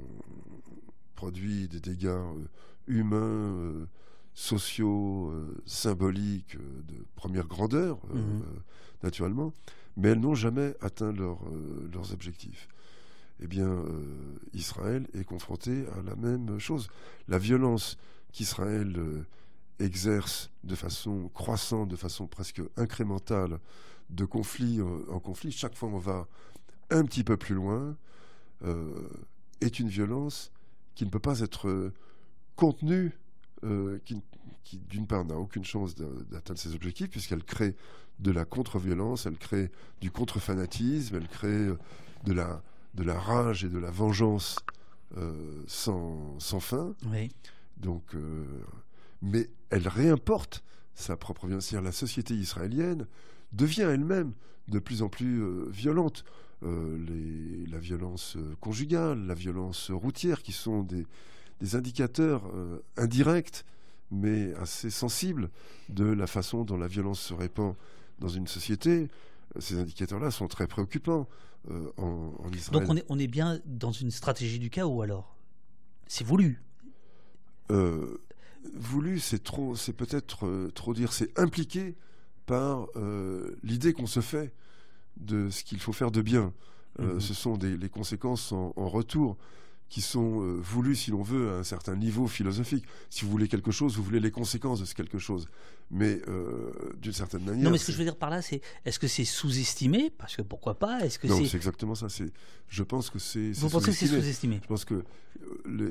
produit 1.15 1.69
des 1.69 1.81
dégâts 1.81 2.25
humains, 2.87 3.87
sociaux, 4.33 5.33
symboliques 5.67 6.57
de 6.57 7.05
première 7.15 7.47
grandeur, 7.47 7.99
mhm. 8.09 8.43
naturellement, 9.03 9.53
mais 9.97 10.09
elles 10.09 10.21
n'ont 10.21 10.35
jamais 10.35 10.75
atteint 10.81 11.13
leurs 11.13 12.13
objectifs. 12.13 12.69
Eh 13.41 13.47
bien, 13.47 13.85
Israël 14.55 15.07
est 15.13 15.25
confronté 15.25 15.85
à 15.99 16.03
la 16.03 16.17
même 16.17 16.59
chose. 16.59 16.89
La 17.29 17.39
violence 17.39 17.99
qu'Israël 18.33 18.97
exerce 19.79 20.51
de 20.65 20.75
façon 20.75 21.29
croissante, 21.35 21.89
de 21.89 21.97
façon 21.97 22.27
presque 22.27 22.63
incrémentale, 22.77 23.59
de 24.11 24.25
conflit 24.25 24.81
en 24.83 25.21
conflit, 25.21 25.53
chaque 25.53 25.75
fois 25.75 25.89
on 25.89 25.99
va 25.99 26.27
un 26.91 27.05
petit 27.05 27.25
peu 27.25 27.37
plus 27.37 27.55
loin, 27.55 27.97
euh, 28.65 29.09
est 29.61 29.79
une 29.79 29.89
violence 29.89 30.53
qui 30.95 31.05
ne 31.05 31.11
peut 31.11 31.21
pas 31.21 31.41
être 31.41 31.93
contenue, 32.57 33.13
euh, 33.65 33.99
qui, 34.05 34.23
d'une 34.89 35.07
part 35.07 35.25
n'a 35.25 35.37
aucune 35.37 35.65
chance 35.65 35.95
d'atteindre 35.95 36.59
ses 36.59 36.75
objectifs, 36.75 37.11
puisqu'elle 37.11 37.45
crée 37.45 37.77
de 38.19 38.31
la 38.31 38.45
contre-violence, 38.45 39.27
elle 39.27 39.39
crée 39.39 39.71
du 40.01 40.11
contre-fanatisme, 40.11 41.17
elle 41.17 41.29
crée 41.29 41.69
de 42.25 42.33
la, 42.33 42.63
de 42.95 43.03
la 43.03 43.19
rage 43.19 43.65
et 43.65 43.69
de 43.69 43.79
la 43.79 43.91
vengeance 43.91 44.57
euh, 45.17 45.63
sans, 45.67 46.39
sans, 46.39 46.61
fin. 46.61 46.95
Oui. 47.07 47.31
Donc 47.79 48.15
mais 49.23 49.49
elle 49.71 49.89
réimporte 49.89 50.63
sa 50.95 51.17
propre 51.17 51.47
violence. 51.47 51.67
C'est-à-dire 51.67 51.85
la 51.85 51.93
société 51.93 52.35
israélienne 52.35 53.07
devient 53.53 53.83
elle-même 53.83 54.33
de 54.69 54.79
plus 54.79 55.03
en 55.03 55.09
plus 55.09 55.43
euh, 55.43 55.67
violente. 55.71 56.25
Euh, 56.63 57.67
la 57.71 57.79
violence 57.79 58.37
euh, 58.37 58.55
conjugale, 58.61 59.27
la 59.27 59.35
violence 59.35 59.91
routière, 59.91 60.43
qui 60.43 60.53
sont 60.53 60.83
des, 60.83 61.07
indicateurs 61.75 62.51
indirects, 62.97 63.67
mais 64.11 64.55
assez 64.55 64.89
sensibles 64.89 65.51
de 65.91 66.05
la 66.05 66.27
façon 66.27 66.65
dont 66.65 66.79
la 66.79 66.87
violence 66.87 67.21
se 67.21 67.35
répand 67.35 67.75
dans 68.19 68.29
une 68.29 68.47
société. 68.47 69.09
Ces 69.59 69.79
indicateurs-là 69.79 70.31
sont 70.31 70.49
très 70.49 70.67
préoccupants 70.67 71.29
en, 71.99 72.33
Israël. 72.55 72.81
Donc 72.81 72.89
on 72.89 72.97
est, 72.97 73.05
on 73.11 73.19
est 73.19 73.27
bien 73.27 73.61
dans 73.67 73.93
une 73.93 74.11
stratégie 74.11 74.59
du 74.59 74.71
chaos 74.71 75.03
alors? 75.03 75.37
C'est 76.07 76.25
voulu 76.25 76.63
voulu, 78.75 79.21
c'est 79.21 79.43
trop, 79.43 79.77
c'est 79.77 79.93
peut-être 79.93 80.71
trop 80.75 80.95
dire, 80.95 81.13
c'est 81.13 81.39
impliqué 81.39 81.95
par 82.51 82.89
euh, 82.97 83.55
l'idée 83.63 83.93
qu'on 83.93 84.09
se 84.09 84.19
fait 84.19 84.53
de 85.17 85.51
ce 85.51 85.63
qu'il 85.63 85.79
faut 85.79 85.93
faire 85.93 86.11
de 86.11 86.21
bien. 86.21 86.53
Euh, 86.99 87.15
mhm. 87.15 87.21
Ce 87.21 87.33
sont 87.33 87.57
des, 87.57 87.77
les 87.77 87.89
conséquences 87.89 88.51
en, 88.51 88.73
retour 88.77 89.37
qui 89.91 90.01
sont 90.01 90.41
voulues, 90.61 90.95
si 90.95 91.11
l'on 91.11 91.23
veut, 91.23 91.51
à 91.51 91.55
un 91.57 91.65
certain 91.65 91.97
niveau 91.97 92.27
philosophique. 92.27 92.85
Si 93.11 93.25
vous 93.25 93.31
voulez 93.31 93.49
quelque 93.49 93.71
chose, 93.71 93.97
vous 93.97 94.03
voulez 94.03 94.21
les 94.21 94.31
conséquences 94.31 94.81
de 94.81 94.85
ce 94.87 94.95
quelque 94.95 95.19
chose. 95.19 95.47
Mais 95.91 96.21
d'une 97.03 97.13
certaine 97.13 97.45
manière. 97.45 97.65
Non, 97.65 97.71
mais 97.71 97.79
ce 97.79 97.87
que 97.87 97.93
je 97.93 97.99
veux 97.99 98.05
dire 98.05 98.17
par 98.17 98.31
là, 98.31 98.41
c'est 98.41 98.61
est-ce 98.85 98.99
que 99.01 99.09
c'est 99.09 99.25
sous-estimé? 99.25 100.11
Parce 100.17 100.37
que 100.37 100.43
pourquoi 100.43 100.79
pas? 100.79 101.01
Est-ce 101.01 101.19
que 101.19 101.27
Non, 101.27 101.45
c'est 101.45 101.57
exactement 101.57 101.97
ça. 101.97 102.09
C'est, 102.09 102.33
je 102.69 102.83
pense 102.85 103.11
que 103.11 103.19
c'est. 103.19 103.51
Vous 103.51 103.69
pensez 103.69 103.91
que 103.91 103.97
c'est 103.97 104.07
sous-estimé 104.07 104.61
Je 104.63 104.69
pense 104.69 104.85
que 104.85 105.05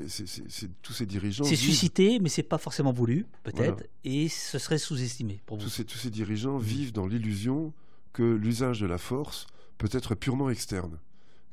c'est 0.08 0.82
tous 0.82 0.92
ces 0.92 1.06
dirigeants. 1.06 1.44
C'est 1.44 1.56
suscité, 1.56 2.18
mais 2.20 2.28
c'est 2.28 2.42
pas 2.42 2.58
forcément 2.58 2.92
voulu, 2.92 3.26
peut-être, 3.42 3.84
et 4.04 4.28
ce 4.28 4.58
serait 4.58 4.78
sous-estimé 4.78 5.42
pour 5.46 5.58
vous. 5.58 5.64
Tous 5.64 5.70
ces, 5.70 5.84
tous 5.84 5.98
ces 5.98 6.10
dirigeants 6.10 6.58
vivent 6.58 6.92
dans 6.92 7.06
l'illusion 7.06 7.72
que 8.12 8.22
l'usage 8.22 8.80
de 8.80 8.86
la 8.86 8.98
force 8.98 9.46
peut 9.78 9.88
être 9.92 10.14
purement 10.14 10.50
externe, 10.50 10.98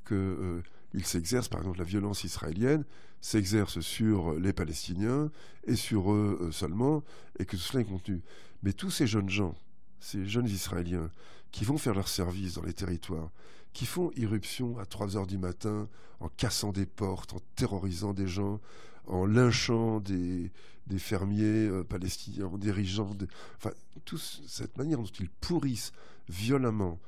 que 0.05 0.15
euh, 0.15 0.63
il 0.93 1.05
s'exerce, 1.05 1.47
par 1.47 1.61
exemple, 1.61 1.79
la 1.79 1.83
violence 1.83 2.23
israélienne 2.23 2.83
s'exerce 3.21 3.79
sur 3.81 4.33
les 4.33 4.53
Palestiniens 4.53 5.31
et 5.65 5.75
sur 5.75 6.11
eux 6.11 6.39
euh, 6.41 6.51
seulement, 6.51 7.03
et 7.39 7.45
que 7.45 7.55
tout 7.55 7.61
cela 7.61 7.81
est 7.81 7.85
contenu. 7.85 8.21
Mais 8.63 8.73
tous 8.73 8.91
ces 8.91 9.07
jeunes 9.07 9.29
gens, 9.29 9.55
ces 9.99 10.25
jeunes 10.25 10.47
Israéliens, 10.47 11.09
qui 11.51 11.65
vont 11.65 11.77
faire 11.77 11.93
leur 11.93 12.07
service 12.07 12.55
dans 12.55 12.63
les 12.63 12.73
territoires, 12.73 13.31
qui 13.73 13.85
font 13.85 14.11
irruption 14.15 14.77
à 14.79 14.85
3 14.85 15.17
heures 15.17 15.27
du 15.27 15.37
matin 15.37 15.87
en 16.19 16.29
cassant 16.29 16.71
des 16.71 16.85
portes, 16.85 17.33
en 17.33 17.41
terrorisant 17.55 18.13
des 18.13 18.27
gens, 18.27 18.59
en 19.07 19.25
lynchant 19.25 19.99
des, 19.99 20.51
des 20.87 20.99
fermiers 20.99 21.67
euh, 21.67 21.83
palestiniens, 21.83 22.47
en 22.47 22.57
dirigeant. 22.57 23.15
Enfin, 23.57 23.71
toute 24.05 24.21
cette 24.47 24.77
manière 24.77 24.99
dont 24.99 25.05
ils 25.19 25.29
pourrissent 25.29 25.91
violemment, 26.29 26.99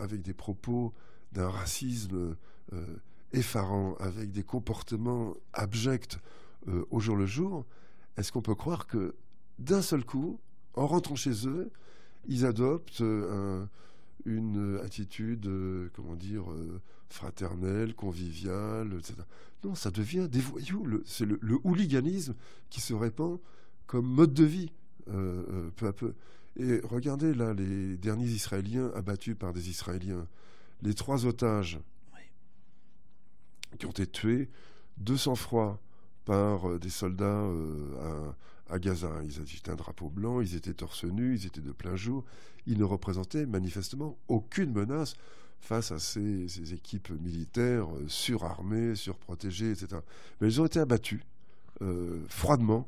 avec 0.00 0.22
des 0.22 0.34
propos 0.34 0.92
d'un 1.32 1.48
racisme 1.48 2.36
euh, 2.72 2.96
effarant, 3.32 3.94
avec 3.98 4.30
des 4.32 4.42
comportements 4.42 5.34
abjects 5.52 6.18
euh, 6.68 6.84
au 6.90 7.00
jour 7.00 7.16
le 7.16 7.26
jour, 7.26 7.64
est-ce 8.16 8.32
qu'on 8.32 8.42
peut 8.42 8.54
croire 8.54 8.86
que 8.86 9.14
d'un 9.58 9.82
seul 9.82 10.04
coup, 10.04 10.38
en 10.74 10.86
rentrant 10.86 11.16
chez 11.16 11.46
eux, 11.46 11.70
ils 12.28 12.44
adoptent 12.44 13.02
un 13.02 13.68
une 14.26 14.80
attitude, 14.84 15.46
euh, 15.46 15.88
comment 15.94 16.16
dire, 16.16 16.50
euh, 16.50 16.80
fraternelle, 17.08 17.94
conviviale, 17.94 18.94
etc. 18.98 19.14
Non, 19.64 19.74
ça 19.74 19.90
devient 19.90 20.28
des 20.30 20.40
voyous. 20.40 21.02
C'est 21.06 21.24
le, 21.24 21.38
hooliganisme 21.64 22.34
qui 22.68 22.80
se 22.80 22.92
répand 22.92 23.38
comme 23.86 24.06
mode 24.06 24.34
de 24.34 24.44
vie, 24.44 24.72
euh, 25.08 25.70
peu 25.76 25.86
à 25.86 25.92
peu. 25.92 26.14
Et 26.58 26.80
regardez 26.82 27.34
là 27.34 27.54
les 27.54 27.96
derniers 27.96 28.26
Israéliens 28.26 28.90
abattus 28.94 29.36
par 29.38 29.52
des 29.52 29.70
Israéliens. 29.70 30.26
Les 30.82 30.94
trois 30.94 31.24
otages 31.26 31.78
qui 33.76 33.86
ont 33.86 33.90
été 33.90 34.06
tués, 34.06 34.48
200 34.98 35.34
froid 35.34 35.78
par 36.24 36.78
des 36.78 36.90
soldats 36.90 37.48
à, 38.68 38.78
Gaza. 38.78 39.10
Ils 39.24 39.38
avaient 39.38 39.72
un 39.72 39.76
drapeau 39.76 40.08
blanc, 40.08 40.40
ils 40.40 40.56
étaient 40.56 40.74
torse 40.74 41.04
nu, 41.04 41.36
ils 41.36 41.46
étaient 41.46 41.60
de 41.60 41.72
plein 41.72 41.94
jour 41.94 42.24
ils 42.66 42.78
ne 42.78 42.84
représentaient 42.84 43.46
manifestement 43.46 44.16
aucune 44.28 44.72
menace 44.72 45.14
face 45.60 45.90
à 45.92 45.98
ces, 45.98 46.74
équipes 46.74 47.10
militaires 47.22 47.88
euh, 47.96 48.04
surarmées, 48.08 48.94
surprotégées, 48.94 49.70
etc. 49.70 50.00
Mais 50.40 50.48
ils 50.48 50.60
ont 50.60 50.66
été 50.66 50.78
abattus, 50.78 51.20
euh, 51.82 52.20
froidement 52.28 52.86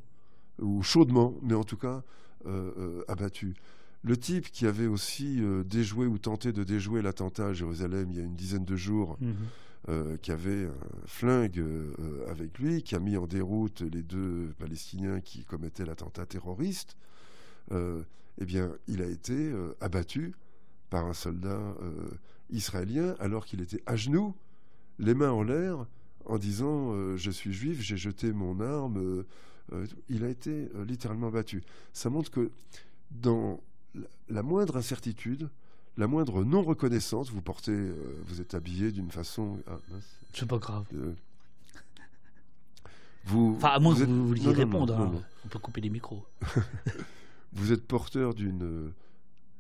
ou 0.61 0.83
chaudement, 0.83 1.35
mais 1.43 1.55
en 1.55 1.65
tout 1.65 1.77
cas 1.77 2.03
euh, 2.47 3.03
abattus. 3.09 3.55
Le 4.03 4.17
type 4.17 4.51
qui 4.51 4.67
avait 4.67 4.87
aussi 4.87 5.41
déjoué 5.67 6.07
ou 6.07 6.19
tenté 6.19 6.53
de 6.53 6.63
déjouer 6.63 7.03
l'attentat 7.03 7.49
à 7.49 7.53
Jérusalem 7.53 8.11
il 8.13 8.17
y 8.17 8.21
a 8.21 8.25
une 8.25 8.37
dizaine 8.37 8.65
de 8.65 8.77
jours, 8.77 9.19
mhm. 9.89 10.19
qui 10.19 10.31
avait 10.31 10.67
un 10.67 11.07
flingue 11.07 11.65
avec 12.29 12.59
lui, 12.59 12.83
qui 12.83 12.95
a 12.95 13.01
mis 13.01 13.17
en 13.17 13.27
déroute 13.27 13.81
les 13.81 14.03
deux 14.03 14.55
Palestiniens 14.59 15.21
qui 15.21 15.45
commettaient 15.45 15.85
l'attentat 15.85 16.27
terroriste, 16.27 16.97
eh 18.41 18.45
bien, 18.45 18.73
il 18.87 19.03
a 19.03 19.07
été 19.07 19.35
euh, 19.35 19.77
abattu 19.81 20.35
par 20.91 21.07
un 21.07 21.13
soldat 21.13 21.61
euh, 21.83 22.09
israélien 22.51 23.15
alors 23.19 23.45
qu'il 23.45 23.61
était 23.61 23.83
à 23.87 23.97
genoux, 23.97 24.35
les 24.99 25.15
mains 25.15 25.33
en 25.33 25.43
l'air, 25.43 25.87
en 26.25 26.39
disant 26.39 26.93
euh, 26.93 27.17
Je 27.17 27.31
suis 27.31 27.53
juif, 27.53 27.81
j'ai 27.81 27.97
jeté 27.97 28.33
mon 28.33 28.61
arme. 28.61 29.25
il 30.09 30.25
a 30.25 30.29
été 30.29 30.69
littéralement 30.87 31.29
abattu. 31.29 31.63
Ça 31.93 32.11
montre 32.11 32.31
que 32.31 32.51
dans 33.11 33.61
la 34.29 34.43
moindre 34.43 34.77
incertitude, 34.77 35.51
la 35.99 36.07
moindre 36.07 36.45
non-reconnaissance, 36.45 37.31
vous 37.31 37.43
portez, 37.43 37.77
vous 38.27 38.41
êtes 38.41 38.55
habillé 38.55 38.93
d'une 38.93 39.11
façon. 39.11 39.59
Ah, 39.67 39.77
c'est 40.33 40.47
pas 40.47 40.59
grave. 40.59 40.87
vous, 43.25 43.55
enfin, 43.57 43.71
à 43.71 43.79
moins 43.81 43.95
que 43.95 44.05
vous 44.05 44.29
vouliez 44.29 44.53
répondre, 44.53 44.97
hein. 44.97 45.23
on 45.45 45.49
peut 45.49 45.59
couper 45.59 45.81
les 45.81 45.91
micros. 45.91 46.25
vous 47.53 47.73
êtes 47.73 47.85
porteur 47.85 48.33
d'une 48.33 48.93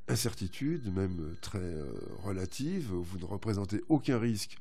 incertitude, 0.06 0.94
même 0.94 1.34
très 1.40 1.74
relative, 2.22 2.92
vous 2.92 3.18
ne 3.18 3.24
représentez 3.24 3.82
aucun 3.88 4.18
risque, 4.18 4.58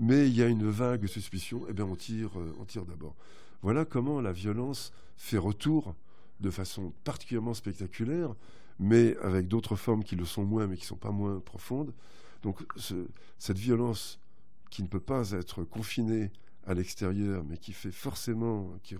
mais 0.00 0.26
il 0.28 0.34
y 0.34 0.42
a 0.42 0.48
une 0.48 0.68
vague 0.68 1.06
suspicion, 1.06 1.64
eh 1.68 1.72
bien 1.72 1.84
on 1.84 1.94
tire, 1.94 2.32
on 2.60 2.64
tire 2.64 2.84
d'abord. 2.84 3.14
Voilà 3.62 3.84
comment 3.84 4.20
la 4.20 4.32
violence 4.32 4.92
fait 5.16 5.38
retour 5.38 5.94
de 6.40 6.50
façon 6.50 6.92
particulièrement 7.04 7.54
spectaculaire, 7.54 8.34
mais 8.78 9.16
avec 9.18 9.48
d'autres 9.48 9.76
formes 9.76 10.04
qui 10.04 10.16
le 10.16 10.24
sont 10.24 10.44
moins, 10.44 10.66
mais 10.66 10.76
qui 10.76 10.82
ne 10.82 10.88
sont 10.88 10.96
pas 10.96 11.10
moins 11.12 11.40
profondes. 11.40 11.92
Donc 12.42 12.64
cette 13.38 13.58
violence 13.58 14.18
qui 14.70 14.82
ne 14.82 14.88
peut 14.88 15.00
pas 15.00 15.32
être 15.32 15.64
confinée 15.64 16.30
à 16.66 16.74
l'extérieur, 16.74 17.44
mais 17.44 17.58
qui 17.58 17.72
fait 17.72 17.92
forcément, 17.92 18.70
qui, 18.82 18.96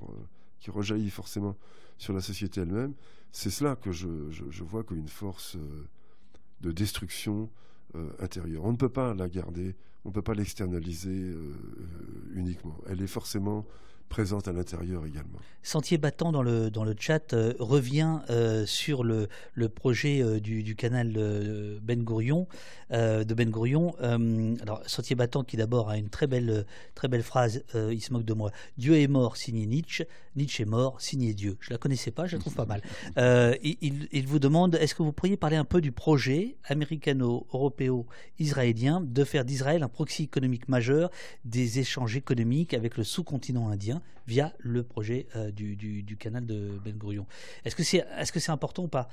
rejaillit 0.70 1.10
forcément 1.10 1.56
sur 1.98 2.12
la 2.12 2.20
société 2.20 2.60
elle-même, 2.60 2.94
c'est 3.30 3.50
cela 3.50 3.76
que 3.76 3.92
je, 3.92 4.06
vois 4.62 4.84
comme 4.84 4.98
une 4.98 5.08
force 5.08 5.56
euh, 5.56 5.86
de 6.60 6.72
destruction 6.72 7.48
euh, 7.94 8.10
intérieure. 8.18 8.64
On 8.64 8.72
ne 8.72 8.76
peut 8.76 8.88
pas 8.88 9.14
la 9.14 9.28
garder, 9.28 9.74
on 10.04 10.10
ne 10.10 10.14
peut 10.14 10.22
pas 10.22 10.34
l'externaliser 10.34 11.10
euh, 11.10 11.54
uniquement. 12.34 12.76
Elle 12.86 13.00
est 13.02 13.06
forcément 13.06 13.64
présente 14.12 14.46
à 14.46 14.52
l'intérieur 14.52 15.04
également. 15.06 15.38
Sentier 15.62 15.96
battant 15.96 16.32
dans 16.32 16.42
le, 16.42 16.70
dans 16.70 16.84
le 16.84 16.94
chat 16.98 17.32
euh, 17.32 17.54
revient 17.58 18.18
euh, 18.28 18.66
sur 18.66 19.04
le, 19.04 19.28
le 19.54 19.70
projet 19.70 20.22
euh, 20.22 20.38
du, 20.38 20.62
du, 20.62 20.76
canal 20.76 21.14
Ben 21.82 22.02
Gourion, 22.02 22.46
de 22.90 23.34
Ben 23.34 23.48
Gourion. 23.48 23.96
alors 24.00 24.82
Sentier 24.86 25.16
battant 25.16 25.44
qui 25.44 25.56
d'abord 25.56 25.88
a 25.88 25.96
une 25.96 26.10
très 26.10 26.26
belle, 26.26 26.66
très 26.94 27.08
belle 27.08 27.22
phrase, 27.22 27.64
il 27.74 28.02
se 28.02 28.12
moque 28.12 28.26
de 28.26 28.34
moi. 28.34 28.50
Dieu 28.76 28.98
est 28.98 29.06
mort, 29.06 29.38
signé 29.38 29.64
Nietzsche. 29.64 30.04
Nietzsche 30.36 30.64
est 30.64 30.66
mort, 30.66 31.00
signé 31.00 31.32
Dieu. 31.32 31.56
Je 31.60 31.70
la 31.70 31.78
connaissais 31.78 32.10
pas, 32.10 32.26
je 32.26 32.36
la 32.36 32.40
trouve 32.40 32.54
pas 32.54 32.66
mal. 32.66 32.82
il, 33.62 34.08
il, 34.12 34.26
vous 34.26 34.38
demande, 34.38 34.74
est-ce 34.74 34.94
que 34.94 35.02
vous 35.02 35.12
pourriez 35.12 35.38
parler 35.38 35.56
un 35.56 35.64
peu 35.64 35.80
du 35.80 35.92
projet 35.92 36.58
américano-européo-israélien 36.64 39.00
de 39.00 39.24
faire 39.24 39.46
d'Israël 39.46 39.82
un 39.82 39.88
proxy 39.88 40.24
économique 40.24 40.68
majeur 40.68 41.10
des 41.46 41.78
échanges 41.78 42.16
économiques 42.16 42.74
avec 42.74 42.98
le 42.98 43.04
sous-continent 43.04 43.70
indien? 43.70 44.01
Via 44.26 44.52
le 44.58 44.82
projet 44.82 45.26
euh, 45.36 45.50
du, 45.50 46.16
canal 46.18 46.46
de 46.46 46.78
Ben 46.84 46.96
Gurion. 46.96 47.26
Est-ce 47.64 47.76
que 47.76 47.82
c'est 47.82 47.98
est 47.98 48.24
-ce 48.24 48.38
c'est 48.38 48.52
important 48.52 48.84
ou 48.84 48.88
pas? 48.88 49.08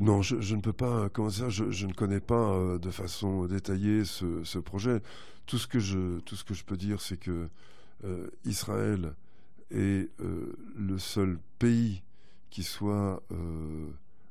Non, 0.00 0.20
je, 0.22 0.54
ne 0.54 0.60
peux 0.60 0.72
pas. 0.72 1.08
Comment 1.08 1.30
ça 1.30 1.48
je, 1.48 1.86
ne 1.86 1.92
connais 1.92 2.20
pas 2.20 2.50
euh, 2.50 2.78
de 2.78 2.90
façon 2.90 3.46
détaillée 3.46 4.04
ce, 4.04 4.58
projet. 4.58 5.00
Tout 5.46 5.58
ce 5.58 5.66
que 5.66 5.78
je, 5.78 6.18
tout 6.20 6.36
ce 6.36 6.44
que 6.44 6.54
je 6.54 6.64
peux 6.64 6.76
dire, 6.76 7.00
c'est 7.00 7.16
que 7.16 7.48
euh, 8.04 8.28
Israël 8.44 9.14
est 9.70 10.10
le 10.76 10.98
seul 10.98 11.38
pays 11.58 12.02
qui 12.50 12.62
soit 12.62 13.22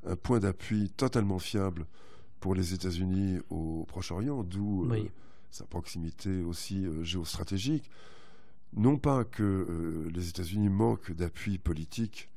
un 0.06 0.16
point 0.16 0.40
d'appui 0.40 0.90
totalement 0.96 1.40
fiable 1.40 1.86
pour 2.40 2.56
les 2.56 2.74
États-Unis 2.74 3.40
au 3.50 3.86
Proche-Orient, 3.88 4.44
d'où 4.44 4.90
sa 5.52 5.66
proximité 5.66 6.42
aussi 6.44 6.86
géostratégique. 7.04 7.90
Non 8.76 8.98
pas 8.98 9.24
que 9.24 9.44
euh, 9.44 10.12
les 10.14 10.28
États-Unis 10.30 10.70
manquent 10.70 11.14
d'appui 11.14 11.58
politique 11.58 12.30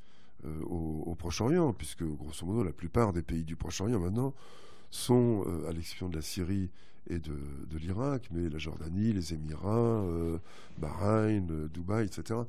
euh, 0.45 0.63
au, 0.63 1.17
Proche-Orient, 1.17 1.73
puisque 1.73 2.05
grosso 2.05 2.47
modo 2.47 2.63
la 2.63 2.73
plupart 2.73 3.13
des 3.13 3.23
pays 3.23 3.45
du 3.45 3.57
Proche-Orient 3.57 3.99
maintenant 3.99 4.33
sont, 4.91 5.45
euh, 5.47 5.69
à 5.69 5.73
l'exception 5.73 6.09
de 6.09 6.15
la 6.15 6.23
Syrie 6.23 6.71
et 7.11 7.19
de, 7.19 7.35
l'Irak, 7.77 8.29
mais 8.31 8.49
la 8.49 8.59
Jordanie, 8.59 9.13
les 9.13 9.35
Émirats, 9.35 10.05
Bahreïn, 10.79 11.69
Dubaï, 11.73 12.05
etc. 12.05 12.41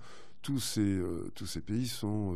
Tous 0.41 0.59
ces, 0.59 1.61
pays 1.61 1.87
sont 1.87 2.35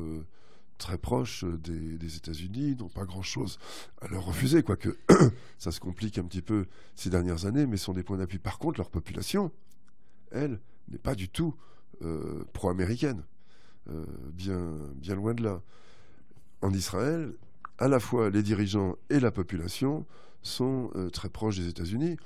très 0.77 0.97
proches 0.97 1.43
des, 1.43 1.97
des 1.97 2.15
États-Unis, 2.15 2.77
n'ont 2.79 2.87
pas 2.87 3.03
grand-chose 3.03 3.59
à 4.01 4.07
leur 4.07 4.25
refuser, 4.25 4.63
quoique 4.63 4.97
ça 5.59 5.73
se 5.73 5.81
complique 5.81 6.17
un 6.17 6.23
petit 6.23 6.41
peu 6.41 6.65
ces 6.95 7.09
dernières 7.09 7.45
années, 7.45 7.65
mais 7.65 7.75
sont 7.75 7.93
des 7.93 8.03
points 8.03 8.17
d'appui. 8.17 8.39
Par 8.39 8.57
contre, 8.57 8.79
leur 8.79 8.89
population, 8.89 9.51
elle, 10.31 10.61
n'est 10.89 10.97
pas 10.97 11.15
du 11.15 11.29
tout 11.29 11.55
euh, 12.03 12.43
pro-américaine. 12.53 13.23
Euh, 13.89 14.05
bien, 14.33 14.73
bien 14.95 15.15
loin 15.15 15.33
de 15.33 15.43
là. 15.43 15.61
En 16.61 16.73
Israël, 16.73 17.33
à 17.77 17.87
la 17.87 17.99
fois 17.99 18.29
les 18.29 18.43
dirigeants 18.43 18.95
et 19.09 19.19
la 19.19 19.31
population 19.31 20.05
sont 20.41 20.91
euh, 20.95 21.09
très 21.09 21.29
proches 21.29 21.57
des 21.57 21.67
États-Unis. 21.67 22.17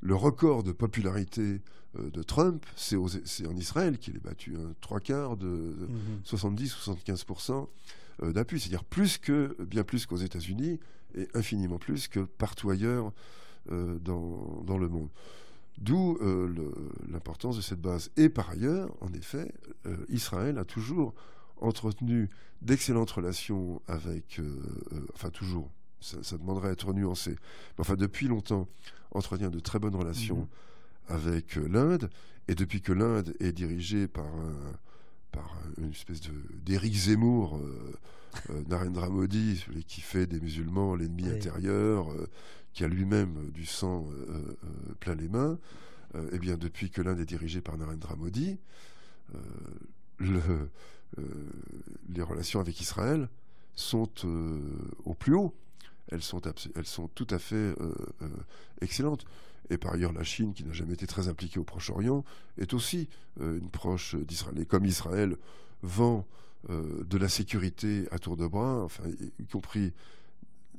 le 0.00 0.14
record 0.14 0.62
de 0.62 0.72
popularité 0.72 1.60
de 1.98 2.22
Trump, 2.22 2.64
c'est 2.76 2.96
en 2.96 3.56
Israël 3.56 3.98
qu'il 3.98 4.16
est 4.16 4.22
battu 4.22 4.56
un 4.56 4.74
trois 4.80 5.00
quarts 5.00 5.36
de 5.36 5.74
70-75% 6.24 7.66
mhm. 8.22 8.32
d'appui, 8.32 8.60
c'est-à-dire 8.60 8.84
plus 8.84 9.18
que, 9.18 9.56
bien 9.64 9.82
plus 9.82 10.06
qu'aux 10.06 10.18
États-Unis 10.18 10.78
et 11.16 11.28
infiniment 11.34 11.78
plus 11.78 12.06
que 12.08 12.20
partout 12.20 12.70
ailleurs 12.70 13.12
dans, 13.68 14.62
dans, 14.64 14.78
le 14.78 14.88
monde. 14.88 15.08
D'où 15.80 16.18
euh, 16.20 16.52
l'importance 17.08 17.56
de 17.56 17.62
cette 17.62 17.80
base. 17.80 18.10
Et 18.16 18.28
par 18.28 18.50
ailleurs, 18.50 18.90
en 19.00 19.12
effet, 19.12 19.52
euh, 19.86 19.96
Israël 20.08 20.58
a 20.58 20.64
toujours 20.64 21.14
entretenu 21.60 22.28
d'excellentes 22.62 23.10
relations 23.10 23.80
avec, 23.86 24.40
euh, 24.40 24.60
enfin 25.14 25.30
toujours, 25.30 25.70
ça, 26.00 26.36
demanderait 26.36 26.70
à 26.70 26.72
être 26.72 26.92
nuancé, 26.92 27.30
mais 27.30 27.80
enfin 27.80 27.94
depuis 27.94 28.26
longtemps, 28.26 28.68
entretient 29.12 29.50
de 29.50 29.60
très 29.60 29.78
bonnes 29.78 29.94
relations 29.94 30.38
mhm. 31.08 31.16
avec 31.16 31.56
l'Inde, 31.56 32.10
et 32.48 32.54
depuis 32.54 32.80
que 32.80 32.92
l'Inde 32.92 33.34
est 33.40 33.52
dirigée 33.52 34.08
par, 34.08 34.30
par 35.32 35.56
une 35.76 35.90
espèce 35.90 36.20
d'Éric 36.64 36.94
Zemmour, 36.94 37.60
Narendra 38.68 39.08
Modi, 39.10 39.64
qui 39.86 40.00
fait 40.00 40.26
des 40.26 40.40
musulmans 40.40 40.94
l'ennemi 40.94 41.28
intérieur, 41.28 42.08
qui 42.72 42.84
a 42.84 42.88
lui-même 42.88 43.36
euh, 43.38 43.50
du 43.50 43.66
sang 43.66 44.06
euh, 44.10 44.56
euh, 44.64 44.94
plein 45.00 45.14
les 45.14 45.28
mains, 45.28 45.58
eh 46.32 46.38
bien, 46.38 46.56
depuis 46.56 46.88
que 46.88 47.02
l'Inde 47.02 47.20
est 47.20 47.26
dirigée 47.26 47.60
par 47.60 47.76
Narendra 47.76 48.16
Modi, 48.16 48.56
le, 50.16 50.40
les 52.08 52.22
relations 52.22 52.60
avec 52.60 52.80
Israël 52.80 53.28
sont 53.74 54.08
au 55.04 55.12
plus 55.12 55.34
haut. 55.34 55.54
Elles 56.10 56.22
sont, 56.22 56.40
elles 56.74 56.86
sont 56.86 57.08
tout 57.08 57.26
à 57.28 57.38
fait 57.38 57.74
excellentes. 58.80 59.26
Et 59.68 59.76
par 59.76 59.92
ailleurs, 59.92 60.14
la 60.14 60.24
Chine, 60.24 60.54
qui 60.54 60.64
n'a 60.64 60.72
jamais 60.72 60.94
été 60.94 61.06
très 61.06 61.28
impliquée 61.28 61.60
au 61.60 61.64
Proche-Orient, 61.64 62.24
est 62.56 62.72
aussi 62.72 63.10
une 63.38 63.68
proche 63.68 64.14
d'Israël. 64.14 64.58
Et 64.62 64.64
comme 64.64 64.86
Israël 64.86 65.36
vend 65.82 66.26
de 66.70 67.18
la 67.18 67.28
sécurité 67.28 68.08
à 68.10 68.18
tour 68.18 68.38
de 68.38 68.46
bras, 68.46 68.82
enfin, 68.82 69.04
y 69.38 69.44
compris 69.44 69.92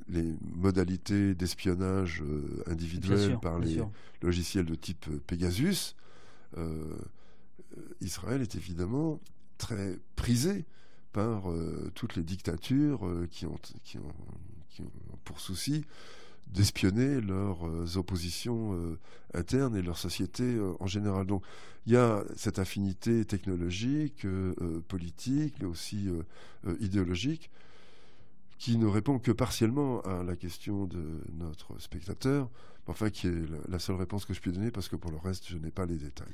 les 0.08 0.34
modalités 0.54 1.34
d'espionnage 1.34 2.22
euh, 2.22 2.62
individuel 2.66 3.38
par 3.40 3.58
les 3.58 3.82
logiciels 4.22 4.66
de 4.66 4.74
type 4.74 5.06
euh, 5.08 5.20
Pegasus, 5.26 5.94
euh, 6.56 6.96
Israël 8.00 8.42
est 8.42 8.54
évidemment 8.54 9.20
très 9.58 9.98
prisé 10.16 10.64
par 11.12 11.44
toutes 11.94 12.14
les 12.14 12.22
dictatures 12.22 13.00
qui 13.30 13.44
ont, 13.44 13.58
qui, 13.82 13.98
ont, 13.98 14.12
qui, 14.68 14.82
ont, 14.82 14.92
pour 15.24 15.40
souci 15.40 15.84
d'espionner 16.46 17.20
leurs 17.20 17.96
oppositions 17.96 18.96
internes 19.34 19.76
et 19.76 19.82
leur 19.82 19.98
société 19.98 20.58
en 20.78 20.86
général. 20.86 21.26
Donc 21.26 21.44
il 21.86 21.92
y 21.92 21.96
a 21.96 22.24
cette 22.36 22.58
affinité 22.58 23.24
technologique, 23.24 24.26
politique, 24.88 25.54
mais 25.60 25.66
aussi 25.66 26.08
idéologique 26.80 27.50
qui 28.60 28.76
ne 28.76 28.86
répond 28.86 29.18
que 29.18 29.32
partiellement 29.32 30.02
à 30.02 30.22
la 30.22 30.36
question 30.36 30.84
de 30.84 31.22
notre 31.32 31.80
spectateur, 31.80 32.50
enfin 32.86 33.08
qui 33.08 33.26
est 33.26 33.42
la 33.70 33.78
seule 33.78 33.96
réponse 33.96 34.26
que 34.26 34.34
je 34.34 34.40
puis 34.40 34.52
donner 34.52 34.70
parce 34.70 34.86
que 34.86 34.96
pour 34.96 35.10
le 35.10 35.16
reste, 35.16 35.48
je 35.48 35.56
n'ai 35.56 35.70
pas 35.70 35.86
les 35.86 35.96
détails. 35.96 36.28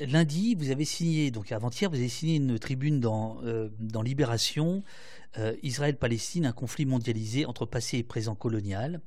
Lundi, 0.00 0.54
vous 0.54 0.70
avez 0.70 0.86
signé, 0.86 1.30
donc 1.30 1.52
avant-hier, 1.52 1.90
vous 1.90 1.96
avez 1.96 2.08
signé 2.08 2.36
une 2.36 2.58
tribune 2.58 3.00
dans, 3.00 3.36
euh, 3.44 3.68
dans 3.78 4.00
Libération, 4.00 4.82
euh, 5.38 5.54
Israël-Palestine, 5.62 6.46
un 6.46 6.52
conflit 6.52 6.86
mondialisé 6.86 7.44
entre 7.44 7.66
passé 7.66 7.98
et 7.98 8.02
présent 8.02 8.34
colonial, 8.34 9.02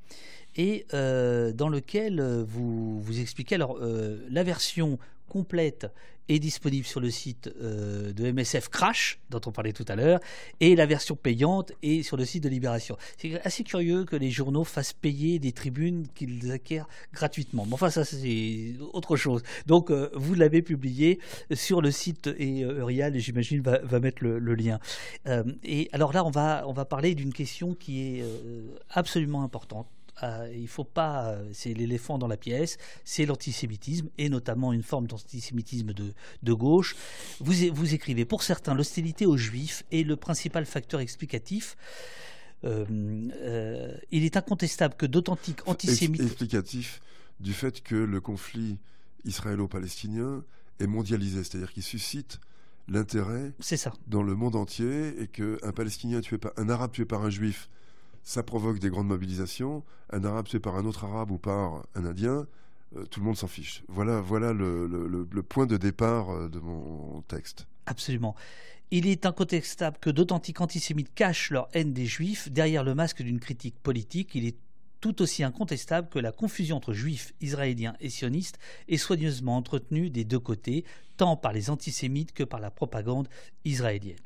et 0.56 0.86
euh, 0.94 1.52
dans 1.52 1.68
lequel 1.68 2.22
vous, 2.48 3.02
vous 3.02 3.20
expliquez 3.20 3.56
alors 3.56 3.80
la 3.80 4.44
version 4.44 5.00
complète 5.30 5.88
est 6.30 6.40
disponible 6.40 6.86
sur 6.86 7.00
le 7.00 7.10
site 7.10 7.50
euh, 7.60 8.14
de 8.14 8.32
MSF 8.32 8.70
Crash, 8.70 9.20
dont 9.30 9.42
on 9.46 9.52
parlait 9.52 9.74
tout 9.74 9.86
à 9.88 9.96
l'heure, 9.96 10.20
et 10.60 10.76
la 10.76 10.86
version 10.86 11.16
payante 11.16 11.74
est 11.82 12.04
sur 12.04 12.18
le 12.18 12.26
site 12.26 12.44
de 12.44 12.50
Libération. 12.50 12.98
C'est 13.18 13.42
assez 13.46 13.64
curieux 13.64 14.06
que 14.06 14.16
les 14.16 14.30
journaux 14.30 14.64
fassent 14.64 14.94
payer 14.94 15.40
des 15.40 15.52
tribunes 15.52 16.08
qu'ils 16.14 16.52
acquièrent 16.52 16.88
gratuitement. 17.14 17.66
Mais 17.66 17.74
enfin, 17.74 17.90
ça, 17.90 18.06
c'est 18.06 18.76
autre 18.94 19.16
chose. 19.16 19.42
Donc, 19.66 19.90
euh, 19.90 20.10
vous 20.14 20.36
l'avez 20.36 20.62
publié 20.62 21.20
sur 21.52 21.82
le 21.82 21.92
site, 21.92 22.28
et 22.38 22.64
euh, 22.64 23.12
j'imagine, 23.16 23.62
va, 23.62 24.00
mettre 24.00 24.24
le, 24.24 24.40
le 24.40 24.56
lien. 24.56 24.80
et 25.64 25.90
alors 25.92 26.14
là, 26.14 26.24
on 26.24 26.30
va, 26.30 26.64
on 26.68 26.74
va 26.74 26.86
parler 26.86 27.16
d'une 27.16 27.34
question 27.34 27.74
qui 27.74 28.02
est 28.02 28.24
absolument 28.90 29.44
importante 29.44 29.88
euh, 30.24 30.54
il 30.54 30.68
faut 30.68 30.84
pas, 30.84 31.30
euh, 31.30 31.50
c'est 31.54 31.74
l'éléphant 31.74 32.18
dans 32.18 32.28
la 32.28 32.38
pièce, 32.38 32.78
c'est 33.04 33.26
l'antisémitisme 33.26 34.10
et 34.18 34.30
notamment 34.30 34.74
une 34.74 34.84
forme 34.84 35.08
d'antisémitisme 35.08 35.94
de, 35.94 36.14
de, 36.44 36.54
gauche. 36.54 36.96
Vous, 37.40 37.54
vous 37.74 37.94
écrivez, 37.94 38.26
pour 38.26 38.44
certains, 38.44 38.74
l'hostilité 38.74 39.26
aux 39.26 39.38
juifs 39.38 39.84
est 39.92 40.04
le 40.04 40.16
principal 40.16 40.66
facteur 40.66 41.00
explicatif. 41.00 41.78
Euh, 42.66 43.98
il 44.12 44.26
est 44.26 44.36
incontestable 44.36 44.96
que 44.96 45.06
d'authentiques 45.06 45.66
antisémites. 45.68 46.22
Explicatif 46.22 47.02
du 47.40 47.54
fait 47.54 47.82
que 47.82 47.96
le 47.96 48.20
conflit 48.20 48.78
israélo-palestinien 49.24 50.44
est 50.80 50.88
mondialisé, 50.88 51.44
c'est-à-dire 51.44 51.72
qu'il 51.72 51.84
suscite 51.84 52.40
l'intérêt 52.90 53.54
dans 54.08 54.24
le 54.24 54.36
monde 54.36 54.56
entier 54.56 55.22
et 55.22 55.28
qu'un 55.28 55.72
Palestinien 55.74 56.22
tué 56.22 56.38
par 56.38 56.52
un 56.58 56.70
Arabe 56.70 56.92
tué 56.92 57.06
par 57.06 57.24
un 57.24 57.30
Juif 57.30 57.70
ça 58.30 58.44
provoque 58.44 58.78
des 58.78 58.92
grandes 58.92 59.08
mobilisations. 59.08 59.84
Un 60.12 60.24
arabe 60.24 60.46
tué 60.46 60.60
par 60.60 60.76
un 60.76 60.86
autre 60.86 61.04
arabe 61.04 61.32
ou 61.32 61.40
par 61.40 61.84
un 61.96 62.06
indien, 62.06 62.46
euh, 62.96 63.04
tout 63.06 63.22
le 63.22 63.26
monde 63.26 63.36
s'en 63.36 63.48
fiche. 63.48 63.82
Voilà, 63.88 64.22
voilà 64.22 64.54
le, 64.54 65.26
point 65.42 65.66
de 65.66 65.78
départ 65.78 66.30
euh, 66.30 66.48
de 66.48 66.60
mon 66.60 67.24
texte. 67.24 67.66
Absolument. 67.88 68.36
Il 68.92 69.08
est 69.08 69.26
incontestable 69.26 69.98
que 70.00 70.12
d'authentiques 70.12 70.62
antisémites 70.62 71.12
cachent 71.16 71.50
leur 71.50 71.70
haine 71.74 71.92
des 71.92 72.06
juifs 72.06 72.52
derrière 72.52 72.84
le 72.84 72.94
masque 72.94 73.24
d'une 73.24 73.40
critique 73.40 73.80
politique. 73.82 74.36
Il 74.36 74.46
est 74.46 74.58
tout 75.02 75.24
aussi 75.24 75.44
incontestable 75.44 76.08
que 76.08 76.20
la 76.20 76.32
confusion 76.32 76.78
entre 76.78 76.94
juifs, 76.94 77.34
israéliens 77.42 77.96
et 78.00 78.12
sionistes 78.12 78.60
est 78.88 78.98
soigneusement 78.98 79.58
entretenue 79.58 80.12
des 80.12 80.24
deux 80.24 80.40
côtés, 80.40 80.86
tant 81.18 81.36
par 81.36 81.52
les 81.52 81.72
antisémites 81.72 82.34
que 82.34 82.44
par 82.44 82.60
la 82.60 82.70
propagande 82.70 83.28
israélienne. 83.66 84.20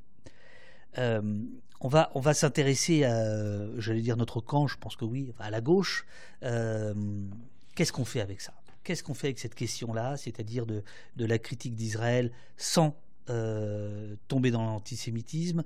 Euh, 0.97 1.39
on 1.83 1.89
va, 1.89 2.09
on 2.15 2.21
va 2.21 2.33
s'intéresser 2.33 3.03
à, 3.03 3.77
j'allais 3.77 4.01
dire 4.01 4.17
notre 4.17 4.41
camp, 4.41 4.67
je 4.67 4.77
pense 4.77 4.95
que 4.95 5.05
oui, 5.05 5.33
à 5.39 5.51
la 5.51 5.61
gauche. 5.61 6.05
Euh, 6.41 6.93
qu'est-ce 7.75 7.91
qu'on 7.91 8.05
fait 8.05 8.21
avec 8.21 8.41
ça? 8.41 8.53
Qu'est-ce 8.83 9.03
qu'on 9.03 9.13
fait 9.13 9.27
avec 9.27 9.39
cette 9.39 9.55
question-là, 9.55 10.17
c'est-à-dire 10.17 10.65
de, 10.65 10.83
de, 11.17 11.25
la 11.25 11.37
critique 11.37 11.75
d'Israël 11.75 12.31
sans 12.57 12.95
euh, 13.29 14.15
tomber 14.27 14.51
dans 14.51 14.65
l'antisémitisme? 14.65 15.63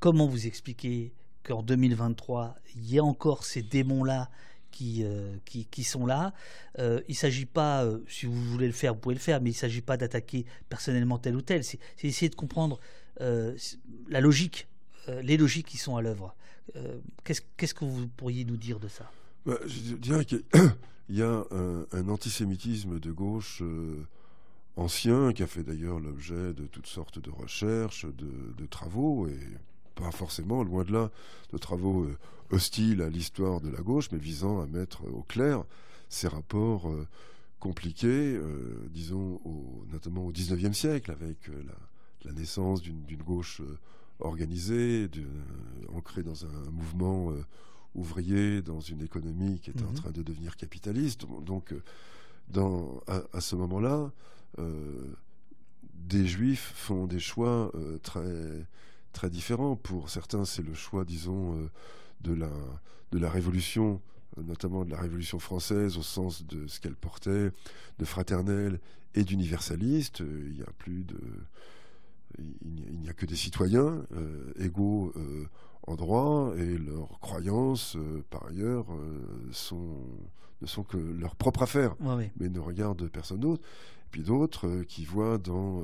Comment 0.00 0.26
vous 0.26 0.46
expliquer 0.46 1.12
qu'en 1.42 1.62
2023, 1.62 2.54
il 2.76 2.92
y 2.92 2.98
a 2.98 3.04
encore 3.04 3.44
ces 3.44 3.62
démons-là 3.62 4.30
qui, 4.70 5.04
qui, 5.44 5.84
sont 5.84 6.04
là? 6.04 6.34
il 6.78 7.02
ne 7.08 7.14
s'agit 7.14 7.46
pas, 7.46 7.86
si 8.08 8.26
vous 8.26 8.34
voulez 8.34 8.66
le 8.66 8.72
faire, 8.74 8.92
vous 8.92 9.00
pouvez 9.00 9.14
le 9.14 9.20
faire, 9.20 9.40
mais 9.40 9.50
il 9.50 9.54
ne 9.54 9.58
s'agit 9.58 9.80
pas 9.80 9.96
d'attaquer 9.96 10.44
personnellement 10.68 11.18
tel 11.18 11.36
ou 11.36 11.42
tel. 11.42 11.64
C'est 11.64 11.78
essayer 12.02 12.28
de 12.28 12.34
comprendre 12.34 12.78
euh, 13.20 13.56
la 14.08 14.20
logique, 14.20 14.68
euh, 14.68 14.75
les 15.08 15.36
logiques 15.36 15.66
qui 15.66 15.76
sont 15.76 15.96
à 15.96 16.02
l'œuvre. 16.02 16.34
Euh, 16.74 16.98
qu'est-ce 17.24 17.74
que 17.74 17.84
vous 17.84 18.08
pourriez 18.08 18.44
nous 18.44 18.56
dire 18.56 18.80
de 18.80 18.88
ça? 18.88 19.10
Bah, 19.44 19.58
Je 19.66 19.94
dirais 19.94 20.24
qu'il 20.24 20.42
y 21.10 21.22
a 21.22 21.44
un, 21.50 22.08
antisémitisme 22.08 22.98
de 22.98 23.12
gauche 23.12 23.62
ancien 24.76 25.32
qui 25.32 25.42
a 25.42 25.46
fait 25.46 25.62
d'ailleurs 25.62 26.00
l'objet 26.00 26.52
de 26.52 26.66
toutes 26.66 26.88
sortes 26.88 27.18
de 27.18 27.30
recherches, 27.30 28.06
de, 28.06 28.66
travaux, 28.66 29.28
et 29.28 29.38
pas 29.94 30.10
forcément, 30.10 30.62
loin 30.62 30.84
de 30.84 30.92
là, 30.92 31.10
de 31.52 31.58
travaux 31.58 32.08
hostiles 32.50 33.02
à 33.02 33.08
l'histoire 33.08 33.60
de 33.60 33.70
la 33.70 33.80
gauche, 33.80 34.10
mais 34.12 34.18
visant 34.18 34.60
à 34.60 34.66
mettre 34.66 35.04
au 35.06 35.22
clair 35.22 35.64
ces 36.08 36.28
rapports 36.28 36.92
compliqués, 37.60 38.38
disons, 38.90 39.40
notamment 39.90 40.26
au 40.26 40.32
XIXe 40.32 40.76
siècle, 40.76 41.10
avec 41.10 41.48
la 42.24 42.32
naissance 42.32 42.82
d'une 42.82 43.22
gauche 43.24 43.62
euh, 44.20 44.26
organisée, 44.26 45.08
ancrée 45.94 46.22
dans 46.22 46.44
un 46.44 46.70
mouvement 46.70 47.30
euh, 47.30 47.44
ouvrier, 47.94 48.62
dans 48.62 48.80
une 48.80 49.02
économie 49.02 49.60
qui 49.60 49.70
était 49.70 49.84
en 49.84 49.90
mhm. 49.90 49.94
train 49.94 50.10
de 50.10 50.22
devenir 50.22 50.56
capitaliste. 50.56 51.26
Donc, 51.42 51.72
euh, 51.72 51.82
dans, 52.48 53.00
à, 53.32 53.40
ce 53.40 53.56
moment-là, 53.56 54.12
des 55.94 56.26
juifs 56.28 56.72
font 56.76 57.08
des 57.08 57.18
choix 57.18 57.72
très, 58.04 58.64
très 59.12 59.30
différents. 59.30 59.74
Pour 59.74 60.10
certains, 60.10 60.44
c'est 60.44 60.62
le 60.62 60.72
choix, 60.72 61.04
disons, 61.04 61.68
de, 62.20 62.32
la, 62.32 62.52
de 63.10 63.18
la 63.18 63.28
révolution 63.28 64.00
notamment 64.36 64.84
de 64.84 64.90
la 64.90 65.00
Révolution 65.00 65.38
française 65.38 65.96
au 65.96 66.02
sens 66.02 66.44
de 66.46 66.66
ce 66.66 66.78
qu'elle 66.78 66.94
portait, 66.94 67.50
de 67.98 68.04
fraternel 68.04 68.80
et 69.14 69.24
d'universaliste. 69.24 70.20
Il 70.20 70.58
y 70.58 70.62
a 70.62 70.70
plus 70.78 71.04
de 71.04 71.18
il 72.38 73.00
n'y 73.00 73.08
a 73.08 73.12
que 73.12 73.26
des 73.26 73.36
citoyens 73.36 74.04
euh, 74.12 74.52
égaux 74.58 75.12
euh, 75.16 75.46
en 75.86 75.94
droit 75.96 76.52
et 76.56 76.78
leurs 76.78 77.18
croyances, 77.20 77.96
euh, 77.96 78.22
par 78.30 78.46
ailleurs, 78.46 78.86
sont, 79.52 79.96
ne 80.60 80.66
sont 80.66 80.82
que 80.82 80.96
leur 80.96 81.36
propre 81.36 81.62
affaire, 81.62 81.94
mais 82.38 82.48
ne 82.48 82.58
regardent 82.58 83.08
personne 83.08 83.40
d'autre. 83.40 83.62
Et 83.62 84.08
puis 84.10 84.22
d'autres 84.22 84.82
qui 84.88 85.04
voient 85.04 85.38
dans 85.38 85.82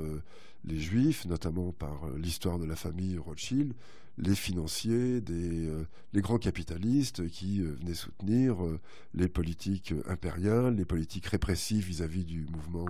les 0.64 0.78
juifs, 0.78 1.26
notamment 1.26 1.72
par 1.72 2.08
l'histoire 2.16 2.58
de 2.58 2.64
la 2.64 2.76
famille 2.76 3.18
Rothschild, 3.18 3.74
les 4.18 4.34
financiers, 4.34 5.20
des, 5.20 5.68
les 6.12 6.20
grands 6.20 6.38
capitalistes 6.38 7.28
qui 7.28 7.60
venaient 7.60 7.94
soutenir 7.94 8.56
les 9.14 9.28
politiques 9.28 9.92
impériales, 10.06 10.76
les 10.76 10.84
politiques 10.84 11.26
répressives 11.26 11.84
vis-à-vis 11.84 12.22
-vis 12.22 12.26
du 12.26 12.46
mouvement 12.46 12.86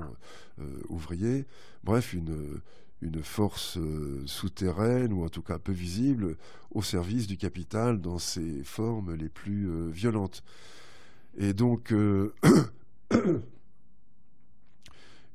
ouvrier. 0.88 1.46
Bref, 1.82 2.12
une, 2.12 2.60
une 3.02 3.22
force 3.22 3.76
euh, 3.78 4.22
souterraine 4.26 5.12
ou 5.12 5.24
en 5.24 5.28
tout 5.28 5.42
cas 5.42 5.58
peu 5.58 5.72
visible 5.72 6.36
au 6.70 6.82
service 6.82 7.26
du 7.26 7.36
capital 7.36 8.00
dans 8.00 8.18
ses 8.18 8.62
formes 8.62 9.14
les 9.14 9.28
plus 9.28 9.68
euh, 9.68 9.90
violentes. 9.90 10.44
Et 11.36 11.52
donc 11.52 11.92
euh, 11.92 12.32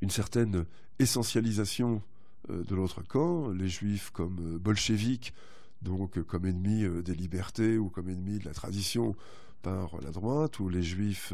une 0.02 0.10
certaine 0.10 0.66
essentialisation 1.00 2.02
de 2.50 2.76
l'autre 2.76 3.02
camp, 3.06 3.50
les 3.50 3.68
juifs 3.68 4.10
comme 4.12 4.58
bolcheviques, 4.58 5.34
donc 5.82 6.22
comme 6.24 6.46
ennemis 6.46 6.86
des 7.04 7.14
libertés 7.14 7.78
ou 7.78 7.90
comme 7.90 8.10
ennemis 8.10 8.40
de 8.40 8.46
la 8.46 8.54
tradition 8.54 9.18
par 9.64 10.00
la 10.02 10.12
droite, 10.12 10.60
ou 10.60 10.70
les 10.70 10.82
juifs 10.82 11.34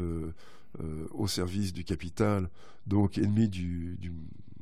au 1.12 1.28
service 1.28 1.72
du 1.72 1.84
capital, 1.84 2.50
donc 2.88 3.16
ennemis 3.18 3.48
du, 3.48 3.96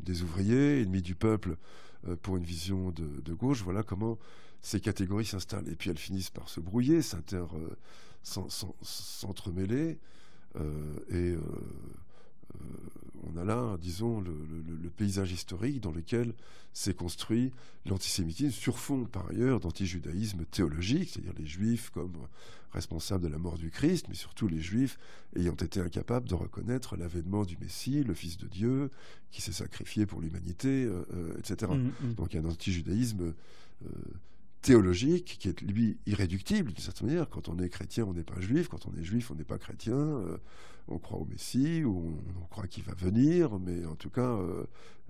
des 0.03 0.23
ouvriers, 0.23 0.83
ennemis 0.83 1.03
du 1.03 1.15
peuple 1.15 1.57
euh, 2.09 2.17
pour 2.21 2.37
une 2.37 2.45
vision 2.45 2.91
de, 2.91 3.33
gauche. 3.33 3.63
Voilà 3.63 3.83
comment 3.83 4.19
ces 4.61 4.81
catégories 4.81 5.25
s'installent. 5.25 5.69
Et 5.69 5.77
puis 5.77 5.91
elles 5.91 5.99
finissent 5.99 6.31
par 6.31 6.49
se 6.49 6.61
brouiller, 6.61 7.01
euh, 7.33 7.69
s'entremêler. 8.83 9.99
Euh, 10.57 10.97
et 11.11 11.35
on 13.23 13.37
a 13.37 13.45
là, 13.45 13.77
disons, 13.81 14.21
le, 14.21 14.91
paysage 14.91 15.33
historique 15.33 15.81
dans 15.81 15.91
lequel 15.91 16.35
s'est 16.73 16.95
construit 16.95 17.53
l'antisémitisme 17.87 18.51
sur 18.51 18.79
fond, 18.79 19.05
par 19.05 19.29
ailleurs, 19.31 19.61
d'antijudaïsme 19.61 20.45
théologique, 20.45 21.11
c'est-à-dire 21.11 21.35
les 21.39 21.47
juifs 21.47 21.91
comme 21.91 22.13
responsables 22.73 23.25
de 23.25 23.29
la 23.29 23.39
mort 23.39 23.59
du 23.59 23.71
Christ, 23.71 24.07
mais 24.09 24.15
surtout 24.15 24.49
les 24.49 24.61
juifs 24.61 24.99
ayant 25.37 25.55
été 25.55 25.81
incapables 25.81 26.29
de 26.29 26.35
reconnaître 26.35 26.97
l'avènement 26.97 27.45
du 27.45 27.57
Messie, 27.59 28.03
le 28.03 28.15
Fils 28.15 28.39
de 28.39 28.47
Dieu, 28.47 28.91
qui 29.31 29.43
s'est 29.43 29.53
sacrifié 29.53 30.07
pour 30.07 30.21
l'humanité, 30.21 30.85
euh, 30.85 31.05
euh, 31.15 31.39
etc. 31.39 31.73
Mm, 31.73 32.09
mm. 32.09 32.15
Donc 32.15 32.33
il 32.33 32.41
y 32.41 32.45
a 32.45 32.47
un 32.47 32.51
antijudaïsme 32.51 33.35
euh, 33.85 33.89
théologique 34.63 35.37
qui 35.41 35.49
est 35.49 35.61
lui 35.61 35.99
irréductible 36.07 36.73
d'une 36.73 36.83
certaine 36.83 37.09
manière. 37.09 37.29
Quand 37.29 37.49
on 37.49 37.59
est 37.59 37.69
chrétien, 37.69 38.05
on 38.05 38.15
n'est 38.15 38.25
pas 38.25 38.41
juif. 38.41 38.69
Quand 38.69 38.87
on 38.87 38.95
est 38.97 39.05
juif, 39.05 39.31
on 39.31 39.35
n'est 39.35 39.45
pas 39.45 39.59
chrétien. 39.59 39.95
Euh, 39.95 40.39
on 40.89 40.99
croit 40.99 41.19
au 41.19 41.25
Messie 41.25 41.85
ou 41.85 42.17
on, 42.41 42.45
croit 42.47 42.67
qu'il 42.67 42.85
va 42.85 42.95
venir, 42.95 43.59
mais 43.59 43.85
en 43.85 43.95
tout 43.97 44.11
cas, 44.11 44.31
euh, 44.31 44.65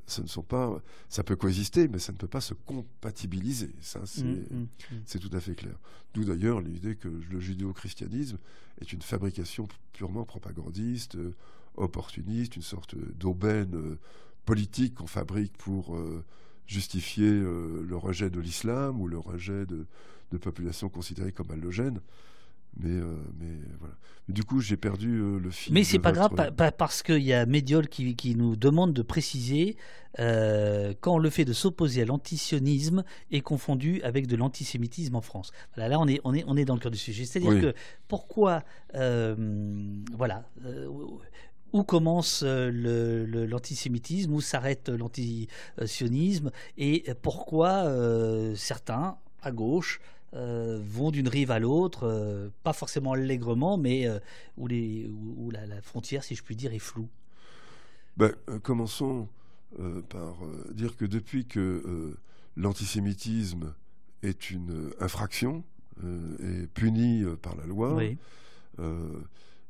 ce 0.07 0.23
ne 0.23 0.27
sont 0.27 0.43
pas. 0.43 0.83
Ça 1.09 1.23
peut 1.23 1.37
coexister, 1.37 1.89
mais 1.89 1.99
ça 1.99 2.13
ne 2.13 2.17
peut 2.17 2.27
pas 2.29 2.41
se 2.41 2.55
compatibiliser. 2.55 3.75
Ça, 3.81 4.01
c'est 4.05 4.25
mm, 4.25 4.47
mm, 4.51 4.67
mm. 4.93 5.19
tout 5.21 5.37
à 5.37 5.41
fait 5.41 5.55
clair. 5.55 5.79
D'où 6.15 6.25
d'ailleurs 6.25 6.61
l'idée 6.61 6.97
que 6.97 7.09
le 7.09 7.41
judéo-christianisme 7.41 8.39
est 8.81 8.93
une 8.93 9.03
fabrication 9.03 9.69
purement 9.93 10.25
propagandiste, 10.25 11.17
euh, 11.17 11.35
opportuniste, 11.77 12.57
une 12.57 12.63
sorte 12.63 12.97
d'aubaine 12.97 13.97
politique 14.45 14.97
qu'on 14.97 15.07
fabrique 15.07 15.57
pour 15.57 15.97
justifier 16.73 17.29
euh, 17.31 17.85
le 17.87 17.97
rejet 17.97 18.31
de 18.31 18.41
l'islam 18.41 19.01
ou 19.01 19.07
le 19.07 19.19
rejet 19.19 19.67
de, 19.67 19.87
populations 20.39 20.89
considérées 20.89 21.33
comme 21.33 21.51
allogènes. 21.51 22.01
Mais, 22.79 22.89
euh, 22.89 23.17
mais 23.39 23.55
voilà. 23.81 23.95
du 24.31 24.45
coup, 24.45 24.61
j'ai 24.61 24.79
perdu 24.79 25.19
euh, 25.21 25.39
le 25.39 25.51
fil. 25.51 25.75
Mais 25.75 25.85
c'est 25.85 25.99
de 25.99 26.03
pas 26.03 26.13
grave, 26.13 26.31
votre- 26.31 26.45
pa- 26.45 26.51
pa- 26.53 26.73
parce 26.73 27.03
qu'il 27.03 27.23
y 27.23 27.35
a 27.35 27.45
Médiol 27.45 27.87
qui, 27.87 28.17
qui 28.17 28.35
nous 28.35 28.57
demande 28.57 28.95
de 28.95 29.03
préciser 29.03 29.77
euh, 30.19 30.95
quand 31.03 31.19
le 31.19 31.29
fait 31.29 31.45
de 31.45 31.53
s'opposer 31.53 32.01
à 32.01 32.07
l'antisionisme 32.07 33.05
est 33.31 33.43
confondu 33.43 34.01
avec 34.03 34.27
de 34.27 34.37
l'antisémitisme 34.37 35.17
en 35.17 35.21
France. 35.21 35.53
Voilà, 35.75 35.91
là, 35.91 36.01
on 36.01 36.09
est, 36.09 36.21
on 36.25 36.33
est, 36.33 36.45
on 36.47 36.57
est 36.57 36.65
dans 36.65 36.73
le 36.75 36.81
cœur 36.81 36.91
du 36.93 36.97
sujet. 36.99 37.27
C'est-à-dire 37.27 37.51
Oui. 37.51 37.61
que 37.61 37.75
pourquoi, 38.09 38.63
voilà, 38.95 40.49
où 41.73 41.85
commence 41.85 42.43
euh, 42.45 42.71
le- 42.71 43.25
le- 43.25 43.47
l'antisémitisme, 43.47 44.33
où 44.35 44.41
s'arrête 44.41 44.89
l'antisionisme, 44.89 46.51
et 46.79 47.05
pourquoi 47.23 47.85
euh, 47.87 48.55
certains, 48.55 49.17
à 49.43 49.51
gauche, 49.53 50.01
euh, 50.35 50.81
vont 50.83 51.11
d'une 51.11 51.29
rive 51.29 51.51
à 51.51 51.59
l'autre, 51.59 52.05
euh, 52.07 52.49
pas 52.63 52.73
forcément 52.73 53.13
allègrement, 53.13 53.77
mais 53.77 54.07
où, 54.57 54.67
les, 54.67 55.07
où, 55.09 55.47
où 55.47 55.51
la, 55.51 55.67
la 55.67 55.81
frontière, 55.83 56.25
si 56.25 56.35
je 56.35 56.43
puis 56.43 56.57
dire, 56.57 56.73
est 56.73 56.79
floue. 56.79 57.09
Ben, 58.17 58.33
commençons 58.63 59.29
par 60.11 60.37
dire 60.75 60.97
que 60.97 61.07
depuis 61.07 61.47
que 61.47 62.15
l'antisémitisme 62.57 63.73
est 64.23 64.51
une 64.51 64.91
infraction 65.01 65.65
et 66.03 66.67
puni 66.75 67.23
euh, 67.23 67.37
par 67.37 67.57
la 67.57 67.65
loi, 67.67 67.95
Oui. 67.95 68.19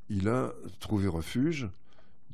il 0.08 0.28
a 0.28 0.52
trouvé 0.80 1.06
refuge 1.08 1.68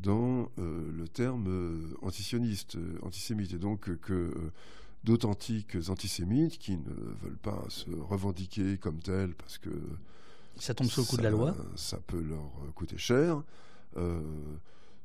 dans 0.03 0.51
euh, 0.59 0.91
le 0.93 1.09
terme 1.09 1.47
euh, 1.49 1.97
antisioniste, 2.03 2.77
euh, 2.77 2.99
antisémite, 3.03 3.53
et 3.53 3.59
donc 3.59 3.95
que 4.01 4.13
euh, 4.13 4.53
d'authentiques 5.05 5.77
antisémites 5.89 6.59
qui 6.59 6.77
ne 6.77 6.91
veulent 7.23 7.39
pas 7.43 7.65
se 7.69 7.91
revendiquer 7.91 8.79
comme 8.79 8.99
tels 9.01 9.35
parce 9.35 9.59
que 9.59 9.71
Ça 10.57 10.75
tombe 10.75 10.89
sous 10.89 11.01
le 11.03 11.07
coup 11.07 11.17
de 11.17 11.23
la 11.23 11.31
loi. 11.31 11.57
Ça 11.77 11.99
peut 12.07 12.21
leur 12.23 12.51
coûter 12.75 12.99
cher. 12.99 13.43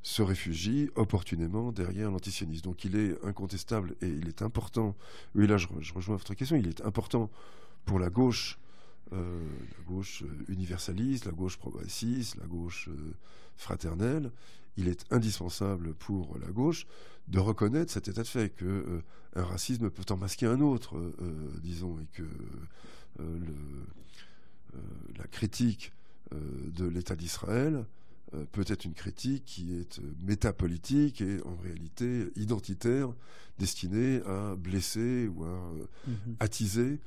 se 0.02 0.22
réfugient 0.22 0.90
opportunément 0.96 1.72
derrière 1.72 2.12
l'antisionisme. 2.12 2.64
Donc 2.64 2.84
il 2.84 2.96
est 2.98 3.24
incontestable 3.24 3.96
et 4.02 4.08
il 4.08 4.28
est 4.28 4.42
important. 4.42 4.96
Oui, 5.36 5.48
là 5.48 5.58
je, 5.58 5.68
re- 5.68 5.82
je 5.82 5.94
rejoins 5.94 6.18
votre 6.18 6.34
question. 6.34 6.58
Il 6.58 6.68
est 6.68 6.82
important 6.82 7.30
pour 7.86 8.00
la 8.00 8.10
gauche, 8.10 8.60
euh, 9.14 9.40
la 9.78 9.84
gauche 9.86 10.24
universaliste, 10.50 11.26
la 11.26 11.32
gauche 11.32 11.58
progressiste, 11.58 12.36
la 12.38 12.48
gauche 12.48 12.90
euh, 12.90 13.14
fraternelle. 13.56 14.32
Il 14.78 14.88
est 14.88 15.06
indispensable 15.12 15.94
pour 15.94 16.38
la 16.40 16.48
gauche 16.52 16.86
de 17.28 17.40
reconnaître 17.40 17.92
cet 17.92 18.08
état 18.08 18.24
de 18.24 18.28
fait 18.28 18.50
que 18.50 18.66
euh, 18.66 19.02
un 19.36 19.44
racisme 19.44 19.90
peut 19.90 20.06
en 20.12 20.18
masquer 20.18 20.46
un 20.48 20.60
autre, 20.62 20.98
euh, 20.98 21.14
euh, 21.22 21.50
disons, 21.62 22.00
et 22.00 22.08
que 22.14 22.24
euh, 22.24 23.40
le, 23.40 23.54
la 25.18 25.28
critique 25.28 25.92
de 26.32 26.86
l'État 26.88 27.16
d'Israël 27.16 27.86
peut 28.52 28.66
être 28.68 28.86
une 28.86 28.96
critique 28.96 29.46
qui 29.46 29.76
est 29.76 30.02
métapolitique 30.26 31.22
et 31.22 31.38
en 31.46 31.56
réalité 31.58 32.32
identitaire, 32.36 33.14
destinée 33.60 34.24
à 34.26 34.56
blesser 34.56 35.28
ou 35.28 35.44
à 35.44 35.72
Mhm. 36.08 36.36
attiser 36.40 37.00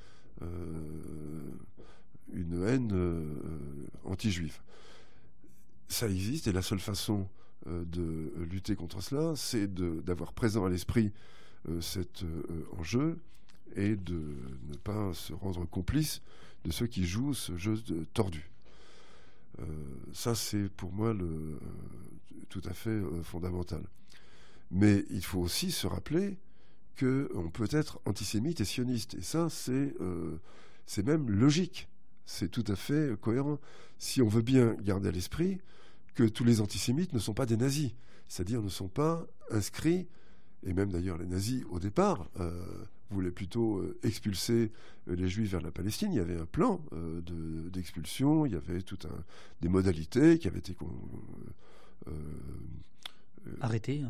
une 2.33 2.63
haine 2.63 2.93
anti-juive. 4.05 4.61
Ça 5.89 6.09
existe 6.09 6.47
et 6.47 6.53
la 6.53 6.63
seule 6.63 6.79
façon 6.79 7.27
de 7.67 8.33
lutter 8.49 8.77
contre 8.77 9.03
cela, 9.03 9.35
c'est 9.37 9.73
d'avoir 9.75 10.33
présent 10.33 10.65
à 10.65 10.71
l'esprit 10.71 11.13
euh, 11.69 11.81
cet 11.81 12.23
euh, 12.23 12.65
enjeu 12.79 13.19
et 13.75 13.97
de 13.97 14.21
ne 14.69 14.77
pas 14.77 15.13
se 15.15 15.33
rendre 15.33 15.65
complice 15.67 16.23
de 16.65 16.71
ceux 16.71 16.87
qui 16.87 17.07
jouent 17.07 17.35
ce 17.35 17.57
jeu 17.57 17.77
tordu. 18.15 18.51
Euh, 19.61 19.65
ça, 20.13 20.35
c'est 20.35 20.69
pour 20.69 20.93
moi 20.93 21.09
euh, 21.09 21.59
tout 22.49 22.63
à 22.67 22.73
fait 22.73 22.91
euh, 22.91 23.23
fondamental. 23.23 23.83
Mais 24.71 25.05
il 25.11 25.25
faut 25.25 25.41
aussi 25.41 25.73
se 25.73 25.87
rappeler 25.87 26.37
qu'on 26.99 27.51
peut 27.51 27.69
être 27.71 28.01
antisémite 28.05 28.61
et 28.61 28.65
sioniste. 28.65 29.15
Et 29.15 29.23
ça, 29.23 29.49
euh, 29.69 30.37
c'est 30.87 31.05
même 31.05 31.31
logique. 31.31 31.89
C'est 32.27 32.51
tout 32.51 32.65
à 32.69 32.77
fait 32.77 33.19
cohérent. 33.21 33.59
Si 33.99 34.23
on 34.23 34.29
veut 34.29 34.43
bien 34.43 34.75
garder 34.75 35.09
à 35.09 35.13
l'esprit 35.13 35.61
que 36.17 36.25
tous 36.25 36.43
les 36.45 36.61
antisémites 36.61 37.13
ne 37.13 37.21
sont 37.21 37.35
pas 37.35 37.47
des 37.47 37.57
nazis, 37.57 37.93
c'est-à-dire 38.27 38.61
ne 38.63 38.69
sont 38.69 38.89
pas 38.89 39.25
inscrits, 39.53 40.09
et 40.65 40.73
même 40.73 40.91
d'ailleurs 40.91 41.19
les 41.19 41.27
nazis 41.27 41.63
au 41.71 41.79
départ 41.79 42.29
euh, 42.41 42.51
voulaient 43.11 43.31
plutôt 43.31 43.79
euh, 43.79 43.97
expulser 44.03 44.73
euh, 45.09 45.15
les 45.15 45.29
juifs 45.29 45.51
vers 45.53 45.61
la 45.61 45.71
Palestine. 45.71 46.09
Il 46.13 46.17
y 46.17 46.21
avait 46.21 46.41
un 46.41 46.47
plan 46.47 46.81
euh, 46.93 47.21
de- 47.21 47.69
d'expulsion, 47.69 48.47
il 48.47 48.53
y 48.53 48.57
avait 48.57 48.83
toutes 48.83 49.05
un- 49.05 49.25
des 49.61 49.69
modalités 49.69 50.39
qui 50.41 50.49
avaient 50.49 50.59
été 50.59 50.75
con- 50.75 50.91
euh, 52.09 52.11
euh, 53.47 53.53
Arrêtez. 53.61 54.03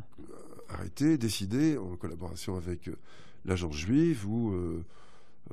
arrêté, 0.70 1.19
décidé 1.19 1.77
en 1.77 1.97
collaboration 1.97 2.57
avec 2.57 2.89
l'agence 3.45 3.74
juive 3.77 4.24
euh, 4.31 4.83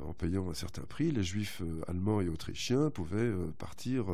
en 0.02 0.14
payant 0.14 0.50
un 0.50 0.54
certain 0.54 0.84
prix, 0.84 1.12
les 1.12 1.24
juifs 1.24 1.62
allemands 1.88 2.22
et 2.22 2.30
autrichiens 2.30 2.90
pouvaient 2.90 3.32
partir 3.58 4.06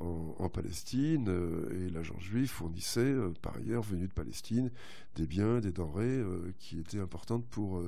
en, 0.00 0.34
en 0.38 0.48
Palestine 0.48 1.26
euh, 1.28 1.86
et 1.86 1.90
l'agence 1.90 2.22
juive 2.22 2.48
fournissait 2.48 3.00
euh, 3.00 3.32
par 3.42 3.56
ailleurs, 3.56 3.82
venus 3.82 4.08
de 4.08 4.12
Palestine, 4.12 4.70
des 5.16 5.26
biens, 5.26 5.60
des 5.60 5.72
denrées 5.72 6.04
euh, 6.04 6.52
qui 6.58 6.78
étaient 6.78 7.00
importantes 7.00 7.44
pour 7.46 7.82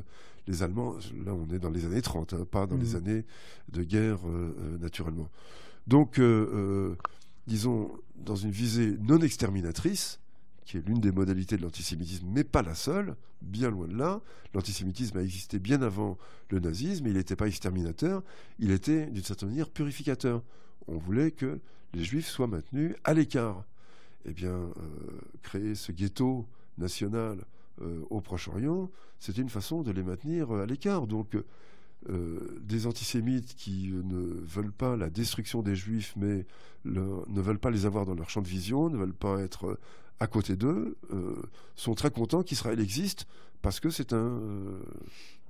les 0.47 0.63
Allemands. 0.63 0.95
Là, 1.25 1.35
on 1.35 1.53
est 1.53 1.59
dans 1.59 1.71
les 1.71 1.85
années 1.85 2.03
30, 2.03 2.35
hein, 2.35 2.47
pas 2.51 2.67
dans 2.67 2.77
les 2.77 2.95
années 2.95 3.25
de 3.71 3.83
guerre 3.83 4.21
naturellement. 4.81 5.29
Donc, 5.87 6.21
disons, 7.47 7.91
dans 8.17 8.37
une 8.37 8.51
visée 8.51 8.97
non 9.01 9.21
exterminatrice, 9.21 10.21
qui 10.65 10.77
est 10.77 10.87
l'une 10.87 11.01
des 11.01 11.13
modalités 11.13 11.57
de 11.57 11.63
l'antisémitisme, 11.63 12.27
mais 12.29 12.45
pas 12.45 12.63
la 12.63 12.75
seule, 12.75 13.17
bien 13.41 13.71
loin 13.71 13.87
de 13.87 13.97
là. 13.97 14.21
L'antisémitisme 14.53 15.17
a 15.19 15.23
existé 15.23 15.59
bien 15.59 15.81
avant 15.83 16.19
le 16.51 16.59
nazisme, 16.59 17.07
il 17.07 17.15
n'était 17.15 17.37
pas 17.37 17.47
exterminateur, 17.47 18.23
il 18.59 18.73
était 18.73 19.07
d'une 19.07 19.23
certaine 19.23 19.51
manière 19.51 19.71
purificateur. 19.71 20.43
On 20.89 20.99
voulait 20.99 21.31
que 21.31 21.61
les 21.97 22.05
juifs 22.05 22.29
soient 22.29 22.47
maintenus 22.47 22.95
à 23.05 23.15
l'écart. 23.15 23.65
Eh 24.27 24.33
bien, 24.33 24.51
euh, 24.51 24.71
créer 25.43 25.75
ce 25.75 25.93
ghetto 25.93 26.47
national 26.77 27.39
euh, 27.81 28.03
au 28.11 28.21
Proche-Orient, 28.21 28.91
c'était 29.19 29.41
une 29.41 29.49
façon 29.49 29.83
de 29.83 29.91
les 29.93 30.03
maintenir 30.03 30.55
euh, 30.55 30.63
à 30.63 30.67
l'écart. 30.67 31.07
Donc, 31.07 31.37
des 32.09 32.87
antisémites 32.87 33.57
qui 33.57 33.91
ne 33.93 34.41
veulent 34.45 34.71
pas 34.71 34.97
la 34.97 35.11
destruction 35.11 35.61
des 35.63 35.75
juifs, 35.75 36.15
mais 36.17 36.47
ne 36.85 37.41
veulent 37.41 37.59
pas 37.59 37.73
les 37.73 37.85
avoir 37.85 38.07
dans 38.07 38.15
leur 38.15 38.31
champ 38.31 38.43
de 38.43 38.47
vision, 38.47 38.89
ne 38.89 38.97
veulent 38.97 39.13
pas 39.13 39.41
être 39.41 39.77
à 40.21 40.29
côté 40.29 40.55
d'eux, 40.55 40.97
sont 41.75 41.97
très 41.97 42.13
contents 42.13 42.45
qu'Israël 42.45 42.79
existe 42.79 43.27
parce 43.61 43.81
que 43.81 43.91
c'est 43.91 44.13
un, 44.13 44.39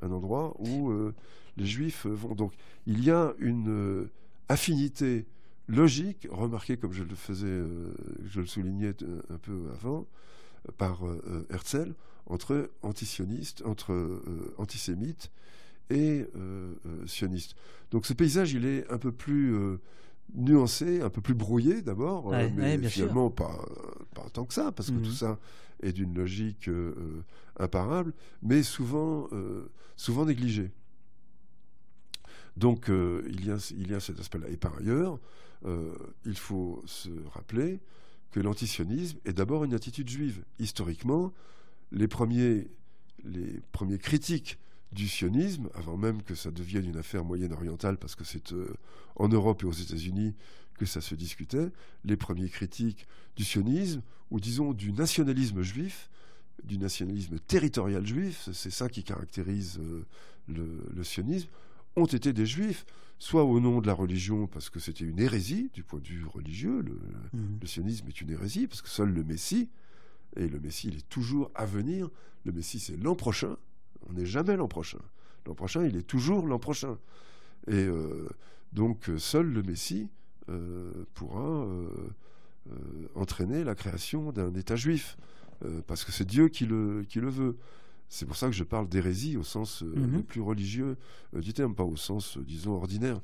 endroit 0.01 0.55
où 0.59 0.95
les 1.59 1.67
juifs 1.67 2.07
vont. 2.07 2.35
Donc 2.35 2.55
il 2.87 3.05
y 3.05 3.11
a 3.11 3.35
une 3.39 4.09
affinité 4.49 5.27
logique, 5.69 6.27
remarquée 6.31 6.77
comme 6.77 6.93
je 6.93 7.03
le 7.05 7.15
faisais, 7.15 7.47
euh, 7.47 7.93
je 8.25 8.41
le 8.41 8.47
soulignais 8.47 8.95
euh, 9.03 9.21
un 9.31 9.39
peu 9.39 9.71
avant, 9.73 10.07
par 10.79 11.07
euh, 11.07 11.47
Herzl, 11.51 11.95
entre 12.27 12.71
antisionistes, 12.83 13.63
entre 13.65 13.93
euh, 13.93 14.55
antisémites 14.59 15.31
et 15.91 16.27
sionistes. 17.07 17.55
Donc 17.93 18.07
ce 18.07 18.13
paysage, 18.13 18.53
il 18.53 18.65
est 18.65 18.91
un 18.91 18.99
peu 18.99 19.13
plus 19.13 19.55
nuancé, 20.35 21.01
un 21.01 21.11
peu 21.11 21.21
plus 21.21 21.35
brouillé 21.35 21.81
d'abord, 21.81 22.27
Ouais, 22.27 22.51
mais 22.51 22.77
ouais, 22.77 22.89
finalement 22.89 23.31
pas, 23.31 23.65
pas 24.13 24.29
tant 24.31 24.45
que 24.47 24.53
ça, 24.53 24.73
parce 24.73 24.91
que 24.91 24.97
Mhm. 24.97 25.03
tout 25.03 25.13
ça 25.13 25.39
est 25.81 25.93
d'une 25.93 26.13
logique 26.13 26.69
imparable, 27.61 28.15
mais 28.43 28.65
souvent, 28.65 29.29
souvent 29.95 30.25
négligée. 30.25 30.73
Donc 32.57 32.89
euh, 32.91 33.23
il, 33.29 33.47
y 33.47 33.51
a, 33.53 33.73
il 33.77 33.91
y 33.91 33.95
a 33.95 34.01
cet 34.01 34.19
aspect-là. 34.19 34.49
Et 34.49 34.57
par 34.57 34.77
ailleurs, 34.79 35.21
il 35.65 36.37
faut 36.37 36.83
se 36.87 37.11
rappeler 37.33 37.81
que 38.37 38.41
l'antisionisme 38.41 39.19
est 39.25 39.33
d'abord 39.33 39.65
une 39.65 39.73
attitude 39.73 40.09
juive. 40.09 40.45
Historiquement, 40.59 41.33
les 41.91 42.07
premiers, 42.07 42.69
critiques 43.99 44.59
du 44.93 45.09
sionisme, 45.09 45.69
avant 45.75 45.97
même 45.97 46.23
que 46.23 46.35
ça 46.35 46.51
devienne 46.51 46.87
une 46.87 46.99
affaire 46.99 47.25
moyenne-orientale, 47.25 47.97
parce 47.97 48.15
que 48.15 48.25
c'est 48.25 48.53
euh, 48.53 48.75
en 49.17 49.29
Europe 49.29 49.63
et 49.63 49.67
aux 49.67 49.73
États-Unis 49.73 50.35
que 50.75 50.87
ça 50.87 51.01
se 51.01 51.15
discutait, 51.15 51.71
les 52.05 52.17
premiers 52.17 52.51
critiques 52.51 53.07
du 53.37 53.45
sionisme, 53.45 54.03
ou 54.31 54.39
disons 54.39 54.75
du 54.75 54.93
nationalisme 54.93 55.63
juif, 55.63 56.11
du 56.63 56.79
nationalisme 56.79 57.39
territorial 57.39 58.07
juif, 58.07 58.49
c'est 58.53 58.71
ça 58.71 58.89
qui 58.89 59.03
caractérise 59.03 59.79
euh, 59.81 60.05
le 60.49 61.05
sionisme, 61.05 61.49
ont 61.97 62.05
été 62.07 62.33
des 62.33 62.47
juifs, 62.47 62.85
soit 63.19 63.45
au 63.45 63.59
nom 63.61 63.81
de 63.81 63.87
la 63.87 63.95
religion, 63.95 64.47
parce 64.47 64.69
que 64.69 64.79
c'était 64.79 65.05
une 65.05 65.19
hérésie 65.19 65.71
du 65.73 65.83
point 65.83 65.99
de 66.01 66.07
vue 66.07 66.27
religieux, 66.27 66.83
le, 66.83 66.99
Mhm. 67.33 67.59
le 67.61 67.67
sionisme 67.67 68.07
est 68.09 68.21
une 68.21 68.31
hérésie, 68.31 68.67
parce 68.67 68.83
que 68.83 68.89
seul 68.89 69.11
le 69.11 69.25
Messie, 69.25 69.71
et 70.37 70.47
le 70.49 70.61
Messie, 70.61 70.89
il 70.89 70.99
est 70.99 71.09
toujours 71.09 71.51
à 71.55 71.65
venir, 71.65 72.11
le 72.45 72.53
Messie, 72.53 72.79
c'est 72.79 72.97
l'an 73.03 73.15
prochain, 73.15 73.57
on 74.09 74.13
n'est 74.13 74.27
jamais 74.27 74.57
l'an 74.57 74.69
prochain. 74.69 74.99
L'an 75.47 75.55
prochain, 75.55 75.85
il 75.87 75.97
est 75.97 76.07
toujours 76.07 76.47
l'an 76.47 76.59
prochain. 76.59 76.99
Et 77.69 77.75
euh, 77.75 78.29
donc, 78.73 79.09
euh, 79.09 79.19
seul 79.19 79.47
le 79.51 79.63
Messie 79.63 80.09
pourra 81.15 81.67
entraîner 83.17 83.65
la 83.65 83.75
création 83.75 84.31
d'un 84.33 84.55
État 84.55 84.77
juif, 84.77 85.17
parce 85.89 86.05
que 86.05 86.13
c'est 86.13 86.25
Dieu 86.27 86.49
qui 86.49 86.67
le, 86.67 87.05
qui 87.09 87.19
le 87.21 87.31
veut. 87.31 87.57
C'est 88.09 88.27
pour 88.27 88.37
ça 88.37 88.47
que 88.47 88.55
je 88.55 88.65
parle 88.65 88.89
d'hérésie 88.89 89.37
au 89.37 89.43
sens 89.43 89.83
mhm. 89.83 90.17
le 90.17 90.23
plus 90.23 90.41
religieux 90.41 90.97
du 91.35 91.53
terme, 91.53 91.75
pas 91.75 91.85
au 91.85 91.97
sens, 91.97 92.39
disons, 92.39 92.73
ordinaire. 92.73 93.21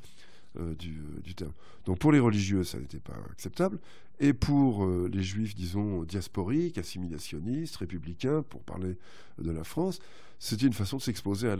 du, 0.78 1.00
du, 1.24 1.34
terme. 1.34 1.52
Donc 1.86 1.98
pour 1.98 2.12
les 2.12 2.18
religieux, 2.18 2.62
ça 2.62 2.78
n'était 2.78 3.00
pas 3.00 3.16
acceptable. 3.30 3.78
Et 4.22 4.32
pour 4.32 4.84
euh, 4.84 5.10
les 5.12 5.24
juifs, 5.24 5.54
disons, 5.56 6.04
diasporiques, 6.04 6.78
assimilationnistes, 6.78 7.74
républicains, 7.76 8.42
pour 8.48 8.62
parler 8.62 8.96
de 9.38 9.50
la 9.50 9.64
France, 9.64 9.98
c'était 10.38 10.66
une 10.66 10.72
façon 10.72 10.98
de 10.98 11.02
s'exposer 11.02 11.48
à 11.48 11.56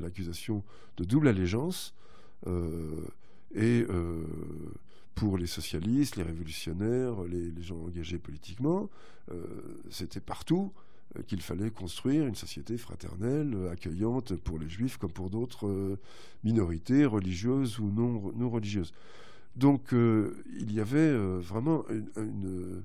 l'accusation 0.00 0.64
de 0.96 1.04
double 1.04 1.28
allégeance. 1.28 1.94
Euh, 2.46 3.02
et 3.54 3.84
euh, 3.90 4.24
pour 5.14 5.36
les 5.36 5.46
socialistes, 5.46 6.16
les 6.16 6.22
révolutionnaires, 6.22 7.22
les, 7.24 7.50
les 7.50 7.62
gens 7.62 7.76
engagés 7.76 8.18
politiquement, 8.18 8.88
c'était 9.90 10.20
partout 10.20 10.72
qu'il 11.26 11.40
fallait 11.40 11.70
construire 11.70 12.26
une 12.26 12.34
société 12.34 12.76
fraternelle, 12.76 13.56
accueillante 13.72 14.34
pour 14.36 14.58
les 14.58 14.68
juifs 14.68 14.98
comme 14.98 15.12
pour 15.12 15.30
d'autres 15.30 15.98
minorités 16.44 17.04
religieuses 17.06 17.78
ou 17.78 17.90
non, 17.90 18.50
religieuses. 18.50 18.92
Donc 19.58 19.92
euh, 19.92 20.36
il 20.58 20.72
y 20.72 20.80
avait 20.80 20.98
euh, 20.98 21.38
vraiment 21.40 21.84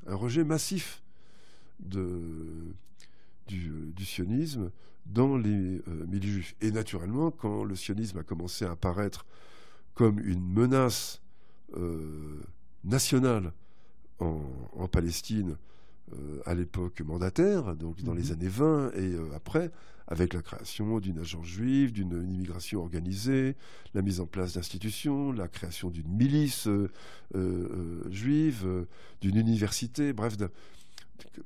un 0.08 0.16
rejet 0.16 0.44
massif 0.44 1.04
du, 1.80 2.74
sionisme 4.04 4.72
dans 5.06 5.38
les 5.38 5.82
euh, 5.88 6.06
milieux 6.08 6.32
juifs. 6.32 6.56
Et 6.62 6.72
naturellement, 6.72 7.30
quand 7.30 7.64
le 7.64 7.76
sionisme 7.76 8.18
a 8.18 8.24
commencé 8.24 8.66
à 8.66 8.72
apparaître 8.72 9.26
comme 9.94 10.20
une 10.20 10.44
menace 10.44 11.22
nationale 12.84 13.52
en, 14.20 14.88
Palestine 14.92 15.58
à 16.46 16.54
l'époque 16.54 17.02
mandataire, 17.02 17.76
donc 17.76 18.04
dans 18.04 18.14
les 18.14 18.26
mhm. 18.26 18.32
années 18.34 18.48
20 18.48 18.92
et 18.96 19.16
après, 19.36 19.72
avec 20.08 20.34
la 20.34 20.42
création 20.42 21.00
d'une 21.00 21.20
agence 21.20 21.46
juive, 21.46 21.92
d'une 21.92 22.12
immigration 22.30 22.82
organisée, 22.82 23.56
la 23.94 24.02
mise 24.02 24.20
en 24.20 24.26
place 24.26 24.54
d'institutions, 24.54 25.32
la 25.32 25.48
création 25.48 25.90
d'une 25.90 26.08
milice 26.08 26.68
euh, 26.68 26.90
euh, 27.36 28.04
juive, 28.12 28.64
euh, 28.66 28.88
d'une 29.22 29.38
université, 29.38 30.14
bref, 30.14 30.36
de, 30.38 30.50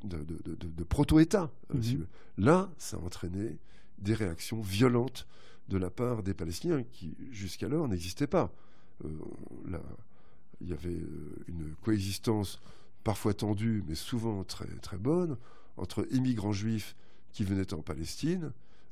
de, 0.03 0.83
proto-État. 0.83 1.51
Mhm. 1.73 2.07
Là, 2.37 2.69
ça 2.77 2.97
a 2.97 2.99
entraîné 2.99 3.57
des 3.99 4.13
réactions 4.13 4.61
violentes 4.61 5.27
de 5.69 5.77
la 5.77 5.89
part 5.89 6.23
des 6.23 6.33
Palestiniens 6.33 6.83
qui, 6.83 7.15
jusqu'alors, 7.31 7.87
n'existaient 7.87 8.27
pas. 8.27 8.51
il 9.03 10.67
y 10.67 10.73
avait 10.73 10.97
une 11.47 11.75
coexistence 11.83 12.59
parfois 13.07 13.33
tendue, 13.33 13.85
mais 13.87 13.95
souvent 13.95 14.43
très, 14.43 14.67
très 14.81 14.97
bonne, 14.97 15.37
entre 15.77 16.05
immigrants 16.11 16.51
juifs 16.51 16.93
qui 17.31 17.45
venaient 17.45 17.73
en 17.73 17.81
Palestine 17.81 18.51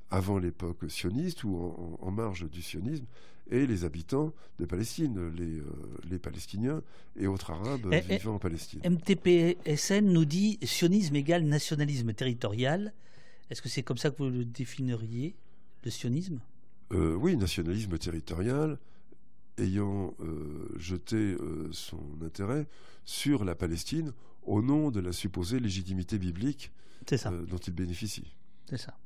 avant 0.10 0.40
l'époque 0.40 0.86
sioniste 0.88 1.44
ou 1.44 1.98
en, 2.00 2.12
marge 2.12 2.50
du 2.50 2.62
sionisme, 2.62 3.04
et 3.52 3.68
les 3.68 3.84
habitants 3.84 4.34
de 4.58 4.64
Palestine, 4.64 5.34
les, 5.36 5.60
euh, 5.60 5.66
les 6.10 6.18
Palestiniens 6.18 6.82
et 7.18 7.28
autres 7.28 7.52
Arabes 7.52 7.90
eh, 7.92 8.04
eh, 8.08 8.16
vivant 8.16 8.36
en 8.36 8.40
Palestine. 8.40 8.80
MTPSN 8.86 10.06
nous 10.06 10.24
dit 10.24 10.60
sionisme 10.64 11.18
égale 11.18 11.44
nationalisme 11.44 12.14
territorial. 12.14 12.94
Est-ce 13.50 13.62
que 13.62 13.68
c'est 13.68 13.84
comme 13.84 13.98
ça 13.98 14.12
que 14.12 14.24
vous 14.24 14.30
le 14.30 14.46
définiriez, 14.46 15.36
le 15.84 15.92
sionisme? 15.92 16.40
Euh, 16.94 17.16
Oui, 17.16 17.36
nationalisme 17.36 17.98
territorial, 17.98 18.80
ayant 19.58 20.14
euh, 20.20 20.68
jeté 20.78 21.36
son 21.72 22.00
intérêt 22.24 22.68
sur 23.06 23.46
la 23.46 23.56
Palestine 23.56 24.14
au 24.46 24.62
nom 24.62 24.92
de 24.92 25.00
la 25.00 25.12
supposée 25.12 25.60
légitimité 25.60 26.18
biblique 26.18 26.72
euh, 27.12 27.46
dont 27.48 27.58
il 27.58 27.74
bénéficie. 27.74 28.34
C'est 28.70 28.78
ça. 28.78 28.98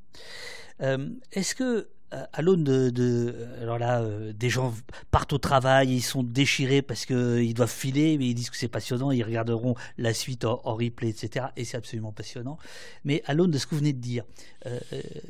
Euh, 0.82 1.10
est-ce 1.32 1.56
que 1.56 1.90
euh, 2.14 2.26
à 2.34 2.42
l'aune 2.42 2.64
de, 2.64 3.48
alors 3.62 3.78
là 3.78 4.04
des 4.34 4.50
gens 4.50 4.74
partent 5.12 5.34
au 5.34 5.38
travail 5.38 5.94
ils 5.94 6.02
sont 6.02 6.24
déchirés 6.24 6.82
parce 6.82 7.06
qu'ils 7.06 7.54
doivent 7.54 7.70
filer 7.70 8.18
mais 8.18 8.30
ils 8.30 8.34
disent 8.34 8.50
que 8.50 8.58
c'est 8.58 8.68
passionnant 8.68 9.12
ils 9.12 9.24
regarderont 9.24 9.76
la 10.00 10.16
suite 10.16 10.44
en, 10.46 10.58
replay 10.64 11.10
etc 11.10 11.48
et 11.56 11.66
c'est 11.66 11.78
absolument 11.78 12.12
passionnant 12.12 12.58
mais 13.04 13.22
à 13.28 13.36
l'aune 13.36 13.52
de 13.52 13.60
ce 13.60 13.68
que 13.68 13.76
vous 13.76 13.82
venez 13.82 13.94
de 13.94 14.00
dire 14.00 14.24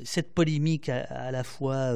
cette 0.05 0.33
polémique 0.33 0.87
à, 0.87 1.31
la 1.31 1.43
fois 1.43 1.93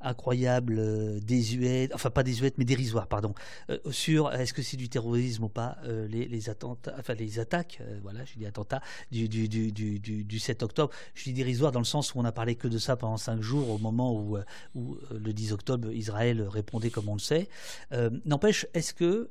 incroyable, 0.00 0.76
euh, 0.78 1.20
désuète, 1.20 1.94
enfin 1.94 2.10
pas 2.10 2.22
désuète, 2.22 2.58
mais 2.58 2.64
dérisoire, 2.64 3.06
pardon, 3.06 3.34
euh, 3.70 3.78
sur 3.90 4.32
est-ce 4.32 4.52
que 4.52 4.62
c'est 4.62 4.76
du 4.76 4.88
terrorisme 4.88 5.44
ou 5.44 5.48
pas, 5.48 5.78
euh, 5.84 6.06
les, 6.08 6.50
enfin 6.98 7.14
les 7.14 7.38
attaques, 7.38 7.80
voilà, 8.02 8.24
je 8.24 8.34
dis 8.38 8.46
attentats, 8.46 8.82
du, 9.10 9.28
du, 9.28 9.48
du, 9.48 10.00
du, 10.00 10.38
7 10.38 10.62
octobre. 10.62 10.92
Je 11.14 11.24
dis 11.24 11.32
dérisoire 11.32 11.72
dans 11.72 11.80
le 11.80 11.84
sens 11.84 12.14
où 12.14 12.18
on 12.18 12.22
n'a 12.22 12.32
parlé 12.32 12.54
que 12.54 12.68
de 12.68 12.78
ça 12.78 12.96
pendant 12.96 13.16
cinq 13.16 13.40
jours, 13.40 13.70
au 13.70 13.78
moment 13.78 14.14
où 14.14 14.38
le 15.10 15.32
10 15.32 15.52
octobre, 15.52 15.90
Israël 15.92 16.42
répondait 16.42 16.90
comme 16.90 17.08
on 17.08 17.14
le 17.14 17.20
sait. 17.20 17.48
N'empêche, 18.24 18.66
est-ce 18.74 18.94
que 18.94 19.30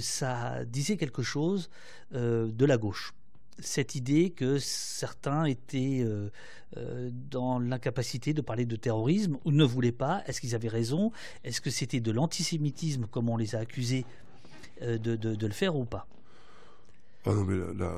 ça 0.00 0.64
disait 0.64 0.96
quelque 0.96 1.22
chose 1.22 1.70
de 2.12 2.64
la 2.64 2.76
gauche? 2.78 3.12
Cette 3.58 3.94
idée 3.94 4.30
que 4.30 4.58
certains 4.58 5.44
étaient 5.44 6.02
euh, 6.04 6.30
euh, 6.76 7.10
dans 7.30 7.58
l'incapacité 7.58 8.34
de 8.34 8.40
parler 8.40 8.66
de 8.66 8.76
terrorisme 8.76 9.38
ou 9.44 9.52
ne 9.52 9.64
voulaient 9.64 9.92
pas. 9.92 10.22
Est-ce 10.26 10.40
qu'ils 10.40 10.54
avaient 10.54 10.68
raison? 10.68 11.12
Est-ce 11.44 11.60
que 11.60 11.70
c'était 11.70 12.00
de 12.00 12.10
l'antisémitisme, 12.10 13.06
comme 13.06 13.28
on 13.28 13.36
les 13.36 13.54
a 13.54 13.60
accusés 13.60 14.04
euh, 14.82 14.98
de, 14.98 15.46
le 15.46 15.52
faire 15.52 15.76
ou 15.76 15.84
pas? 15.84 16.06
Ah 17.24 17.32
non, 17.32 17.44
mais 17.44 17.56
là, 17.74 17.94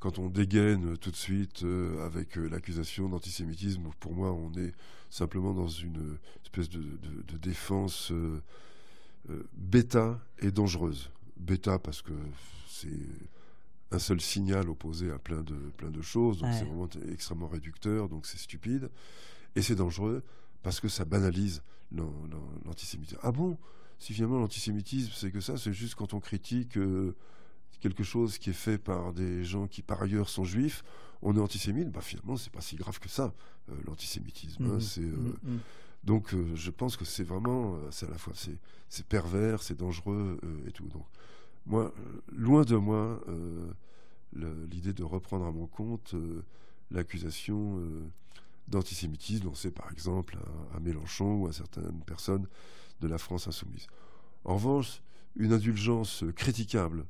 quand 0.00 0.18
on 0.18 0.28
dégaine 0.28 0.96
tout 0.98 1.10
de 1.10 1.16
suite 1.16 1.64
avec 2.04 2.36
l'accusation 2.36 3.08
d'antisémitisme, 3.08 3.90
pour 4.00 4.12
moi, 4.12 4.32
on 4.32 4.52
est 4.54 4.72
simplement 5.10 5.54
dans 5.54 5.68
une 5.68 6.18
espèce 6.42 6.68
de 6.68 7.36
défense 7.38 8.12
bêta 9.54 10.20
et 10.40 10.50
dangereuse. 10.50 11.10
Bêta 11.36 11.78
parce 11.78 12.02
que 12.02 12.12
c'est 12.68 12.88
un 13.90 13.98
seul 13.98 14.20
signal 14.20 14.68
opposé 14.68 15.10
à 15.10 15.18
plein 15.18 15.42
de, 15.42 15.54
plein 15.76 15.90
de 15.90 16.02
choses, 16.02 16.38
donc 16.38 16.52
c'est 16.52 16.64
vraiment 16.64 16.88
extrêmement 17.10 17.48
réducteur, 17.48 18.08
donc 18.08 18.26
c'est 18.26 18.38
stupide. 18.38 18.90
Et 19.54 19.62
c'est 19.62 19.76
dangereux 19.76 20.22
parce 20.62 20.80
que 20.80 20.88
ça 20.88 21.04
banalise 21.04 21.62
l'antisémitisme. 22.64 23.18
Ah 23.22 23.32
bon? 23.32 23.58
Si 23.98 24.12
finalement 24.12 24.38
l'antisémitisme, 24.38 25.12
c'est 25.14 25.30
que 25.30 25.40
ça, 25.40 25.56
c'est 25.56 25.72
juste 25.72 25.94
quand 25.94 26.12
on 26.12 26.20
critique 26.20 26.76
euh, 26.76 27.14
quelque 27.80 28.02
chose 28.02 28.38
qui 28.38 28.50
est 28.50 28.54
fait 28.54 28.76
par 28.76 29.12
des 29.12 29.44
gens 29.44 29.66
qui 29.66 29.82
par 29.82 30.02
ailleurs 30.02 30.28
sont 30.28 30.44
juifs, 30.44 30.82
on 31.22 31.34
est 31.36 31.40
antisémite, 31.40 31.90
bah 31.90 32.02
finalement 32.02 32.36
c'est 32.36 32.52
pas 32.52 32.60
si 32.60 32.76
grave 32.76 32.98
que 32.98 33.08
ça, 33.08 33.32
euh, 33.70 33.74
l'antisémitisme. 33.86 34.64
Hein. 34.64 34.76
Mmh. 34.76 34.80
c'est, 34.80 35.00
euh, 35.00 35.16
mmh, 35.42 35.50
mmh. 35.50 35.58
Donc 36.04 36.34
je 36.54 36.70
pense 36.70 36.96
que 36.96 37.04
c'est 37.04 37.24
vraiment, 37.24 37.78
c'est 37.90 38.06
à 38.06 38.10
la 38.10 38.18
fois 38.18 38.32
c'est, 38.36 39.06
pervers, 39.06 39.62
c'est 39.62 39.76
dangereux 39.76 40.38
et 40.66 40.70
tout. 40.70 40.86
Donc 40.88 41.04
moi, 41.66 41.92
euh, 41.98 42.20
loin 42.32 42.62
de 42.62 42.76
moi 42.76 43.20
euh, 43.28 43.72
l'idée 44.70 44.92
de 44.92 45.02
reprendre 45.02 45.46
à 45.46 45.52
mon 45.52 45.66
compte 45.66 46.14
euh, 46.14 46.44
l'accusation 46.90 47.80
d'antisémitisme 48.68 49.46
lancée 49.46 49.70
par 49.70 49.90
exemple 49.90 50.38
à, 50.74 50.80
Mélenchon 50.80 51.42
ou 51.42 51.46
à 51.48 51.52
certaines 51.52 52.00
personnes 52.06 52.46
de 53.00 53.08
la 53.08 53.18
France 53.18 53.48
insoumise. 53.48 53.86
En 54.44 54.54
revanche, 54.54 55.02
une 55.34 55.52
indulgence 55.52 56.24
critiquable 56.36 57.06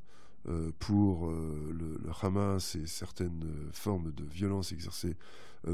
pour 0.78 1.28
le, 1.28 1.98
Hamas 2.22 2.76
et 2.76 2.86
certaines 2.86 3.44
formes 3.72 4.12
de 4.12 4.24
violence 4.24 4.72
exercées 4.72 5.16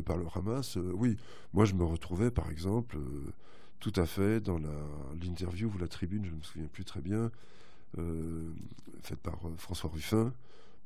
par 0.04 0.16
le 0.16 0.26
Hamas, 0.34 0.78
oui, 0.94 1.16
moi 1.52 1.64
je 1.64 1.74
me 1.74 1.84
retrouvais 1.84 2.32
par 2.32 2.50
exemple 2.50 2.98
tout 3.78 3.92
à 3.94 4.06
fait 4.06 4.40
dans 4.40 4.58
l'interview 5.22 5.70
ou 5.72 5.78
la 5.78 5.88
tribune, 5.88 6.24
je 6.24 6.30
ne 6.30 6.36
me 6.36 6.42
souviens 6.42 6.68
plus 6.68 6.84
très 6.84 7.00
bien, 7.00 7.30
faite 9.02 9.20
par 9.20 9.38
euh, 9.46 9.54
François 9.56 9.90
Ruffin, 9.90 10.32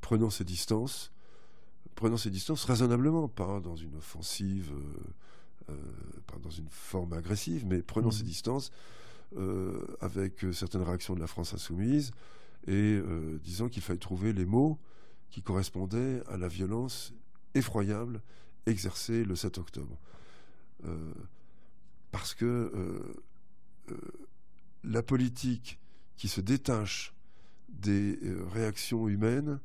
prenant 0.01 0.31
ses 0.31 0.45
distances, 0.45 1.13
prenant 1.95 2.17
ses 2.17 2.31
distances 2.31 2.65
raisonnablement, 2.65 3.29
pas 3.29 3.61
dans 3.61 3.77
une 3.77 3.95
offensive, 3.97 4.73
euh, 5.69 5.75
pas 6.27 6.39
dans 6.43 6.51
une 6.51 6.69
forme 6.69 7.13
agressive, 7.13 7.67
mais 7.67 7.83
prenant 7.83 8.11
ses 8.11 8.23
mmh. 8.23 8.27
distances 8.27 8.73
avec 10.01 10.47
certaines 10.53 10.83
réactions 10.83 11.15
de 11.15 11.21
la 11.21 11.27
France 11.27 11.53
insoumise 11.53 12.13
et 12.69 13.01
disant 13.43 13.69
qu'il 13.69 13.83
fallait 13.83 13.99
trouver 13.99 14.33
les 14.33 14.47
mots 14.47 14.79
qui 15.31 15.43
correspondaient 15.43 16.23
à 16.29 16.37
la 16.37 16.47
violence 16.47 17.13
effroyable 17.55 18.23
exercée 18.67 19.25
le 19.25 19.35
7 19.35 19.59
octobre. 19.59 19.99
parce 22.13 22.35
que 22.35 23.03
la 24.85 25.03
politique 25.03 25.81
qui 26.17 26.29
se 26.29 26.41
détache 26.41 27.15
des 27.69 28.19
euh, 28.23 28.47
réactions 28.53 29.09
humaines, 29.09 29.61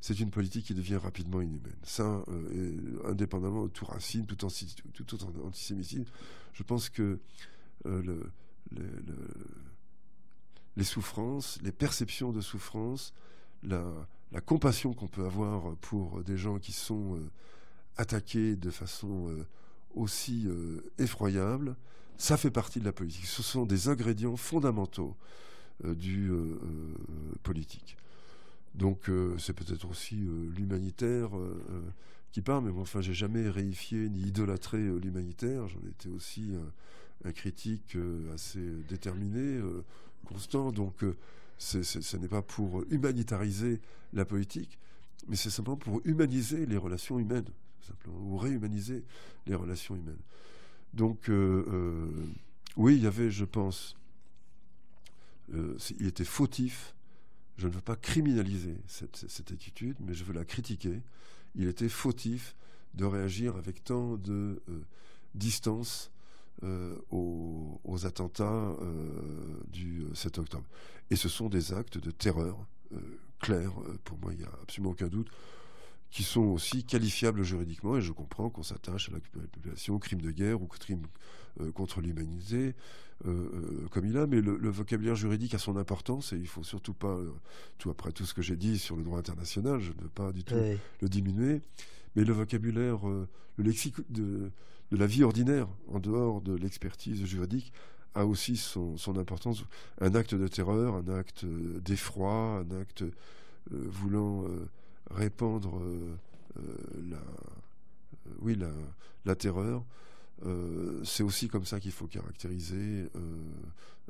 c'est 0.00 0.18
une 0.18 0.30
politique 0.30 0.66
qui 0.66 0.74
devient 0.74 0.96
rapidement 0.96 1.42
inhumaine. 1.42 1.76
Ça, 1.82 2.24
euh, 2.28 3.02
indépendamment 3.04 3.64
de 3.64 3.68
tout 3.68 3.84
racisme, 3.84 4.24
tout, 4.24 4.38
antisémitisme, 5.44 6.04
je 6.54 6.62
pense 6.62 6.88
que 6.88 7.18
euh, 7.86 8.22
les 10.76 10.84
souffrances, 10.84 11.58
les 11.62 11.72
perceptions 11.72 12.32
de 12.32 12.40
souffrance, 12.40 13.12
la, 13.62 13.82
compassion 14.46 14.94
qu'on 14.94 15.08
peut 15.08 15.26
avoir 15.26 15.76
pour 15.76 16.22
des 16.22 16.38
gens 16.38 16.58
qui 16.58 16.72
sont 16.72 17.18
attaqués 17.96 18.56
de 18.56 18.70
façon 18.70 19.44
aussi 19.94 20.46
effroyable, 20.98 21.76
ça 22.16 22.36
fait 22.36 22.50
partie 22.50 22.78
de 22.78 22.84
la 22.84 22.92
politique. 22.92 23.26
Ce 23.26 23.42
sont 23.42 23.66
des 23.66 23.88
ingrédients 23.88 24.36
fondamentaux 24.36 25.16
du 25.84 26.30
politique. 27.42 27.96
Donc 28.74 29.10
c'est 29.38 29.52
peut-être 29.52 29.88
aussi 29.88 30.16
l'humanitaire 30.56 31.30
qui 32.32 32.42
parle, 32.42 32.64
mais 32.64 32.70
bon, 32.70 32.82
enfin 32.82 33.00
j'ai 33.00 33.14
jamais 33.14 33.48
réifié 33.48 34.08
ni 34.08 34.28
idolâtré 34.28 34.78
l'humanitaire. 34.78 35.68
J'en 35.68 35.80
étais 35.88 36.08
aussi 36.08 36.52
un 37.24 37.32
critique 37.32 37.96
euh, 37.96 38.34
assez 38.34 38.60
déterminé, 38.88 39.40
euh, 39.40 39.84
constant. 40.24 40.72
Donc, 40.72 41.04
euh, 41.04 41.16
ce 41.58 42.16
n'est 42.16 42.28
pas 42.28 42.42
pour 42.42 42.84
humanitariser 42.90 43.80
la 44.14 44.24
politique, 44.24 44.78
mais 45.28 45.36
c'est 45.36 45.50
simplement 45.50 45.76
pour 45.76 46.00
humaniser 46.04 46.64
les 46.64 46.78
relations 46.78 47.18
humaines, 47.18 47.48
ou 48.08 48.38
réhumaniser 48.38 49.04
les 49.46 49.54
relations 49.54 49.94
humaines. 49.94 50.22
Donc, 50.94 51.30
oui, 52.76 52.96
il 52.96 53.02
y 53.02 53.06
avait, 53.06 53.30
je 53.30 53.44
pense, 53.44 53.94
il 55.98 56.06
était 56.06 56.24
fautif. 56.24 56.94
Je 57.56 57.66
ne 57.66 57.72
veux 57.72 57.80
pas 57.80 57.96
criminaliser 57.96 58.76
cette, 58.86 59.52
attitude, 59.52 59.96
mais 60.00 60.14
je 60.14 60.24
veux 60.24 60.32
la 60.32 60.44
critiquer. 60.44 61.02
Il 61.54 61.68
était 61.68 61.88
fautif 61.88 62.54
de 62.94 63.04
réagir 63.04 63.56
avec 63.56 63.84
tant 63.84 64.16
de 64.16 64.62
distance 65.34 66.10
euh, 66.62 66.94
aux, 67.10 67.78
attentats 68.04 68.44
euh, 68.44 69.62
du 69.68 70.04
7 70.14 70.36
euh, 70.38 70.42
octobre. 70.42 70.66
Et 71.10 71.16
ce 71.16 71.28
sont 71.28 71.48
des 71.48 71.72
actes 71.72 71.96
de 71.98 72.10
terreur 72.10 72.56
clairs, 73.38 73.72
pour 74.04 74.18
moi 74.18 74.32
il 74.32 74.40
n'y 74.40 74.44
a 74.44 74.52
absolument 74.62 74.90
aucun 74.90 75.08
doute, 75.08 75.28
qui 76.10 76.22
sont 76.22 76.42
aussi 76.42 76.84
qualifiables 76.84 77.42
juridiquement, 77.42 77.96
et 77.96 78.02
je 78.02 78.12
comprends 78.12 78.50
qu'on 78.50 78.62
s'attache 78.62 79.08
à 79.08 79.12
la 79.12 79.20
population, 79.20 79.94
au 79.94 79.98
crime 79.98 80.20
de 80.20 80.30
guerre 80.30 80.60
ou 80.60 80.64
au 80.64 80.68
crime 80.68 81.06
contre 81.74 82.00
l'humanité, 82.00 82.74
comme 83.90 84.06
il 84.06 84.16
a, 84.16 84.26
mais 84.26 84.40
le, 84.40 84.70
vocabulaire 84.70 85.14
juridique 85.14 85.54
a 85.54 85.58
son 85.58 85.76
importance, 85.76 86.32
et 86.32 86.36
il 86.36 86.48
faut 86.48 86.62
surtout 86.62 86.94
pas, 86.94 87.18
tout 87.78 87.90
après 87.90 88.12
tout 88.12 88.24
ce 88.24 88.34
que 88.34 88.42
j'ai 88.42 88.56
dit 88.56 88.78
sur 88.78 88.96
le 88.96 89.02
droit 89.02 89.18
international, 89.18 89.80
je 89.80 89.92
ne 89.92 90.02
veux 90.02 90.08
pas 90.08 90.32
du 90.32 90.44
tout 90.44 90.54
le 90.54 91.08
diminuer, 91.08 91.60
mais 92.16 92.24
le 92.24 92.32
vocabulaire, 92.32 93.06
le 93.06 93.28
lexique 93.58 93.96
de, 94.10 94.50
de 94.90 94.96
la 94.96 95.06
vie 95.06 95.22
ordinaire, 95.22 95.68
en 95.88 96.00
dehors 96.00 96.40
de 96.40 96.54
l'expertise 96.54 97.24
juridique, 97.24 97.72
a 98.14 98.26
aussi 98.26 98.56
son, 98.56 98.96
importance. 99.18 99.64
Un 100.00 100.14
acte 100.14 100.34
de 100.34 100.48
terreur, 100.48 100.94
un 100.94 101.08
acte 101.08 101.44
d'effroi, 101.44 102.64
un 102.64 102.80
acte 102.80 103.02
euh, 103.02 103.12
voulant 103.70 104.44
euh, 104.44 104.68
répandre 105.10 105.80
euh, 105.80 106.16
la, 107.08 107.22
oui, 108.40 108.56
la, 108.56 108.70
la 109.24 109.34
terreur, 109.36 109.84
c'est 111.04 111.22
aussi 111.22 111.48
comme 111.48 111.64
ça 111.64 111.80
qu'il 111.80 111.92
faut 111.92 112.06
caractériser 112.06 113.08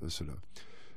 cela. 0.08 0.32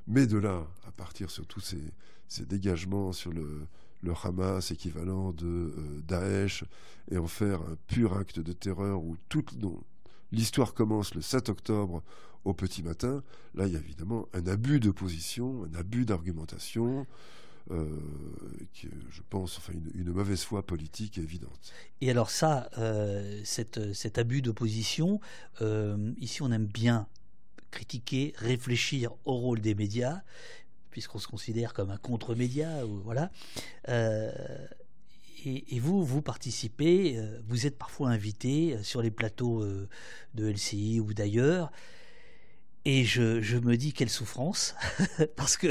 Mais 0.08 0.28
de 0.28 0.38
là, 0.38 0.68
à 0.88 0.92
partir 0.92 1.30
sur 1.30 1.46
tous 1.48 1.62
ces, 1.62 1.82
ces 2.28 2.46
dégagements 2.46 3.14
sur 3.14 3.32
le, 3.32 3.68
le 4.04 4.14
Hamas 4.24 4.72
équivalent 4.72 5.32
de 5.32 5.46
euh, 5.46 6.02
Daesh 6.08 6.66
et 7.10 7.18
en 7.18 7.28
faire 7.28 7.62
un 7.62 7.78
pur 7.88 8.18
acte 8.18 8.40
de 8.40 8.52
terreur 8.52 9.02
où 9.02 9.16
toute 9.30 9.54
l'histoire 10.32 10.74
commence 10.74 11.16
le 11.16 11.22
7 11.22 11.50
octobre 11.50 12.04
au 12.44 12.54
petit 12.54 12.84
matin, 12.84 13.24
là 13.56 13.68
il 13.68 13.74
y 13.74 13.78
a 13.78 13.80
évidemment 13.80 14.28
un 14.34 14.46
abus 14.48 14.82
de 14.82 14.92
position, 14.92 15.64
un 15.64 15.80
abus 15.80 16.06
d'argumentation. 16.06 17.08
Euh, 17.72 17.88
qui, 18.74 18.90
je 19.10 19.22
pense, 19.30 19.58
enfin, 19.58 19.72
une, 19.96 20.12
mauvaise 20.12 20.44
foi 20.44 20.66
politique 20.66 21.18
évidente. 21.18 21.72
Et 22.02 22.12
alors 22.12 22.30
ça, 22.30 22.70
euh, 22.78 23.42
cet 23.46 24.18
abus 24.18 24.42
de 24.42 24.52
position, 24.52 25.22
ici 26.18 26.42
on 26.42 26.52
aime 26.52 26.66
bien 26.66 27.08
critiquer, 27.74 28.34
réfléchir 28.38 29.12
au 29.26 29.36
rôle 29.36 29.60
des 29.60 29.76
médias, 29.76 30.22
puisqu'on 30.92 31.20
se 31.20 31.28
considère 31.28 31.74
comme 31.74 31.90
un 31.90 31.98
contre-média, 31.98 32.86
voilà. 32.86 33.32
Euh, 33.90 34.32
et, 35.46 35.80
vous, 35.80 36.06
vous 36.06 36.22
participez, 36.22 37.18
euh, 37.18 37.42
vous 37.48 37.66
êtes 37.66 37.78
parfois 37.78 38.10
invité 38.10 38.76
euh, 38.76 38.84
sur 38.84 39.02
les 39.02 39.12
plateaux 39.12 39.66
de 40.36 40.48
LCI 40.48 41.02
ou 41.02 41.14
d'ailleurs. 41.14 41.72
Et 42.86 43.06
je, 43.06 43.58
me 43.58 43.78
dis 43.78 43.94
quelle 43.94 44.10
souffrance, 44.10 44.76
parce 45.38 45.56
que 45.56 45.68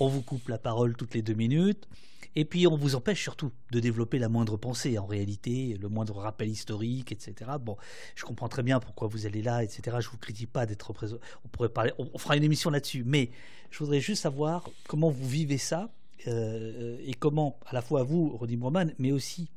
on 0.00 0.08
vous 0.08 0.22
coupe 0.22 0.48
la 0.48 0.58
parole 0.58 0.96
toutes 0.96 1.14
les 1.14 1.22
deux 1.22 1.34
minutes. 1.34 1.88
Et 2.34 2.44
puis 2.44 2.66
on 2.66 2.76
vous 2.76 2.94
empêche 2.94 3.22
surtout 3.22 3.50
de 3.72 3.80
développer 3.80 4.18
la 4.18 4.28
moindre 4.28 4.56
pensée, 4.56 4.98
en 4.98 5.06
réalité, 5.06 5.76
le 5.80 5.88
moindre 5.88 6.16
rappel 6.16 6.48
historique, 6.48 7.10
etc. 7.10 7.52
Bon, 7.60 7.76
je 8.14 8.24
comprends 8.24 8.48
très 8.48 8.62
bien 8.62 8.80
pourquoi 8.80 9.08
vous 9.08 9.24
allez 9.26 9.42
là, 9.42 9.62
etc. 9.64 9.96
Je 10.00 10.08
vous 10.08 10.18
critique 10.18 10.52
pas 10.52 10.66
d'être 10.66 10.82
représenté. 10.82 11.22
On 11.44 11.48
pourrait 11.48 11.68
parler, 11.68 11.92
on 11.98 12.18
fera 12.18 12.36
une 12.36 12.44
émission 12.44 12.70
là-dessus. 12.70 13.02
Mais 13.04 13.30
je 13.70 13.78
voudrais 13.78 14.00
juste 14.00 14.22
savoir 14.22 14.68
comment 14.86 15.10
vous 15.10 15.28
vivez 15.28 15.58
ça 15.58 15.90
euh, 16.26 16.98
et 17.04 17.14
comment, 17.14 17.58
à 17.66 17.74
la 17.74 17.82
fois 17.82 18.02
vous, 18.02 18.36
Roddy 18.36 18.56
Broman, 18.56 18.94
mais 18.98 19.12
aussi 19.12 19.48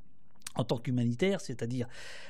en 0.56 0.64
tant 0.64 0.78
qu'humanitaire, 0.78 1.42
c'est-à-dire 1.42 1.88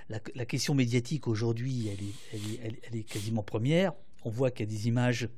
la, 0.10 0.20
question 0.46 0.76
médiatique 0.76 1.28
aujourd'hui, 1.28 1.90
elle 2.32 2.98
est 3.00 3.04
quasiment 3.04 3.44
première. 3.44 3.94
On 4.24 4.30
voit 4.30 4.52
qu'il 4.52 4.66
y 4.66 4.70
a 4.70 4.72
des 4.72 4.88
images 4.88 5.30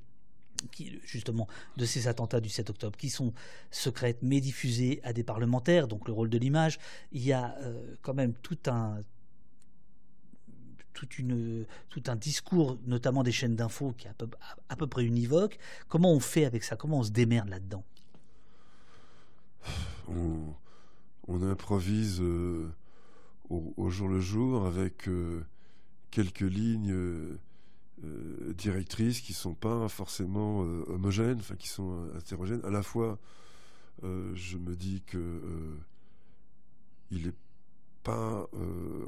justement 1.03 1.47
de 1.77 1.85
ces 1.85 2.07
attentats 2.07 2.39
du 2.39 2.49
7 2.49 2.69
octobre, 2.69 2.97
qui 2.97 3.10
sont 3.10 3.34
secrètes 3.72 4.19
mais 4.22 4.41
diffusées 4.41 4.99
à 5.03 5.14
des 5.14 5.23
parlementaires, 5.23 5.88
donc 5.88 6.07
le 6.07 6.14
rôle 6.14 6.30
de 6.30 6.38
l'image. 6.38 6.80
Il 7.11 7.23
y 7.23 7.34
a 7.34 7.55
euh, 7.61 7.95
quand 8.01 8.14
même 8.14 8.34
tout 8.41 8.57
un 8.68 9.03
discours, 12.15 12.77
notamment 12.85 13.23
des 13.23 13.31
chaînes 13.31 13.55
d'infos, 13.55 13.93
qui 13.97 14.07
est 14.07 14.11
à 14.69 14.76
peu, 14.76 14.88
près 14.88 15.03
univoque. 15.03 15.57
Comment 15.88 16.11
on 16.11 16.19
fait 16.19 16.45
avec 16.45 16.64
ça? 16.64 16.76
Comment 16.76 16.99
on 16.99 17.03
se 17.03 17.11
démerde 17.11 17.49
là-dedans? 17.49 17.84
On, 20.07 20.53
improvise 21.41 22.22
euh, 22.22 22.72
au, 23.49 23.89
jour 23.89 24.07
le 24.07 24.19
jour 24.19 24.65
avec 24.65 25.07
euh, 25.07 25.45
quelques 26.11 26.41
lignes 26.41 26.93
euh, 28.03 28.53
directrices 28.53 29.21
qui 29.21 29.33
sont 29.33 29.53
pas 29.53 29.87
forcément 29.87 30.63
euh, 30.63 30.83
homogènes, 30.87 31.37
enfin 31.39 31.55
qui 31.55 31.67
sont 31.67 31.93
euh, 31.93 32.19
hétérogènes. 32.19 32.63
À 32.65 32.69
la 32.69 32.83
fois, 32.83 33.19
je 34.01 34.57
me 34.57 34.75
dis 34.75 35.01
que 35.05 35.39
il 37.09 37.27
n'est 37.27 37.33
pas 38.03 38.49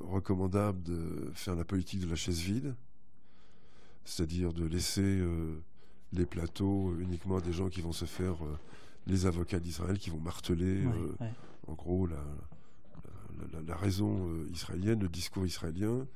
recommandable 0.03 0.81
de 0.83 1.31
faire 1.33 1.55
la 1.55 1.65
politique 1.65 1.99
de 1.99 2.07
la 2.07 2.15
chaise 2.15 2.39
vide, 2.39 2.75
c'est-à-dire 4.05 4.53
de 4.53 4.63
laisser 4.63 5.21
les 6.13 6.25
plateaux 6.25 6.95
uniquement 6.97 7.37
à 7.37 7.41
des 7.41 7.51
gens 7.51 7.67
qui 7.67 7.81
vont 7.81 7.91
se 7.91 8.05
faire 8.05 8.37
les 9.05 9.25
avocats 9.25 9.59
d'Israël, 9.59 9.99
qui 9.99 10.11
vont 10.11 10.21
marteler 10.21 10.85
en 11.67 11.73
gros 11.73 12.07
la, 12.07 12.23
la 13.67 13.75
raison 13.75 14.31
israélienne, 14.53 15.01
le 15.01 15.09
discours 15.09 15.45
israélien. 15.45 16.07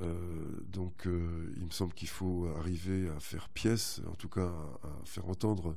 Euh, 0.00 0.60
donc 0.72 1.06
euh, 1.06 1.52
il 1.56 1.64
me 1.64 1.70
semble 1.70 1.92
qu'il 1.92 2.08
faut 2.08 2.46
arriver 2.56 3.08
à 3.08 3.20
faire 3.20 3.48
pièce, 3.48 4.00
en 4.06 4.14
tout 4.14 4.28
cas 4.28 4.52
à, 4.82 5.04
faire 5.04 5.28
entendre 5.28 5.76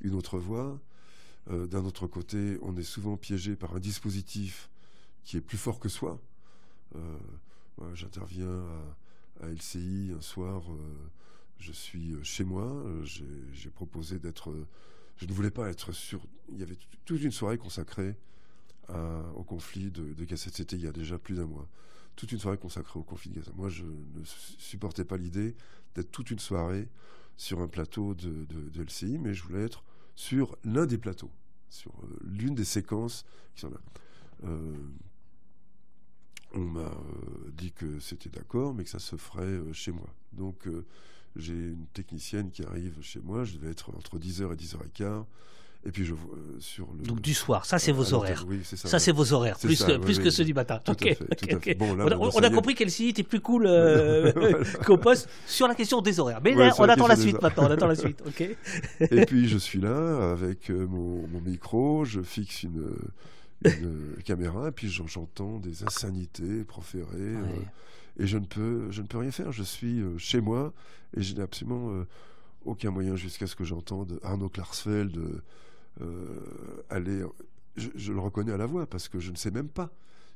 une 0.00 0.14
autre 0.14 0.38
voix. 0.38 0.80
Euh, 1.50 1.66
d'un 1.66 1.84
autre 1.84 2.06
côté, 2.06 2.58
on 2.62 2.76
est 2.76 2.82
souvent 2.82 3.16
piégé 3.16 3.56
par 3.56 3.74
un 3.74 3.80
dispositif 3.80 4.70
qui 5.24 5.36
est 5.36 5.40
plus 5.40 5.58
fort 5.58 5.78
que 5.78 5.88
soi. 5.88 6.20
J'interviens 7.94 8.64
à, 9.40 9.46
LCI 9.46 10.12
un 10.16 10.20
soir, 10.20 10.62
je 11.58 11.72
suis 11.72 12.14
chez 12.22 12.44
moi, 12.44 12.84
j'ai 13.04 13.70
proposé 13.70 14.18
d'être... 14.18 14.52
je 15.16 15.26
ne 15.26 15.32
voulais 15.32 15.50
pas 15.50 15.70
être 15.70 15.92
sûr... 15.92 16.20
Il 16.50 16.58
y 16.58 16.62
avait 16.62 16.76
toute 17.04 17.22
une 17.22 17.30
soirée 17.30 17.58
consacrée 17.58 18.16
au 19.36 19.44
conflit 19.44 19.90
de, 19.90 20.12
de 20.12 20.26
il 20.72 20.80
y 20.80 20.86
a 20.86 20.92
déjà 20.92 21.18
plus 21.18 21.36
d'un 21.36 21.46
mois 21.46 21.68
toute 22.20 22.32
une 22.32 22.38
soirée 22.38 22.58
consacrée 22.58 23.00
au 23.00 23.02
conflit 23.02 23.30
de 23.30 23.36
Gaza. 23.36 23.50
Moi, 23.56 23.70
je 23.70 23.82
ne 23.82 24.24
supportais 24.58 25.06
pas 25.06 25.16
l'idée 25.16 25.56
d'être 25.94 26.10
toute 26.10 26.30
une 26.30 26.38
soirée 26.38 26.86
sur 27.38 27.60
un 27.60 27.66
plateau 27.66 28.14
de, 28.14 28.46
LCI, 28.78 29.16
mais 29.18 29.32
je 29.32 29.42
voulais 29.42 29.62
être 29.62 29.82
sur 30.16 30.58
l'un 30.62 30.84
des 30.84 30.98
plateaux, 30.98 31.30
sur 31.70 31.92
euh, 31.92 32.18
l'une 32.22 32.54
des 32.54 32.66
séquences 32.66 33.24
qui 33.54 33.62
sont 33.62 33.70
là. 33.70 33.80
Euh, 34.44 34.76
on 36.52 36.60
m'a 36.60 36.80
euh, 36.80 37.50
dit 37.54 37.72
que 37.72 37.98
c'était 38.00 38.28
d'accord, 38.28 38.74
mais 38.74 38.84
que 38.84 38.90
ça 38.90 38.98
se 38.98 39.16
ferait 39.16 39.58
chez 39.72 39.90
moi. 39.90 40.14
Donc, 40.34 40.68
j'ai 41.36 41.54
une 41.54 41.86
technicienne 41.94 42.50
qui 42.50 42.62
arrive 42.64 43.00
chez 43.00 43.20
moi, 43.20 43.44
je 43.44 43.56
devais 43.56 43.70
être 43.70 43.96
entre 43.96 44.18
10h 44.18 44.52
et 44.52 44.56
10h15, 44.56 45.24
Et 45.86 45.90
puis 45.92 46.04
je 46.04 46.12
euh, 46.12 46.16
sur 46.58 46.86
le. 46.92 47.04
Donc 47.06 47.22
du 47.22 47.32
soir, 47.32 47.64
ça 47.64 47.78
c'est 47.78 47.90
à 47.90 47.94
vos 47.94 48.12
horaires. 48.12 48.44
oui, 48.46 48.60
c'est 48.64 48.76
ça. 48.76 48.86
Ça, 48.88 48.98
c'est 48.98 49.12
vos 49.12 49.32
horaires, 49.32 49.58
plus, 49.58 49.76
ça, 49.76 49.86
que, 49.86 49.96
plus 49.96 50.18
que 50.18 50.28
ceux 50.28 50.44
du 50.44 50.52
matin. 50.52 50.78
Tout 50.84 50.90
à 50.90 50.92
Ok, 50.92 51.00
fait, 51.04 51.18
ok, 51.22 51.36
tout 51.36 51.46
à 51.50 51.56
ok. 51.56 51.64
fait. 51.64 51.74
Bon, 51.74 51.94
là, 51.94 52.04
on 52.06 52.10
a, 52.12 52.30
on 52.34 52.40
est. 52.42 52.50
compris 52.54 52.74
qu'elle 52.74 52.88
était 52.88 53.22
plus 53.22 53.40
cool 53.40 53.64
euh, 53.66 54.30
qu'au 54.84 54.98
poste 54.98 55.28
sur 55.46 55.66
la 55.68 55.74
question 55.74 56.02
des 56.02 56.20
horaires. 56.20 56.40
Mais 56.44 56.54
là, 56.54 56.74
on 56.78 56.84
attend 56.84 57.06
la 57.06 57.16
suite 57.16 57.40
maintenant. 57.40 57.64
On 57.66 57.70
attend 57.70 57.86
la 57.86 57.94
suite. 57.96 58.22
Ok. 58.26 58.42
Et 59.00 59.24
puis 59.24 59.48
je 59.48 59.56
suis 59.56 59.80
là 59.80 60.32
avec 60.32 60.70
euh, 60.70 60.86
mon, 60.86 61.26
mon 61.28 61.40
micro, 61.40 62.04
je 62.04 62.20
fixe 62.20 62.62
une, 62.64 62.94
une 63.64 64.22
caméra, 64.22 64.68
et 64.68 64.72
puis 64.72 64.90
j'en- 64.90 65.06
j'entends 65.06 65.58
des 65.60 65.82
insanités 65.82 66.62
proférées, 66.64 67.06
euh, 67.18 67.44
et 68.18 68.26
je 68.26 68.36
ne, 68.36 68.44
peux, 68.44 68.90
je 68.90 69.00
ne 69.00 69.06
peux 69.06 69.16
rien 69.16 69.30
faire. 69.30 69.50
Je 69.50 69.62
suis 69.62 70.00
euh, 70.02 70.18
chez 70.18 70.42
moi, 70.42 70.74
et 71.16 71.22
je 71.22 71.34
n'ai 71.34 71.40
absolument 71.42 71.90
euh, 71.90 72.06
aucun 72.66 72.90
moyen 72.90 73.16
jusqu'à 73.16 73.46
ce 73.46 73.56
que 73.56 73.64
j'entende 73.64 74.20
Arnaud 74.22 74.50
Klarsfeld 74.50 75.18
euh, 76.00 76.82
aller. 76.88 77.24
Je, 77.76 77.88
je 77.94 78.12
le 78.12 78.20
reconnais 78.20 78.52
à 78.52 78.56
la 78.56 78.66
voix, 78.66 78.86
parce 78.86 79.08
que 79.08 79.20
je 79.20 79.30
ne 79.30 79.36
sais 79.36 79.50
même 79.50 79.68
pas 79.68 79.90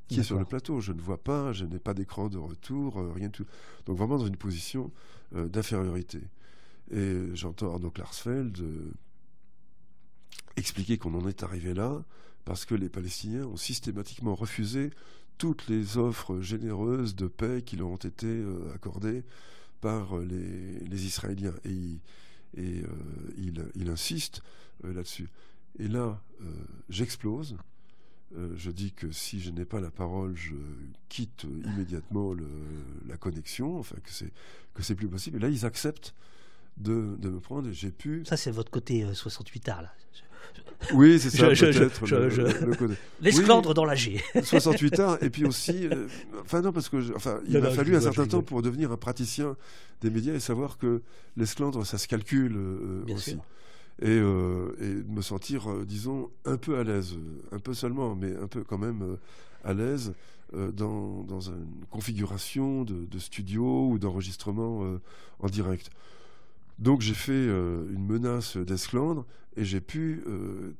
qui 0.09 0.21
est 0.21 0.25
sur 0.25 0.39
le 0.39 0.45
plateau. 0.45 0.81
Je 0.81 0.93
ne 0.93 1.01
vois 1.01 1.23
pas, 1.23 1.53
je 1.53 1.65
n'ai 1.65 1.79
pas 1.79 1.95
d'écran 1.95 2.29
de 2.29 2.39
retour, 2.39 2.99
euh, 2.99 3.13
rien 3.13 3.29
de 3.29 3.33
tout. 3.33 3.47
Donc 3.87 3.97
vraiment 3.97 4.19
dans 4.19 4.27
une 4.27 4.37
position 4.37 4.91
euh, 5.35 5.49
d'infériorité. 5.49 6.21
Et 6.91 7.35
j'entends 7.35 7.73
Arnaud 7.73 7.91
Klarsfeld 7.91 8.59
euh, 8.61 8.93
expliquer 10.57 10.99
qu'on 10.99 11.15
en 11.15 11.27
est 11.27 11.43
arrivé 11.43 11.75
là 11.75 12.05
parce 12.45 12.67
que 12.67 12.75
les 12.75 12.91
Palestiniens 12.91 13.47
ont 13.47 13.57
systématiquement 13.57 14.35
refusé 14.35 14.91
toutes 15.39 15.67
les 15.69 15.97
offres 15.97 16.41
généreuses 16.41 17.17
de 17.17 17.27
paix 17.27 17.63
qui 17.65 17.77
leur 17.77 17.89
ont 17.89 17.97
été 17.97 18.27
euh, 18.27 18.73
accordées 18.75 19.25
par 19.81 20.19
les, 20.19 20.79
les 20.81 21.07
Israéliens. 21.07 21.55
Et, 21.65 21.71
il, 21.71 22.01
et, 22.57 22.83
il, 23.37 23.65
il 23.75 23.91
insiste 23.91 24.43
là-dessus. 24.83 25.29
Et 25.79 25.89
là, 25.89 26.21
euh, 26.43 26.45
j'explose. 26.89 27.57
Euh, 28.37 28.49
je 28.57 28.71
dis 28.71 28.93
que 28.93 29.13
si 29.13 29.41
je 29.41 29.51
n'ai 29.51 29.65
pas 29.65 29.81
la 29.81 29.91
parole, 29.91 30.35
je 30.37 30.55
quitte 31.09 31.45
immédiatement 31.65 32.33
le- 32.33 32.47
la 33.07 33.17
connexion, 33.17 33.79
enfin 33.79 33.97
que 34.03 34.11
c'est 34.11 34.33
que 34.75 34.83
c'est 34.83 34.95
plus 34.97 35.09
possible. 35.09 35.37
Et 35.37 35.41
là, 35.41 35.49
ils 35.49 35.65
acceptent 35.65 36.15
de, 36.79 37.15
de 37.19 37.29
me 37.29 37.39
prendre. 37.39 37.71
J'ai 37.71 37.91
pu. 37.93 38.25
Ça, 38.27 38.37
c'est 38.37 38.51
votre 38.51 38.73
côté 38.73 39.05
euh, 39.05 39.15
68 39.15 39.69
art. 39.69 39.83
là. 39.83 39.93
Oui, 40.93 41.19
c'est 41.21 41.31
ça 41.31 41.55
je- 41.55 41.65
le- 41.67 42.87
le. 42.89 42.97
L'esclandre 43.21 43.73
dans 43.75 43.85
la 43.85 43.95
G. 43.95 44.21
68 44.43 45.01
ans 45.01 45.17
et 45.21 45.31
puis 45.31 45.45
aussi 45.47 45.87
euh, 45.87 46.07
enfin 46.43 46.61
non 46.61 46.73
parce 46.73 46.89
que 46.89 47.01
je- 47.01 47.13
enfin 47.15 47.41
il 47.47 47.55
m'a 47.55 47.71
fallu 47.71 47.97
un 47.97 48.01
certain 48.01 48.27
temps 48.27 48.43
pour 48.43 48.63
devenir 48.63 48.93
un 48.93 48.97
praticien 48.97 49.57
des 50.03 50.11
médias 50.11 50.35
et 50.35 50.41
savoir 50.41 50.77
que 50.77 51.03
l'esclandre 51.37 51.87
ça 51.87 51.97
se 51.99 52.07
calcule 52.07 52.57
aussi 53.17 53.31
sûr. 53.31 53.45
Et, 54.01 54.09
euh, 54.09 54.75
et 54.81 55.13
me 55.13 55.23
sentir 55.23 55.71
euh, 55.71 55.85
disons 55.85 56.31
un 56.45 56.57
peu 56.57 56.79
à 56.79 56.85
l'aise 56.85 57.15
euh, 57.15 57.57
un 57.57 57.59
peu 57.59 57.75
seulement 57.75 58.15
mais 58.15 58.35
un 58.37 58.49
peu 58.49 58.65
quand 58.65 58.79
même 58.79 59.03
euh, 59.03 59.17
à 59.63 59.73
l'aise 59.73 60.15
dans, 60.53 61.41
une 61.41 61.85
configuration 61.91 62.85
de, 62.85 63.19
studio 63.19 63.89
ou 63.89 63.99
d'enregistrement 63.99 65.01
en 65.41 65.47
direct 65.49 65.91
donc 66.79 67.01
j'ai 67.01 67.15
fait 67.15 67.47
une 67.47 68.07
menace 68.07 68.57
d'esclandre 68.57 69.27
et 69.57 69.65
j'ai 69.65 69.81
pu 69.81 70.23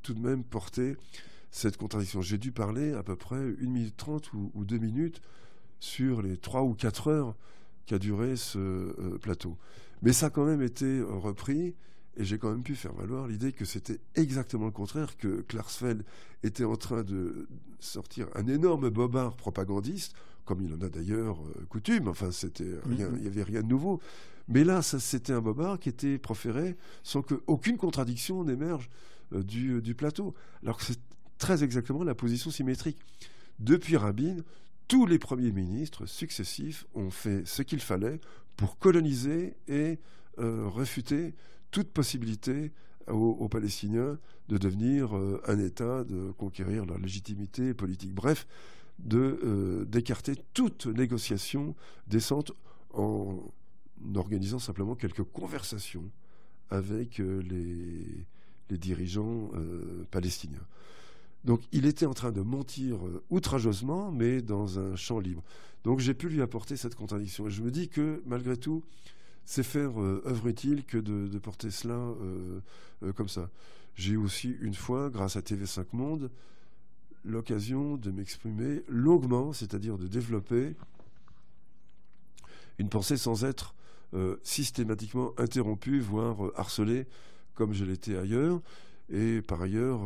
tout 0.03 0.15
de 0.15 0.21
même 0.21 0.45
porter 0.45 0.97
cette 1.51 1.77
contradiction. 1.77 2.21
J'ai 2.21 2.39
dû 2.39 2.53
parler 2.53 2.93
à 2.93 3.03
peu 3.03 3.17
près 3.17 3.41
une 3.59 3.73
minute 3.73 3.97
trente 3.97 4.33
ou, 4.33 4.53
ou 4.55 4.65
deux 4.65 4.79
minutes 4.79 5.23
sur 5.81 6.23
les 6.23 6.37
trois 6.37 6.63
ou 6.63 6.75
quatre 6.75 7.09
heures 7.09 7.35
qu'a 7.87 7.99
duré 7.99 8.37
ce 8.37 9.17
plateau. 9.17 9.57
Mais 10.03 10.13
ça 10.13 10.27
a 10.27 10.31
quand 10.31 10.45
même 10.45 10.63
été 10.63 11.01
repris 11.01 11.75
et 12.17 12.25
j'ai 12.25 12.39
quand 12.39 12.51
même 12.51 12.63
pu 12.63 12.75
faire 12.75 12.93
valoir 12.93 13.27
l'idée 13.27 13.53
que 13.53 13.65
c'était 13.65 13.99
exactement 14.15 14.67
le 14.67 14.73
contraire, 14.73 15.17
que 15.17 15.43
Klarsfeld 15.43 16.05
était 16.43 16.65
en 16.65 16.77
train 16.77 17.03
de 17.03 17.49
sortir 17.81 18.29
un 18.35 18.47
énorme 18.47 18.91
bobard 18.91 19.37
propagandiste, 19.37 20.15
comme 20.45 20.61
il 20.63 20.73
en 20.75 20.81
a 20.81 20.89
d'ailleurs 20.89 21.39
euh, 21.41 21.65
coutume, 21.69 22.09
enfin 22.09 22.31
c'était 22.31 22.79
rien, 22.85 23.09
il 23.17 23.23
n'y 23.23 23.29
avait 23.29 23.43
rien 23.43 23.63
de 23.63 23.69
nouveau. 23.69 24.01
Mais 24.47 24.63
là, 24.63 24.83
ça, 24.83 25.01
c'était 25.01 25.33
un 25.33 25.41
bobard 25.41 25.79
qui 25.79 25.89
était 25.89 26.19
proféré 26.19 26.77
sans 27.03 27.23
qu'aucune 27.23 27.79
contradiction 27.79 28.45
n'émerge 28.45 28.91
euh, 29.33 29.43
du, 29.43 29.81
du 29.81 29.95
plateau. 29.95 30.35
Alors 30.63 30.77
que 30.77 30.85
c'est 30.85 31.01
très 31.39 31.65
exactement 31.65 32.05
la 32.05 32.15
position 32.15 32.51
symétrique. 32.51 32.99
Depuis 33.59 33.97
Rabin, 33.97 34.37
tous 34.89 35.07
les 35.07 35.19
premiers 35.19 35.53
ministres 35.53 36.07
successifs 36.07 36.87
ont 36.95 37.11
fait 37.11 37.47
ce 37.47 37.63
qu'il 37.63 37.81
fallait 37.81 38.21
pour 38.57 38.79
coloniser 38.79 39.57
et 39.67 39.99
euh, 40.39 40.69
réfuter 40.69 41.35
toute 41.75 41.89
possibilité 41.89 42.71
aux, 43.09 43.49
Palestiniens 43.49 44.17
de 44.49 44.59
devenir 44.59 45.17
euh, 45.17 45.43
un 45.49 45.59
État, 45.59 46.05
de 46.05 46.31
conquérir 46.39 46.87
leur 46.87 46.99
légitimité 46.99 47.75
politique. 47.75 48.15
Bref, 48.15 48.47
de 49.01 49.41
euh, 49.43 49.85
d'écarter 49.85 50.37
toute 50.55 50.87
négociation 50.87 51.75
décente 52.07 52.53
en 52.93 53.41
organisant 54.15 54.61
simplement 54.61 54.95
quelques 54.95 55.25
conversations 55.25 56.09
avec 56.71 57.19
euh, 57.19 57.43
les, 57.43 58.79
dirigeants 58.79 59.51
palestiniens. 60.11 60.67
Donc 61.45 61.61
il 61.71 61.87
était 61.87 62.07
en 62.07 62.15
train 62.15 62.33
de 62.33 62.41
mentir 62.41 62.99
outrageusement, 63.31 64.11
mais 64.11 64.43
dans 64.43 64.81
un 64.81 64.97
champ 64.97 65.21
libre. 65.21 65.45
Donc 65.85 66.01
j'ai 66.01 66.15
pu 66.15 66.29
lui 66.29 66.43
apporter 66.43 66.77
cette 66.77 66.97
contradiction. 66.97 67.47
Et 67.47 67.51
je 67.51 67.63
me 67.63 67.71
dis 67.71 67.89
que 67.89 68.21
malgré 68.27 68.57
tout, 68.57 68.83
c'est 69.45 69.63
faire 69.63 70.01
euh, 70.01 70.23
œuvre 70.27 70.49
utile 70.49 70.85
que 70.85 70.99
de, 70.99 71.39
porter 71.39 71.71
cela 71.71 71.95
euh, 71.95 72.61
euh, 73.03 73.13
comme 73.13 73.29
ça. 73.29 73.51
J'ai 73.95 74.17
aussi 74.17 74.57
une 74.61 74.75
fois, 74.75 75.11
grâce 75.11 75.37
à 75.37 75.41
TV5 75.41 75.87
Monde, 75.93 76.31
l'occasion 77.25 77.97
de 77.97 78.11
m'exprimer 78.11 78.83
longuement, 78.89 79.53
c'est-à-dire 79.53 79.99
de 79.99 80.07
développer 80.07 80.75
une 82.79 82.89
pensée 82.89 83.17
sans 83.17 83.45
être 83.45 83.75
euh, 84.15 84.37
systématiquement 84.43 85.33
interrompue, 85.39 86.01
voire 86.01 86.37
harcelée, 86.57 87.07
comme 87.55 87.73
je 87.73 87.85
l'étais 87.85 88.17
ailleurs. 88.17 88.61
Et 89.11 89.43
par 89.43 89.63
ailleurs, 89.63 90.01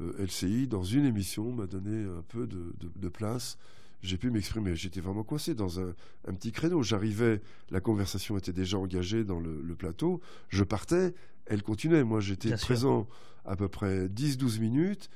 LCI, 0.00 0.66
dans 0.66 0.82
une 0.82 1.06
émission, 1.06 1.52
m'a 1.52 1.66
donné 1.66 2.04
un 2.04 2.22
peu 2.28 2.46
de 2.46 3.08
place. 3.08 3.56
J'ai 4.04 4.18
pu 4.18 4.30
m'exprimer. 4.30 4.76
J'étais 4.76 5.00
vraiment 5.00 5.24
coincé 5.24 5.54
dans 5.54 5.80
un, 5.80 5.94
un 6.28 6.34
petit 6.34 6.52
créneau. 6.52 6.82
J'arrivais, 6.82 7.40
la 7.70 7.80
conversation 7.80 8.36
était 8.36 8.52
déjà 8.52 8.78
engagée 8.78 9.24
dans 9.24 9.40
le, 9.40 9.62
le 9.62 9.74
plateau. 9.74 10.20
Je 10.50 10.62
partais, 10.62 11.14
elle 11.46 11.62
continuait. 11.62 12.04
Moi, 12.04 12.20
j'étais 12.20 12.48
sûr. 12.50 12.58
présent 12.58 13.08
à 13.46 13.56
peu 13.56 13.66
près 13.68 14.08
10-12 14.08 14.60
minutes, 14.60 15.08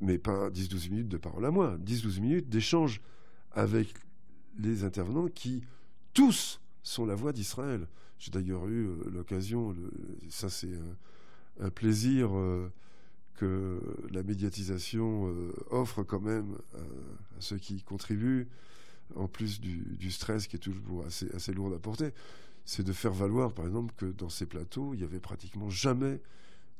mais 0.00 0.18
pas 0.18 0.50
10-12 0.50 0.90
minutes 0.90 1.08
de 1.08 1.18
parole 1.18 1.44
à 1.44 1.52
moi, 1.52 1.78
10-12 1.86 2.20
minutes 2.20 2.48
d'échange 2.48 3.00
avec 3.52 3.94
les 4.58 4.82
intervenants 4.82 5.28
qui, 5.28 5.62
tous, 6.12 6.60
sont 6.82 7.06
la 7.06 7.14
voix 7.14 7.32
d'Israël. 7.32 7.86
J'ai 8.18 8.32
d'ailleurs 8.32 8.66
eu 8.66 8.86
euh, 8.86 9.10
l'occasion, 9.12 9.74
ça 10.28 10.48
c'est 10.50 10.74
un, 11.60 11.66
un 11.66 11.70
plaisir 11.70 12.36
euh, 12.36 12.72
que 13.34 13.80
la 14.10 14.22
médiatisation 14.22 15.28
euh, 15.28 15.52
offre 15.70 16.02
quand 16.02 16.20
même 16.20 16.56
à, 16.74 16.78
à 16.78 17.40
ceux 17.40 17.58
qui 17.58 17.82
contribuent, 17.82 18.46
en 19.16 19.28
plus 19.28 19.60
du, 19.60 20.10
stress 20.10 20.46
qui 20.46 20.56
est 20.56 20.58
toujours 20.58 21.04
assez, 21.06 21.52
lourd 21.52 21.72
à 21.74 21.78
porter, 21.78 22.12
c'est 22.64 22.84
de 22.84 22.92
faire 22.92 23.12
valoir 23.12 23.52
par 23.52 23.66
exemple 23.66 23.94
que 23.96 24.06
dans 24.06 24.28
ces 24.28 24.46
plateaux, 24.46 24.94
il 24.94 24.98
n'y 24.98 25.04
avait 25.04 25.20
pratiquement 25.20 25.70
jamais 25.70 26.20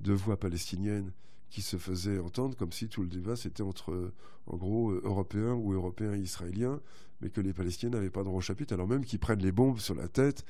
de 0.00 0.12
voix 0.12 0.38
palestinienne 0.38 1.12
qui 1.50 1.62
se 1.62 1.76
faisait 1.76 2.18
entendre 2.18 2.56
comme 2.56 2.72
si 2.72 2.88
tout 2.88 3.02
le 3.02 3.08
débat 3.08 3.36
c'était 3.36 3.62
entre, 3.62 3.92
euh, 3.92 4.12
en 4.46 4.56
gros, 4.56 4.90
euh, 4.90 5.02
Européens 5.04 5.52
ou 5.52 5.72
Européens 5.72 6.14
et 6.14 6.20
Israéliens, 6.20 6.80
mais 7.20 7.28
que 7.28 7.40
les 7.40 7.52
Palestiniens 7.52 7.90
n'avaient 7.90 8.10
pas 8.10 8.24
droit 8.24 8.38
au 8.38 8.40
chapitre, 8.40 8.72
alors 8.72 8.88
même 8.88 9.04
qu'ils 9.04 9.18
prennent 9.18 9.42
les 9.42 9.52
bombes 9.52 9.78
sur 9.78 9.94
la 9.94 10.08
tête 10.08 10.44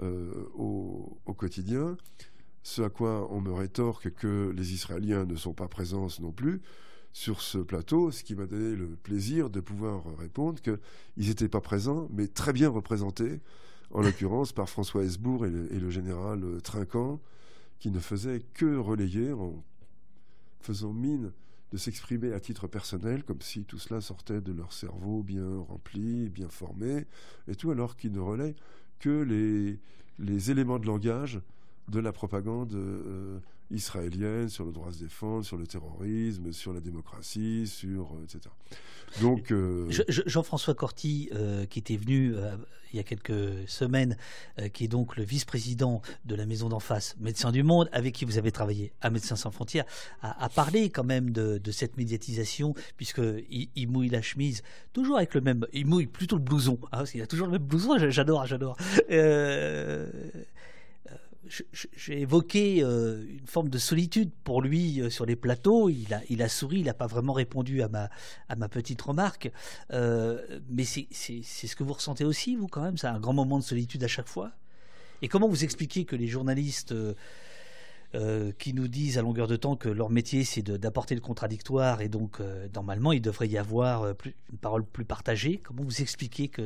euh, 0.00 0.48
au 0.54 1.34
quotidien. 1.36 1.96
Ce 2.62 2.82
à 2.82 2.90
quoi 2.90 3.28
on 3.32 3.40
me 3.40 3.52
rétorque 3.52 4.14
que 4.14 4.52
les 4.56 4.72
Israéliens 4.72 5.24
ne 5.24 5.36
sont 5.36 5.54
pas 5.54 5.68
présents 5.68 6.08
non 6.20 6.32
plus 6.32 6.60
sur 7.12 7.42
ce 7.42 7.58
plateau, 7.58 8.10
ce 8.10 8.22
qui 8.24 8.34
m'a 8.34 8.46
donné 8.46 8.74
le 8.74 8.88
plaisir 8.88 9.50
de 9.50 9.60
pouvoir 9.60 10.02
répondre 10.18 10.60
qu'ils 10.62 11.28
n'étaient 11.28 11.48
pas 11.48 11.60
présents, 11.60 12.08
mais 12.12 12.26
très 12.26 12.52
bien 12.52 12.68
représentés, 12.68 13.40
en 13.90 14.00
l'occurrence 14.02 14.52
par 14.52 14.68
François 14.68 15.02
Hesbourg 15.02 15.44
et 15.44 15.50
le, 15.50 15.72
et 15.72 15.78
le 15.78 15.90
général 15.90 16.42
euh, 16.42 16.60
Trinquant, 16.60 17.20
qui 17.78 17.90
ne 17.90 17.98
faisaient 17.98 18.40
que 18.54 18.76
relayer 18.76 19.32
en 19.32 19.62
faisant 20.60 20.92
mine 20.92 21.32
de 21.72 21.76
s'exprimer 21.76 22.32
à 22.32 22.40
titre 22.40 22.66
personnel, 22.66 23.24
comme 23.24 23.40
si 23.40 23.64
tout 23.64 23.78
cela 23.78 24.00
sortait 24.00 24.40
de 24.40 24.52
leur 24.52 24.72
cerveau 24.72 25.22
bien 25.22 25.58
rempli, 25.68 26.28
bien 26.28 26.48
formé, 26.48 27.06
et 27.48 27.54
tout, 27.54 27.70
alors 27.70 27.96
qu'ils 27.96 28.12
ne 28.12 28.20
relaient 28.20 28.54
que 29.00 29.22
les, 29.22 29.78
les 30.18 30.50
éléments 30.50 30.78
de 30.78 30.86
langage 30.86 31.40
de 31.92 32.00
la 32.00 32.12
propagande 32.12 32.72
euh, 32.74 33.38
israélienne 33.70 34.48
sur 34.48 34.64
le 34.64 34.72
droit 34.72 34.88
à 34.88 34.92
se 34.92 34.98
défendre, 34.98 35.44
sur 35.44 35.56
le 35.56 35.66
terrorisme, 35.66 36.52
sur 36.52 36.72
la 36.72 36.80
démocratie, 36.80 37.66
sur 37.66 38.16
etc. 38.24 38.40
Donc 39.20 39.52
Jean-François 40.08 40.74
Corti, 40.74 41.30
qui 41.68 41.78
était 41.78 41.96
venu 41.96 42.34
il 42.92 42.96
y 42.96 43.00
a 43.00 43.02
quelques 43.02 43.68
semaines, 43.68 44.16
qui 44.72 44.84
est 44.84 44.88
donc 44.88 45.16
le 45.16 45.24
vice-président 45.24 46.02
de 46.24 46.34
la 46.34 46.46
maison 46.46 46.68
d'en 46.68 46.80
face, 46.80 47.16
Médecins 47.20 47.52
du 47.52 47.62
Monde, 47.62 47.88
avec 47.92 48.14
qui 48.14 48.24
vous 48.24 48.38
avez 48.38 48.52
travaillé 48.52 48.92
à 49.00 49.10
Médecins 49.10 49.36
sans 49.36 49.50
frontières, 49.50 49.84
a, 50.22 50.48
parlé 50.48 50.90
quand 50.90 51.04
même 51.04 51.30
de, 51.30 51.70
cette 51.70 51.96
médiatisation, 51.96 52.74
puisqu'il 52.96 53.68
il 53.74 53.88
mouille 53.88 54.08
la 54.08 54.22
chemise, 54.22 54.62
toujours 54.92 55.16
avec 55.18 55.34
le 55.34 55.42
même, 55.42 55.66
il 55.72 55.86
mouille 55.86 56.06
plutôt 56.06 56.36
le 56.36 56.42
blouson, 56.42 56.78
hein, 56.84 56.88
parce 56.98 57.10
qu'il 57.10 57.22
a 57.22 57.26
toujours 57.26 57.46
le 57.46 57.52
même 57.52 57.62
blouson, 57.62 57.98
j'adore, 58.10 58.46
j'adore. 58.46 58.76
J'ai 61.72 62.20
évoqué 62.20 62.82
euh, 62.82 63.24
une 63.28 63.46
forme 63.46 63.68
de 63.68 63.78
solitude 63.78 64.30
pour 64.44 64.62
lui 64.62 65.00
euh, 65.00 65.10
sur 65.10 65.26
les 65.26 65.36
plateaux. 65.36 65.90
Il 65.90 66.42
a, 66.42 66.48
souri, 66.48 66.80
il 66.80 66.86
n'a 66.86 66.94
pas 66.94 67.06
vraiment 67.06 67.34
répondu 67.34 67.82
à 67.82 67.88
ma, 67.88 68.68
petite 68.68 69.02
remarque. 69.02 69.50
Euh, 69.92 70.60
mais 70.70 70.84
c'est 70.84 71.06
ce 71.12 71.76
que 71.76 71.84
vous 71.84 71.92
ressentez 71.92 72.24
aussi, 72.24 72.56
vous, 72.56 72.68
quand 72.68 72.82
même 72.82 72.96
C'est 72.96 73.06
un 73.06 73.20
grand 73.20 73.34
moment 73.34 73.58
de 73.58 73.64
solitude 73.64 74.02
à 74.02 74.08
chaque 74.08 74.28
fois 74.28 74.52
Et 75.20 75.28
comment 75.28 75.48
vous 75.48 75.64
expliquez 75.64 76.04
que 76.04 76.16
les 76.16 76.28
journalistes 76.28 76.94
qui 78.58 78.74
nous 78.74 78.88
disent 78.88 79.16
à 79.16 79.22
longueur 79.22 79.46
de 79.46 79.56
temps 79.56 79.74
que 79.74 79.88
leur 79.88 80.10
métier, 80.10 80.44
c'est 80.44 80.62
d'apporter 80.62 81.14
le 81.14 81.22
contradictoire 81.22 82.02
et 82.02 82.08
donc, 82.08 82.40
normalement, 82.74 83.12
il 83.12 83.22
devrait 83.22 83.48
y 83.48 83.56
avoir 83.58 84.06
une 84.06 84.58
parole 84.58 84.84
plus 84.84 85.04
partagée 85.04 85.60
Comment 85.62 85.82
vous 85.82 86.02
expliquez 86.02 86.48
que 86.48 86.62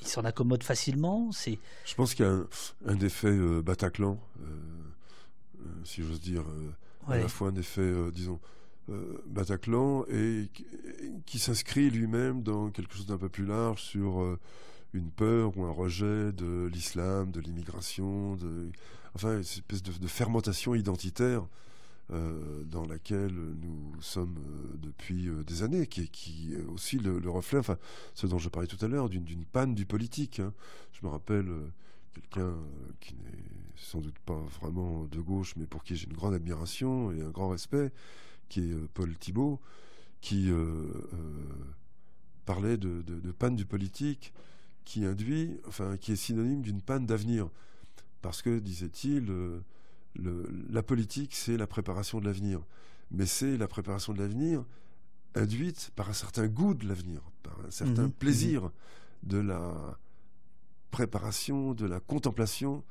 il 0.00 0.06
s'en 0.06 0.24
accommode 0.24 0.62
facilement 0.62 1.30
C'est. 1.32 1.58
Je 1.84 1.94
pense 1.94 2.14
qu'il 2.14 2.24
y 2.24 2.28
a 2.28 2.38
un, 2.86 3.00
effet 3.00 3.28
euh, 3.28 3.62
Bataclan, 3.62 4.18
euh, 4.40 4.44
euh, 4.44 5.64
si 5.84 6.02
j'ose 6.02 6.20
dire, 6.20 6.44
à 7.08 7.16
la 7.16 7.28
fois 7.28 7.48
un 7.48 7.56
effet, 7.56 7.92
disons, 8.12 8.40
Bataclan 9.26 10.04
et 10.10 10.48
qui, 11.26 11.38
s'inscrit 11.38 11.90
lui-même 11.90 12.42
dans 12.42 12.70
quelque 12.70 12.94
chose 12.94 13.06
d'un 13.06 13.18
peu 13.18 13.28
plus 13.28 13.46
large 13.46 13.82
sur 13.82 14.38
une 14.92 15.10
peur 15.10 15.56
ou 15.58 15.64
un 15.64 15.72
rejet 15.72 16.32
de 16.32 16.68
l'islam, 16.72 17.30
de 17.32 17.40
l'immigration, 17.40 18.36
de, 18.36 18.70
enfin 19.14 19.34
une 19.34 19.40
espèce 19.40 19.82
de 19.82 20.06
fermentation 20.06 20.74
identitaire 20.74 21.46
euh, 22.12 22.62
dans 22.62 22.86
laquelle 22.86 23.34
nous 23.34 24.00
sommes 24.00 24.38
euh, 24.38 24.76
depuis 24.78 25.28
euh, 25.28 25.42
des 25.42 25.64
années, 25.64 25.88
qui, 25.88 26.54
est 26.54 26.64
aussi 26.66 26.98
le, 26.98 27.18
reflet, 27.28 27.58
enfin, 27.58 27.78
ce 28.14 28.28
dont 28.28 28.38
je 28.38 28.48
parlais 28.48 28.68
tout 28.68 28.82
à 28.84 28.86
l'heure, 28.86 29.08
d'une 29.08 29.44
panne 29.44 29.74
du 29.74 29.86
politique. 29.86 30.38
Hein. 30.38 30.54
Je 30.92 31.04
me 31.04 31.10
rappelle 31.10 31.50
quelqu'un 32.14 32.54
qui 33.00 33.16
n'est 33.16 33.42
sans 33.74 34.00
doute 34.00 34.18
pas 34.20 34.40
vraiment 34.60 35.06
de 35.06 35.20
gauche, 35.20 35.54
mais 35.56 35.66
pour 35.66 35.82
qui 35.82 35.96
j'ai 35.96 36.06
une 36.06 36.12
grande 36.12 36.34
admiration 36.34 37.10
et 37.10 37.22
un 37.22 37.30
grand 37.30 37.48
respect, 37.48 37.90
qui 38.48 38.60
est 38.60 38.88
Paul 38.94 39.12
Thibault, 39.18 39.60
qui 40.20 40.50
parlait 42.44 42.76
de, 42.76 43.02
de, 43.02 43.32
panne 43.32 43.56
du 43.56 43.66
politique 43.66 44.32
qui 44.84 45.04
induit, 45.04 45.58
enfin, 45.66 45.96
qui 45.96 46.12
est 46.12 46.16
synonyme 46.16 46.62
d'une 46.62 46.82
panne 46.82 47.04
d'avenir. 47.04 47.48
Parce 48.22 48.42
que, 48.42 48.60
disait-il, 48.60 49.28
la 50.70 50.82
politique, 50.82 51.34
c'est 51.34 51.56
la 51.56 51.66
préparation 51.66 52.20
de 52.20 52.26
l'avenir. 52.26 52.60
Mais 53.10 53.26
c'est 53.26 53.56
la 53.56 53.68
préparation 53.68 54.12
de 54.12 54.18
l'avenir 54.18 54.64
induite 55.34 55.90
par 55.94 56.08
un 56.08 56.12
certain 56.12 56.46
goût 56.46 56.74
de 56.74 56.88
l'avenir, 56.88 57.20
par 57.42 57.58
un 57.66 57.70
certain 57.70 58.04
mhm. 58.04 58.12
plaisir 58.12 58.62
mhm. 58.62 58.70
de 59.24 59.38
la 59.38 59.98
préparation, 60.90 61.74
de 61.74 61.86
la 61.86 62.00
contemplation 62.00 62.82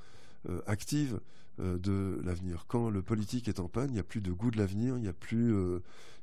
euh, 0.49 0.61
active 0.67 1.19
euh, 1.59 1.77
de 1.77 2.21
l'avenir. 2.23 2.65
Quand 2.67 2.89
le 2.89 3.01
politique 3.01 3.47
est 3.47 3.59
en 3.59 3.67
panne, 3.67 3.89
il 3.89 3.93
n'y 3.93 3.99
a 3.99 4.03
plus 4.03 4.21
de 4.21 4.31
goût 4.31 4.51
de 4.51 4.57
l'avenir, 4.57 4.95
il 4.97 5.01
n'y 5.01 5.07
a, 5.07 5.13
plus, 5.13 5.53
euh, 5.53 5.79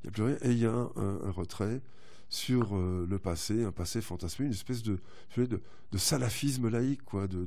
a 0.07 0.11
plus 0.11 0.23
rien, 0.23 0.37
et 0.43 0.53
il 0.53 0.59
y 0.59 0.67
a 0.67 0.73
un, 0.73 1.31
retrait 1.31 1.83
sur 2.29 2.75
le 2.79 3.19
passé, 3.19 3.63
un 3.63 3.73
passé 3.73 4.01
fantasmé, 4.01 4.47
une 4.47 4.53
espèce 4.53 4.83
de, 4.83 4.99
de, 5.37 5.99
salafisme 5.99 6.71
laïque, 6.71 7.03
quoi, 7.03 7.27
de, 7.27 7.45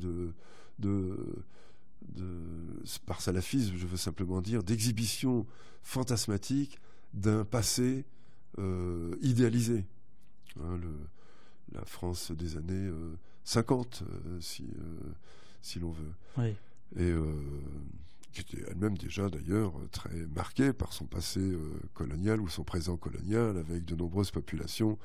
de 0.77 1.17
par 3.05 3.21
salafisme, 3.21 3.75
je 3.75 3.87
veux 3.87 3.97
simplement 3.97 4.41
dire, 4.41 4.63
d'exhibition 4.63 5.45
fantasmatique 5.83 6.79
d'un 7.13 7.45
passé 7.45 8.05
euh, 8.59 9.15
idéalisé. 9.21 9.85
Hein, 10.61 10.79
la 11.73 11.83
France 11.85 12.31
des 12.31 12.57
années 12.57 12.89
50, 13.43 14.03
euh, 14.03 14.05
euh, 14.05 14.41
si, 14.41 14.65
si 15.61 15.79
l'on 15.79 15.91
veut. 15.91 16.53
Et 16.97 17.13
qui 18.31 18.41
était 18.41 18.69
elle-même 18.69 18.97
déjà 18.97 19.29
d'ailleurs 19.29 19.73
très 19.91 20.27
marquée 20.35 20.73
par 20.73 20.91
son 20.91 21.05
passé 21.05 21.41
colonial 21.93 22.41
ou 22.41 22.49
son 22.49 22.63
présent 22.63 22.97
colonial, 22.97 23.57
avec 23.57 23.85
de 23.85 23.95
nombreuses 23.95 24.31
populations 24.31 24.97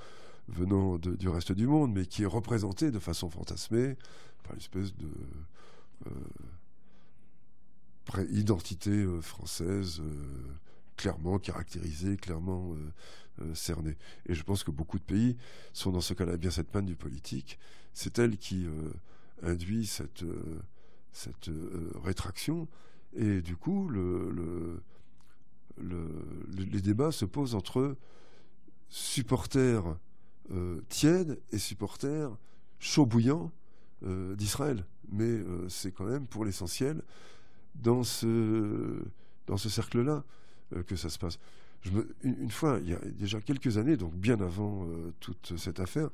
venant 0.49 0.99
du 0.99 1.29
reste 1.29 1.53
du 1.53 1.67
monde, 1.67 1.93
mais 1.93 2.07
qui 2.07 2.25
est 2.25 2.27
représentée 2.27 2.91
de 2.91 2.99
façon 2.99 3.31
fantasmée 3.31 3.97
par 4.43 4.55
une 4.55 4.59
espèce 4.59 4.95
de 4.97 5.09
identité 8.19 8.91
euh, 8.91 9.21
française 9.21 10.01
euh, 10.01 10.55
clairement 10.97 11.39
caractérisée, 11.39 12.17
clairement 12.17 12.75
euh, 13.41 13.55
cernée. 13.55 13.97
Et 14.27 14.35
je 14.35 14.43
pense 14.43 14.65
que 14.65 14.71
beaucoup 14.71 14.99
de 14.99 15.05
pays 15.05 15.37
sont 15.73 15.93
dans 15.93 16.01
ce 16.01 16.13
cas-là 16.13 16.37
bien 16.37 16.51
cette 16.51 16.71
panne 16.71 16.87
du 16.87 16.97
politique. 16.97 17.59
C'est 17.95 18.19
elle 18.19 18.37
qui 18.37 18.67
induit 19.43 19.87
cette, 19.87 20.25
cette 21.13 21.51
rétraction. 22.05 22.69
Et 23.15 23.41
du 23.41 23.57
coup, 23.57 23.89
le, 23.89 24.83
les 25.79 26.81
débats 26.83 27.13
se 27.13 27.25
posent 27.25 27.55
entre 27.55 27.97
supporters 28.91 29.97
tièdes 30.91 31.41
et 31.51 31.59
supporters 31.59 32.37
chauds 32.79 33.07
bouillants 33.07 33.51
d'Israël. 34.03 34.85
Mais 35.11 35.41
c'est 35.69 35.93
quand 35.93 36.05
même, 36.05 36.27
pour 36.27 36.45
l'essentiel, 36.45 37.03
dans 37.83 38.03
ce, 38.03 39.03
dans 39.47 39.57
ce 39.57 39.69
cercle-là 39.69 40.25
euh, 40.77 40.83
que 40.83 40.97
ça 40.97 41.09
se 41.09 41.19
passe. 41.19 41.39
Je 41.83 41.91
me, 41.93 42.15
une, 42.23 42.51
fois, 42.51 42.79
il 42.83 42.91
y 42.91 42.95
a 42.95 42.99
déjà 43.19 43.41
quelques 43.41 43.79
années, 43.79 43.97
donc 43.97 44.15
bien 44.15 44.41
avant 44.41 44.87
euh, 44.87 45.13
toute 45.21 45.57
cette 45.57 45.81
affaire, 45.81 46.11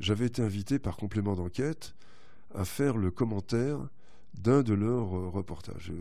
j'avais 0.00 0.26
été 0.26 0.42
invité 0.42 0.78
par 0.78 0.96
complément 0.96 1.34
d'enquête 1.34 1.94
à 2.54 2.64
faire 2.64 2.96
le 2.96 3.10
commentaire 3.10 3.78
d'un 4.34 4.62
de 4.62 4.74
leurs 4.74 5.16
euh, 5.16 5.28
reportages. 5.28 5.92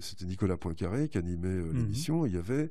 C'était 0.00 0.24
Nicolas 0.24 0.56
Poincaré 0.56 1.08
qui 1.08 1.18
animait 1.18 1.48
mhm. 1.48 1.76
l'émission. 1.76 2.26
Il 2.26 2.32
y 2.32 2.38
avait 2.38 2.70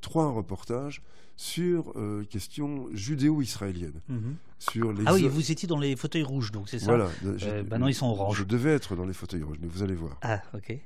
trois 0.00 0.30
reportages 0.30 1.02
sur 1.36 1.92
euh, 1.96 2.24
question 2.24 2.88
judéo-israélienne. 2.92 4.00
Mhm. 4.08 4.36
Sur 4.58 4.92
les 4.92 5.02
ah 5.06 5.14
oui, 5.14 5.26
vous 5.28 5.50
étiez 5.50 5.66
dans 5.66 5.78
les 5.78 5.96
fauteuils 5.96 6.22
rouges, 6.22 6.52
donc 6.52 6.68
c'est 6.68 6.78
ça 6.78 6.86
Voilà. 6.86 7.10
Euh, 7.24 7.64
maintenant, 7.64 7.88
ils 7.88 7.94
sont 7.94 8.06
orange. 8.06 8.38
Je 8.38 8.44
devais 8.44 8.70
être 8.70 8.96
dans 8.96 9.04
les 9.04 9.12
fauteuils 9.12 9.42
rouges, 9.42 9.58
mais 9.60 9.68
vous 9.68 9.82
allez 9.82 9.94
voir. 9.94 10.18
Ah, 10.22 10.42
ok. 10.54 10.78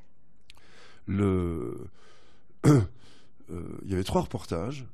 Le... 1.06 1.86
Euh, 3.50 3.78
il 3.82 3.90
y 3.90 3.94
avait 3.94 4.04
trois 4.04 4.20
reportages, 4.20 4.84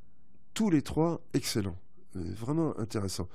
tous 0.53 0.71
les 0.71 0.81
trois 0.81 1.21
excellents, 1.33 1.77
vraiment 2.15 2.79
intéressants 2.79 3.29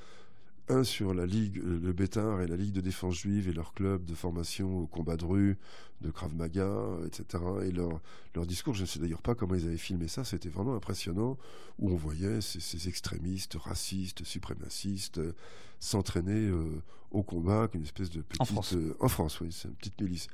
un 0.70 0.84
sur 0.84 1.14
la 1.14 1.26
Ligue, 1.26 1.58
euh, 1.58 1.80
le 1.82 1.94
Bétard 1.94 2.42
et 2.42 2.48
la 2.48 2.56
Ligue 2.56 2.74
de 2.74 2.82
défense 2.82 3.16
juive 3.16 3.50
et 3.50 3.54
leur 3.54 3.74
club 3.74 4.06
de 4.06 4.14
formation 4.14 4.80
au 4.80 4.88
combat 4.88 5.18
de 5.18 5.26
rue, 5.26 5.58
de 6.02 6.12
Krav 6.12 6.34
Maga, 6.36 6.72
etc. 7.06 7.44
Et 7.66 7.72
leur, 7.72 8.00
leur 8.36 8.46
discours, 8.46 8.76
je 8.76 8.82
ne 8.82 8.86
sais 8.86 9.00
d'ailleurs 9.00 9.22
pas 9.22 9.36
comment 9.36 9.56
ils 9.56 9.66
avaient 9.66 9.78
filmé 9.78 10.08
ça, 10.08 10.24
c'était 10.24 10.50
vraiment 10.50 10.76
impressionnant, 10.76 11.38
où 11.80 11.92
on 11.92 11.96
voyait 11.96 12.40
ces, 12.42 12.88
extrémistes, 12.88 13.56
racistes, 13.56 14.24
suprémacistes, 14.24 15.18
euh, 15.18 15.34
s'entraîner 15.80 16.48
euh, 16.48 16.82
au 17.12 17.24
combat, 17.24 17.68
qu'une 17.68 17.84
espèce 17.84 18.12
de 18.12 18.22
petite... 18.22 18.42
En 18.42 18.46
France. 18.46 18.76
en 19.00 19.08
France, 19.08 19.42
oui, 19.42 19.50
c'est 19.52 19.68
une 19.68 19.76
petite 19.76 20.00
milice. 20.00 20.28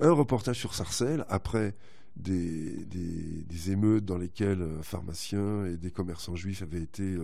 Un 0.00 0.12
reportage 0.12 0.58
sur 0.58 0.74
Sarcelles, 0.74 1.24
après 1.28 1.74
des, 2.16 2.84
des, 2.86 3.70
émeutes 3.70 4.06
dans 4.06 4.16
lesquelles 4.16 4.62
un 4.62 4.82
pharmacien 4.82 5.66
et 5.66 5.76
des 5.76 5.90
commerçants 5.90 6.34
juifs 6.34 6.62
avaient 6.62 6.82
été 6.82 7.16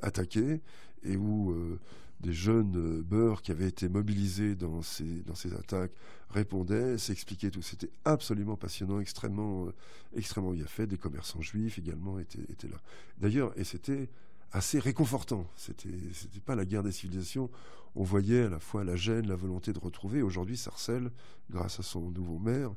attaqués 0.00 0.62
et 1.02 1.16
où 1.16 1.52
euh, 1.52 1.78
des 2.20 2.32
jeunes 2.32 2.76
euh, 2.76 3.02
beurs 3.02 3.42
qui 3.42 3.50
avaient 3.50 3.68
été 3.68 3.88
mobilisés 3.88 4.54
dans 4.54 4.82
ces, 4.82 5.22
dans 5.22 5.34
ces 5.34 5.54
attaques 5.54 5.92
répondaient, 6.30 6.98
s'expliquaient 6.98 7.50
tout. 7.50 7.62
C'était 7.62 7.90
absolument 8.04 8.56
passionnant, 8.56 9.00
extrêmement, 9.00 9.66
euh, 9.66 9.74
extrêmement 10.14 10.52
bien 10.52 10.66
fait. 10.66 10.86
Des 10.86 10.98
commerçants 10.98 11.40
juifs 11.40 11.78
également 11.78 12.18
étaient, 12.18 12.44
étaient 12.50 12.68
là. 12.68 12.80
D'ailleurs, 13.18 13.52
et 13.58 13.64
c'était 13.64 14.08
assez 14.52 14.78
réconfortant. 14.78 15.46
C'était, 15.56 15.88
c'était 16.12 16.40
pas 16.40 16.54
la 16.54 16.64
guerre 16.64 16.82
des 16.82 16.92
civilisations. 16.92 17.50
On 17.96 18.04
voyait 18.04 18.44
à 18.44 18.48
la 18.48 18.60
fois 18.60 18.84
la 18.84 18.96
gêne, 18.96 19.26
la 19.26 19.36
volonté 19.36 19.72
de 19.72 19.78
retrouver. 19.78 20.22
Aujourd'hui, 20.22 20.56
Sarcelles, 20.56 21.10
grâce 21.50 21.80
à 21.80 21.82
son 21.82 22.10
nouveau 22.10 22.38
maire, 22.38 22.70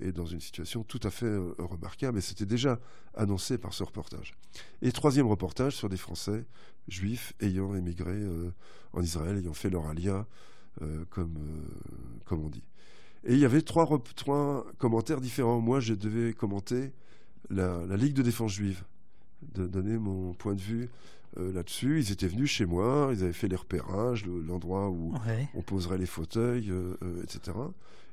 est 0.00 0.12
dans 0.12 0.26
une 0.26 0.40
situation 0.40 0.84
tout 0.84 1.00
à 1.02 1.10
fait 1.10 1.26
euh, 1.26 1.54
remarquable. 1.58 2.18
Et 2.18 2.20
c'était 2.20 2.46
déjà 2.46 2.78
annoncé 3.14 3.58
par 3.58 3.72
ce 3.72 3.82
reportage. 3.82 4.34
Et 4.82 4.92
troisième 4.92 5.26
reportage 5.26 5.74
sur 5.74 5.88
des 5.88 5.96
Français 5.96 6.44
juifs 6.88 7.32
ayant 7.40 7.74
émigré 7.74 8.12
euh, 8.12 8.50
en 8.92 9.02
Israël, 9.02 9.38
ayant 9.38 9.54
fait 9.54 9.70
leur 9.70 9.86
alia, 9.86 10.26
euh, 10.82 11.04
comme, 11.10 11.38
on 12.30 12.48
dit. 12.48 12.62
Et 13.24 13.34
il 13.34 13.38
y 13.38 13.44
avait 13.44 13.62
trois 13.62 13.88
commentaires 14.78 15.20
différents. 15.20 15.60
Moi, 15.60 15.80
je 15.80 15.94
devais 15.94 16.32
commenter 16.32 16.92
la, 17.50 17.84
Ligue 17.96 18.14
de 18.14 18.22
défense 18.22 18.52
juive, 18.52 18.84
de 19.42 19.66
donner 19.66 19.98
mon 19.98 20.32
point 20.34 20.54
de 20.54 20.60
vue 20.60 20.88
euh, 21.36 21.52
là-dessus. 21.52 22.00
Ils 22.00 22.10
étaient 22.10 22.26
venus 22.26 22.50
chez 22.50 22.66
moi, 22.66 23.10
ils 23.12 23.22
avaient 23.22 23.32
fait 23.32 23.48
les 23.48 23.56
repérages, 23.56 24.24
l'endroit 24.24 24.88
où 24.88 25.12
on 25.54 25.62
poserait 25.62 25.98
les 25.98 26.06
fauteuils, 26.06 26.70
euh, 26.70 26.96
euh, 27.02 27.22
etc. 27.22 27.56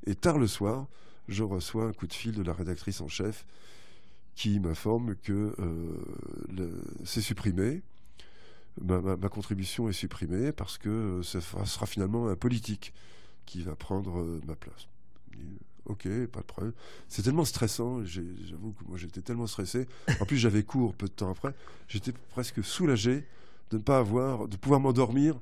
Et 0.06 0.16
tard 0.16 0.38
le 0.38 0.48
soir, 0.48 0.88
je 1.28 1.44
reçois 1.44 1.86
un 1.86 1.94
coup 1.94 2.08
de 2.08 2.14
fil 2.14 2.34
de 2.34 2.44
la 2.44 2.54
rédactrice 2.54 3.02
en 3.02 3.08
chef 3.08 3.46
qui 4.36 4.60
m'informe 4.60 5.16
que 5.16 5.56
c'est 7.06 7.22
supprimé. 7.22 7.82
Ma, 8.82 9.00
ma, 9.00 9.30
contribution 9.30 9.88
est 9.88 9.94
supprimée 9.94 10.52
parce 10.52 10.78
que 10.78 11.22
ce 11.24 11.40
sera 11.40 11.86
finalement 11.86 12.28
un 12.28 12.36
politique 12.36 12.94
qui 13.46 13.62
va 13.62 13.76
prendre 13.76 14.42
ma 14.46 14.56
place. 14.56 14.90
Ok, 15.86 16.08
pas 16.32 16.40
de 16.40 16.46
problème. 16.46 16.74
C'est 17.08 17.22
tellement 17.22 17.46
stressant, 17.46 18.04
j'avoue 18.04 18.74
que 18.74 18.84
moi 18.88 18.98
j'étais 18.98 19.22
tellement 19.22 19.46
stressé. 19.46 19.88
En 20.20 20.26
plus, 20.26 20.38
j'avais 20.38 20.64
cours 20.64 20.96
peu 20.96 21.06
de 21.06 21.12
temps 21.12 21.30
après. 21.30 21.54
J'étais 21.88 22.12
presque 22.32 22.64
soulagé 22.64 23.24
de 23.70 23.78
ne 23.78 23.82
pas 23.84 24.00
avoir, 24.00 24.48
de 24.48 24.58
pouvoir 24.58 24.80
m'endormir 24.80 25.40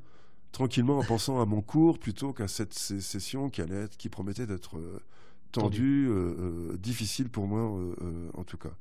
tranquillement 0.52 0.99
en 0.99 1.03
pensant 1.03 1.41
à 1.41 1.45
mon 1.45 1.61
cours 1.61 1.98
plutôt 1.98 2.34
qu'à 2.34 2.48
cette 2.48 2.74
session 2.74 3.49
qui 3.49 3.61
allait 3.61 3.84
être, 3.84 3.98
qui 3.98 4.10
promettait 4.10 4.45
d'être 4.45 4.78
euh, 4.78 4.99
tendue, 5.52 6.07
euh, 6.10 6.14
euh, 6.14 6.78
difficile 6.78 7.30
pour 7.30 7.48
moi 7.48 7.94
en 8.34 8.44
tout 8.44 8.57
cas. 8.57 8.74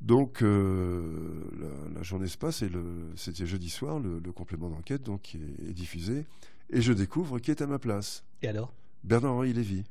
Donc 0.00 0.40
la, 0.42 2.02
journée 2.02 2.26
se 2.26 2.36
passe 2.38 2.62
et 2.62 2.70
c'était 3.16 3.46
jeudi 3.46 3.70
soir, 3.70 4.00
le, 4.00 4.20
complément 4.32 4.68
d'enquête 4.68 5.02
donc 5.02 5.34
est, 5.34 5.68
est, 5.70 5.72
diffusé 5.72 6.26
et 6.70 6.82
je 6.82 6.92
découvre 6.92 7.38
qui 7.38 7.50
est 7.50 7.62
à 7.62 7.66
ma 7.66 7.78
place. 7.78 8.24
Et 8.42 8.48
alors? 8.48 8.72
Bernard-Henri 9.04 9.52
Lévy. 9.52 9.84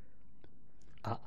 Ah. 1.03 1.19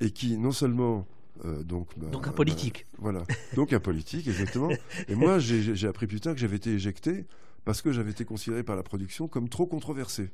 Et 0.00 0.10
qui, 0.10 0.36
non 0.36 0.52
seulement. 0.52 1.06
Euh, 1.44 1.62
donc, 1.62 1.96
bah, 1.96 2.08
donc 2.08 2.26
un 2.26 2.32
politique. 2.32 2.86
Bah, 2.92 2.98
voilà. 2.98 3.24
Donc 3.54 3.72
un 3.72 3.80
politique, 3.80 4.26
exactement. 4.26 4.70
Et 5.08 5.14
moi, 5.14 5.38
j'ai 5.38 5.86
appris 5.86 6.06
plus 6.06 6.20
tard 6.20 6.34
que 6.34 6.40
j'avais 6.40 6.56
été 6.56 6.70
éjecté 6.70 7.26
parce 7.64 7.82
que 7.82 7.92
j'avais 7.92 8.10
été 8.10 8.24
considéré 8.24 8.62
par 8.62 8.76
la 8.76 8.82
production 8.82 9.28
comme 9.28 9.48
trop 9.48 9.66
controversé. 9.66 10.30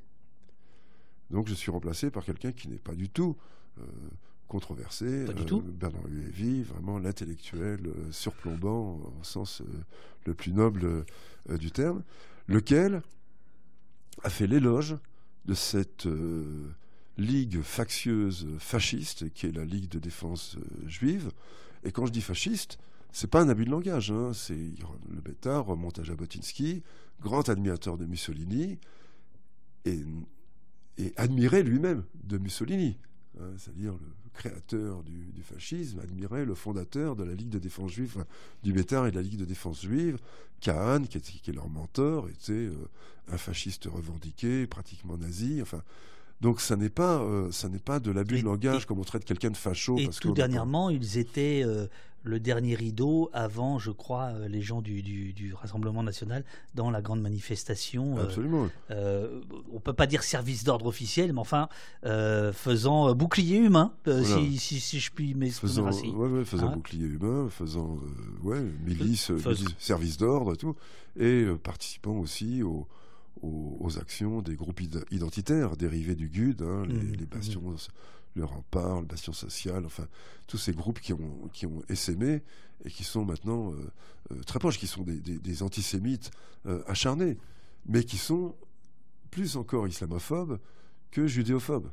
Donc 1.30 1.48
je 1.48 1.54
suis 1.54 1.70
remplacé 1.70 2.10
par 2.10 2.24
quelqu'un 2.24 2.52
qui 2.52 2.68
n'est 2.68 2.78
pas 2.78 2.94
du 2.94 3.08
tout 3.08 3.36
euh, 3.78 3.82
controversé. 4.46 5.24
Pas 5.24 5.32
du 5.32 5.44
tout. 5.44 5.60
Bernard 5.60 6.06
Lévy, 6.08 6.62
vraiment 6.62 6.98
l'intellectuel 6.98 7.80
euh, 7.86 8.12
surplombant 8.12 9.00
au 9.20 9.24
sens 9.24 9.62
le 10.26 10.34
plus 10.34 10.52
noble 10.52 11.04
du 11.58 11.70
terme, 11.70 12.02
lequel 12.46 13.02
a 14.22 14.30
fait 14.30 14.46
l'éloge 14.46 14.96
de 15.44 15.54
cette 15.54 16.06
ligue 17.18 17.62
factieuse 17.62 18.46
fasciste, 18.58 19.32
qui 19.32 19.46
est 19.46 19.52
la 19.52 19.64
Ligue 19.64 19.88
de 19.88 19.98
défense 19.98 20.56
euh, 20.56 20.88
juive. 20.88 21.30
Et 21.84 21.92
quand 21.92 22.06
je 22.06 22.12
dis 22.12 22.20
fasciste, 22.20 22.78
c'est 23.12 23.30
pas 23.30 23.42
un 23.42 23.48
abus 23.48 23.64
de 23.64 23.70
langage. 23.70 24.10
Hein. 24.10 24.32
C'est 24.34 24.54
le 24.54 25.20
bêta 25.20 25.58
remonte 25.58 25.98
à 25.98 26.02
Jabotinsky, 26.02 26.82
grand 27.20 27.48
admirateur 27.48 27.96
de 27.96 28.06
Mussolini, 28.06 28.78
et, 29.84 30.00
et 30.98 31.12
admiré 31.16 31.62
lui-même 31.62 32.04
de 32.24 32.38
Mussolini. 32.38 32.98
Hein. 33.40 33.52
C'est-à-dire 33.58 33.92
le 33.92 34.30
créateur 34.32 35.02
du, 35.02 35.42
fascisme 35.42 36.00
admirait 36.00 36.44
le 36.44 36.54
fondateur 36.54 37.16
de 37.16 37.22
la 37.24 37.34
Ligue 37.34 37.50
de 37.50 37.58
défense 37.58 37.92
juive, 37.92 38.24
du 38.62 38.72
Bétard 38.72 39.06
et 39.06 39.10
de 39.10 39.16
la 39.16 39.22
Ligue 39.22 39.38
de 39.38 39.44
défense 39.44 39.82
juive, 39.82 40.18
Kahn, 40.60 41.06
qui, 41.06 41.18
est, 41.18 41.52
leur 41.52 41.68
mentor, 41.68 42.28
était 42.28 42.52
euh, 42.52 42.88
un 43.28 43.36
fasciste 43.36 43.84
revendiqué, 43.84 44.66
pratiquement 44.66 45.18
nazi. 45.18 45.60
Enfin, 45.60 45.82
donc 46.40 46.60
ça 46.60 46.76
n'est 46.76 46.90
pas, 46.90 47.20
euh, 47.20 47.50
ça 47.52 47.68
n'est 47.68 47.78
pas 47.78 48.00
de 48.00 48.10
l'abus 48.10 48.40
de 48.40 48.44
langage 48.44 48.86
comme 48.86 48.98
on 48.98 49.04
traite 49.04 49.24
quelqu'un 49.24 49.50
de 49.50 49.56
facho. 49.56 49.98
Et 49.98 50.08
tout 50.08 50.32
dernièrement, 50.32 50.90
ils 50.90 51.16
étaient 51.16 51.62
euh, 51.64 51.86
le 52.22 52.40
dernier 52.40 52.74
rideau 52.74 53.30
avant, 53.32 53.78
je 53.78 53.90
crois, 53.90 54.32
euh, 54.34 54.48
les 54.48 54.60
gens 54.60 54.82
du, 54.82 55.02
du, 55.02 55.54
Rassemblement 55.54 56.02
national 56.02 56.44
dans 56.74 56.90
la 56.90 57.00
grande 57.00 57.22
manifestation. 57.22 58.18
Absolument. 58.18 58.68
on 58.90 59.80
peut 59.80 59.92
pas 59.92 60.06
dire 60.06 60.22
service 60.22 60.64
d'ordre 60.64 60.86
officiel, 60.86 61.32
mais 61.32 61.40
enfin 61.40 61.68
faisant 62.02 63.14
bouclier 63.14 63.56
humain, 63.56 63.94
si, 64.06 64.58
si, 64.58 65.00
je 65.00 65.12
puis 65.12 65.34
m'exprimer 65.34 65.88
ainsi. 65.88 66.08
Ouais, 66.10 66.44
faisant 66.44 66.68
hein 66.68 66.76
bouclier 66.76 67.06
humain, 67.06 67.48
faisant 67.48 67.98
ouais, 68.42 68.62
milice, 68.84 69.32
service 69.78 70.18
d'ordre 70.18 70.54
et 70.54 70.56
tout, 70.56 70.74
et 71.18 71.46
participant 71.62 72.18
aussi 72.18 72.62
au 72.62 72.86
aux, 73.42 73.98
actions 73.98 74.42
des 74.42 74.56
groupes 74.56 74.80
identitaires 75.10 75.76
dérivés 75.76 76.14
du 76.14 76.28
GUD, 76.28 76.62
hein, 76.62 76.84
les, 76.86 76.94
mmh, 76.94 77.22
mmh. 77.22 77.24
bastions, 77.26 77.76
le 78.34 78.44
rempart, 78.44 79.00
le 79.00 79.06
bastion 79.06 79.32
social, 79.32 79.84
enfin, 79.86 80.06
tous 80.46 80.58
ces 80.58 80.72
groupes 80.72 81.00
qui 81.00 81.12
ont, 81.12 81.48
qui 81.52 81.66
ont 81.66 81.82
essaimé 81.88 82.42
et 82.84 82.90
qui 82.90 83.04
sont 83.04 83.24
maintenant 83.24 83.72
euh, 83.72 83.92
euh, 84.32 84.42
très 84.42 84.58
proches, 84.58 84.78
qui 84.78 84.86
sont 84.86 85.04
des, 85.04 85.62
antisémites 85.62 86.30
euh, 86.66 86.82
acharnés, 86.86 87.38
mais 87.86 88.04
qui 88.04 88.18
sont 88.18 88.54
plus 89.30 89.56
encore 89.56 89.86
islamophobes 89.86 90.58
que 91.10 91.26
judéophobes. 91.26 91.90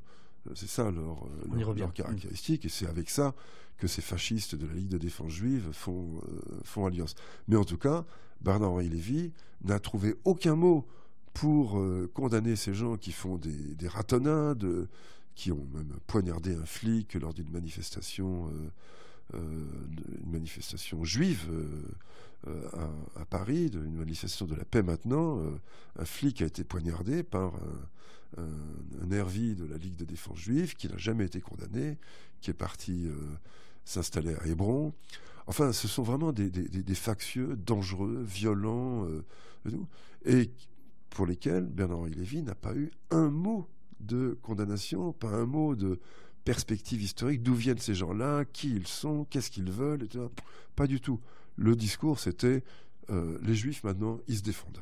C'est 0.55 0.69
ça 0.69 0.89
leur, 0.89 1.27
leur, 1.76 1.93
caractéristique, 1.93 2.65
et 2.65 2.69
c'est 2.69 2.88
avec 2.88 3.11
ça 3.11 3.35
que 3.77 3.88
ces 3.88 4.01
fascistes 4.01 4.55
de 4.55 4.65
la 4.65 4.73
Ligue 4.73 4.89
de 4.89 4.97
défense 4.97 5.31
juive 5.31 5.69
font, 5.72 6.19
font 6.63 6.88
alliance. 6.88 7.13
Mais 7.47 7.55
en 7.55 7.63
tout 7.63 7.77
cas, 7.77 8.05
Bernard-Henri 8.41 8.89
Lévy 8.89 9.34
n'a 9.63 9.80
trouvé 9.80 10.15
aucun 10.23 10.55
mot 10.55 10.88
pour 11.34 11.80
euh, 11.80 12.10
condamner 12.14 12.56
ces 12.56 12.74
gens 12.74 12.98
qui 12.98 13.12
font 13.12 13.38
des, 13.38 13.76
des, 13.76 13.88
ratonnades, 13.88 14.88
qui 15.36 15.52
ont 15.52 15.66
même 15.74 15.94
poignardé 16.08 16.53
un 16.56 16.66
flic 16.66 17.16
lors 17.16 17.34
d'une 17.34 17.49
manifestation, 17.49 18.49
euh, 18.49 19.38
euh, 19.38 19.66
manifestation 20.26 21.03
juive 21.03 21.49
à, 23.16 23.26
Paris, 23.26 23.70
une 23.74 23.98
manifestation 23.98 24.48
de 24.48 24.56
la 24.56 24.66
paix 24.66 24.82
maintenant. 24.82 25.40
un 25.99 26.06
flic 26.06 26.41
a 26.41 26.45
été 26.45 26.64
poignardé 26.64 27.22
par 27.22 27.53
un, 28.38 28.41
un, 28.41 29.06
nervi 29.06 29.53
de 29.53 29.64
la 29.66 29.78
Ligue 29.78 29.95
de 29.95 30.06
défense 30.06 30.40
juive 30.40 30.76
qui 30.76 30.90
n'a 30.90 30.98
jamais 30.98 31.26
été 31.26 31.40
condamné, 31.40 31.99
qui 32.41 32.49
est 32.49 32.56
parti 32.56 33.06
s'installer 33.86 34.34
à 34.41 34.48
Hébron. 34.48 34.91
Enfin, 35.45 35.72
ce 35.72 35.88
sont 35.88 36.02
vraiment 36.02 36.32
des, 36.32 36.49
des, 36.49 36.68
des 36.68 36.95
factieux, 36.95 37.56
dangereux, 37.56 38.24
violents, 38.28 39.08
et 40.26 40.49
pour 41.12 41.28
lesquels 41.28 41.66
Bernard-Henri 41.66 42.12
Lévy 42.12 42.42
n'a 42.42 42.56
pas 42.56 42.74
eu 42.74 42.90
un 43.12 43.30
mot 43.30 43.68
de 44.00 44.40
condamnation, 44.42 45.14
pas 45.14 45.30
un 45.30 45.46
mot 45.46 45.76
de 45.76 46.00
perspective 46.44 47.02
historique, 47.02 47.44
d'où 47.44 47.54
viennent 47.54 47.78
ces 47.78 47.94
gens-là, 47.94 48.46
qui 48.46 48.76
ils 48.76 48.88
sont, 48.88 49.26
qu'est-ce 49.26 49.52
qu'ils 49.52 49.72
veulent, 49.72 50.04
etc. 50.04 50.26
Pas 50.76 50.88
du 50.88 51.00
tout. 51.00 51.20
Le 51.56 51.76
discours, 51.76 52.20
c'était 52.20 52.64
euh, 53.10 53.38
les 53.44 53.54
juifs 53.54 53.84
maintenant, 53.84 54.20
ils 54.28 54.38
se 54.38 54.42
défendent. 54.42 54.82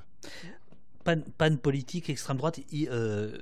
Panne, 1.04 1.58
politique, 1.58 2.10
extrême 2.10 2.38
droite, 2.38 2.60
il, 2.72 2.88
euh, 2.92 3.36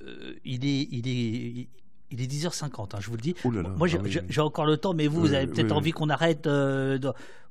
est, 0.45 0.87
il, 0.91 1.07
est, 1.07 1.67
est 2.11 2.31
10h50, 2.31 2.95
hein, 2.95 2.99
je 2.99 3.07
vous 3.09 3.15
le 3.15 3.21
dis. 3.21 3.35
Moi, 3.43 3.87
ah 3.93 4.21
j'ai 4.29 4.41
encore 4.41 4.65
le 4.65 4.77
temps, 4.77 4.93
mais 4.93 5.07
vous, 5.07 5.19
vous 5.19 5.33
avez 5.33 5.47
peut-être 5.47 5.71
envie 5.73 5.91
qu'on 5.91 6.09
arrête. 6.09 6.47
Euh, 6.47 6.97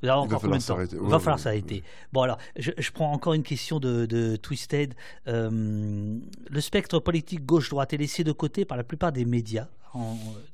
vous 0.03 0.09
avez 0.09 0.19
encore 0.19 0.41
combien 0.41 0.59
de 0.59 0.63
temps 0.63 0.79
Il 0.81 0.99
va 0.99 1.19
falloir 1.19 1.39
s'arrêter. 1.39 1.83
Bon, 2.13 2.23
alors, 2.23 2.39
je, 2.57 2.91
prends 2.93 3.13
encore 3.13 3.35
une 3.35 3.43
question 3.43 3.79
de, 3.79 4.37
Twisted. 4.37 4.95
Euh, 5.29 6.19
le 6.51 6.61
spectre 6.61 6.99
politique 6.99 7.45
gauche-droite 7.45 7.93
est 7.93 7.99
laissé 7.99 8.25
de 8.25 8.33
côté 8.33 8.65
par 8.65 8.77
la 8.77 8.85
plupart 8.85 9.13
des 9.13 9.25
médias, 9.25 9.69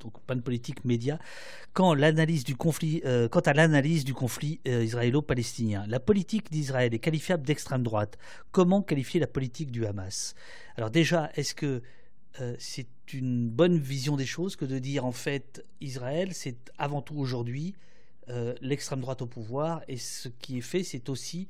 donc 0.01 0.13
pas 0.27 0.35
de 0.35 0.41
politique 0.41 0.85
média, 0.85 1.19
quand 1.73 1.95
l'analyse 1.95 2.45
du 2.45 2.55
conflit, 2.55 3.03
euh, 3.07 3.29
quant 3.29 3.41
à 3.41 3.53
l'analyse 3.53 4.05
du 4.05 4.15
conflit 4.15 4.61
israélo-palestinien. 4.65 5.85
La 5.89 6.01
politique 6.01 6.51
d'Israël 6.51 6.93
est 6.95 6.99
qualifiable 6.99 7.45
d'extrême 7.45 7.83
droite. 7.83 8.19
Comment 8.51 8.83
qualifier 8.83 9.21
la 9.21 9.27
politique 9.27 9.71
du 9.71 9.87
Hamas? 9.87 10.35
Alors 10.77 10.91
déjà, 10.91 11.31
est-ce 11.35 11.55
que 11.55 11.83
euh, 12.41 12.55
c'est 12.59 12.87
une 13.13 13.49
bonne 13.49 13.79
vision 13.79 14.17
des 14.17 14.27
choses 14.27 14.57
que 14.57 14.65
de 14.65 14.79
dire 14.79 15.05
en 15.05 15.13
fait 15.13 15.65
Israël, 15.81 16.31
c'est 16.33 16.73
avant 16.79 17.03
tout 17.03 17.17
aujourd'hui 17.17 17.75
euh, 18.29 18.55
l'extrême 18.61 19.01
droite 19.01 19.21
au 19.21 19.27
pouvoir 19.27 19.83
et 19.89 19.99
ce 19.99 20.29
qui 20.29 20.59
est 20.59 20.63
fait, 20.63 20.83
c'est 20.83 21.09
aussi 21.09 21.49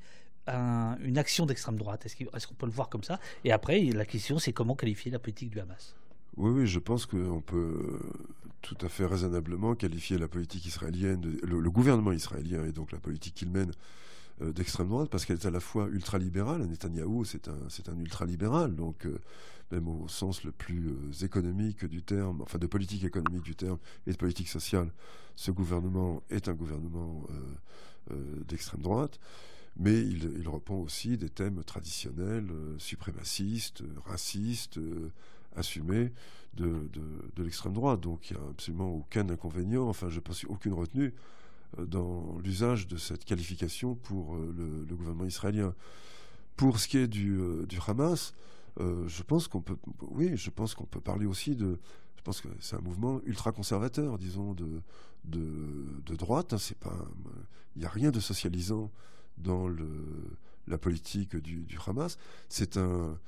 une 0.48 1.18
action 1.18 1.46
d'extrême 1.46 1.76
droite. 1.76 2.04
Est-ce 2.04 2.48
qu'on 2.48 2.54
peut 2.54 2.66
le 2.66 2.72
voir 2.72 2.88
comme 2.88 3.04
ça? 3.04 3.20
Et 3.44 3.52
après, 3.52 3.80
la 3.80 4.04
question, 4.04 4.40
c'est 4.40 4.52
comment 4.52 4.74
qualifier 4.74 5.08
la 5.12 5.20
politique 5.20 5.50
du 5.50 5.60
Hamas? 5.60 5.94
Oui, 6.36 6.50
oui, 6.50 6.66
je 6.66 6.80
pense 6.80 7.06
qu'on 7.06 7.40
peut 7.40 8.00
tout 8.60 8.76
à 8.80 8.88
fait 8.88 9.04
raisonnablement 9.04 9.76
qualifier 9.76 10.18
la 10.18 10.26
politique 10.26 10.66
israélienne, 10.66 11.38
le, 11.42 11.70
gouvernement 11.70 12.10
israélien 12.10 12.64
et 12.64 12.72
donc 12.72 12.90
la 12.90 12.98
politique 12.98 13.34
qu'il 13.34 13.50
mène 13.50 13.70
euh, 14.40 14.52
d'extrême 14.52 14.88
droite 14.88 15.10
parce 15.10 15.26
qu'elle 15.26 15.36
est 15.36 15.46
à 15.46 15.50
la 15.52 15.60
fois 15.60 15.86
ultralibérale. 15.92 16.62
Netanyahou, 16.66 17.24
c'est 17.24 17.46
un, 17.46 17.58
c'est 17.68 17.88
un 17.88 17.98
ultralibéral, 17.98 18.74
donc 18.74 19.06
même 19.72 19.88
au 19.88 20.06
sens 20.06 20.44
le 20.44 20.52
plus 20.52 20.88
euh, 20.88 21.24
économique 21.24 21.84
du 21.86 22.02
terme, 22.02 22.42
enfin 22.42 22.58
de 22.58 22.66
politique 22.66 23.04
économique 23.04 23.42
du 23.42 23.56
terme 23.56 23.78
et 24.06 24.12
de 24.12 24.16
politique 24.16 24.48
sociale, 24.48 24.92
ce 25.34 25.50
gouvernement 25.50 26.22
est 26.30 26.48
un 26.48 26.52
gouvernement 26.52 27.24
euh, 27.30 28.12
euh, 28.12 28.44
d'extrême 28.46 28.82
droite, 28.82 29.18
mais 29.76 29.98
il, 29.98 30.30
il, 30.38 30.48
reprend 30.48 30.76
aussi 30.76 31.16
des 31.16 31.30
thèmes 31.30 31.64
traditionnels, 31.64 32.50
suprémacistes, 32.76 33.82
racistes, 34.04 34.78
assumée 35.56 36.12
de, 36.54 36.90
l'extrême 37.38 37.72
droite. 37.72 38.00
Donc 38.00 38.30
il 38.30 38.36
n'y 38.36 38.42
a 38.42 38.48
absolument 38.50 38.90
aucun 38.94 39.30
inconvénient, 39.30 39.88
enfin 39.88 40.10
je 40.10 40.20
pense 40.20 40.44
aucune 40.44 40.74
retenue 40.74 41.14
dans 41.78 42.38
l'usage 42.44 42.86
de 42.86 42.98
cette 42.98 43.24
qualification 43.24 43.94
pour 43.94 44.36
le, 44.36 44.94
gouvernement 44.94 45.24
israélien. 45.24 45.74
Pour 46.56 46.78
ce 46.78 46.86
qui 46.86 46.98
est 46.98 47.08
du, 47.08 47.40
du 47.66 47.78
Hamas, 47.86 48.34
je 48.78 49.22
pense 49.22 49.48
qu'on 49.48 49.60
peut, 49.60 49.76
oui, 50.00 50.36
je 50.36 50.50
pense 50.50 50.74
qu'on 50.74 50.86
peut 50.86 51.00
parler 51.00 51.26
aussi 51.26 51.56
de, 51.56 51.78
je 52.16 52.22
pense 52.22 52.40
que 52.40 52.48
c'est 52.60 52.76
un 52.76 52.80
mouvement 52.80 53.20
ultra 53.24 53.52
conservateur, 53.52 54.18
disons, 54.18 54.54
de, 54.54 54.82
de, 55.24 56.16
droite. 56.16 56.52
Hein, 56.52 56.58
c'est 56.58 56.78
pas, 56.78 56.96
il 57.74 57.80
n'y 57.80 57.84
a 57.84 57.90
rien 57.90 58.10
de 58.10 58.20
socialisant 58.20 58.90
dans 59.38 59.68
la 60.68 60.78
politique 60.78 61.36
du, 61.36 61.66
Hamas. 61.86 62.18
C'est 62.48 62.76
un, 62.76 63.18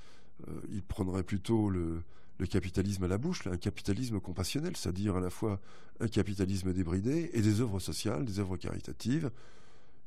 euh, 0.48 0.60
il 0.70 0.82
prendrait 0.82 1.22
plutôt 1.22 1.70
le, 1.70 2.02
capitalisme 2.50 3.04
à 3.04 3.08
la 3.08 3.16
bouche, 3.16 3.46
un 3.46 3.56
capitalisme 3.56 4.20
compassionnel, 4.20 4.76
c'est-à-dire 4.76 5.16
à 5.16 5.20
la 5.20 5.30
fois 5.30 5.60
un 6.00 6.08
capitalisme 6.08 6.72
débridé 6.72 7.30
et 7.32 7.40
des 7.40 7.60
œuvres 7.60 7.80
sociales, 7.80 8.24
des 8.24 8.38
œuvres 8.38 8.56
caritatives, 8.56 9.30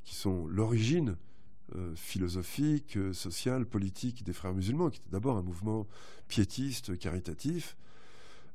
qui 0.04 0.16
sont 0.16 0.46
l'origine 0.48 1.18
euh, 1.76 1.94
philosophique, 1.96 2.96
euh, 2.96 3.12
sociale, 3.12 3.66
politique 3.66 4.24
des 4.24 4.32
frères 4.32 4.54
musulmans, 4.54 4.90
qui 4.90 5.00
était 5.00 5.10
d'abord 5.12 5.36
un 5.36 5.42
mouvement 5.42 5.86
piétiste, 6.30 6.98
caritatif, 6.98 7.76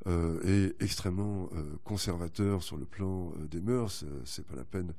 euh, 0.06 0.40
est 0.44 0.82
extrêmement 0.82 1.50
conservateur 1.84 2.62
sur 2.62 2.78
le 2.78 2.86
plan 2.86 3.32
des 3.50 3.60
mœurs. 3.60 4.04
c'est 4.24 4.46
pas 4.46 4.56
la 4.56 4.64
peine 4.64 4.94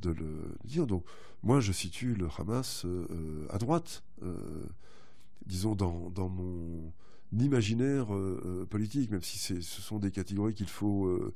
de 0.00 0.10
le 0.10 0.56
dire. 0.64 0.88
Donc, 0.88 1.04
moi, 1.44 1.60
je 1.60 1.70
situe 1.70 2.14
le 2.14 2.26
Hamas 2.36 2.84
à 3.48 3.58
droite, 3.58 4.02
disons 5.46 5.74
dans, 5.74 6.10
dans, 6.10 6.28
mon 6.28 6.92
imaginaire 7.38 8.08
politique, 8.68 9.10
même 9.10 9.22
si 9.22 9.38
ce 9.38 9.62
sont 9.62 9.98
des 9.98 10.10
catégories 10.10 10.54
qu'il 10.54 10.68
faut 10.68 11.32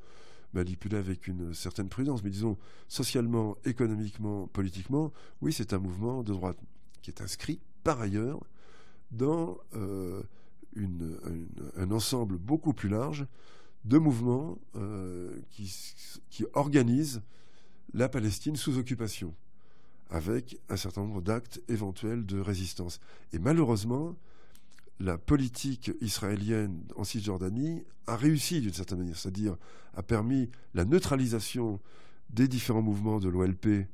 manipuler 0.57 0.97
avec 0.97 1.27
une 1.29 1.55
certaine 1.55 1.89
prudence. 1.89 2.25
Mais 2.25 2.31
disons, 2.31 2.57
socialement, 2.89 3.57
économiquement, 3.65 4.49
politiquement, 4.49 5.13
oui, 5.41 5.53
c'est 5.53 5.73
un 5.73 5.79
mouvement 5.79 6.23
de 6.23 6.33
droite 6.33 6.59
qui 7.03 7.11
est 7.11 7.23
inscrit 7.23 7.61
par 7.85 8.01
ailleurs 8.01 8.41
dans 9.13 9.59
un 11.77 11.91
ensemble 11.91 12.37
beaucoup 12.39 12.73
plus 12.73 12.89
large 12.89 13.27
de 13.85 13.99
mouvements 13.99 14.59
euh, 14.75 15.37
qui, 15.51 15.73
qui, 16.29 16.45
organisent 16.55 17.23
la 17.95 18.09
Palestine 18.09 18.57
sous 18.57 18.79
occupation, 18.79 19.33
avec 20.11 20.61
un 20.69 20.77
certain 20.77 21.03
nombre 21.03 21.23
d'actes 21.23 21.61
éventuels 21.69 22.27
de 22.27 22.41
résistance. 22.41 23.01
Et 23.33 23.39
malheureusement, 23.39 24.17
la 25.01 25.19
politique 25.19 25.91
israélienne 26.01 26.83
en 26.97 27.05
Cisjordanie 27.05 27.85
a 28.07 28.17
réussi 28.17 28.61
d'une 28.61 28.73
certaine 28.73 28.99
manière, 28.99 29.17
c'est-à-dire 29.17 29.57
a 29.95 30.03
permis 30.03 30.51
la 30.75 30.85
neutralisation 30.85 31.81
des 32.31 32.49
différents 32.49 32.83
mouvements 32.83 33.21
de 33.21 33.29
l'OLP 33.29 33.87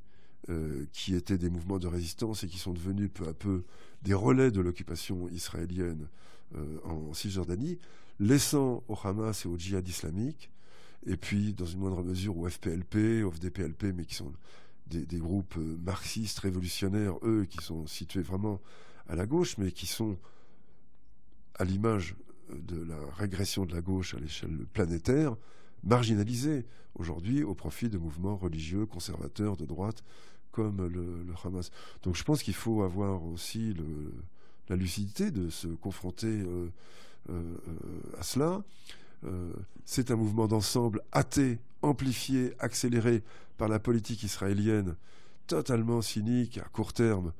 euh, 0.49 0.87
qui 0.93 1.15
étaient 1.15 1.39
des 1.39 1.51
mouvements 1.51 1.79
de 1.79 1.87
résistance 1.87 2.45
et 2.45 2.49
qui 2.49 2.59
sont 2.59 2.73
devenus 2.73 3.11
peu 3.13 3.29
à 3.29 3.35
peu 3.35 3.65
des 4.03 4.15
relais 4.15 4.51
de 4.51 4.61
l'occupation 4.61 5.29
israélienne 5.29 6.09
euh, 6.57 6.79
en 6.85 7.15
Cisjordanie, 7.15 7.79
laissant 8.21 8.83
au 8.89 8.97
Hamas 9.03 9.45
et 9.45 9.49
au 9.49 9.57
djihad 9.57 9.87
islamique, 9.87 10.51
et 11.07 11.17
puis 11.17 11.53
dans 11.53 11.65
une 11.65 11.81
moindre 11.81 12.03
mesure 12.03 12.37
au 12.37 12.49
FPLP, 12.49 13.25
au 13.25 13.31
FDPLP, 13.31 13.95
mais 13.95 14.05
qui 14.05 14.15
sont 14.15 14.33
des, 14.87 15.19
groupes 15.19 15.57
euh, 15.57 15.79
marxistes, 15.83 16.41
révolutionnaires, 16.41 17.15
eux, 17.23 17.47
qui 17.49 17.65
sont 17.65 17.87
situés 17.87 18.23
vraiment 18.23 18.61
à 19.09 19.17
la 19.17 19.27
gauche, 19.27 19.57
mais 19.59 19.73
qui 19.73 19.87
sont, 19.87 20.19
à 21.57 21.65
l'image 21.65 22.15
de 22.53 22.83
la 22.83 22.99
régression 23.17 23.65
de 23.65 23.75
la 23.75 23.81
gauche 23.81 24.15
à 24.15 24.19
l'échelle 24.19 24.67
planétaire, 24.73 25.37
marginalisés 25.85 26.67
aujourd'hui 26.95 27.43
au 27.43 27.55
profit 27.55 27.89
de 27.89 27.99
mouvements 27.99 28.37
religieux, 28.37 28.87
conservateurs, 28.87 29.57
de 29.57 29.65
droite, 29.65 30.05
comme 30.51 30.87
le, 30.87 31.25
Hamas. 31.45 31.71
Donc 32.03 32.17
je 32.17 32.23
pense 32.23 32.43
qu'il 32.43 32.55
faut 32.55 32.83
avoir 32.83 33.25
aussi 33.25 33.75
la 34.69 34.77
lucidité 34.77 35.31
de 35.31 35.49
se 35.51 35.67
confronter 35.67 36.27
euh, 36.29 36.69
euh, 37.31 37.57
à 38.19 38.23
cela. 38.23 38.63
Euh, 39.25 39.53
c'est 39.85 40.11
un 40.11 40.17
mouvement 40.17 40.47
d'ensemble 40.47 41.03
athée, 41.13 41.59
amplifié, 41.81 42.55
accéléré 42.59 43.23
par 43.57 43.69
la 43.69 43.79
politique 43.79 44.23
israélienne, 44.23 44.97
totalement 45.47 46.03
cynique 46.03 46.59
à 46.59 46.65
court 46.65 46.93
terme, 46.93 47.33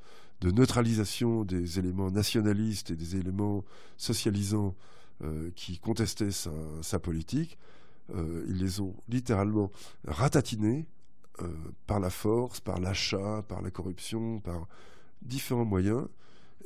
de 0.43 0.51
neutralisation 0.51 1.45
des 1.45 1.79
éléments 1.79 2.11
nationalistes 2.11 2.91
et 2.91 2.97
des 2.97 3.15
éléments 3.15 3.63
socialisants 3.97 4.75
qui 5.55 5.79
contestaient 5.79 6.31
sa, 6.31 6.99
politique. 6.99 7.57
ils 8.13 8.57
les 8.57 8.81
ont 8.81 8.93
littéralement 9.07 9.71
ratatinés 10.05 10.85
par 11.87 12.01
la 12.01 12.09
force, 12.09 12.59
par 12.59 12.81
l'achat, 12.81 13.41
par 13.47 13.61
la 13.61 13.71
corruption, 13.71 14.41
par 14.41 14.67
différents 15.21 15.63
moyens. 15.63 16.07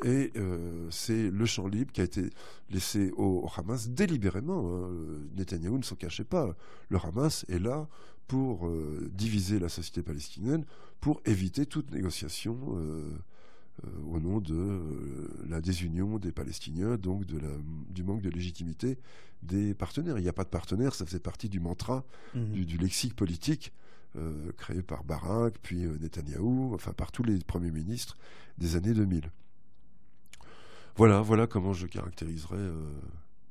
Et 0.04 0.32
euh, 0.36 0.88
c'est 0.92 1.32
le 1.32 1.46
champ 1.46 1.68
libre 1.68 1.92
qui 1.92 2.02
a 2.02 2.04
été 2.04 2.30
laissé 2.70 3.12
au, 3.18 3.48
Hamas 3.56 3.90
délibérément. 3.90 4.86
Hein. 4.86 4.92
Netanyahou 5.36 5.78
ne 5.78 5.84
s'en 5.84 5.96
cachait 5.96 6.24
pas. 6.24 6.56
Le 6.90 6.98
Hamas 6.98 7.46
est 7.50 7.60
là 7.60 7.88
pour 8.28 8.68
euh, 8.68 9.10
diviser 9.14 9.58
la 9.58 9.70
société 9.70 10.04
palestinienne, 10.04 10.66
pour 11.00 11.22
éviter 11.26 11.66
toute 11.66 11.92
négociation 11.92 12.58
euh, 12.76 13.12
au 14.10 14.20
nom 14.20 14.40
de 14.40 15.30
la 15.48 15.62
désunion 15.62 16.18
des 16.18 16.32
Palestiniens, 16.32 16.98
donc 16.98 17.26
de 17.26 17.38
la, 17.38 17.50
du 17.90 18.04
manque 18.04 18.22
de 18.22 18.30
légitimité 18.30 18.98
des 19.44 19.74
partenaires. 19.74 20.18
Il 20.18 20.24
n'y 20.24 20.30
a 20.30 20.34
pas 20.34 20.44
de 20.44 20.50
partenaires, 20.50 20.96
ça 20.96 21.06
faisait 21.06 21.20
partie 21.20 21.48
du 21.48 21.60
mantra, 21.60 22.04
mmh. 22.34 22.46
du, 22.46 22.66
du, 22.66 22.78
lexique 22.78 23.16
politique 23.16 23.74
créé 24.58 24.82
par 24.82 25.04
Barak, 25.04 25.60
puis 25.62 25.86
Netanyahou, 26.00 26.74
enfin 26.74 26.92
par 26.92 27.12
tous 27.12 27.22
les 27.22 27.38
premiers 27.38 27.70
ministres 27.70 28.18
des 28.58 28.76
années 28.76 28.96
2000. 28.96 29.30
Voilà, 30.98 31.22
voilà 31.22 31.46
comment 31.46 31.74
je 31.74 31.86
caractériserais 31.86 32.56
euh, 32.58 33.00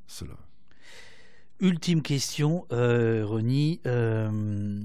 cela. 0.09 0.35
Ultime 1.61 2.03
question, 2.03 2.66
euh, 2.73 3.24
euh, 3.86 4.82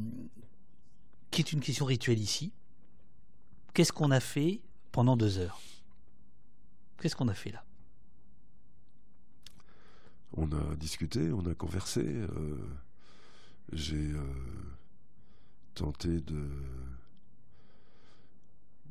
qui 1.31 1.41
est 1.41 1.51
une 1.53 1.59
question 1.59 1.85
rituelle 1.85 2.19
ici. 2.19 2.53
Qu'est-ce 3.73 3.91
qu'on 3.91 4.11
a 4.11 4.19
fait 4.19 4.61
pendant 4.91 5.17
deux 5.17 5.37
heures 5.37 5.59
Qu'est-ce 6.99 7.15
qu'on 7.15 7.29
a 7.29 7.33
fait 7.33 7.51
là? 7.51 7.63
On 10.33 10.51
a 10.51 10.75
discuté, 10.75 11.31
on 11.31 11.45
a 11.47 11.55
conversé. 11.55 12.03
Euh, 12.05 12.57
j'ai 13.73 14.11
tenté 15.73 16.21
de 16.21 16.47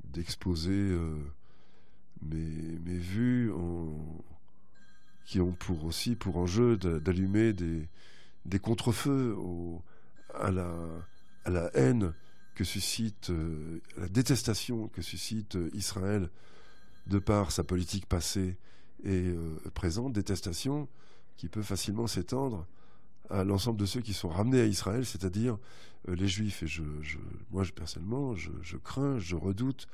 d'exposer 0.05 0.99
mes, 2.23 2.79
mes 2.85 2.99
vues 2.99 3.53
qui 5.25 5.41
ont 5.41 5.53
pour 5.53 5.85
aussi 5.85 6.17
pour 6.17 6.37
enjeu 6.37 6.77
d'allumer 6.77 7.53
des, 7.53 7.89
des 8.45 8.59
contrefeux 8.59 9.37
à, 10.35 10.51
la, 10.51 10.75
à 11.45 11.51
la 11.51 11.71
haine 11.77 12.13
que 12.61 12.65
suscite, 12.65 13.31
euh, 13.31 13.81
la 13.97 14.07
détestation 14.07 14.89
que 14.89 15.01
suscite 15.01 15.57
Israël 15.73 16.29
de 17.07 17.19
par 17.19 17.53
sa 17.53 17.65
politique 17.65 18.05
passée 18.05 18.59
et 19.03 19.29
euh, 19.29 19.57
présente, 19.73 20.13
détestation 20.13 20.87
qui 21.39 21.49
peut 21.49 21.63
facilement 21.63 22.07
s'étendre 22.07 22.67
à 23.31 23.45
l'ensemble 23.45 23.81
de 23.81 23.87
ceux 23.87 24.03
qui 24.03 24.13
sont 24.13 24.29
ramenés 24.29 24.61
à 24.61 24.67
Israël, 24.67 25.07
c'est-à-dire 25.07 25.57
euh, 26.11 26.15
les 26.15 26.29
Juifs. 26.29 26.63
Et 26.63 26.67
je, 26.67 26.83
moi, 27.51 27.65
personnellement, 27.75 28.35
je, 28.35 28.51
je, 28.61 28.77
crains, 28.77 29.19
je 29.19 29.37
redoute 29.37 29.89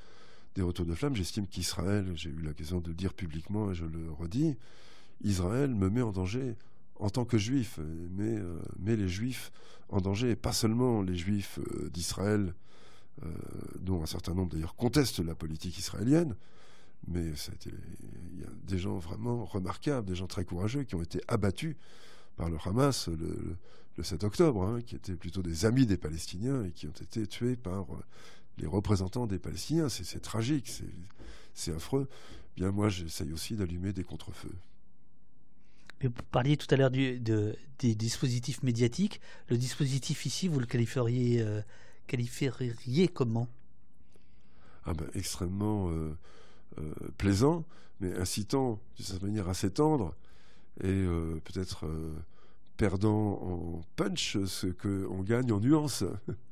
des 0.56 0.62
retours 0.62 0.86
de 0.86 0.94
flamme. 0.97 1.14
J'estime 1.14 1.47
qu'Israël, 1.47 2.10
j'ai 2.16 2.30
eu 2.30 2.40
l'occasion 2.40 2.80
de 2.80 2.88
le 2.88 2.94
dire 2.94 3.14
publiquement 3.14 3.70
et 3.70 3.76
je 3.76 3.84
le 3.84 4.10
redis, 4.10 4.56
Israël 5.22 5.72
me 5.72 5.88
met 5.88 6.02
en 6.02 6.10
danger 6.10 6.56
en 6.98 7.10
tant 7.10 7.24
que 7.24 7.39
juif, 7.39 7.78
mais, 8.10 8.39
euh, 8.39 8.59
met 8.78 8.97
les 8.97 9.09
juifs 9.09 9.52
en 9.89 10.01
danger, 10.01 10.31
et 10.31 10.36
pas 10.36 10.52
seulement 10.52 11.02
les 11.02 11.16
juifs 11.16 11.59
euh, 11.59 11.89
d'Israël, 11.90 12.55
euh, 13.24 13.28
dont 13.81 14.02
un 14.02 14.06
certain 14.06 14.35
nombre 14.35 14.52
d'ailleurs 14.52 14.74
contestent 14.77 15.20
la 15.20 15.35
politique 15.35 15.78
israélienne, 15.78 16.35
mais 17.09 17.23
il 17.66 18.40
y 18.40 18.44
a 18.44 18.51
des 18.64 18.78
gens 18.78 18.98
vraiment 18.98 19.44
remarquables, 19.44 20.09
des 20.09 20.16
gens 20.16 20.27
très 20.27 20.44
courageux 20.44 20.82
qui 20.82 20.94
ont 20.97 21.02
été 21.02 21.20
abattus 21.28 21.77
par 22.36 22.51
le 22.51 22.59
Hamas 22.64 23.09
le, 23.09 23.56
7 24.02 24.24
octobre, 24.24 24.62
hein, 24.62 24.81
qui 24.82 24.97
étaient 24.97 25.14
plutôt 25.14 25.43
des 25.43 25.64
amis 25.64 25.86
des 25.86 25.97
Palestiniens 25.97 26.64
et 26.64 26.73
qui 26.73 26.86
ont 26.86 26.90
été 26.90 27.27
tués 27.27 27.56
par 27.56 27.86
les 28.59 28.66
représentants 28.66 29.27
des 29.27 29.39
Palestiniens. 29.39 29.89
C'est 29.89 30.20
tragique, 30.20 30.70
c'est 31.55 31.73
affreux. 31.73 32.09
Bien, 32.56 32.73
moi, 32.73 32.90
j'essaye 32.90 33.32
aussi 33.32 33.55
d'allumer 33.56 33.93
des 33.94 34.05
contrefeux. 34.05 34.52
Mais 36.01 36.09
vous 36.09 36.23
parliez 36.31 36.56
tout 36.56 36.66
à 36.70 36.77
l'heure 36.77 36.90
de, 36.90 37.56
des 37.78 37.94
dispositifs 37.94 38.62
médiatiques. 38.62 39.20
Le 39.48 39.56
dispositif 39.56 40.27
ici, 40.27 40.48
vous 40.48 40.60
le 40.60 40.66
qualifieriez, 40.66 41.40
euh, 41.40 41.62
qualifieriez 42.06 43.09
comment? 43.09 43.48
Ah 44.85 44.93
ben, 44.94 45.06
Extrêmement 45.14 45.90
euh, 45.90 46.16
euh, 46.78 46.93
plaisant, 47.16 47.64
mais 48.01 48.14
incitant 48.14 48.78
d'une 48.97 49.06
certaine 49.06 49.28
manière 49.28 49.48
assez 49.48 49.70
tendre 49.70 50.14
et 50.82 51.06
peut-être 51.44 51.86
perdant 52.77 53.40
en 53.43 53.81
punch 53.97 54.36
ce 54.44 54.66
qu'on 54.66 55.23
gagne 55.23 55.51
en 55.52 55.60
nuance. 55.60 56.05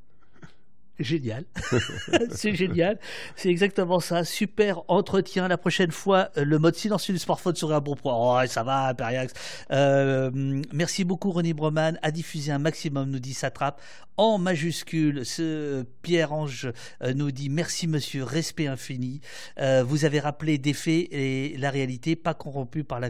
Génial. 0.99 1.43
c'est 2.31 2.55
génial. 2.55 2.99
C'est 3.35 3.49
exactement 3.49 3.99
ça. 3.99 4.23
Super 4.23 4.81
entretien. 4.87 5.47
La 5.47 5.57
prochaine 5.57 5.91
fois, 5.91 6.29
euh, 6.37 6.45
le 6.45 6.59
mode 6.59 6.75
silencieux 6.75 7.13
du 7.13 7.19
smartphone 7.19 7.55
serait 7.55 7.75
un 7.75 7.81
bon 7.81 7.95
point. 7.95 8.13
Oh, 8.15 8.47
ça 8.47 8.63
va, 8.63 8.93
Periax. 8.93 9.33
Euh, 9.71 10.31
merci 10.71 11.03
beaucoup, 11.03 11.31
René 11.31 11.53
Broman. 11.53 11.99
À 12.01 12.11
diffuser 12.11 12.51
un 12.51 12.59
maximum, 12.59 13.09
nous 13.09 13.19
dit 13.19 13.33
Satrape. 13.33 13.81
En 14.17 14.37
majuscule, 14.37 15.25
ce 15.25 15.83
Pierre-Ange 16.01 16.71
euh, 17.01 17.13
nous 17.13 17.31
dit 17.31 17.49
merci, 17.49 17.87
monsieur. 17.87 18.23
Respect 18.23 18.67
infini. 18.67 19.21
vous 19.57 20.05
avez 20.05 20.19
rappelé 20.19 20.57
des 20.57 20.73
faits 20.73 21.07
et 21.11 21.55
la 21.57 21.69
réalité, 21.69 22.15
pas 22.15 22.33
corrompue 22.33 22.83
par 22.83 22.99
la 22.99 23.09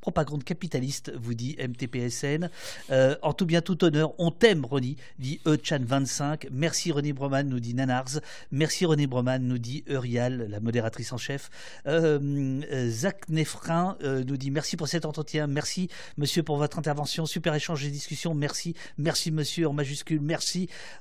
propagande 0.00 0.44
capitaliste, 0.44 1.12
vous 1.16 1.34
dit 1.34 1.56
MTPSN. 1.58 2.48
en 3.22 3.32
tout 3.32 3.46
bien, 3.46 3.60
tout 3.60 3.84
honneur, 3.84 4.14
on 4.18 4.30
t'aime, 4.30 4.64
René, 4.64 4.96
dit 5.18 5.40
Echan25. 5.46 6.48
Merci, 6.50 6.92
René 6.92 7.12
Broman, 7.12 7.48
nous 7.48 7.60
dit 7.60 7.74
Nanars. 7.74 8.20
Merci 8.50 8.86
René 8.86 9.06
Broman, 9.06 9.42
nous 9.42 9.58
dit 9.58 9.84
Eurial, 9.88 10.46
la 10.48 10.60
modératrice 10.60 11.12
en 11.12 11.18
chef. 11.18 11.50
Euh, 11.86 12.18
euh, 12.72 12.90
Zach 12.90 13.28
Nefrin 13.28 13.96
euh, 14.02 14.24
nous 14.24 14.36
dit 14.36 14.50
merci 14.50 14.76
pour 14.76 14.88
cet 14.88 15.04
entretien. 15.04 15.46
Merci 15.46 15.88
monsieur 16.16 16.42
pour 16.42 16.56
votre 16.56 16.78
intervention. 16.78 17.26
Super 17.26 17.54
échange 17.54 17.84
et 17.84 17.90
discussion. 17.90 18.34
Merci. 18.34 18.74
Merci 18.98 19.30
monsieur 19.30 19.68
en 19.68 19.72
majuscule. 19.72 20.20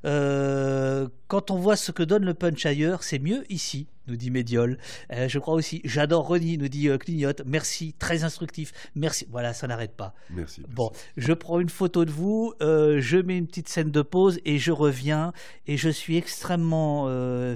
Quand 0.03 1.51
on 1.51 1.57
voit 1.57 1.75
ce 1.75 1.91
que 1.91 2.03
donne 2.03 2.25
le 2.25 2.33
punch 2.33 2.65
ailleurs, 2.65 3.03
c'est 3.03 3.19
mieux 3.19 3.43
ici 3.51 3.87
nous 4.07 4.15
dit 4.15 4.31
Médiol. 4.31 4.77
Euh, 5.11 5.27
je 5.27 5.39
crois 5.39 5.53
aussi. 5.53 5.81
J'adore 5.83 6.27
Ronnie, 6.27 6.57
nous 6.57 6.67
dit 6.67 6.89
euh, 6.89 6.97
Clignote. 6.97 7.41
Merci, 7.45 7.93
très 7.93 8.23
instructif. 8.23 8.71
Merci. 8.95 9.27
Voilà, 9.29 9.53
ça 9.53 9.67
n'arrête 9.67 9.95
pas. 9.95 10.13
Merci, 10.29 10.63
Bon, 10.69 10.91
je 11.17 11.33
prends 11.33 11.59
une 11.59 11.69
photo 11.69 12.05
de 12.05 12.11
vous, 12.11 12.53
euh, 12.61 12.99
je 13.01 13.17
mets 13.17 13.37
une 13.37 13.47
petite 13.47 13.69
scène 13.69 13.91
de 13.91 14.01
pause 14.01 14.39
et 14.45 14.57
je 14.57 14.71
reviens. 14.71 15.33
Et 15.67 15.77
je 15.77 15.89
suis 15.89 16.17
extrêmement 16.17 17.05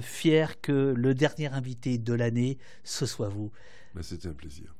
fier 0.02 0.60
que 0.60 0.94
le 0.96 1.14
dernier 1.14 1.48
invité 1.48 1.98
de 1.98 2.12
l'année, 2.12 2.58
ce 2.84 3.06
soit 3.06 3.28
vous. 3.28 3.50
C'était 4.00 4.28
un 4.28 4.32
plaisir. 4.32 4.74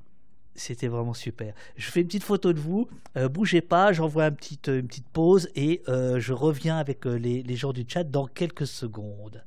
C'était 0.61 0.89
vraiment 0.89 1.15
super. 1.15 1.55
Je 1.77 1.91
fais 1.91 2.03
une 2.03 2.07
petite 2.07 2.23
photo 2.23 2.53
de 2.53 2.61
vous. 2.61 2.89
bougez 3.31 3.63
pas, 3.63 3.93
j'envoie 3.93 4.27
une 4.27 4.37
petite, 4.37 4.69
une 4.69 4.87
petite 4.87 5.09
pause 5.09 5.49
et 5.57 5.83
je 5.87 6.33
reviens 6.33 6.77
avec 6.77 7.07
les, 7.07 7.43
les 7.43 7.57
gens 7.57 7.73
du 7.73 7.85
chat 7.89 8.05
dans 8.05 8.27
quelques 8.27 8.67
secondes. 8.67 9.43